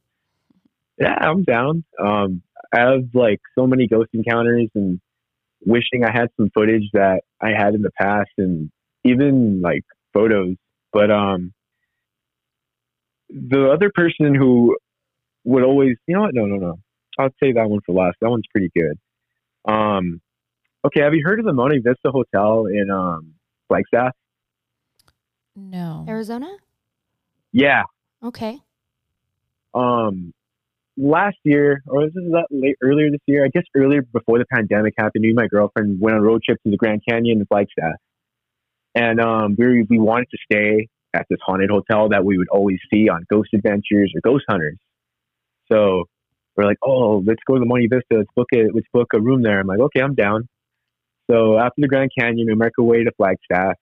yeah, 0.99 1.15
I'm 1.21 1.45
down. 1.45 1.85
Um. 2.03 2.43
I 2.75 2.81
have 2.81 3.05
like 3.15 3.41
so 3.57 3.67
many 3.67 3.87
ghost 3.87 4.11
encounters 4.13 4.69
and 4.75 5.01
wishing 5.65 6.05
I 6.05 6.11
had 6.13 6.29
some 6.37 6.51
footage 6.53 6.91
that 6.93 7.21
I 7.41 7.51
had 7.57 7.75
in 7.75 7.83
the 7.83 7.93
past 7.99 8.31
and 8.39 8.71
even 9.05 9.61
like 9.63 9.85
photos. 10.13 10.57
But 10.93 11.11
um, 11.11 11.53
the 13.29 13.71
other 13.71 13.91
person 13.95 14.35
who 14.35 14.77
would 15.45 15.63
always, 15.63 15.97
you 16.07 16.17
know 16.17 16.23
what? 16.23 16.35
No, 16.35 16.47
no, 16.47 16.57
no. 16.57 16.79
I'll 17.19 17.31
say 17.43 17.53
that 17.53 17.69
one 17.69 17.81
for 17.87 17.95
last. 17.95 18.17
That 18.21 18.31
one's 18.31 18.47
pretty 18.51 18.71
good. 18.77 18.99
Um, 19.65 20.21
okay. 20.87 21.01
Have 21.03 21.15
you 21.15 21.23
heard 21.25 21.39
of 21.39 21.47
the 21.47 21.53
Monte 21.53 21.79
Vista 21.79 22.11
Hotel 22.11 22.67
in 22.67 22.91
um 22.91 23.35
Flagstaff? 23.69 24.13
No. 25.55 26.05
arizona 26.09 26.55
Yeah. 27.53 27.83
okay 28.23 28.59
Um, 29.75 30.33
last 30.97 31.37
year, 31.45 31.83
or 31.87 32.05
this 32.05 32.15
is 32.17 32.31
that 32.33 32.47
late 32.51 32.77
earlier 32.83 33.11
this 33.11 33.21
year. 33.27 33.45
I 33.45 33.49
guess 33.49 33.65
earlier 33.75 34.03
before 34.03 34.39
the 34.39 34.47
pandemic 34.47 34.95
happened. 34.99 35.23
Me 35.23 35.29
and 35.29 35.37
my 35.37 35.47
girlfriend 35.49 36.01
went 36.01 36.17
on 36.17 36.23
a 36.23 36.25
road 36.25 36.43
trip 36.43 36.59
to 36.65 36.71
the 36.71 36.77
Grand 36.77 37.03
Canyon 37.09 37.41
in 37.41 37.47
Flagstaff, 37.47 37.97
and 38.95 39.21
um, 39.21 39.57
we 39.59 39.85
we 39.89 39.99
wanted 39.99 40.29
to 40.31 40.39
stay 40.51 40.89
at 41.15 41.27
this 41.31 41.39
haunted 41.45 41.71
hotel 41.71 42.09
that 42.11 42.25
we 42.25 42.37
would 42.37 42.49
always 42.51 42.79
see 42.93 43.09
on 43.09 43.25
Ghost 43.31 43.51
Adventures 43.55 44.13
or 44.15 44.21
Ghost 44.23 44.45
Hunters. 44.49 44.79
So 45.71 46.05
we're 46.57 46.65
like, 46.65 46.79
oh, 46.83 47.23
let's 47.27 47.41
go 47.47 47.55
to 47.55 47.61
the 47.61 47.67
Monte 47.67 47.89
Vista. 47.89 48.17
Let's 48.17 48.31
book 48.35 48.49
it. 48.53 48.71
Let's 48.75 48.87
book 48.93 49.09
a 49.15 49.21
room 49.21 49.43
there. 49.43 49.61
I'm 49.61 49.67
like, 49.67 49.81
okay, 49.81 50.01
I'm 50.01 50.15
down. 50.15 50.49
So 51.31 51.59
after 51.59 51.75
the 51.79 51.89
Grand 51.89 52.11
Canyon, 52.19 52.47
we 52.47 52.55
make 52.55 52.73
our 52.79 52.85
way 52.85 53.05
to 53.05 53.11
Flagstaff, 53.17 53.77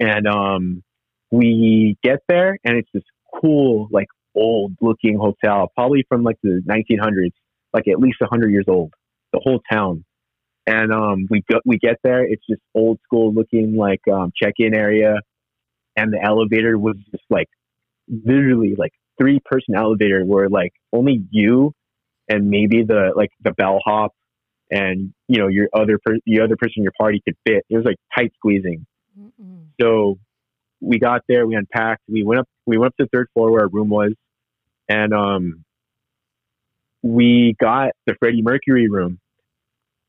and 0.00 0.26
um, 0.26 0.82
we 1.30 1.96
get 2.02 2.18
there, 2.28 2.58
and 2.64 2.76
it's 2.76 2.88
this 2.92 3.04
cool, 3.40 3.88
like 3.90 4.08
old 4.34 4.72
looking 4.80 5.18
hotel, 5.18 5.70
probably 5.74 6.04
from 6.08 6.22
like 6.22 6.36
the 6.42 6.62
1900s, 6.68 7.32
like 7.72 7.88
at 7.88 7.98
least 8.00 8.20
100 8.20 8.50
years 8.50 8.66
old. 8.68 8.92
The 9.32 9.40
whole 9.42 9.60
town, 9.70 10.04
and 10.66 10.92
um, 10.92 11.26
we 11.30 11.42
go, 11.50 11.58
we 11.64 11.78
get 11.78 11.96
there. 12.02 12.24
It's 12.24 12.42
just 12.48 12.62
old 12.74 12.98
school 13.04 13.32
looking, 13.32 13.76
like 13.76 14.00
um, 14.12 14.32
check 14.40 14.54
in 14.58 14.74
area, 14.74 15.16
and 15.96 16.12
the 16.12 16.20
elevator 16.22 16.78
was 16.78 16.96
just 17.10 17.24
like 17.28 17.48
literally 18.08 18.74
like 18.76 18.92
three 19.20 19.40
person 19.44 19.74
elevator 19.76 20.24
where 20.24 20.48
like 20.48 20.72
only 20.92 21.24
you 21.30 21.72
and 22.28 22.48
maybe 22.48 22.82
the 22.82 23.12
like 23.16 23.30
the 23.42 23.52
bellhop 23.52 24.12
and 24.70 25.12
you 25.28 25.38
know 25.38 25.48
your 25.48 25.68
other 25.72 25.98
per- 26.04 26.18
the 26.26 26.40
other 26.40 26.56
person 26.56 26.74
in 26.78 26.82
your 26.82 26.92
party 26.98 27.20
could 27.24 27.36
fit. 27.46 27.64
It 27.68 27.76
was 27.76 27.84
like 27.84 27.96
tight 28.16 28.32
squeezing. 28.36 28.86
Mm-mm. 29.18 29.66
So 29.80 30.18
we 30.80 30.98
got 30.98 31.22
there, 31.28 31.46
we 31.46 31.54
unpacked, 31.54 32.02
we 32.08 32.22
went 32.22 32.40
up, 32.40 32.48
we 32.66 32.78
went 32.78 32.88
up 32.92 32.96
to 32.98 33.04
the 33.04 33.16
third 33.16 33.28
floor 33.34 33.50
where 33.50 33.62
our 33.62 33.68
room 33.68 33.88
was, 33.88 34.12
and 34.88 35.12
um, 35.12 35.64
we 37.02 37.54
got 37.58 37.90
the 38.06 38.14
Freddie 38.18 38.42
Mercury 38.42 38.88
room. 38.88 39.18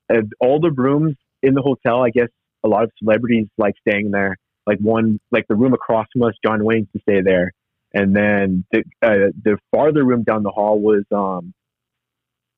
And 0.09 0.31
all 0.39 0.59
the 0.59 0.71
rooms 0.71 1.15
in 1.43 1.53
the 1.53 1.61
hotel, 1.61 2.03
I 2.03 2.09
guess 2.09 2.29
a 2.63 2.67
lot 2.67 2.83
of 2.83 2.91
celebrities 2.99 3.47
like 3.57 3.75
staying 3.87 4.11
there. 4.11 4.37
Like 4.65 4.79
one, 4.79 5.19
like 5.31 5.45
the 5.47 5.55
room 5.55 5.73
across 5.73 6.07
from 6.11 6.23
us, 6.23 6.33
John 6.45 6.63
Wayne 6.63 6.87
to 6.93 6.99
stay 7.01 7.21
there, 7.21 7.53
and 7.93 8.13
then 8.13 8.65
the 8.71 8.79
uh, 9.01 9.31
the 9.41 9.57
farther 9.71 10.03
room 10.03 10.23
down 10.23 10.43
the 10.43 10.49
hall 10.49 10.77
was 10.77 11.03
um, 11.13 11.53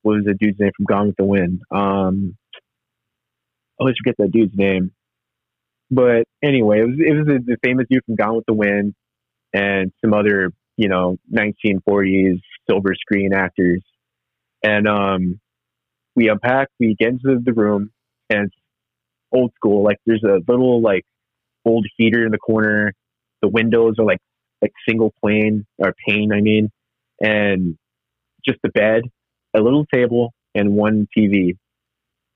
was 0.04 0.24
the 0.26 0.34
dude's 0.34 0.60
name 0.60 0.72
from 0.76 0.86
Gone 0.86 1.08
with 1.08 1.18
the 1.18 1.26
Wind? 1.26 1.62
Um, 1.72 2.38
I 2.54 3.84
always 3.84 3.96
forget 3.98 4.16
that 4.20 4.32
dude's 4.32 4.56
name. 4.56 4.92
But 5.92 6.26
anyway, 6.44 6.82
it 6.82 6.86
was 6.86 6.96
it 7.00 7.18
was 7.18 7.28
the, 7.28 7.40
the 7.46 7.58
famous 7.64 7.88
dude 7.90 8.04
from 8.06 8.16
Gone 8.16 8.36
with 8.36 8.46
the 8.46 8.54
Wind 8.54 8.94
and 9.54 9.92
some 10.04 10.14
other 10.14 10.52
you 10.78 10.88
know 10.88 11.18
1940s 11.34 12.40
silver 12.70 12.94
screen 12.96 13.34
actors. 13.34 13.84
And 14.64 14.88
um, 14.88 15.40
we 16.16 16.30
unpack, 16.30 16.68
we 16.80 16.96
get 17.00 17.10
into 17.10 17.40
the 17.44 17.54
room, 17.54 17.92
and 18.30 18.48
it's 18.48 18.56
old 19.32 19.52
school. 19.56 19.84
Like 19.84 19.98
there's 20.06 20.24
a 20.24 20.40
little 20.48 20.82
like 20.82 21.06
old 21.66 21.86
heater 21.98 22.26
in 22.26 22.32
the 22.32 22.38
corner. 22.38 22.94
The 23.42 23.48
windows 23.48 23.96
are 24.00 24.06
like 24.06 24.20
like 24.62 24.74
single 24.88 25.14
plane 25.22 25.66
or 25.78 25.94
pane, 26.08 26.32
I 26.34 26.42
mean, 26.42 26.70
and 27.22 27.78
just 28.46 28.60
the 28.64 28.70
bed, 28.70 29.04
a 29.56 29.60
little 29.60 29.86
table, 29.86 30.34
and 30.56 30.74
one 30.74 31.08
TV, 31.18 31.58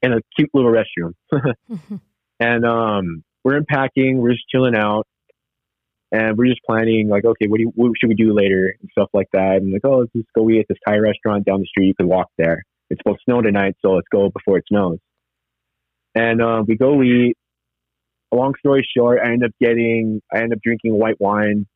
and 0.02 0.14
a 0.14 0.22
cute 0.36 0.50
little 0.54 0.72
restroom. 0.72 1.14
and 2.40 2.66
um, 2.66 3.24
we're 3.44 3.58
unpacking, 3.58 4.18
we're 4.18 4.34
just 4.34 4.48
chilling 4.50 4.76
out, 4.76 5.08
and 6.12 6.38
we're 6.38 6.48
just 6.48 6.62
planning 6.64 7.10
like, 7.10 7.26
okay, 7.26 7.48
what 7.48 7.58
do 7.58 7.64
you, 7.64 7.72
what 7.76 7.92
should 8.00 8.10
we 8.10 8.16
do 8.16 8.34
later 8.34 8.76
and 8.80 8.90
stuff 8.92 9.10
like 9.14 9.28
that. 9.34 9.58
And 9.58 9.74
like, 9.74 9.82
oh, 9.84 10.00
let's 10.00 10.14
just 10.14 10.28
go 10.36 10.50
eat 10.50 10.60
at 10.60 10.66
this 10.70 10.78
Thai 10.88 10.98
restaurant 10.98 11.46
down 11.46 11.60
the 11.60 11.66
street. 11.66 11.88
You 11.88 11.96
can 11.96 12.08
walk 12.08 12.28
there. 12.38 12.64
It's 12.90 13.00
supposed 13.00 13.22
to 13.26 13.32
snow 13.32 13.42
tonight, 13.42 13.76
so 13.82 13.94
let's 13.94 14.08
go 14.12 14.30
before 14.30 14.60
it 14.60 14.66
snows. 14.68 15.00
And 16.14 16.42
uh, 16.42 16.64
we 16.68 16.78
go 16.78 17.02
eat. 17.02 17.36
Long 18.32 18.54
story 18.60 18.88
short, 18.96 19.20
I 19.24 19.32
end 19.32 19.44
up 19.44 19.52
getting, 19.62 20.22
I 20.32 20.40
end 20.40 20.54
up 20.54 20.60
drinking 20.64 20.94
white 20.98 21.20
wine 21.20 21.68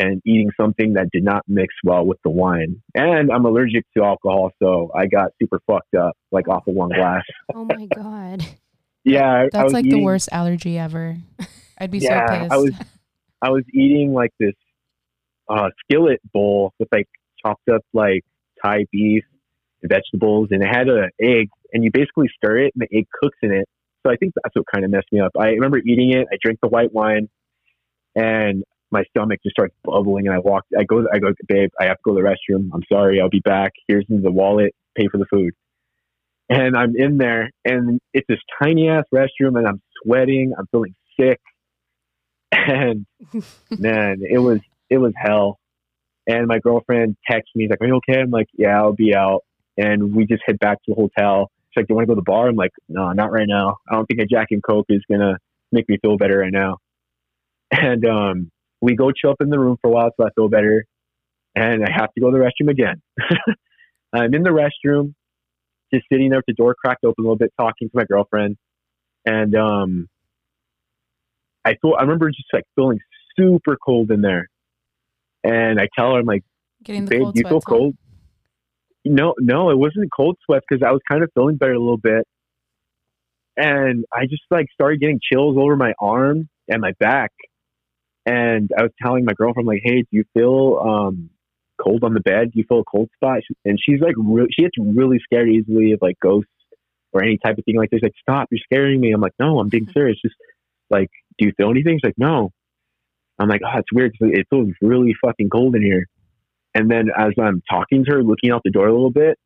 and 0.00 0.22
eating 0.24 0.50
something 0.58 0.94
that 0.94 1.10
did 1.12 1.22
not 1.24 1.42
mix 1.46 1.74
well 1.84 2.04
with 2.06 2.18
the 2.24 2.30
wine. 2.30 2.80
And 2.94 3.30
I'm 3.30 3.44
allergic 3.44 3.84
to 3.96 4.02
alcohol, 4.04 4.50
so 4.62 4.90
I 4.96 5.06
got 5.06 5.32
super 5.40 5.60
fucked 5.66 5.94
up, 5.94 6.16
like 6.32 6.48
off 6.48 6.66
of 6.66 6.74
one 6.74 6.88
glass. 6.90 7.22
oh 7.54 7.64
my 7.64 7.86
god. 7.86 8.44
Yeah, 9.04 9.24
I- 9.30 9.42
I 9.42 9.48
That's 9.52 9.64
was 9.64 9.72
like 9.72 9.84
eating- 9.84 9.98
the 10.00 10.04
worst 10.04 10.28
allergy 10.32 10.78
ever. 10.78 11.16
I'd 11.78 11.90
be 11.90 11.98
Yeah, 11.98 12.26
so 12.26 12.38
pissed. 12.40 12.52
I 12.52 12.56
was 12.56 12.72
I 13.42 13.50
was 13.50 13.64
eating 13.72 14.12
like 14.12 14.32
this 14.38 14.54
uh, 15.48 15.70
skillet 15.84 16.20
bowl 16.32 16.72
with 16.78 16.88
like 16.92 17.08
chopped 17.44 17.68
up 17.72 17.82
like 17.94 18.22
Thai 18.62 18.84
beef 18.92 19.24
and 19.82 19.90
vegetables, 19.90 20.48
and 20.50 20.62
it 20.62 20.66
had 20.68 20.88
an 20.88 21.10
egg, 21.20 21.48
and 21.72 21.82
you 21.82 21.90
basically 21.92 22.28
stir 22.36 22.58
it, 22.66 22.72
and 22.78 22.86
the 22.88 22.96
egg 22.98 23.06
cooks 23.22 23.38
in 23.42 23.52
it. 23.52 23.66
So 24.04 24.12
I 24.12 24.16
think 24.16 24.32
that's 24.34 24.54
what 24.54 24.66
kind 24.72 24.84
of 24.84 24.90
messed 24.90 25.08
me 25.12 25.20
up. 25.20 25.32
I 25.38 25.48
remember 25.50 25.78
eating 25.78 26.12
it. 26.12 26.26
I 26.32 26.36
drank 26.42 26.58
the 26.62 26.68
white 26.68 26.92
wine, 26.92 27.28
and 28.14 28.62
my 28.90 29.04
stomach 29.10 29.40
just 29.42 29.54
starts 29.54 29.74
bubbling. 29.84 30.26
And 30.26 30.34
I 30.34 30.38
walk, 30.38 30.64
I 30.78 30.84
go. 30.84 31.06
I 31.12 31.18
go, 31.18 31.32
babe. 31.48 31.70
I 31.80 31.86
have 31.86 31.96
to 31.96 32.02
go 32.04 32.16
to 32.16 32.22
the 32.22 32.28
restroom. 32.28 32.70
I'm 32.72 32.82
sorry. 32.90 33.20
I'll 33.20 33.28
be 33.28 33.40
back. 33.40 33.72
Here's 33.88 34.06
the 34.08 34.30
wallet. 34.30 34.74
Pay 34.96 35.08
for 35.08 35.18
the 35.18 35.26
food. 35.26 35.54
And 36.48 36.76
I'm 36.76 36.96
in 36.96 37.16
there, 37.16 37.50
and 37.64 38.00
it's 38.12 38.26
this 38.28 38.40
tiny 38.60 38.88
ass 38.88 39.04
restroom, 39.14 39.56
and 39.56 39.68
I'm 39.68 39.80
sweating. 40.02 40.52
I'm 40.58 40.66
feeling 40.72 40.96
sick, 41.18 41.40
and 42.50 43.06
man, 43.70 44.22
it 44.28 44.38
was 44.38 44.58
it 44.88 44.98
was 44.98 45.12
hell. 45.16 45.58
And 46.26 46.46
my 46.46 46.58
girlfriend 46.58 47.16
texts 47.28 47.50
me, 47.54 47.64
he's 47.64 47.70
like, 47.70 47.80
Are 47.80 47.86
you 47.86 47.96
okay? 47.96 48.20
I'm 48.20 48.30
like, 48.30 48.48
Yeah, 48.52 48.78
I'll 48.80 48.92
be 48.92 49.14
out. 49.14 49.44
And 49.76 50.14
we 50.14 50.26
just 50.26 50.42
head 50.44 50.58
back 50.58 50.82
to 50.84 50.94
the 50.94 50.94
hotel. 50.94 51.50
She's 51.70 51.82
like, 51.82 51.86
Do 51.86 51.92
you 51.92 51.96
want 51.96 52.04
to 52.04 52.08
go 52.08 52.14
to 52.14 52.20
the 52.20 52.30
bar? 52.30 52.48
I'm 52.48 52.56
like, 52.56 52.72
No, 52.88 53.12
not 53.12 53.32
right 53.32 53.48
now. 53.48 53.78
I 53.88 53.94
don't 53.94 54.06
think 54.06 54.20
a 54.20 54.26
Jack 54.26 54.48
and 54.50 54.62
Coke 54.62 54.86
is 54.88 55.02
gonna 55.10 55.38
make 55.72 55.88
me 55.88 55.98
feel 56.02 56.16
better 56.16 56.38
right 56.38 56.52
now. 56.52 56.78
And 57.72 58.04
um 58.04 58.50
we 58.80 58.96
go 58.96 59.10
chill 59.12 59.30
up 59.30 59.40
in 59.40 59.50
the 59.50 59.58
room 59.58 59.76
for 59.80 59.88
a 59.88 59.90
while 59.92 60.10
so 60.16 60.26
I 60.26 60.30
feel 60.34 60.48
better. 60.48 60.84
And 61.54 61.84
I 61.84 61.90
have 61.90 62.12
to 62.14 62.20
go 62.20 62.30
to 62.30 62.38
the 62.38 62.44
restroom 62.44 62.70
again. 62.70 63.02
I'm 64.12 64.34
in 64.34 64.42
the 64.42 64.50
restroom, 64.50 65.14
just 65.92 66.06
sitting 66.10 66.30
there 66.30 66.38
with 66.38 66.46
the 66.46 66.54
door 66.54 66.74
cracked 66.74 67.04
open 67.04 67.16
a 67.18 67.22
little 67.22 67.36
bit, 67.36 67.52
talking 67.58 67.88
to 67.88 67.96
my 67.96 68.04
girlfriend. 68.04 68.56
And 69.26 69.54
um 69.56 70.08
I 71.64 71.76
feel 71.82 71.94
I 71.98 72.02
remember 72.02 72.30
just 72.30 72.48
like 72.52 72.64
feeling 72.74 72.98
super 73.36 73.76
cold 73.84 74.10
in 74.10 74.22
there. 74.22 74.48
And 75.42 75.80
I 75.80 75.88
tell 75.96 76.12
her, 76.12 76.20
I'm 76.20 76.26
like, 76.26 76.42
Getting 76.84 77.04
the 77.06 77.10
babe, 77.10 77.22
cold 77.22 77.36
you 77.36 77.42
feel 77.44 77.56
on. 77.56 77.60
cold? 77.62 77.96
No, 79.04 79.34
no, 79.38 79.70
it 79.70 79.78
wasn't 79.78 80.10
cold 80.14 80.36
sweat 80.44 80.62
because 80.68 80.82
I 80.86 80.92
was 80.92 81.00
kind 81.10 81.22
of 81.22 81.30
feeling 81.34 81.56
better 81.56 81.72
a 81.72 81.78
little 81.78 81.96
bit. 81.96 82.26
And 83.56 84.04
I 84.14 84.26
just 84.26 84.42
like 84.50 84.66
started 84.72 85.00
getting 85.00 85.20
chills 85.22 85.56
over 85.58 85.76
my 85.76 85.94
arm 85.98 86.48
and 86.68 86.80
my 86.80 86.92
back. 86.98 87.32
And 88.30 88.70
I 88.78 88.82
was 88.82 88.92
telling 89.02 89.24
my 89.24 89.32
girlfriend, 89.32 89.66
like, 89.66 89.80
hey, 89.82 90.02
do 90.02 90.08
you 90.12 90.24
feel 90.34 90.78
um, 90.78 91.30
cold 91.82 92.04
on 92.04 92.14
the 92.14 92.20
bed? 92.20 92.52
Do 92.52 92.60
you 92.60 92.64
feel 92.68 92.80
a 92.80 92.84
cold 92.84 93.08
spot? 93.16 93.40
And 93.64 93.76
she's 93.84 94.00
like, 94.00 94.14
re- 94.16 94.46
she 94.56 94.62
gets 94.62 94.76
really 94.78 95.18
scared 95.24 95.48
easily 95.48 95.90
of 95.92 95.98
like 96.00 96.16
ghosts 96.20 96.48
or 97.12 97.24
any 97.24 97.38
type 97.44 97.58
of 97.58 97.64
thing 97.64 97.76
like 97.76 97.90
this. 97.90 98.02
Like, 98.04 98.12
stop, 98.20 98.46
you're 98.52 98.60
scaring 98.62 99.00
me. 99.00 99.10
I'm 99.10 99.20
like, 99.20 99.32
no, 99.40 99.58
I'm 99.58 99.68
being 99.68 99.88
serious. 99.92 100.16
Just 100.22 100.36
like, 100.90 101.10
do 101.38 101.46
you 101.46 101.52
feel 101.56 101.70
anything? 101.70 101.96
She's 101.96 102.04
like, 102.04 102.18
no. 102.18 102.52
I'm 103.40 103.48
like, 103.48 103.62
oh, 103.64 103.78
it's 103.78 103.92
weird 103.92 104.12
'cause 104.16 104.28
it 104.32 104.46
feels 104.48 104.68
really 104.80 105.14
fucking 105.24 105.50
cold 105.50 105.74
in 105.74 105.82
here. 105.82 106.06
And 106.74 106.88
then 106.88 107.08
as 107.18 107.32
I'm 107.40 107.62
talking 107.68 108.04
to 108.04 108.12
her, 108.12 108.22
looking 108.22 108.52
out 108.52 108.60
the 108.64 108.70
door 108.70 108.86
a 108.86 108.92
little 108.92 109.10
bit, 109.10 109.38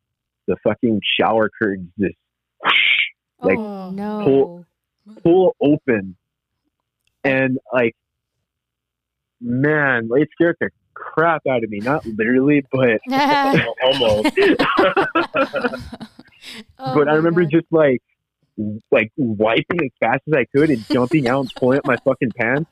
the 0.47 0.57
fucking 0.63 1.01
shower 1.19 1.49
curtains 1.59 1.89
just 1.99 2.13
Like, 3.41 3.57
oh 3.57 3.89
no. 3.89 4.23
pull- 4.23 4.65
pull 5.23 5.55
open. 5.59 6.17
And 7.23 7.57
like, 7.73 7.95
man, 9.41 10.09
it 10.13 10.29
scared 10.33 10.57
the 10.59 10.69
crap 10.93 11.41
out 11.47 11.63
of 11.63 11.69
me. 11.69 11.79
Not 11.79 12.05
literally, 12.05 12.63
but 12.71 12.99
almost. 13.83 14.37
Oh 16.77 16.93
but 16.93 17.07
I 17.09 17.13
remember 17.13 17.41
God. 17.41 17.51
just 17.51 17.65
like, 17.71 18.01
like 18.91 19.11
wiping 19.17 19.79
as 19.83 19.89
fast 19.99 20.21
as 20.27 20.33
I 20.33 20.45
could 20.55 20.69
and 20.69 20.85
jumping 20.89 21.27
out 21.27 21.41
and 21.41 21.51
pulling 21.55 21.79
up 21.79 21.87
my 21.87 21.97
fucking 22.05 22.31
pants. 22.39 22.69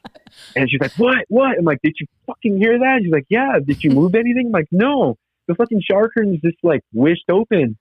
And 0.56 0.70
she's 0.70 0.80
like, 0.80 0.94
"What? 0.98 1.26
What?" 1.28 1.58
I'm 1.58 1.66
like, 1.66 1.80
"Did 1.84 1.96
you 2.00 2.06
fucking 2.28 2.58
hear 2.58 2.78
that?" 2.80 3.00
She's 3.02 3.12
like, 3.12 3.26
"Yeah." 3.30 3.58
Did 3.66 3.84
you 3.84 3.90
move 3.90 4.14
anything? 4.16 4.48
I'm 4.48 4.52
like, 4.52 4.68
"No." 4.72 5.18
The 5.48 5.56
fucking 5.56 5.82
shower 5.90 6.10
curtains 6.10 6.40
just 6.42 6.58
like 6.64 6.82
wished 6.94 7.30
open. 7.32 7.78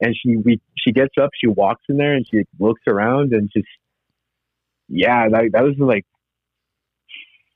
And 0.00 0.14
she 0.16 0.36
we 0.36 0.60
she 0.78 0.92
gets 0.92 1.14
up, 1.20 1.30
she 1.34 1.48
walks 1.48 1.82
in 1.88 1.96
there, 1.96 2.14
and 2.14 2.26
she 2.26 2.44
looks 2.58 2.82
around 2.86 3.32
and 3.32 3.50
just, 3.52 3.66
yeah, 4.88 5.28
that 5.28 5.50
that 5.52 5.64
was 5.64 5.74
like 5.78 6.06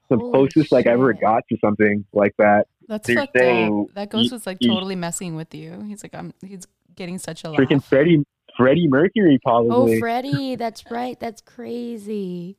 the 0.09 0.17
Holy 0.17 0.33
closest 0.33 0.73
like 0.73 0.87
I 0.87 0.93
ever 0.93 1.13
got 1.13 1.45
to 1.51 1.57
something 1.61 2.05
like 2.13 2.35
that. 2.39 2.67
That's 2.89 3.09
You're 3.09 3.21
fucked 3.21 3.37
up. 3.37 3.87
That 3.95 4.11
ghost 4.11 4.31
you- 4.31 4.35
was 4.35 4.47
like 4.47 4.59
you- 4.61 4.71
totally 4.71 4.97
messing 4.97 5.37
with 5.37 5.55
you. 5.55 5.83
He's 5.87 6.03
like, 6.03 6.15
I'm. 6.15 6.33
He's 6.45 6.67
getting 6.95 7.19
such 7.19 7.45
a 7.45 7.49
Freaking 7.49 7.73
laugh. 7.77 7.85
Freddie 7.87 8.25
Freddie 8.57 8.89
Mercury 8.89 9.39
probably. 9.43 9.71
Oh, 9.71 9.75
probably. 9.75 10.01
Freddie, 10.01 10.57
that's 10.57 10.91
right. 10.91 11.19
That's 11.21 11.41
crazy. 11.41 12.57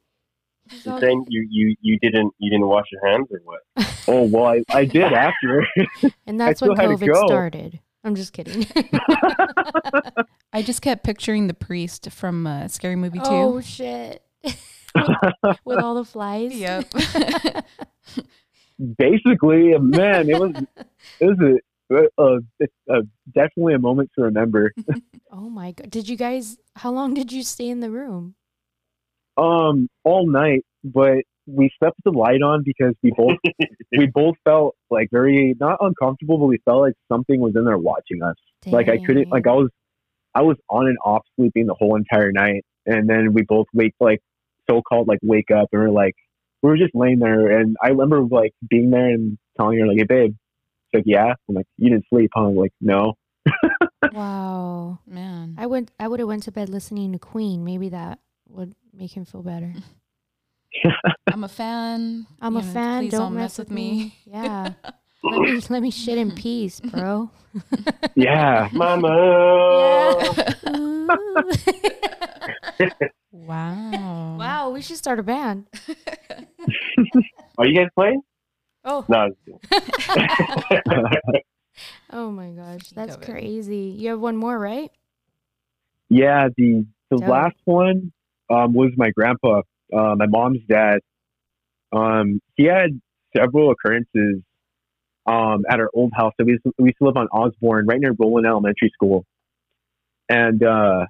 He's 0.70 0.86
You're 0.86 1.00
saying 1.00 1.26
you, 1.30 1.48
you, 1.50 1.76
you 1.82 2.00
didn't 2.00 2.32
you 2.38 2.52
didn't 2.52 2.68
wash 2.68 2.86
your 2.92 3.06
hands 3.08 3.28
or 3.32 3.42
what? 3.44 3.60
oh 4.08 4.24
well, 4.24 4.46
I, 4.46 4.64
I 4.70 4.86
did 4.86 5.12
after. 5.12 5.66
and 6.28 6.40
that's 6.40 6.62
when 6.62 6.76
still 6.76 6.76
had 6.76 6.98
to 7.00 7.06
COVID 7.06 7.28
started. 7.28 7.80
I'm 8.04 8.16
just 8.16 8.32
kidding. 8.34 8.66
I 10.54 10.62
just 10.62 10.82
kept 10.82 11.04
picturing 11.04 11.48
the 11.48 11.54
priest 11.54 12.10
from 12.12 12.48
uh, 12.48 12.68
Scary 12.68 12.96
Movie 12.96 13.20
Two. 13.20 13.26
oh 13.30 13.62
shit. 13.62 14.24
With, 14.96 15.58
with 15.66 15.80
all 15.80 15.96
the 15.96 16.06
flies. 16.06 16.56
Yep. 16.56 16.94
basically, 18.98 19.78
man, 19.78 20.30
it 20.30 20.40
was 20.40 20.54
it 21.20 21.26
was 21.26 21.60
a, 21.90 21.96
a, 21.96 22.40
a, 22.62 22.68
a 22.90 23.02
definitely 23.34 23.74
a 23.74 23.80
moment 23.80 24.12
to 24.16 24.24
remember. 24.24 24.74
oh 25.32 25.50
my 25.50 25.72
god. 25.72 25.90
Did 25.90 26.10
you 26.10 26.18
guys 26.18 26.58
how 26.76 26.92
long 26.92 27.14
did 27.14 27.32
you 27.32 27.44
stay 27.44 27.70
in 27.70 27.80
the 27.80 27.92
room? 27.92 28.36
Um, 29.38 29.88
all 30.04 30.28
night, 30.28 30.66
but 30.84 31.20
we 31.46 31.72
slept 31.80 31.98
the 32.04 32.12
light 32.12 32.42
on 32.42 32.64
because 32.64 32.94
we 33.02 33.12
both 33.12 33.38
we 33.98 34.08
both 34.08 34.36
felt 34.44 34.76
like 34.90 35.08
very 35.12 35.56
not 35.60 35.78
uncomfortable, 35.82 36.38
but 36.38 36.48
we 36.48 36.60
felt 36.66 36.82
like 36.82 36.96
something 37.12 37.40
was 37.40 37.54
in 37.56 37.66
there 37.66 37.78
watching 37.78 38.22
us. 38.24 38.36
Like 38.66 38.90
I 38.90 38.98
couldn't 38.98 39.30
like 39.30 39.48
I 39.48 39.54
was 39.54 39.70
I 40.36 40.42
was 40.42 40.58
on 40.70 40.88
and 40.88 40.98
off 41.04 41.26
sleeping 41.36 41.66
the 41.66 41.74
whole 41.74 41.96
entire 41.96 42.32
night, 42.32 42.66
and 42.86 43.10
then 43.10 43.34
we 43.34 43.44
both 43.44 43.68
wake 43.74 43.96
like 44.00 44.22
so 44.70 44.82
called 44.82 45.08
like 45.08 45.20
wake 45.24 45.52
up 45.52 45.70
and 45.72 45.82
we're 45.82 45.90
like 45.90 46.16
we 46.62 46.70
were 46.70 46.78
just 46.78 46.94
laying 46.94 47.20
there, 47.20 47.58
and 47.60 47.76
I 47.82 47.90
remember 47.90 48.22
like 48.24 48.54
being 48.70 48.92
there 48.92 49.08
and 49.08 49.38
telling 49.58 49.80
her 49.80 49.88
like, 49.88 49.98
"Hey, 49.98 50.04
babe," 50.04 50.36
she's 50.92 51.00
like, 51.00 51.04
"Yeah," 51.08 51.34
I'm 51.48 51.56
like, 51.56 51.66
"You 51.78 51.90
didn't 51.90 52.06
sleep, 52.10 52.32
huh?" 52.36 52.48
I'm 52.48 52.56
like, 52.56 52.74
"No." 52.82 53.14
Wow. 54.14 55.00
Man. 55.06 55.56
I 55.58 55.66
would 55.66 55.92
I 56.00 56.08
would 56.08 56.20
have 56.20 56.28
went 56.28 56.44
to 56.44 56.52
bed 56.52 56.70
listening 56.70 57.12
to 57.14 57.20
Queen. 57.20 57.64
Maybe 57.64 57.90
that 57.90 58.20
would 58.48 58.74
make 58.94 59.16
him 59.16 59.26
feel 59.26 59.44
better. 59.44 59.74
I'm 61.32 61.44
a 61.44 61.50
fan. 61.50 62.26
I'm 62.42 62.54
You 62.54 62.60
a 62.60 62.64
know, 62.64 62.72
fan. 62.72 63.04
Please 63.04 63.12
don't, 63.12 63.36
mess 63.36 63.58
with 63.58 63.72
me. 63.72 64.16
Yeah. 64.26 64.74
let 65.24 65.40
me 65.42 65.62
let 65.70 65.82
me 65.82 65.92
shit 65.92 66.18
in 66.18 66.32
peace, 66.32 66.80
bro. 66.80 67.30
yeah. 68.16 68.70
Mama. 68.72 70.18
Ooh. 70.70 71.08
Wow. 73.32 74.38
wow, 74.40 74.70
we 74.72 74.82
should 74.82 74.98
start 74.98 75.20
a 75.20 75.24
band. 75.24 75.68
Are 77.58 77.66
you 77.66 77.76
guys 77.78 77.88
playing? 77.96 78.22
Oh, 78.84 79.06
No. 79.08 79.18
I 79.18 79.26
was 79.28 79.36
kidding. 79.46 80.30
oh 82.12 82.32
my 82.32 82.50
gosh, 82.50 82.90
that's 82.90 83.16
of 83.16 83.22
crazy. 83.22 83.96
You 83.98 84.10
have 84.10 84.20
one 84.20 84.38
more, 84.38 84.58
right? 84.58 84.92
Yeah, 86.10 86.48
the 86.58 86.86
the 87.12 87.18
Dope. 87.18 87.30
last 87.30 87.56
one 87.66 88.12
um, 88.50 88.74
was 88.74 88.92
my 88.98 89.12
grandpa, 89.12 89.62
uh, 89.94 90.16
my 90.16 90.26
mom's 90.28 90.62
dad. 90.68 91.00
Um, 91.92 92.40
he 92.56 92.66
had 92.66 93.00
several 93.36 93.72
occurrences 93.72 94.42
um, 95.26 95.66
at 95.70 95.80
our 95.80 95.90
old 95.94 96.12
house. 96.16 96.34
So 96.40 96.46
we 96.46 96.54
used, 96.54 96.64
to, 96.64 96.74
we 96.78 96.86
used 96.90 96.98
to 97.00 97.06
live 97.06 97.18
on 97.18 97.28
Osborne, 97.28 97.86
right 97.88 98.00
near 98.00 98.16
Rowland 98.18 98.48
Elementary 98.48 98.92
School, 98.94 99.26
and 100.30 100.64
uh, 100.64 101.06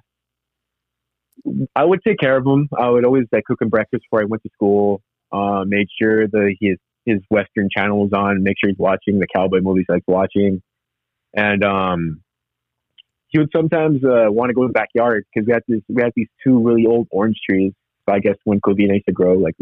I 1.74 1.84
would 1.84 2.00
take 2.06 2.18
care 2.18 2.36
of 2.36 2.46
him. 2.46 2.68
I 2.78 2.88
would 2.88 3.04
always 3.04 3.24
like 3.32 3.44
cook 3.44 3.62
him 3.62 3.68
breakfast 3.68 4.04
before 4.04 4.22
I 4.22 4.26
went 4.26 4.42
to 4.42 4.50
school. 4.54 5.02
Uh, 5.32 5.64
made 5.66 5.86
sure 6.00 6.26
that 6.26 6.56
his 6.60 6.76
his 7.06 7.18
Western 7.30 7.68
channel 7.74 8.02
was 8.02 8.12
on. 8.12 8.42
Make 8.42 8.56
sure 8.60 8.68
he's 8.70 8.78
watching 8.78 9.18
the 9.18 9.26
cowboy 9.34 9.60
movies 9.60 9.86
I 9.88 9.94
like 9.94 10.04
watching, 10.06 10.62
and 11.34 11.64
um, 11.64 12.22
he 13.28 13.38
would 13.38 13.50
sometimes 13.54 14.04
uh, 14.04 14.30
want 14.30 14.50
to 14.50 14.54
go 14.54 14.62
in 14.62 14.68
the 14.68 14.72
backyard 14.72 15.24
because 15.32 15.46
we 15.46 15.52
had 15.52 15.62
this 15.68 15.80
we 15.88 16.02
had 16.02 16.12
these 16.16 16.28
two 16.44 16.62
really 16.62 16.86
old 16.86 17.08
orange 17.10 17.38
trees. 17.48 17.72
So 18.08 18.14
I 18.14 18.18
guess 18.18 18.36
when 18.44 18.60
Covina 18.60 18.94
used 18.94 19.06
to 19.06 19.12
grow 19.12 19.34
like 19.34 19.54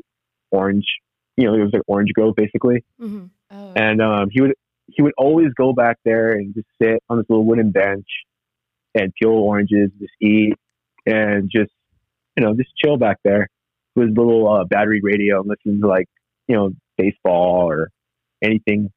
orange, 0.51 0.87
you 1.37 1.45
know, 1.45 1.55
it 1.55 1.63
was 1.63 1.71
like 1.73 1.83
orange 1.87 2.11
grove 2.15 2.35
basically. 2.37 2.85
Mm-hmm. 3.01 3.27
Oh. 3.51 3.73
And 3.77 4.01
um, 4.03 4.29
he 4.31 4.41
would 4.41 4.55
he 4.87 5.03
would 5.03 5.13
always 5.19 5.49
go 5.55 5.73
back 5.73 5.99
there 6.05 6.33
and 6.33 6.55
just 6.55 6.67
sit 6.81 7.03
on 7.09 7.19
this 7.19 7.27
little 7.29 7.45
wooden 7.45 7.71
bench 7.71 8.07
and 8.95 9.13
peel 9.15 9.31
oranges, 9.31 9.91
just 9.99 10.13
eat, 10.21 10.55
and 11.07 11.51
just 11.51 11.73
you 12.37 12.45
know 12.45 12.55
just 12.55 12.71
chill 12.83 12.97
back 12.97 13.19
there 13.25 13.49
with 13.95 14.09
his 14.09 14.17
little 14.17 14.49
uh, 14.49 14.65
battery 14.65 15.01
radio 15.03 15.41
and 15.41 15.49
listen 15.49 15.81
to 15.81 15.87
like 15.87 16.07
you 16.47 16.57
know 16.57 16.71
baseball 16.97 17.69
or 17.71 17.91
anything. 18.43 18.91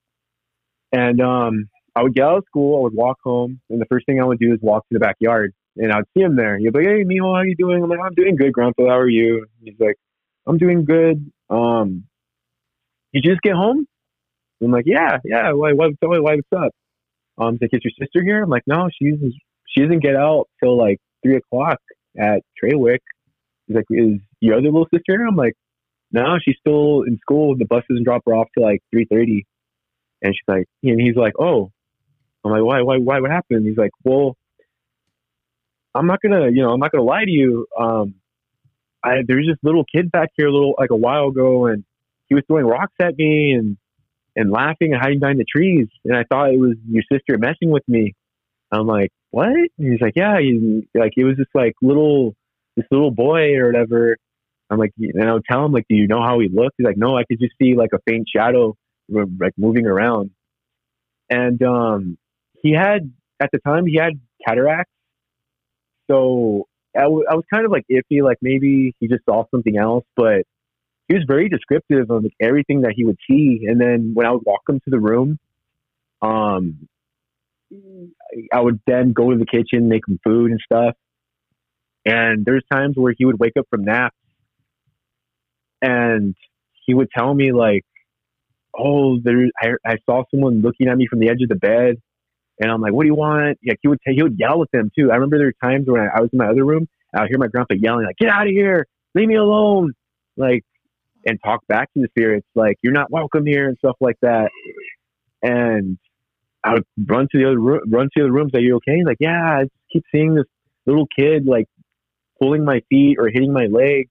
And 0.92 1.22
um, 1.22 1.70
I 1.96 2.04
would 2.04 2.14
get 2.14 2.24
out 2.24 2.40
of 2.40 2.44
school, 2.48 2.80
I 2.80 2.84
would 2.84 2.94
walk 2.94 3.18
home, 3.24 3.62
and 3.70 3.80
the 3.80 3.86
first 3.86 4.06
thing 4.06 4.20
I 4.22 4.26
would 4.26 4.40
do 4.40 4.54
is 4.54 4.60
walk 4.62 4.84
to 4.90 4.94
the 4.94 5.00
backyard, 5.00 5.54
and 5.78 5.92
I'd 5.92 6.04
see 6.16 6.24
him 6.24 6.36
there. 6.36 6.58
He'd 6.58 6.74
be 6.74 6.80
like, 6.80 6.88
"Hey, 6.88 7.04
Mimo, 7.04 7.36
how 7.36 7.44
you 7.44 7.56
doing?" 7.56 7.84
I'm 7.84 7.90
like, 7.90 8.00
"I'm 8.04 8.14
doing 8.14 8.36
good, 8.36 8.54
Grandpa. 8.54 8.88
How 8.88 9.00
are 9.00 9.10
you?" 9.10 9.46
He's 9.64 9.80
like, 9.80 9.96
"I'm 10.46 10.58
doing 10.58 10.86
good." 10.86 11.32
Um, 11.50 12.06
you 13.12 13.22
just 13.22 13.42
get 13.42 13.54
home? 13.54 13.86
I'm 14.64 14.72
like, 14.72 14.86
"Yeah, 14.86 15.18
yeah. 15.24 15.52
Why? 15.54 15.74
Why? 15.74 15.90
Tell 16.00 16.10
me 16.10 16.20
why? 16.20 16.36
What's 16.36 16.66
up?" 16.66 16.72
Um, 17.38 17.54
he's 17.54 17.62
like, 17.62 17.74
"Is 17.74 17.82
your 17.84 18.06
sister 18.06 18.24
here?" 18.24 18.44
I'm 18.44 18.50
like, 18.50 18.64
"No, 18.68 18.90
she's 18.98 19.16
she 19.68 19.82
doesn't 19.82 20.02
get 20.04 20.16
out 20.16 20.48
till 20.62 20.78
like 20.78 21.00
three 21.24 21.38
o'clock 21.38 21.80
at 22.20 22.42
Traweek." 22.62 23.00
He's 23.68 23.76
like, 23.76 23.86
"Is 23.90 24.20
your 24.40 24.56
other 24.56 24.66
little 24.66 24.88
sister 24.94 25.18
here?" 25.18 25.28
I'm 25.28 25.36
like, 25.36 25.54
"No, 26.12 26.38
she's 26.42 26.58
still 26.60 27.04
in 27.04 27.18
school. 27.20 27.56
The 27.58 27.66
bus 27.66 27.84
doesn't 27.90 28.04
drop 28.04 28.24
her 28.28 28.36
off 28.36 28.50
till 28.54 28.64
like 28.64 28.82
three 28.92 29.06
thirty." 29.06 29.46
And 30.24 30.34
she's 30.36 30.48
like, 30.48 30.68
and 30.84 31.00
he's 31.02 31.16
like, 31.16 31.34
"Oh." 31.40 31.72
I'm 32.44 32.52
like, 32.52 32.64
"Why? 32.64 32.82
Why? 32.82 32.98
Why? 32.98 33.20
What 33.20 33.32
happened?" 33.32 33.66
He's 33.66 33.78
like, 33.78 33.92
"Well, 34.04 34.36
I'm 35.94 36.08
not 36.08 36.22
gonna, 36.22 36.50
you 36.50 36.62
know, 36.64 36.72
I'm 36.72 36.80
not 36.80 36.92
gonna 36.92 37.04
lie 37.04 37.26
to 37.26 37.32
you. 37.32 37.68
Um, 37.80 38.16
I 39.04 39.18
there's 39.28 39.48
this 39.48 39.58
little 39.64 39.84
kid 39.84 40.12
back 40.12 40.30
here, 40.38 40.48
a 40.48 40.52
little 40.52 40.76
like 40.78 40.92
a 40.92 40.96
while 40.96 41.28
ago, 41.28 41.68
and 41.68 41.84
he 42.28 42.36
was 42.36 42.44
throwing 42.48 42.66
rocks 42.66 42.94
at 43.02 43.18
me 43.18 43.54
and 43.54 43.78
and 44.36 44.50
laughing 44.52 44.94
and 44.94 45.02
hiding 45.02 45.20
behind 45.20 45.40
the 45.40 45.46
trees, 45.46 45.88
and 46.06 46.16
I 46.16 46.24
thought 46.24 46.52
it 46.52 46.60
was 46.60 46.76
your 46.90 47.04
sister 47.12 47.38
messing 47.38 47.70
with 47.70 47.84
me. 47.88 48.14
I'm 48.72 48.88
like, 48.88 49.12
what? 49.32 49.48
And 49.50 49.70
he's 49.78 50.02
like, 50.02 50.14
yeah, 50.16 50.40
he, 50.40 50.88
like 50.96 51.14
it 51.18 51.24
was 51.24 51.38
this 51.38 51.48
like 51.54 51.74
little 51.82 52.36
this 52.76 52.86
little 52.92 53.12
boy 53.12 53.56
or 53.56 53.68
whatever. 53.68 54.18
I'm 54.70 54.80
like, 54.80 54.92
and 54.98 55.30
I 55.30 55.34
would 55.34 55.44
tell 55.50 55.66
him 55.66 55.74
like, 55.74 55.86
do 55.90 55.96
you 55.96 56.08
know 56.08 56.22
how 56.22 56.40
he 56.40 56.48
looked? 56.48 56.76
He's 56.78 56.86
like, 56.86 56.98
no, 56.98 57.18
I 57.18 57.24
could 57.26 57.40
just 57.40 57.54
see 57.62 57.76
like 57.76 57.90
a 57.94 58.00
faint 58.08 58.28
shadow 58.34 58.76
like 59.10 59.54
moving 59.58 59.86
around. 59.86 60.32
And 61.30 61.62
um, 61.64 62.18
he 62.64 62.72
had 62.74 63.12
at 63.42 63.50
the 63.52 63.60
time 63.60 63.86
he 63.86 63.98
had 63.98 64.14
cataracts, 64.48 64.92
so 66.10 66.68
I, 66.96 67.04
w- 67.04 67.26
I 67.30 67.36
was 67.36 67.46
kind 67.54 67.66
of 67.66 67.72
like 67.72 67.86
iffy, 67.92 68.24
like 68.24 68.38
maybe 68.42 68.94
he 69.00 69.08
just 69.08 69.24
saw 69.26 69.46
something 69.52 69.78
else, 69.78 70.06
but 70.16 70.44
he 71.08 71.16
was 71.16 71.24
very 71.28 71.50
descriptive 71.50 72.10
of 72.10 72.24
like, 72.24 72.34
everything 72.42 72.82
that 72.82 72.94
he 72.96 73.06
would 73.06 73.18
see. 73.30 73.66
And 73.68 73.80
then 73.80 74.12
when 74.14 74.26
I 74.26 74.32
would 74.32 74.44
walk 74.46 74.62
him 74.68 74.80
to 74.80 74.90
the 74.90 75.00
room, 75.00 75.40
um, 76.22 76.88
I 78.54 78.60
would 78.60 78.80
then 78.86 79.14
go 79.14 79.32
to 79.32 79.38
the 79.38 79.46
kitchen, 79.46 79.88
make 79.88 80.08
him 80.08 80.20
food 80.24 80.52
and 80.52 80.60
stuff. 80.64 80.96
And 82.06 82.44
there's 82.46 82.64
times 82.72 82.96
where 82.98 83.14
he 83.16 83.26
would 83.26 83.40
wake 83.40 83.54
up 83.58 83.68
from 83.70 83.84
naps 83.84 84.16
and 85.82 86.36
he 86.86 86.94
would 86.94 87.10
tell 87.16 87.34
me 87.34 87.52
like, 87.52 87.84
"Oh, 88.78 89.20
there, 89.24 89.48
I, 89.62 89.70
I 89.86 89.98
saw 90.06 90.24
someone 90.32 90.62
looking 90.62 90.88
at 90.88 90.98
me 90.98 91.08
from 91.10 91.20
the 91.20 91.30
edge 91.30 91.42
of 91.42 91.50
the 91.50 91.56
bed," 91.56 91.96
and 92.60 92.72
I'm 92.72 92.82
like, 92.82 92.94
"What 92.94 93.04
do 93.04 93.08
you 93.08 93.16
want?" 93.16 93.58
Like 93.68 93.80
he 93.82 93.88
would 93.88 94.00
t- 94.06 94.14
he 94.16 94.24
would 94.24 94.38
yell 94.38 94.62
at 94.62 94.72
them 94.72 94.92
too. 94.98 95.12
I 95.12 95.16
remember 95.16 95.38
there 95.38 95.48
were 95.48 95.70
times 95.70 95.86
when 95.88 96.02
I, 96.02 96.08
I 96.18 96.22
was 96.22 96.30
in 96.32 96.38
my 96.38 96.48
other 96.48 96.66
room, 96.66 96.88
I 97.16 97.22
would 97.22 97.30
hear 97.30 97.40
my 97.40 97.48
grandpa 97.48 97.76
yelling 97.76 98.06
like, 98.06 98.18
"Get 98.18 98.30
out 98.30 98.48
of 98.48 98.54
here! 98.54 98.88
Leave 99.16 99.28
me 99.28 99.36
alone!" 99.36 99.94
Like, 100.38 100.64
and 101.26 101.40
talk 101.44 101.66
back 101.68 101.92
to 101.94 102.02
the 102.02 102.08
spirits 102.10 102.48
like, 102.56 102.78
"You're 102.84 102.94
not 102.94 103.12
welcome 103.12 103.46
here" 103.46 103.68
and 103.68 103.78
stuff 103.78 103.98
like 104.00 104.18
that. 104.22 104.52
And 105.44 105.98
I 106.64 106.74
would 106.74 106.86
run 107.08 107.28
to 107.32 107.38
the 107.38 107.48
other 107.48 107.60
room, 107.60 107.82
run 107.90 108.06
to 108.06 108.12
the 108.16 108.22
other 108.24 108.32
rooms. 108.32 108.52
Are 108.54 108.60
you 108.60 108.76
okay? 108.78 108.98
He's 108.98 109.06
like, 109.06 109.18
"Yeah, 109.20 109.60
I 109.60 109.64
just 109.64 109.74
keep 109.92 110.04
seeing 110.12 110.36
this 110.36 110.46
little 110.86 111.08
kid 111.18 111.46
like 111.46 111.66
pulling 112.40 112.64
my 112.66 112.82
feet 112.90 113.18
or 113.20 113.30
hitting 113.30 113.54
my 113.54 113.66
leg." 113.66 114.10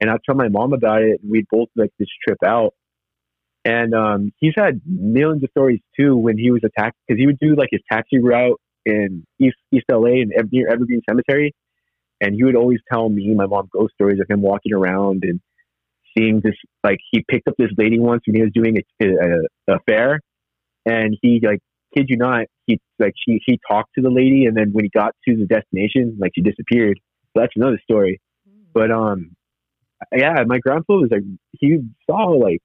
And 0.00 0.10
I'd 0.10 0.20
tell 0.24 0.34
my 0.34 0.48
mom 0.48 0.72
about 0.72 1.02
it, 1.02 1.20
and 1.22 1.30
we'd 1.30 1.46
both 1.50 1.68
like 1.76 1.90
this 1.98 2.08
trip 2.26 2.38
out. 2.44 2.74
And 3.64 3.94
um, 3.94 4.32
he's 4.38 4.54
had 4.56 4.80
millions 4.86 5.42
of 5.42 5.50
stories 5.50 5.80
too 5.98 6.16
when 6.16 6.38
he 6.38 6.50
was 6.50 6.62
attacked 6.64 6.96
because 7.06 7.20
he 7.20 7.26
would 7.26 7.38
do 7.38 7.54
like 7.56 7.68
his 7.70 7.82
taxi 7.90 8.18
route 8.18 8.58
in 8.86 9.26
East 9.38 9.56
East 9.72 9.84
LA 9.90 10.22
and 10.22 10.32
near 10.50 10.68
Evergreen 10.68 11.02
Cemetery, 11.08 11.54
and 12.20 12.34
he 12.34 12.44
would 12.44 12.56
always 12.56 12.80
tell 12.90 13.08
me 13.08 13.34
my 13.34 13.46
mom 13.46 13.68
ghost 13.72 13.94
stories 13.94 14.20
of 14.20 14.26
him 14.30 14.40
walking 14.40 14.72
around 14.72 15.24
and 15.24 15.40
seeing 16.16 16.40
this. 16.42 16.54
Like 16.82 16.98
he 17.10 17.24
picked 17.28 17.48
up 17.48 17.54
this 17.58 17.70
lady 17.76 17.98
once 17.98 18.22
when 18.26 18.36
he 18.36 18.42
was 18.42 18.52
doing 18.54 18.76
a, 18.78 19.06
a, 19.06 19.74
a 19.74 19.78
fair, 19.86 20.20
and 20.86 21.16
he 21.20 21.40
like 21.44 21.60
kid 21.96 22.06
you 22.08 22.16
not, 22.16 22.46
he 22.66 22.80
like 22.98 23.14
she 23.26 23.40
he 23.44 23.58
talked 23.68 23.90
to 23.94 24.02
the 24.02 24.10
lady, 24.10 24.46
and 24.46 24.56
then 24.56 24.72
when 24.72 24.84
he 24.84 24.90
got 24.90 25.14
to 25.28 25.36
the 25.36 25.46
destination, 25.46 26.16
like 26.20 26.32
she 26.34 26.42
disappeared. 26.42 27.00
So 27.32 27.40
that's 27.40 27.52
another 27.56 27.80
story. 27.82 28.20
But 28.72 28.90
um, 28.90 29.36
yeah, 30.12 30.44
my 30.46 30.58
grandpa 30.58 30.94
was 30.94 31.10
like 31.10 31.22
he 31.52 31.78
saw 32.08 32.30
like 32.30 32.62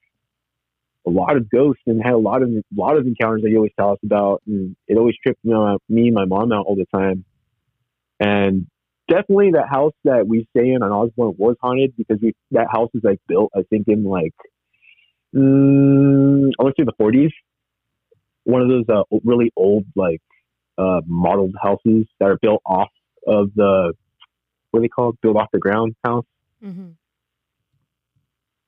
a 1.07 1.09
lot 1.09 1.37
of 1.37 1.49
ghosts 1.49 1.83
and 1.85 2.01
had 2.03 2.13
a 2.13 2.17
lot 2.17 2.41
of 2.41 2.49
a 2.49 2.63
lot 2.75 2.97
of 2.97 3.05
encounters 3.05 3.41
that 3.43 3.49
he 3.49 3.55
always 3.55 3.71
tell 3.77 3.91
us 3.91 3.99
about, 4.03 4.41
and 4.47 4.75
it 4.87 4.97
always 4.97 5.15
tripped 5.23 5.43
me, 5.43 5.53
out, 5.53 5.81
me 5.89 6.07
and 6.07 6.15
my 6.15 6.25
mom 6.25 6.51
out 6.51 6.65
all 6.65 6.75
the 6.75 6.85
time. 6.93 7.25
And 8.19 8.67
definitely, 9.09 9.51
that 9.51 9.67
house 9.69 9.93
that 10.03 10.27
we 10.27 10.47
stay 10.55 10.69
in 10.69 10.81
on 10.81 10.91
Osborne 10.91 11.35
was 11.37 11.55
haunted 11.61 11.93
because 11.97 12.17
we 12.21 12.33
that 12.51 12.67
house 12.71 12.89
is 12.93 13.03
like 13.03 13.19
built, 13.27 13.51
I 13.55 13.63
think, 13.69 13.87
in 13.87 14.03
like 14.03 14.33
mm, 15.35 16.51
I 16.59 16.63
want 16.63 16.75
to 16.75 16.81
say 16.81 16.85
the 16.85 16.93
forties. 16.97 17.31
One 18.45 18.61
of 18.61 18.69
those 18.69 18.85
uh, 18.89 19.03
really 19.23 19.51
old 19.55 19.85
like 19.95 20.21
uh, 20.77 21.01
modeled 21.05 21.55
houses 21.61 22.05
that 22.19 22.29
are 22.29 22.37
built 22.41 22.61
off 22.65 22.89
of 23.27 23.49
the 23.55 23.93
what 24.71 24.79
are 24.79 24.81
they 24.81 24.87
called? 24.87 25.17
Built 25.21 25.37
off 25.37 25.49
the 25.53 25.59
ground 25.59 25.95
house. 26.03 26.25
Mm-hmm. 26.63 26.89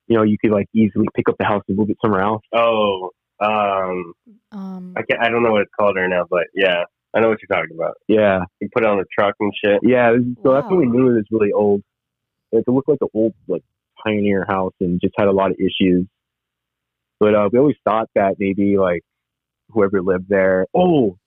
You 0.08 0.16
know, 0.16 0.22
you 0.22 0.36
could 0.42 0.52
like 0.52 0.66
easily 0.74 1.06
pick 1.14 1.28
up 1.28 1.36
the 1.38 1.44
house 1.44 1.62
and 1.68 1.76
move 1.76 1.90
it 1.90 1.98
somewhere 2.02 2.22
else. 2.22 2.42
Oh, 2.54 3.10
um, 3.40 4.14
Um, 4.52 4.94
I 4.96 5.02
can't, 5.02 5.22
I 5.22 5.28
don't 5.28 5.42
know 5.42 5.52
what 5.52 5.62
it's 5.62 5.70
called 5.78 5.96
right 5.96 6.08
now, 6.08 6.24
but 6.28 6.44
yeah, 6.54 6.84
I 7.14 7.20
know 7.20 7.28
what 7.28 7.38
you're 7.42 7.56
talking 7.56 7.76
about. 7.76 7.94
Yeah, 8.08 8.40
You 8.60 8.68
put 8.72 8.84
it 8.84 8.88
on 8.88 8.96
the 8.98 9.04
truck 9.16 9.34
and 9.38 9.52
shit. 9.62 9.80
yeah. 9.82 10.12
So 10.42 10.52
that's 10.54 10.66
what 10.66 10.78
we 10.78 10.86
knew 10.86 11.10
it 11.10 11.14
was 11.14 11.24
really 11.30 11.52
old. 11.52 11.82
It 12.52 12.64
looked 12.66 12.88
like 12.88 12.98
an 13.02 13.08
old 13.12 13.34
like 13.46 13.62
pioneer 14.02 14.46
house 14.48 14.72
and 14.80 14.98
just 15.00 15.14
had 15.18 15.28
a 15.28 15.32
lot 15.32 15.50
of 15.50 15.56
issues. 15.58 16.06
But 17.20 17.34
uh, 17.34 17.48
we 17.52 17.58
always 17.58 17.76
thought 17.84 18.08
that 18.14 18.36
maybe 18.38 18.78
like 18.78 19.02
whoever 19.70 20.02
lived 20.02 20.28
there. 20.28 20.66
Oh 20.74 21.18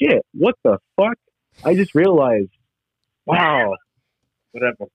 shit! 0.00 0.22
What 0.32 0.54
the 0.64 0.78
fuck? 0.96 1.16
I 1.64 1.74
just 1.74 1.94
realized. 1.94 2.50
Wow. 3.26 3.74
Whatever. 4.52 4.86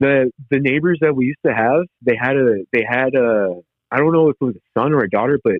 the 0.00 0.30
the 0.50 0.60
neighbors 0.60 0.98
that 1.02 1.14
we 1.16 1.26
used 1.26 1.40
to 1.46 1.54
have, 1.54 1.82
they 2.02 2.16
had 2.20 2.36
a 2.36 2.64
they 2.72 2.84
had 2.88 3.14
a 3.14 3.60
I 3.90 3.98
don't 3.98 4.12
know 4.12 4.28
if 4.30 4.36
it 4.40 4.44
was 4.44 4.56
a 4.56 4.80
son 4.80 4.92
or 4.92 5.00
a 5.04 5.10
daughter, 5.10 5.38
but 5.42 5.54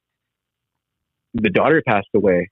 the 1.34 1.50
daughter 1.50 1.82
passed 1.86 2.08
away. 2.14 2.50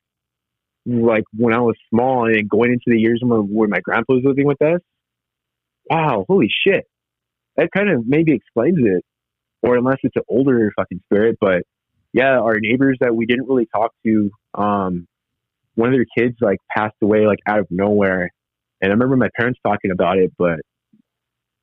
like 0.86 1.24
when 1.36 1.54
I 1.54 1.60
was 1.60 1.76
small 1.90 2.26
and 2.26 2.48
going 2.48 2.72
into 2.72 2.84
the 2.86 2.98
years 3.00 3.20
where, 3.24 3.40
where 3.40 3.68
my 3.68 3.80
grandpa 3.80 4.14
was 4.14 4.24
living 4.24 4.46
with 4.46 4.60
us. 4.62 4.80
Wow, 5.90 6.24
holy 6.28 6.48
shit. 6.66 6.84
That 7.56 7.70
kind 7.76 7.90
of 7.90 8.06
maybe 8.06 8.32
explains 8.34 8.78
it. 8.80 9.04
Or 9.62 9.76
unless 9.76 9.98
it's 10.02 10.16
an 10.16 10.22
older 10.28 10.72
fucking 10.76 11.00
spirit, 11.06 11.36
but 11.40 11.62
yeah, 12.12 12.38
our 12.38 12.58
neighbors 12.60 12.98
that 13.00 13.14
we 13.14 13.26
didn't 13.26 13.48
really 13.48 13.66
talk 13.74 13.92
to, 14.04 14.30
um, 14.54 15.06
one 15.74 15.88
of 15.88 15.94
their 15.94 16.06
kids 16.16 16.36
like 16.40 16.58
passed 16.74 16.96
away 17.02 17.26
like 17.26 17.38
out 17.48 17.58
of 17.58 17.66
nowhere. 17.70 18.30
And 18.80 18.90
I 18.90 18.94
remember 18.94 19.16
my 19.16 19.30
parents 19.36 19.58
talking 19.66 19.90
about 19.90 20.18
it, 20.18 20.32
but 20.36 20.60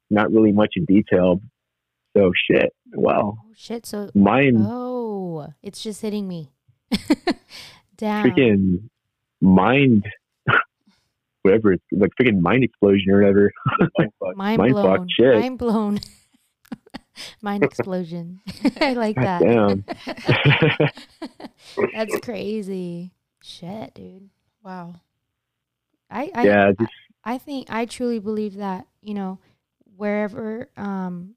not 0.09 0.31
really 0.31 0.51
much 0.51 0.73
in 0.75 0.85
detail. 0.85 1.41
So 2.17 2.31
shit. 2.49 2.73
Wow. 2.93 3.37
Oh 3.37 3.53
shit. 3.55 3.85
So 3.85 4.09
Mine 4.15 4.65
oh, 4.65 5.53
it's 5.61 5.83
just 5.83 6.01
hitting 6.01 6.27
me. 6.27 6.49
Damn. 7.97 8.25
freaking 8.25 8.89
mind 9.41 10.05
whatever 11.43 11.73
it's 11.73 11.83
like 11.91 12.09
freaking 12.19 12.39
mind 12.39 12.63
explosion 12.63 13.11
or 13.11 13.19
whatever. 13.21 13.51
Mind 14.35 14.57
Mind 14.57 14.73
blown. 14.73 14.97
fuck, 14.97 15.07
shit. 15.15 15.35
Mind 15.35 15.59
blown. 15.59 15.99
Mind 17.41 17.63
explosion. 17.63 18.41
I 18.81 18.93
like 18.93 19.15
that. 19.15 19.41
damn. 19.41 19.83
That's 21.93 22.19
crazy. 22.19 23.11
Shit, 23.41 23.93
dude. 23.93 24.29
Wow. 24.63 24.95
I 26.09 26.31
I 26.33 26.43
yeah, 26.43 26.71
just 26.79 26.91
I 27.23 27.37
think 27.37 27.67
I 27.69 27.85
truly 27.85 28.19
believe 28.19 28.55
that, 28.55 28.87
you 29.01 29.13
know, 29.13 29.39
wherever 29.95 30.69
um 30.77 31.35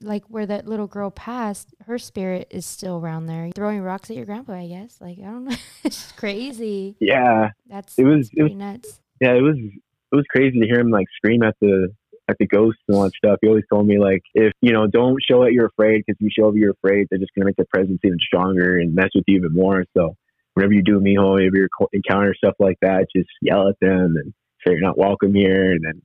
like 0.00 0.24
where 0.28 0.46
that 0.46 0.66
little 0.66 0.86
girl 0.86 1.10
passed, 1.10 1.74
her 1.86 1.98
spirit 1.98 2.46
is 2.50 2.64
still 2.64 2.98
around 2.98 3.26
there. 3.26 3.50
Throwing 3.54 3.80
rocks 3.80 4.10
at 4.10 4.16
your 4.16 4.26
grandpa, 4.26 4.52
I 4.54 4.68
guess. 4.68 4.98
Like 5.00 5.18
I 5.18 5.22
don't 5.22 5.44
know. 5.46 5.56
it's 5.84 6.12
crazy. 6.12 6.94
yeah. 7.00 7.50
That's 7.68 7.98
It 7.98 8.04
was- 8.04 8.28
that's 8.30 8.38
it 8.38 8.42
was- 8.44 8.52
nuts. 8.54 9.00
Yeah, 9.20 9.34
it 9.34 9.42
was 9.42 9.56
it 9.58 10.16
was 10.16 10.24
crazy 10.30 10.58
to 10.60 10.66
hear 10.66 10.78
him 10.80 10.90
like 10.90 11.06
scream 11.16 11.42
at 11.42 11.56
the 11.60 11.92
at 12.28 12.36
the 12.38 12.46
ghosts 12.46 12.80
and 12.88 12.96
all 12.96 13.04
that 13.04 13.12
stuff. 13.16 13.38
He 13.40 13.48
always 13.48 13.64
told 13.72 13.86
me 13.86 13.98
like 13.98 14.22
if 14.34 14.52
you 14.60 14.72
know 14.72 14.86
don't 14.86 15.18
show 15.28 15.44
that 15.44 15.52
you're 15.52 15.66
afraid 15.66 16.04
because 16.06 16.16
if 16.20 16.20
you 16.20 16.30
show 16.36 16.50
that 16.52 16.58
you're 16.58 16.74
afraid, 16.82 17.06
they're 17.10 17.18
just 17.18 17.32
gonna 17.36 17.46
make 17.46 17.56
the 17.56 17.64
presence 17.72 18.00
even 18.04 18.18
stronger 18.20 18.78
and 18.78 18.94
mess 18.94 19.10
with 19.14 19.24
you 19.26 19.36
even 19.38 19.54
more. 19.54 19.84
So 19.96 20.14
whenever 20.54 20.72
you 20.72 20.82
do 20.82 20.98
a 20.98 21.00
mijo, 21.00 21.34
whenever 21.34 21.56
you 21.56 21.68
encounter 21.92 22.34
stuff 22.34 22.54
like 22.58 22.76
that, 22.82 23.06
just 23.14 23.28
yell 23.40 23.68
at 23.68 23.76
them 23.80 24.16
and 24.22 24.32
say 24.66 24.72
you're 24.72 24.80
not 24.80 24.98
welcome 24.98 25.34
here, 25.34 25.72
and 25.72 25.84
then 25.84 26.02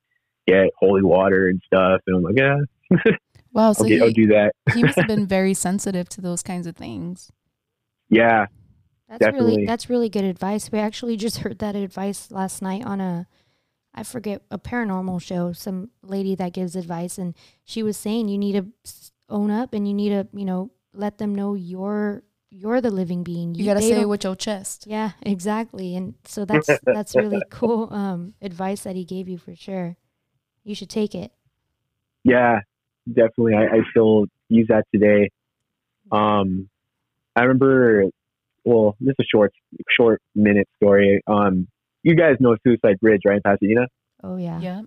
get 0.48 0.70
holy 0.80 1.02
water 1.04 1.48
and 1.48 1.62
stuff. 1.66 2.02
And 2.08 2.18
I'm 2.18 2.24
like, 2.24 2.38
yeah, 2.38 2.58
Wow. 3.54 3.74
So 3.74 3.84
I'll, 3.84 3.90
get, 3.90 4.02
I'll 4.02 4.12
do 4.12 4.28
that. 4.28 4.54
he 4.74 4.82
must 4.84 4.98
have 4.98 5.08
been 5.16 5.28
very 5.28 5.54
sensitive 5.54 6.10
to 6.10 6.22
those 6.22 6.42
kinds 6.42 6.66
of 6.68 6.76
things. 6.76 7.32
Yeah, 8.10 8.48
That's 9.08 9.20
Definitely. 9.20 9.52
really 9.52 9.66
that's 9.66 9.90
really 9.90 10.10
good 10.10 10.24
advice. 10.24 10.72
We 10.72 10.80
actually 10.80 11.18
just 11.18 11.40
heard 11.40 11.60
that 11.60 11.76
advice 11.76 12.32
last 12.32 12.62
night 12.62 12.84
on 12.86 13.00
a 13.02 13.28
I 13.96 14.04
forget 14.04 14.42
a 14.50 14.58
paranormal 14.58 15.22
show. 15.22 15.54
Some 15.54 15.90
lady 16.02 16.36
that 16.36 16.54
gives 16.54 16.76
advice, 16.76 17.18
and 17.18 17.36
she 17.64 17.84
was 17.84 17.96
saying 17.98 18.28
you 18.30 18.38
need 18.38 18.54
to 18.54 18.68
own 19.30 19.50
up 19.52 19.74
and 19.74 19.88
you 19.88 19.94
need 19.94 20.10
to 20.10 20.28
you 20.34 20.46
know 20.46 20.72
let 20.94 21.18
them 21.18 21.34
know 21.34 21.54
you're 21.54 22.24
you're 22.50 22.82
the 22.82 22.92
living 22.92 23.24
being. 23.24 23.56
You 23.56 23.66
gotta 23.66 23.82
say 23.82 23.92
it 23.94 24.00
don't- 24.02 24.10
with 24.10 24.24
your 24.24 24.36
chest. 24.36 24.86
yeah, 24.88 25.12
exactly. 25.22 25.96
And 25.96 26.16
so 26.26 26.46
that's 26.46 26.70
that's 26.86 27.16
really 27.16 27.42
cool 27.50 27.92
um, 27.94 28.34
advice 28.42 28.82
that 28.84 28.96
he 28.96 29.06
gave 29.06 29.28
you 29.28 29.38
for 29.38 29.56
sure. 29.56 29.96
You 30.64 30.76
should 30.76 30.90
take 30.90 31.14
it. 31.16 31.32
yeah, 32.24 32.60
definitely. 33.08 33.56
I, 33.56 33.64
I 33.78 33.80
still 33.92 34.26
use 34.50 34.68
that 34.70 34.86
today. 34.94 35.30
Um, 36.12 36.70
I 37.36 37.42
remember. 37.42 38.06
Well, 38.66 38.96
this 39.02 39.12
is 39.20 39.26
a 39.26 39.28
short, 39.30 39.52
short 39.98 40.22
minute 40.36 40.70
story. 40.78 41.22
Um, 41.28 41.68
you 42.04 42.16
guys 42.16 42.36
know 42.40 42.56
Suicide 42.66 43.00
Bridge, 43.02 43.22
right, 43.26 43.38
in 43.38 43.42
Pasadena? 43.42 43.88
Oh 44.24 44.38
yeah. 44.38 44.60
Yeah. 44.60 44.82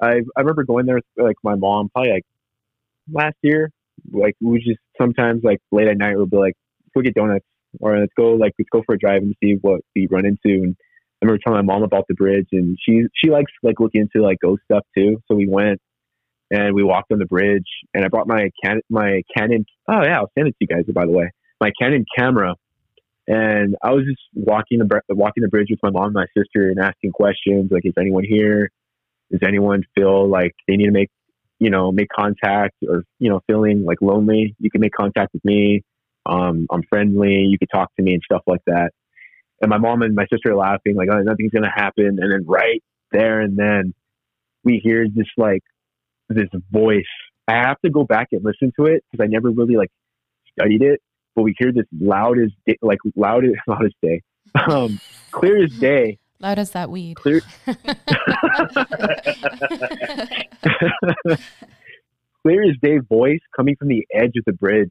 I 0.00 0.20
I 0.36 0.40
remember 0.40 0.64
going 0.64 0.86
there 0.86 0.96
with 0.96 1.04
like 1.16 1.36
my 1.42 1.54
mom, 1.54 1.90
probably 1.90 2.12
like 2.12 2.24
last 3.10 3.36
year. 3.42 3.70
Like 4.12 4.34
we 4.40 4.58
just 4.58 4.80
sometimes 5.00 5.42
like 5.42 5.58
late 5.72 5.88
at 5.88 5.98
night 5.98 6.16
we'll 6.16 6.26
be 6.26 6.36
like, 6.36 6.54
let's 6.84 6.92
go 6.94 7.02
get 7.02 7.14
donuts 7.14 7.44
or 7.80 7.98
let's 7.98 8.12
go 8.16 8.32
like 8.32 8.52
let's 8.58 8.68
go 8.70 8.82
for 8.84 8.94
a 8.94 8.98
drive 8.98 9.22
and 9.22 9.34
see 9.42 9.56
what 9.60 9.80
we 9.94 10.06
run 10.10 10.24
into. 10.24 10.62
And 10.62 10.76
I 11.20 11.26
remember 11.26 11.40
telling 11.44 11.66
my 11.66 11.72
mom 11.74 11.82
about 11.82 12.04
the 12.08 12.14
bridge, 12.14 12.48
and 12.52 12.76
she 12.84 13.02
she 13.14 13.30
likes 13.30 13.52
like 13.62 13.80
looking 13.80 14.02
into 14.02 14.24
like 14.24 14.38
ghost 14.40 14.62
stuff 14.64 14.84
too. 14.96 15.18
So 15.26 15.34
we 15.34 15.48
went 15.48 15.80
and 16.50 16.74
we 16.74 16.84
walked 16.84 17.12
on 17.12 17.18
the 17.18 17.26
bridge, 17.26 17.66
and 17.92 18.04
I 18.04 18.08
brought 18.08 18.28
my 18.28 18.50
can 18.62 18.80
my 18.88 19.22
Canon. 19.36 19.64
Oh 19.88 20.02
yeah, 20.02 20.18
I'll 20.18 20.30
send 20.38 20.48
it 20.48 20.52
to 20.52 20.56
you 20.60 20.68
guys 20.68 20.84
by 20.94 21.06
the 21.06 21.12
way. 21.12 21.30
My 21.60 21.72
Canon 21.80 22.04
camera, 22.16 22.54
and 23.28 23.76
I 23.82 23.90
was 23.90 24.06
just 24.06 24.22
walking 24.34 24.78
the 24.78 25.02
walking 25.10 25.42
the 25.42 25.48
bridge 25.48 25.68
with 25.70 25.80
my 25.82 25.90
mom 25.90 26.06
and 26.06 26.14
my 26.14 26.26
sister 26.34 26.70
and 26.70 26.80
asking 26.80 27.12
questions 27.12 27.70
like, 27.70 27.84
is 27.84 27.92
anyone 27.98 28.24
here? 28.24 28.70
Does 29.30 29.40
anyone 29.46 29.82
feel 29.94 30.26
like 30.26 30.54
they 30.66 30.76
need 30.76 30.86
to 30.86 30.92
make, 30.92 31.10
you 31.58 31.68
know, 31.68 31.92
make 31.92 32.08
contact 32.08 32.76
or, 32.88 33.04
you 33.18 33.28
know, 33.28 33.40
feeling 33.46 33.84
like 33.84 33.98
lonely? 34.00 34.56
You 34.58 34.70
can 34.70 34.80
make 34.80 34.94
contact 34.98 35.34
with 35.34 35.44
me. 35.44 35.82
Um, 36.24 36.66
I'm 36.70 36.82
friendly. 36.88 37.34
You 37.34 37.58
could 37.58 37.68
talk 37.70 37.94
to 37.96 38.02
me 38.02 38.14
and 38.14 38.22
stuff 38.24 38.42
like 38.46 38.62
that. 38.66 38.92
And 39.60 39.68
my 39.68 39.76
mom 39.76 40.00
and 40.00 40.14
my 40.14 40.24
sister 40.32 40.52
are 40.52 40.56
laughing, 40.56 40.96
like, 40.96 41.08
oh, 41.12 41.20
nothing's 41.20 41.52
to 41.52 41.68
happen. 41.68 42.18
And 42.18 42.32
then 42.32 42.44
right 42.46 42.82
there 43.12 43.40
and 43.42 43.58
then 43.58 43.92
we 44.64 44.80
hear 44.82 45.06
this, 45.06 45.26
like, 45.36 45.62
this 46.30 46.48
voice. 46.70 47.02
I 47.46 47.56
have 47.56 47.78
to 47.84 47.90
go 47.90 48.04
back 48.04 48.28
and 48.32 48.42
listen 48.42 48.72
to 48.78 48.86
it 48.86 49.04
because 49.10 49.22
I 49.22 49.26
never 49.26 49.50
really, 49.50 49.76
like, 49.76 49.90
studied 50.58 50.80
it. 50.80 51.02
But 51.38 51.44
we 51.44 51.54
hear 51.56 51.70
this 51.70 51.86
loud 52.00 52.40
as, 52.40 52.50
day, 52.66 52.76
like, 52.82 52.98
loud 53.14 53.44
as, 53.44 53.52
loud 53.68 53.84
as 53.84 53.92
day, 54.02 54.22
um, 54.68 54.98
clear 55.30 55.62
as 55.62 55.70
day. 55.70 56.18
Loud 56.40 56.58
as 56.58 56.72
that 56.72 56.90
weed. 56.90 57.14
Clear, 57.14 57.42
clear 62.42 62.68
as 62.68 62.74
day 62.82 62.98
voice 62.98 63.38
coming 63.54 63.76
from 63.76 63.86
the 63.86 64.04
edge 64.12 64.32
of 64.36 64.44
the 64.46 64.52
bridge. 64.52 64.90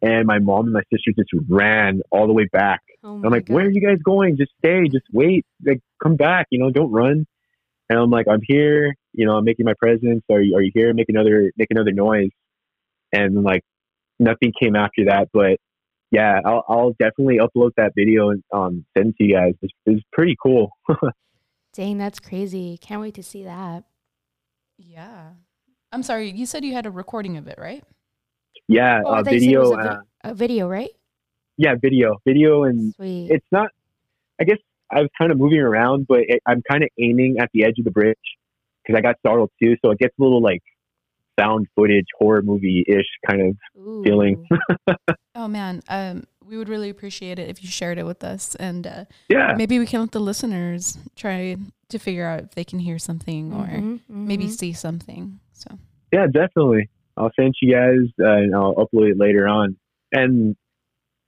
And 0.00 0.28
my 0.28 0.38
mom 0.38 0.66
and 0.66 0.74
my 0.74 0.82
sister 0.92 1.10
just 1.18 1.30
ran 1.48 2.02
all 2.12 2.28
the 2.28 2.32
way 2.32 2.46
back. 2.52 2.82
Oh 3.02 3.16
I'm 3.16 3.22
like, 3.22 3.46
God. 3.46 3.54
where 3.54 3.66
are 3.66 3.70
you 3.70 3.80
guys 3.80 3.98
going? 4.00 4.36
Just 4.36 4.52
stay, 4.64 4.84
just 4.84 5.06
wait, 5.12 5.44
like 5.66 5.80
come 6.00 6.14
back, 6.14 6.46
you 6.50 6.60
know, 6.60 6.70
don't 6.70 6.92
run. 6.92 7.26
And 7.90 7.98
I'm 7.98 8.10
like, 8.10 8.28
I'm 8.30 8.42
here, 8.46 8.94
you 9.12 9.26
know, 9.26 9.32
I'm 9.32 9.44
making 9.44 9.66
my 9.66 9.74
presence. 9.76 10.22
Are 10.30 10.40
you, 10.40 10.54
are 10.54 10.62
you 10.62 10.70
here? 10.72 10.94
Make 10.94 11.08
another, 11.08 11.50
make 11.56 11.72
another 11.72 11.90
noise. 11.90 12.30
And 13.12 13.42
like, 13.42 13.64
nothing 14.18 14.52
came 14.60 14.76
after 14.76 15.04
that. 15.06 15.28
But 15.32 15.58
yeah, 16.10 16.40
I'll, 16.44 16.64
I'll 16.68 16.90
definitely 16.98 17.38
upload 17.38 17.70
that 17.76 17.92
video 17.96 18.30
and 18.30 18.42
um, 18.52 18.84
send 18.96 19.10
it 19.10 19.16
to 19.18 19.24
you 19.24 19.34
guys. 19.34 19.54
It's, 19.62 19.72
it's 19.86 20.02
pretty 20.12 20.36
cool. 20.42 20.70
Dang, 21.74 21.98
that's 21.98 22.18
crazy. 22.18 22.78
Can't 22.78 23.00
wait 23.00 23.14
to 23.14 23.22
see 23.22 23.44
that. 23.44 23.84
Yeah. 24.78 25.30
I'm 25.92 26.02
sorry. 26.02 26.30
You 26.30 26.46
said 26.46 26.64
you 26.64 26.72
had 26.72 26.86
a 26.86 26.90
recording 26.90 27.36
of 27.36 27.46
it, 27.46 27.58
right? 27.58 27.84
yeah, 28.68 29.00
Oh, 29.04 29.10
I 29.12 29.18
uh, 29.18 29.18
you 29.20 29.24
said 29.24 29.34
it 29.34 29.40
video. 29.40 29.60
was 29.60 29.70
a, 29.86 29.90
uh, 29.90 29.96
a 30.24 30.34
video, 30.34 30.68
right? 30.68 30.90
yeah, 31.56 31.74
video, 31.80 32.16
video, 32.26 32.64
and 32.64 32.94
Sweet. 32.94 33.30
it's 33.30 33.46
not. 33.50 33.70
I 34.40 34.44
guess 34.44 34.58
I 34.90 35.00
was 35.00 35.10
kind 35.18 35.32
of 35.32 35.38
moving 35.38 35.58
around, 35.58 36.06
but 36.06 36.20
it, 36.20 36.40
I'm 36.46 36.62
kind 36.70 36.82
of 36.84 36.88
aiming 36.98 37.36
at 37.40 37.50
the 37.52 37.64
edge 37.64 37.78
of 37.78 37.84
the 37.84 37.90
bridge 37.90 38.16
because 38.86 38.96
I 38.98 39.02
got 39.02 39.16
startled 39.20 39.50
too. 39.60 39.76
So 39.84 39.90
it 39.90 39.98
gets 39.98 40.14
a 40.18 40.22
little 40.22 40.40
like 40.42 40.62
found 41.38 41.66
footage 41.76 42.06
horror 42.18 42.42
movie 42.42 42.84
ish 42.88 43.06
kind 43.28 43.42
of. 43.42 43.56
feeling. 44.04 44.46
Oh 45.34 45.46
man, 45.46 45.82
um, 45.88 46.24
we 46.44 46.58
would 46.58 46.68
really 46.68 46.88
appreciate 46.90 47.38
it 47.38 47.48
if 47.48 47.62
you 47.62 47.68
shared 47.68 47.96
it 47.98 48.04
with 48.04 48.24
us, 48.24 48.56
and 48.56 48.84
uh, 48.88 49.04
Yeah, 49.28 49.54
maybe 49.56 49.78
we 49.78 49.86
can 49.86 50.00
let 50.00 50.10
the 50.10 50.18
listeners 50.18 50.98
try 51.14 51.56
to 51.90 51.98
figure 51.98 52.26
out 52.26 52.40
if 52.42 52.50
they 52.56 52.64
can 52.64 52.80
hear 52.80 52.98
something 52.98 53.52
or 53.52 53.66
Mhm, 53.68 54.00
maybe 54.08 54.46
mhm. 54.46 54.50
see 54.50 54.72
something. 54.72 55.38
So 55.52 55.78
yeah, 56.12 56.26
definitely. 56.26 56.90
I'll 57.16 57.30
send 57.38 57.54
you 57.62 57.72
guys 57.72 58.10
uh, 58.20 58.32
and 58.42 58.54
I'll 58.54 58.74
upload 58.74 59.10
it 59.12 59.18
later 59.18 59.46
on. 59.46 59.76
And 60.10 60.56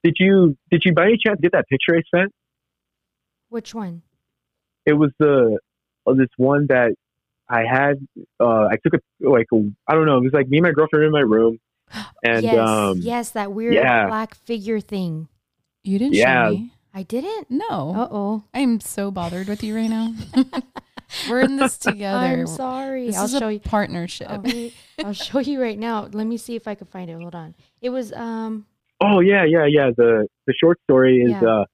did 0.02 0.16
you 0.18 0.56
did 0.72 0.82
you 0.84 0.92
by 0.92 1.04
any 1.04 1.18
chance 1.24 1.38
get 1.40 1.52
that 1.52 1.68
picture 1.68 1.94
I 1.96 2.02
sent? 2.12 2.32
Which 3.48 3.74
one? 3.74 4.02
It 4.86 4.94
was 4.94 5.12
the 5.20 5.58
oh, 6.06 6.14
this 6.16 6.30
one 6.36 6.66
that 6.68 6.96
I 7.50 7.64
had. 7.64 8.06
Uh, 8.38 8.66
I 8.70 8.76
took 8.82 8.94
a 8.94 9.28
like 9.28 9.46
I 9.52 9.56
I 9.88 9.94
don't 9.94 10.06
know. 10.06 10.18
It 10.18 10.22
was 10.24 10.32
like 10.32 10.48
me 10.48 10.58
and 10.58 10.64
my 10.64 10.72
girlfriend 10.72 11.04
in 11.04 11.12
my 11.12 11.20
room, 11.20 11.58
and 12.24 12.42
yes, 12.44 12.58
um, 12.58 12.98
yes, 13.00 13.30
that 13.32 13.52
weird 13.52 13.74
yeah. 13.74 14.06
black 14.06 14.34
figure 14.34 14.80
thing. 14.80 15.28
you 15.82 15.98
didn't 15.98 16.14
Yeah. 16.14 16.46
show 16.48 16.50
me. 16.52 16.72
I 16.94 17.02
didn't. 17.04 17.50
No, 17.50 17.94
Uh 17.96 18.08
oh. 18.10 18.44
I'm 18.54 18.80
so 18.80 19.10
bothered 19.10 19.48
with 19.48 19.62
you 19.62 19.76
right 19.76 19.88
now. 19.90 20.12
We're 21.28 21.40
in 21.40 21.56
this 21.56 21.76
together. 21.78 22.18
I'm 22.18 22.46
sorry. 22.46 23.06
This 23.06 23.16
I'll 23.16 23.24
is 23.24 23.32
show 23.38 23.48
a 23.48 23.52
you. 23.52 23.60
partnership. 23.60 24.28
I'll, 24.30 24.40
wait, 24.42 24.74
I'll 25.04 25.12
show 25.12 25.40
you 25.40 25.60
right 25.60 25.78
now. 25.78 26.08
Let 26.12 26.26
me 26.26 26.36
see 26.36 26.54
if 26.56 26.68
I 26.68 26.74
can 26.76 26.86
find 26.86 27.10
it. 27.10 27.14
Hold 27.20 27.34
on. 27.34 27.54
It 27.80 27.90
was 27.90 28.12
um. 28.12 28.66
Oh 29.00 29.20
yeah, 29.20 29.44
yeah, 29.44 29.66
yeah. 29.66 29.90
The 29.96 30.28
the 30.46 30.54
short 30.60 30.78
story 30.84 31.20
is 31.22 31.30
Yeah. 31.30 31.42
uh 31.48 31.64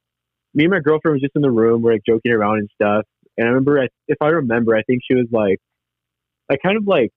me 0.55 0.65
and 0.65 0.71
my 0.73 0.81
girlfriend 0.81 1.15
was 1.17 1.21
just 1.23 1.37
in 1.37 1.43
the 1.43 1.51
room, 1.51 1.83
we're 1.83 1.93
like 1.93 2.03
joking 2.07 2.33
around 2.33 2.59
and 2.59 2.71
stuff. 2.75 3.05
And 3.37 3.47
I 3.47 3.51
remember 3.51 3.83
I, 3.83 3.89
if 4.09 4.19
I 4.21 4.29
remember, 4.29 4.77
I 4.77 4.83
think 4.83 5.03
she 5.07 5.15
was 5.15 5.27
like 5.31 5.59
like 6.49 6.61
kind 6.63 6.77
of 6.77 6.87
like 6.87 7.11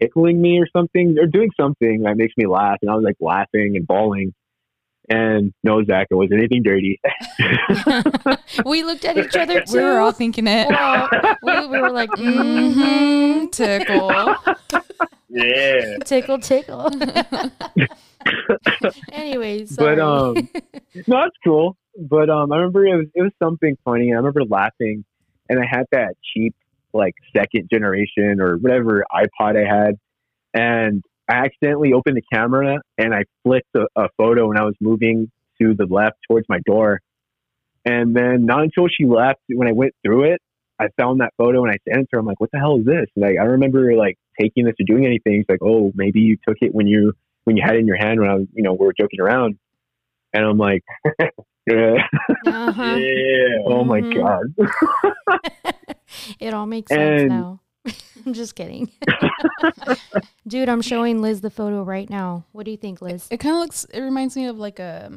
tickling 0.00 0.40
me 0.40 0.60
or 0.60 0.66
something 0.74 1.16
or 1.18 1.26
doing 1.26 1.50
something 1.58 2.02
that 2.02 2.16
makes 2.16 2.34
me 2.36 2.46
laugh 2.46 2.78
and 2.82 2.90
I 2.90 2.94
was 2.94 3.04
like 3.04 3.16
laughing 3.20 3.76
and 3.76 3.86
bawling. 3.86 4.34
And 5.10 5.54
no, 5.64 5.82
Zach, 5.84 6.08
it 6.10 6.14
wasn't 6.14 6.40
anything 6.40 6.62
dirty. 6.62 7.00
we 8.66 8.82
looked 8.82 9.06
at 9.06 9.16
each 9.16 9.34
other 9.36 9.62
too. 9.62 9.78
We 9.78 9.82
were 9.82 10.00
all 10.00 10.12
thinking 10.12 10.46
it. 10.46 10.68
Well, 10.68 11.08
we, 11.42 11.66
we 11.66 11.80
were 11.80 11.90
like, 11.90 12.10
mm-hmm. 12.10 13.40
hmm 13.42 13.46
Tickle. 13.46 14.34
Yeah. 15.28 15.98
tickle, 16.04 16.38
tickle. 16.38 16.90
Anyways, 19.12 19.74
sorry. 19.74 19.96
But 19.96 20.02
um, 20.02 20.34
no, 21.06 21.24
it's 21.24 21.36
cool. 21.44 21.76
But 21.98 22.30
um, 22.30 22.50
I 22.52 22.56
remember 22.56 22.86
it 22.86 22.96
was 22.96 23.06
it 23.14 23.22
was 23.22 23.32
something 23.42 23.76
funny. 23.84 24.12
I 24.12 24.16
remember 24.16 24.44
laughing, 24.44 25.04
and 25.48 25.58
I 25.58 25.66
had 25.68 25.84
that 25.92 26.14
cheap 26.34 26.54
like 26.92 27.14
second 27.36 27.68
generation 27.70 28.40
or 28.40 28.56
whatever 28.56 29.04
iPod 29.12 29.56
I 29.56 29.68
had, 29.68 29.98
and 30.54 31.04
I 31.28 31.44
accidentally 31.44 31.92
opened 31.92 32.16
the 32.16 32.22
camera 32.32 32.78
and 32.96 33.14
I 33.14 33.24
flicked 33.44 33.74
a, 33.76 33.86
a 33.96 34.08
photo 34.16 34.48
when 34.48 34.58
I 34.58 34.64
was 34.64 34.74
moving 34.80 35.30
to 35.60 35.74
the 35.74 35.86
left 35.86 36.16
towards 36.28 36.46
my 36.48 36.60
door, 36.64 37.00
and 37.84 38.14
then 38.14 38.46
not 38.46 38.62
until 38.62 38.88
she 38.88 39.04
left 39.04 39.40
when 39.48 39.68
I 39.68 39.72
went 39.72 39.94
through 40.04 40.32
it, 40.32 40.40
I 40.80 40.88
found 40.98 41.20
that 41.20 41.32
photo 41.36 41.64
and 41.64 41.72
I 41.72 41.78
sent 41.88 42.02
it 42.02 42.08
to 42.10 42.16
her. 42.16 42.18
I'm 42.20 42.26
like, 42.26 42.40
what 42.40 42.50
the 42.52 42.58
hell 42.58 42.78
is 42.78 42.86
this? 42.86 43.06
Like 43.16 43.36
I 43.40 43.44
remember 43.44 43.94
like 43.94 44.16
taking 44.40 44.64
this 44.64 44.74
or 44.80 44.84
doing 44.86 45.04
anything. 45.06 45.40
She's 45.40 45.48
like, 45.48 45.62
oh, 45.62 45.92
maybe 45.94 46.20
you 46.20 46.36
took 46.46 46.58
it 46.60 46.74
when 46.74 46.86
you 46.86 47.12
when 47.44 47.56
you 47.56 47.62
had 47.64 47.76
it 47.76 47.80
in 47.80 47.86
your 47.86 47.96
hand 47.96 48.20
when 48.20 48.28
I 48.28 48.34
was 48.34 48.46
you 48.54 48.62
know 48.62 48.72
we 48.74 48.86
were 48.86 48.94
joking 48.98 49.20
around, 49.20 49.58
and 50.32 50.44
I'm 50.44 50.58
like. 50.58 50.82
Yeah. 51.68 52.06
uh-huh. 52.46 52.94
Yeah. 52.96 53.62
Oh 53.66 53.84
my 53.84 54.00
Mhm. 54.00 54.14
god. 54.14 55.44
it 56.40 56.54
all 56.54 56.66
makes 56.66 56.90
sense 56.90 57.22
And- 57.22 57.28
now. 57.30 57.60
I'm 58.26 58.32
just 58.34 58.54
kidding. 58.54 58.90
Dude, 60.46 60.68
I'm 60.68 60.82
showing 60.82 61.22
Liz 61.22 61.40
the 61.40 61.50
photo 61.50 61.82
right 61.82 62.08
now. 62.10 62.44
What 62.52 62.64
do 62.64 62.70
you 62.70 62.76
think, 62.76 63.00
Liz? 63.00 63.26
It 63.30 63.38
kind 63.38 63.54
of 63.54 63.60
looks. 63.60 63.84
It 63.84 64.00
reminds 64.00 64.36
me 64.36 64.46
of 64.46 64.58
like 64.58 64.78
a 64.78 65.10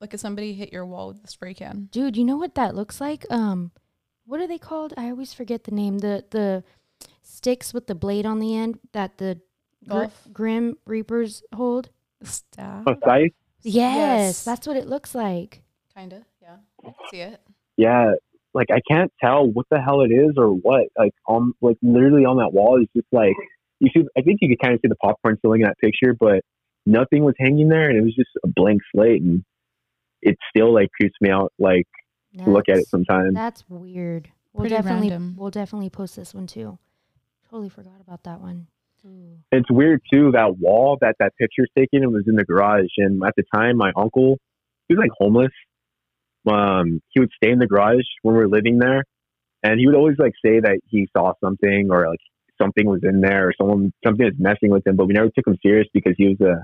like 0.00 0.14
if 0.14 0.20
somebody 0.20 0.54
hit 0.54 0.72
your 0.72 0.86
wall 0.86 1.08
with 1.08 1.24
a 1.24 1.28
spray 1.28 1.52
can. 1.54 1.88
Dude, 1.90 2.16
you 2.16 2.24
know 2.24 2.36
what 2.36 2.54
that 2.54 2.74
looks 2.74 3.00
like? 3.00 3.26
Um 3.30 3.72
what 4.24 4.40
are 4.40 4.46
they 4.46 4.58
called? 4.58 4.94
I 4.96 5.10
always 5.10 5.32
forget 5.34 5.64
the 5.64 5.72
name. 5.72 5.98
The 5.98 6.24
the 6.30 6.64
sticks 7.22 7.74
with 7.74 7.86
the 7.86 7.94
blade 7.94 8.24
on 8.26 8.38
the 8.38 8.56
end 8.56 8.78
that 8.92 9.18
the 9.18 9.40
gr- 9.86 10.04
grim 10.32 10.76
reapers 10.86 11.42
hold. 11.54 11.90
staff. 12.22 12.84
Oh, 12.86 12.94
Scythe? 13.04 13.32
Yes, 13.62 13.96
Yes. 13.96 14.44
that's 14.44 14.66
what 14.66 14.76
it 14.76 14.86
looks 14.88 15.14
like. 15.14 15.62
Kinda. 15.98 16.24
Yeah. 16.40 16.56
See 17.10 17.18
it. 17.20 17.40
Yeah. 17.76 18.12
Like 18.54 18.68
I 18.72 18.80
can't 18.88 19.12
tell 19.20 19.46
what 19.46 19.66
the 19.70 19.80
hell 19.80 20.02
it 20.02 20.10
is 20.10 20.32
or 20.36 20.48
what. 20.48 20.84
Like 20.96 21.12
on 21.26 21.52
like 21.60 21.76
literally 21.82 22.24
on 22.24 22.36
that 22.38 22.52
wall 22.52 22.80
is 22.80 22.86
just 22.94 23.08
like 23.12 23.34
you 23.80 23.90
see 23.94 24.04
I 24.16 24.22
think 24.22 24.38
you 24.40 24.48
could 24.48 24.60
kind 24.62 24.74
of 24.74 24.80
see 24.80 24.88
the 24.88 24.96
popcorn 24.96 25.38
filling 25.42 25.62
in 25.62 25.66
that 25.66 25.78
picture, 25.78 26.14
but 26.18 26.42
nothing 26.86 27.24
was 27.24 27.34
hanging 27.38 27.68
there 27.68 27.88
and 27.90 27.98
it 27.98 28.02
was 28.02 28.14
just 28.14 28.30
a 28.44 28.48
blank 28.48 28.80
slate 28.94 29.22
and 29.22 29.44
it 30.22 30.36
still 30.50 30.72
like 30.72 30.88
creeps 30.98 31.16
me 31.20 31.30
out 31.30 31.52
like 31.58 31.86
to 32.38 32.50
look 32.50 32.68
at 32.68 32.78
it 32.78 32.86
sometimes. 32.88 33.34
That's 33.34 33.64
weird. 33.68 34.30
We'll 34.52 34.62
Pretty 34.62 34.76
definitely 34.76 35.10
random. 35.10 35.34
we'll 35.36 35.50
definitely 35.50 35.90
post 35.90 36.16
this 36.16 36.32
one 36.32 36.46
too. 36.46 36.78
Totally 37.50 37.68
forgot 37.68 38.00
about 38.00 38.22
that 38.24 38.40
one. 38.40 38.68
Ooh. 39.04 39.38
It's 39.52 39.70
weird 39.70 40.00
too, 40.12 40.32
that 40.32 40.58
wall 40.58 40.96
that 41.00 41.16
that 41.18 41.32
picture's 41.38 41.70
taken, 41.76 42.02
it 42.02 42.10
was 42.10 42.24
in 42.26 42.36
the 42.36 42.44
garage 42.44 42.86
and 42.98 43.22
at 43.24 43.34
the 43.36 43.44
time 43.54 43.76
my 43.76 43.92
uncle 43.96 44.38
he 44.88 44.94
was 44.94 45.02
like 45.02 45.10
homeless. 45.18 45.52
Um 46.48 47.00
he 47.10 47.20
would 47.20 47.30
stay 47.36 47.50
in 47.50 47.58
the 47.58 47.66
garage 47.66 48.06
when 48.22 48.34
we 48.34 48.40
were 48.40 48.48
living 48.48 48.78
there 48.78 49.04
and 49.62 49.78
he 49.78 49.86
would 49.86 49.96
always 49.96 50.16
like 50.18 50.34
say 50.44 50.60
that 50.60 50.78
he 50.86 51.08
saw 51.16 51.32
something 51.42 51.88
or 51.90 52.08
like 52.08 52.20
something 52.60 52.86
was 52.86 53.00
in 53.02 53.20
there 53.20 53.48
or 53.48 53.52
someone 53.58 53.92
something 54.04 54.26
was 54.26 54.34
messing 54.38 54.70
with 54.70 54.86
him, 54.86 54.96
but 54.96 55.06
we 55.06 55.14
never 55.14 55.30
took 55.30 55.46
him 55.46 55.56
serious 55.62 55.86
because 55.92 56.14
he 56.16 56.28
was 56.28 56.40
a 56.40 56.62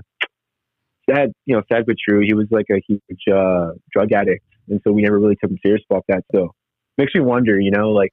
sad 1.09 1.31
you 1.45 1.55
know, 1.55 1.61
sad 1.71 1.85
but 1.85 1.95
true. 1.97 2.21
He 2.25 2.33
was 2.33 2.47
like 2.51 2.67
a 2.71 2.81
huge 2.87 3.01
uh 3.31 3.71
drug 3.93 4.11
addict 4.11 4.45
and 4.67 4.81
so 4.83 4.91
we 4.91 5.01
never 5.01 5.19
really 5.19 5.35
took 5.35 5.51
him 5.51 5.59
serious 5.63 5.83
about 5.89 6.05
that. 6.07 6.23
So 6.33 6.51
makes 6.97 7.13
me 7.13 7.21
wonder, 7.21 7.59
you 7.59 7.71
know, 7.71 7.91
like 7.91 8.11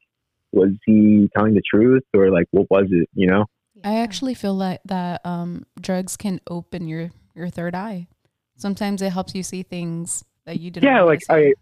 was 0.52 0.70
he 0.84 1.30
telling 1.36 1.54
the 1.54 1.62
truth 1.62 2.02
or 2.14 2.30
like 2.30 2.46
what 2.50 2.66
was 2.70 2.86
it, 2.90 3.08
you 3.14 3.26
know? 3.26 3.46
I 3.84 3.96
actually 3.96 4.34
feel 4.34 4.54
like 4.54 4.80
that 4.84 5.24
um, 5.24 5.64
drugs 5.80 6.16
can 6.16 6.40
open 6.46 6.86
your 6.86 7.10
your 7.34 7.48
third 7.48 7.74
eye. 7.74 8.08
Sometimes 8.56 9.00
it 9.02 9.12
helps 9.12 9.34
you 9.34 9.42
see 9.42 9.62
things 9.62 10.24
that 10.46 10.58
you 10.60 10.70
didn't. 10.70 10.88
yeah 10.88 11.02
like 11.02 11.20
i 11.30 11.52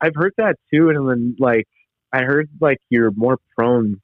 i've 0.00 0.14
heard 0.14 0.32
that 0.38 0.56
too 0.72 0.88
and 0.90 1.08
then 1.08 1.36
like 1.38 1.66
i 2.12 2.22
heard 2.22 2.48
like 2.60 2.78
you're 2.90 3.10
more 3.12 3.38
prone 3.56 4.00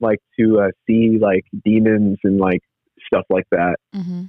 like 0.00 0.18
to 0.38 0.60
uh, 0.60 0.68
see 0.86 1.18
like 1.20 1.44
demons 1.64 2.18
and 2.24 2.38
like 2.38 2.60
stuff 3.06 3.24
like 3.30 3.46
that 3.50 3.76
Mm-hmm. 3.94 4.24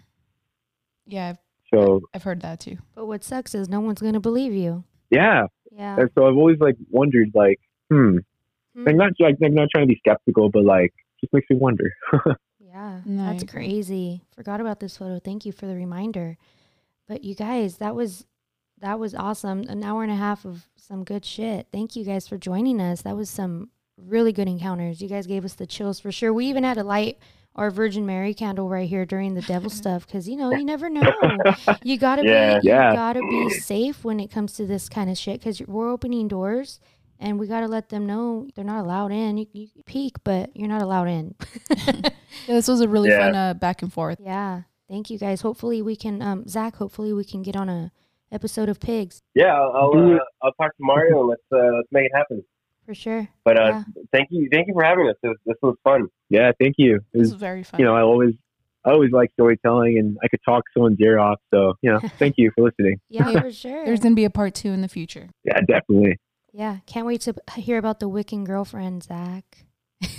Yeah, 1.08 1.30
I've, 1.30 1.38
so 1.74 2.02
I've 2.16 2.24
heard 2.24 2.42
that 2.42 2.60
too. 2.60 2.78
But 2.96 3.06
what 3.06 3.24
sucks 3.24 3.54
is 3.54 3.70
no 3.70 3.80
one's 3.80 4.02
gonna 4.02 4.20
believe 4.20 4.54
you. 4.54 4.84
yeah 5.12 5.44
Yeah. 5.72 6.00
and 6.00 6.10
so 6.16 6.28
i've 6.28 6.36
always 6.38 6.60
like 6.60 6.76
wondered 6.90 7.30
like 7.34 7.60
hmm 7.92 8.18
Hmm. 8.76 8.84
like 8.86 8.96
not 8.98 9.12
like 9.20 9.36
I'm 9.44 9.54
not 9.54 9.70
trying 9.74 9.88
to 9.88 9.94
be 9.94 10.00
skeptical 10.00 10.50
but 10.50 10.66
like 10.66 10.94
just 11.22 11.32
makes 11.34 11.50
me 11.50 11.56
wonder 11.58 11.92
Yeah, 12.60 13.00
No, 13.06 13.28
that's 13.28 13.46
crazy. 13.46 14.22
Forgot 14.36 14.60
about 14.60 14.82
this 14.82 14.98
photo. 14.98 15.18
Thank 15.18 15.46
you 15.46 15.54
for 15.54 15.66
the 15.66 15.76
reminder. 15.76 16.38
But 17.08 17.24
you 17.24 17.34
guys, 17.34 17.78
that 17.78 17.96
was 17.96 18.26
that 18.80 19.00
was 19.00 19.16
awesome. 19.16 19.62
An 19.70 19.84
hour 19.84 20.04
and 20.04 20.12
a 20.12 20.16
half 20.16 20.46
of 20.46 20.68
some 20.76 21.04
good 21.04 21.26
shit. 21.26 21.68
Thank 21.72 21.96
you 21.96 22.04
guys 22.04 22.28
for 22.28 22.38
joining 22.38 22.80
us. 22.82 23.02
That 23.04 23.16
was 23.16 23.30
some 23.30 23.70
really 23.98 24.34
good 24.34 24.48
encounters. 24.48 25.02
You 25.02 25.08
guys 25.10 25.26
gave 25.28 25.46
us 25.46 25.54
the 25.54 25.66
chills 25.68 26.00
for 26.00 26.12
sure. 26.12 26.34
We 26.34 26.46
even 26.48 26.64
had 26.64 26.76
to 26.76 26.84
light 26.84 27.18
our 27.56 27.72
Virgin 27.72 28.06
Mary 28.06 28.34
candle 28.34 28.68
right 28.68 28.88
here 28.90 29.06
during 29.06 29.34
the 29.34 29.42
devil 29.42 29.70
stuff 29.82 30.06
because 30.06 30.28
you 30.28 30.36
know 30.36 30.52
you 30.52 30.66
never 30.66 30.90
know. 30.90 31.10
You 31.84 31.98
gotta 31.98 32.24
Yeah. 32.26 32.60
be 32.60 32.68
you 32.68 32.74
gotta 32.74 33.22
be 33.22 33.50
safe 33.52 34.04
when 34.04 34.20
it 34.20 34.30
comes 34.30 34.54
to 34.54 34.66
this 34.66 34.90
kind 34.90 35.10
of 35.10 35.18
shit 35.18 35.40
because 35.40 35.62
we're 35.62 35.90
opening 35.90 36.28
doors. 36.28 36.80
And 37.18 37.40
we 37.40 37.48
gotta 37.48 37.68
let 37.70 37.88
them 37.88 38.06
know 38.06 38.46
they're 38.56 38.66
not 38.66 38.84
allowed 38.84 39.14
in. 39.14 39.38
You, 39.38 39.48
you 39.54 39.70
peek, 39.86 40.18
but 40.26 40.50
you're 40.54 40.68
not 40.68 40.82
allowed 40.82 41.08
in. 41.08 41.36
Yeah, 42.48 42.54
this 42.56 42.68
was 42.68 42.82
a 42.82 42.88
really 42.88 43.10
Yeah. 43.10 43.20
fun 43.26 43.36
uh, 43.36 43.54
back 43.56 43.82
and 43.82 43.92
forth. 43.92 44.20
Yeah. 44.22 44.64
Thank 44.90 45.10
you 45.10 45.18
guys. 45.18 45.42
Hopefully 45.42 45.82
we 45.82 45.96
can 45.96 46.22
um 46.22 46.46
Zach, 46.48 46.76
hopefully 46.76 47.14
we 47.14 47.24
can 47.24 47.42
get 47.42 47.56
on 47.56 47.70
a 47.70 47.92
episode 48.32 48.70
of 48.70 48.80
Pigs 48.80 49.22
Yeah, 49.36 49.54
I'll 49.54 49.72
I'll, 49.76 50.14
uh. 50.16 50.20
I'll 50.42 50.52
talk 50.54 50.72
to 50.76 50.82
Mario 50.82 51.20
and 51.22 51.30
let's 51.30 51.42
uh, 51.54 51.58
let's 51.76 51.88
make 51.92 52.06
it 52.06 52.12
happen. 52.16 52.44
for 52.86 52.94
sure. 52.94 53.28
But 53.44 53.60
uh, 53.60 53.66
Yeah. 53.66 53.84
thank 54.12 54.28
you, 54.32 54.50
thank 54.52 54.68
you 54.68 54.74
for 54.74 54.84
having 54.84 55.08
us. 55.10 55.16
This, 55.24 55.34
this 55.46 55.56
was 55.62 55.76
fun. 55.84 56.08
yeah 56.30 56.52
thank 56.60 56.76
you 56.78 56.96
it 56.98 57.02
This 57.14 57.20
was, 57.22 57.32
was 57.34 57.40
very 57.40 57.64
fun. 57.64 57.80
you 57.80 57.86
know 57.86 57.96
i 57.96 58.02
always 58.02 58.34
i 58.84 58.92
always 58.92 59.12
like 59.12 59.32
storytelling 59.34 59.98
and 60.00 60.18
i 60.24 60.28
could 60.28 60.40
talk 60.48 60.64
someone's 60.74 61.00
ear 61.00 61.18
off 61.20 61.40
so 61.54 61.74
you 61.82 61.92
know 61.92 62.00
thank 62.20 62.36
you 62.38 62.52
for 62.56 62.64
listening 62.66 63.00
Yeah, 63.10 63.40
for 63.42 63.52
sure. 63.64 63.86
There's 63.86 64.00
gonna 64.00 64.16
be 64.16 64.26
a 64.26 64.30
part 64.30 64.54
two 64.56 64.70
in 64.70 64.82
the 64.82 64.88
future. 64.90 65.30
yeah 65.44 65.60
definitely 65.62 66.18
yeah. 66.58 66.78
Can't 66.86 67.06
wait 67.06 67.20
to 67.22 67.36
hear 67.58 67.78
about 67.78 68.00
the 68.00 68.08
Wiccan 68.10 68.46
girlfriend, 68.46 69.04
Zach. 69.04 69.44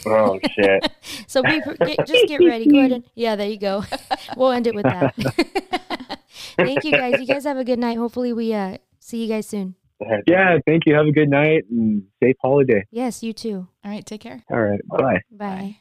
Oh 0.05 0.39
shit! 0.51 0.87
so 1.27 1.41
we 1.41 1.63
get, 1.63 2.07
just 2.07 2.27
get 2.29 2.45
ready. 2.45 2.67
Go 2.67 2.79
ahead 2.79 2.93
and 2.93 3.05
yeah, 3.15 3.37
there 3.37 3.49
you 3.49 3.57
go. 3.59 3.85
we'll 4.37 4.51
end 4.53 4.67
it 4.67 4.75
with 4.75 4.83
that. 4.85 5.15
Thank 6.57 6.85
you 6.85 6.93
guys. 6.93 7.21
You 7.21 7.27
guys 7.27 7.45
have 7.45 7.57
a 7.59 7.65
good 7.65 7.79
night. 7.79 7.97
Hopefully 7.99 8.33
we 8.33 8.53
uh 8.55 8.79
see 9.01 9.23
you 9.23 9.29
guys 9.29 9.47
soon. 9.47 9.75
yeah 10.27 10.59
thank 10.67 10.85
you 10.87 10.95
have 10.95 11.07
a 11.07 11.13
good 11.13 11.31
night 11.31 11.65
and 11.71 12.03
safe 12.23 12.37
holiday 12.43 12.85
Yes, 12.91 13.23
you 13.23 13.33
too. 13.33 13.67
All 13.85 13.91
right, 13.91 14.05
take 14.05 14.21
care. 14.21 14.43
all 14.51 14.61
right 14.61 14.81
bye 14.89 15.21
Bye. 15.31 15.79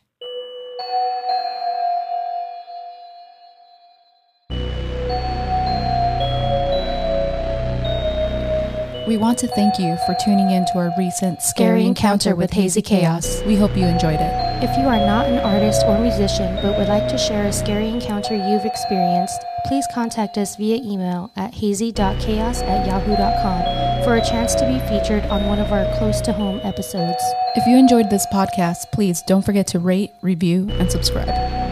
We 9.07 9.17
want 9.17 9.37
to 9.39 9.47
thank 9.47 9.77
you 9.77 9.97
for 10.07 10.15
tuning 10.23 10.49
in 10.49 10.65
to 10.65 10.79
our 10.79 10.91
recent 10.97 11.39
Scary 11.39 11.85
encounter 11.85 12.35
with 12.35 12.51
Hazy 12.51 12.81
Chaos. 12.81 13.43
We 13.43 13.55
hope 13.55 13.77
you 13.77 13.85
enjoyed 13.85 14.19
it. 14.19 14.63
If 14.63 14.75
you 14.77 14.85
are 14.85 14.97
not 14.97 15.27
an 15.27 15.37
artist 15.39 15.83
or 15.85 15.99
musician 15.99 16.55
but 16.55 16.75
would 16.75 16.87
like 16.87 17.07
to 17.09 17.17
share 17.17 17.45
a 17.45 17.53
scary 17.53 17.89
encounter 17.89 18.35
you've 18.35 18.65
experienced, 18.65 19.43
please 19.67 19.85
contact 19.93 20.39
us 20.39 20.55
via 20.55 20.77
email 20.77 21.29
at 21.35 21.53
hazy.chaos 21.53 22.61
at 22.63 22.87
yahoo.com 22.87 24.03
for 24.03 24.15
a 24.15 24.25
chance 24.25 24.55
to 24.55 24.65
be 24.65 24.79
featured 24.89 25.23
on 25.25 25.45
one 25.45 25.59
of 25.59 25.71
our 25.71 25.85
close 25.97 26.19
to 26.21 26.33
home 26.33 26.59
episodes. 26.63 27.21
If 27.55 27.67
you 27.67 27.77
enjoyed 27.77 28.09
this 28.09 28.25
podcast, 28.33 28.91
please 28.91 29.21
don't 29.27 29.45
forget 29.45 29.67
to 29.67 29.79
rate, 29.79 30.13
review, 30.23 30.67
and 30.79 30.91
subscribe. 30.91 31.64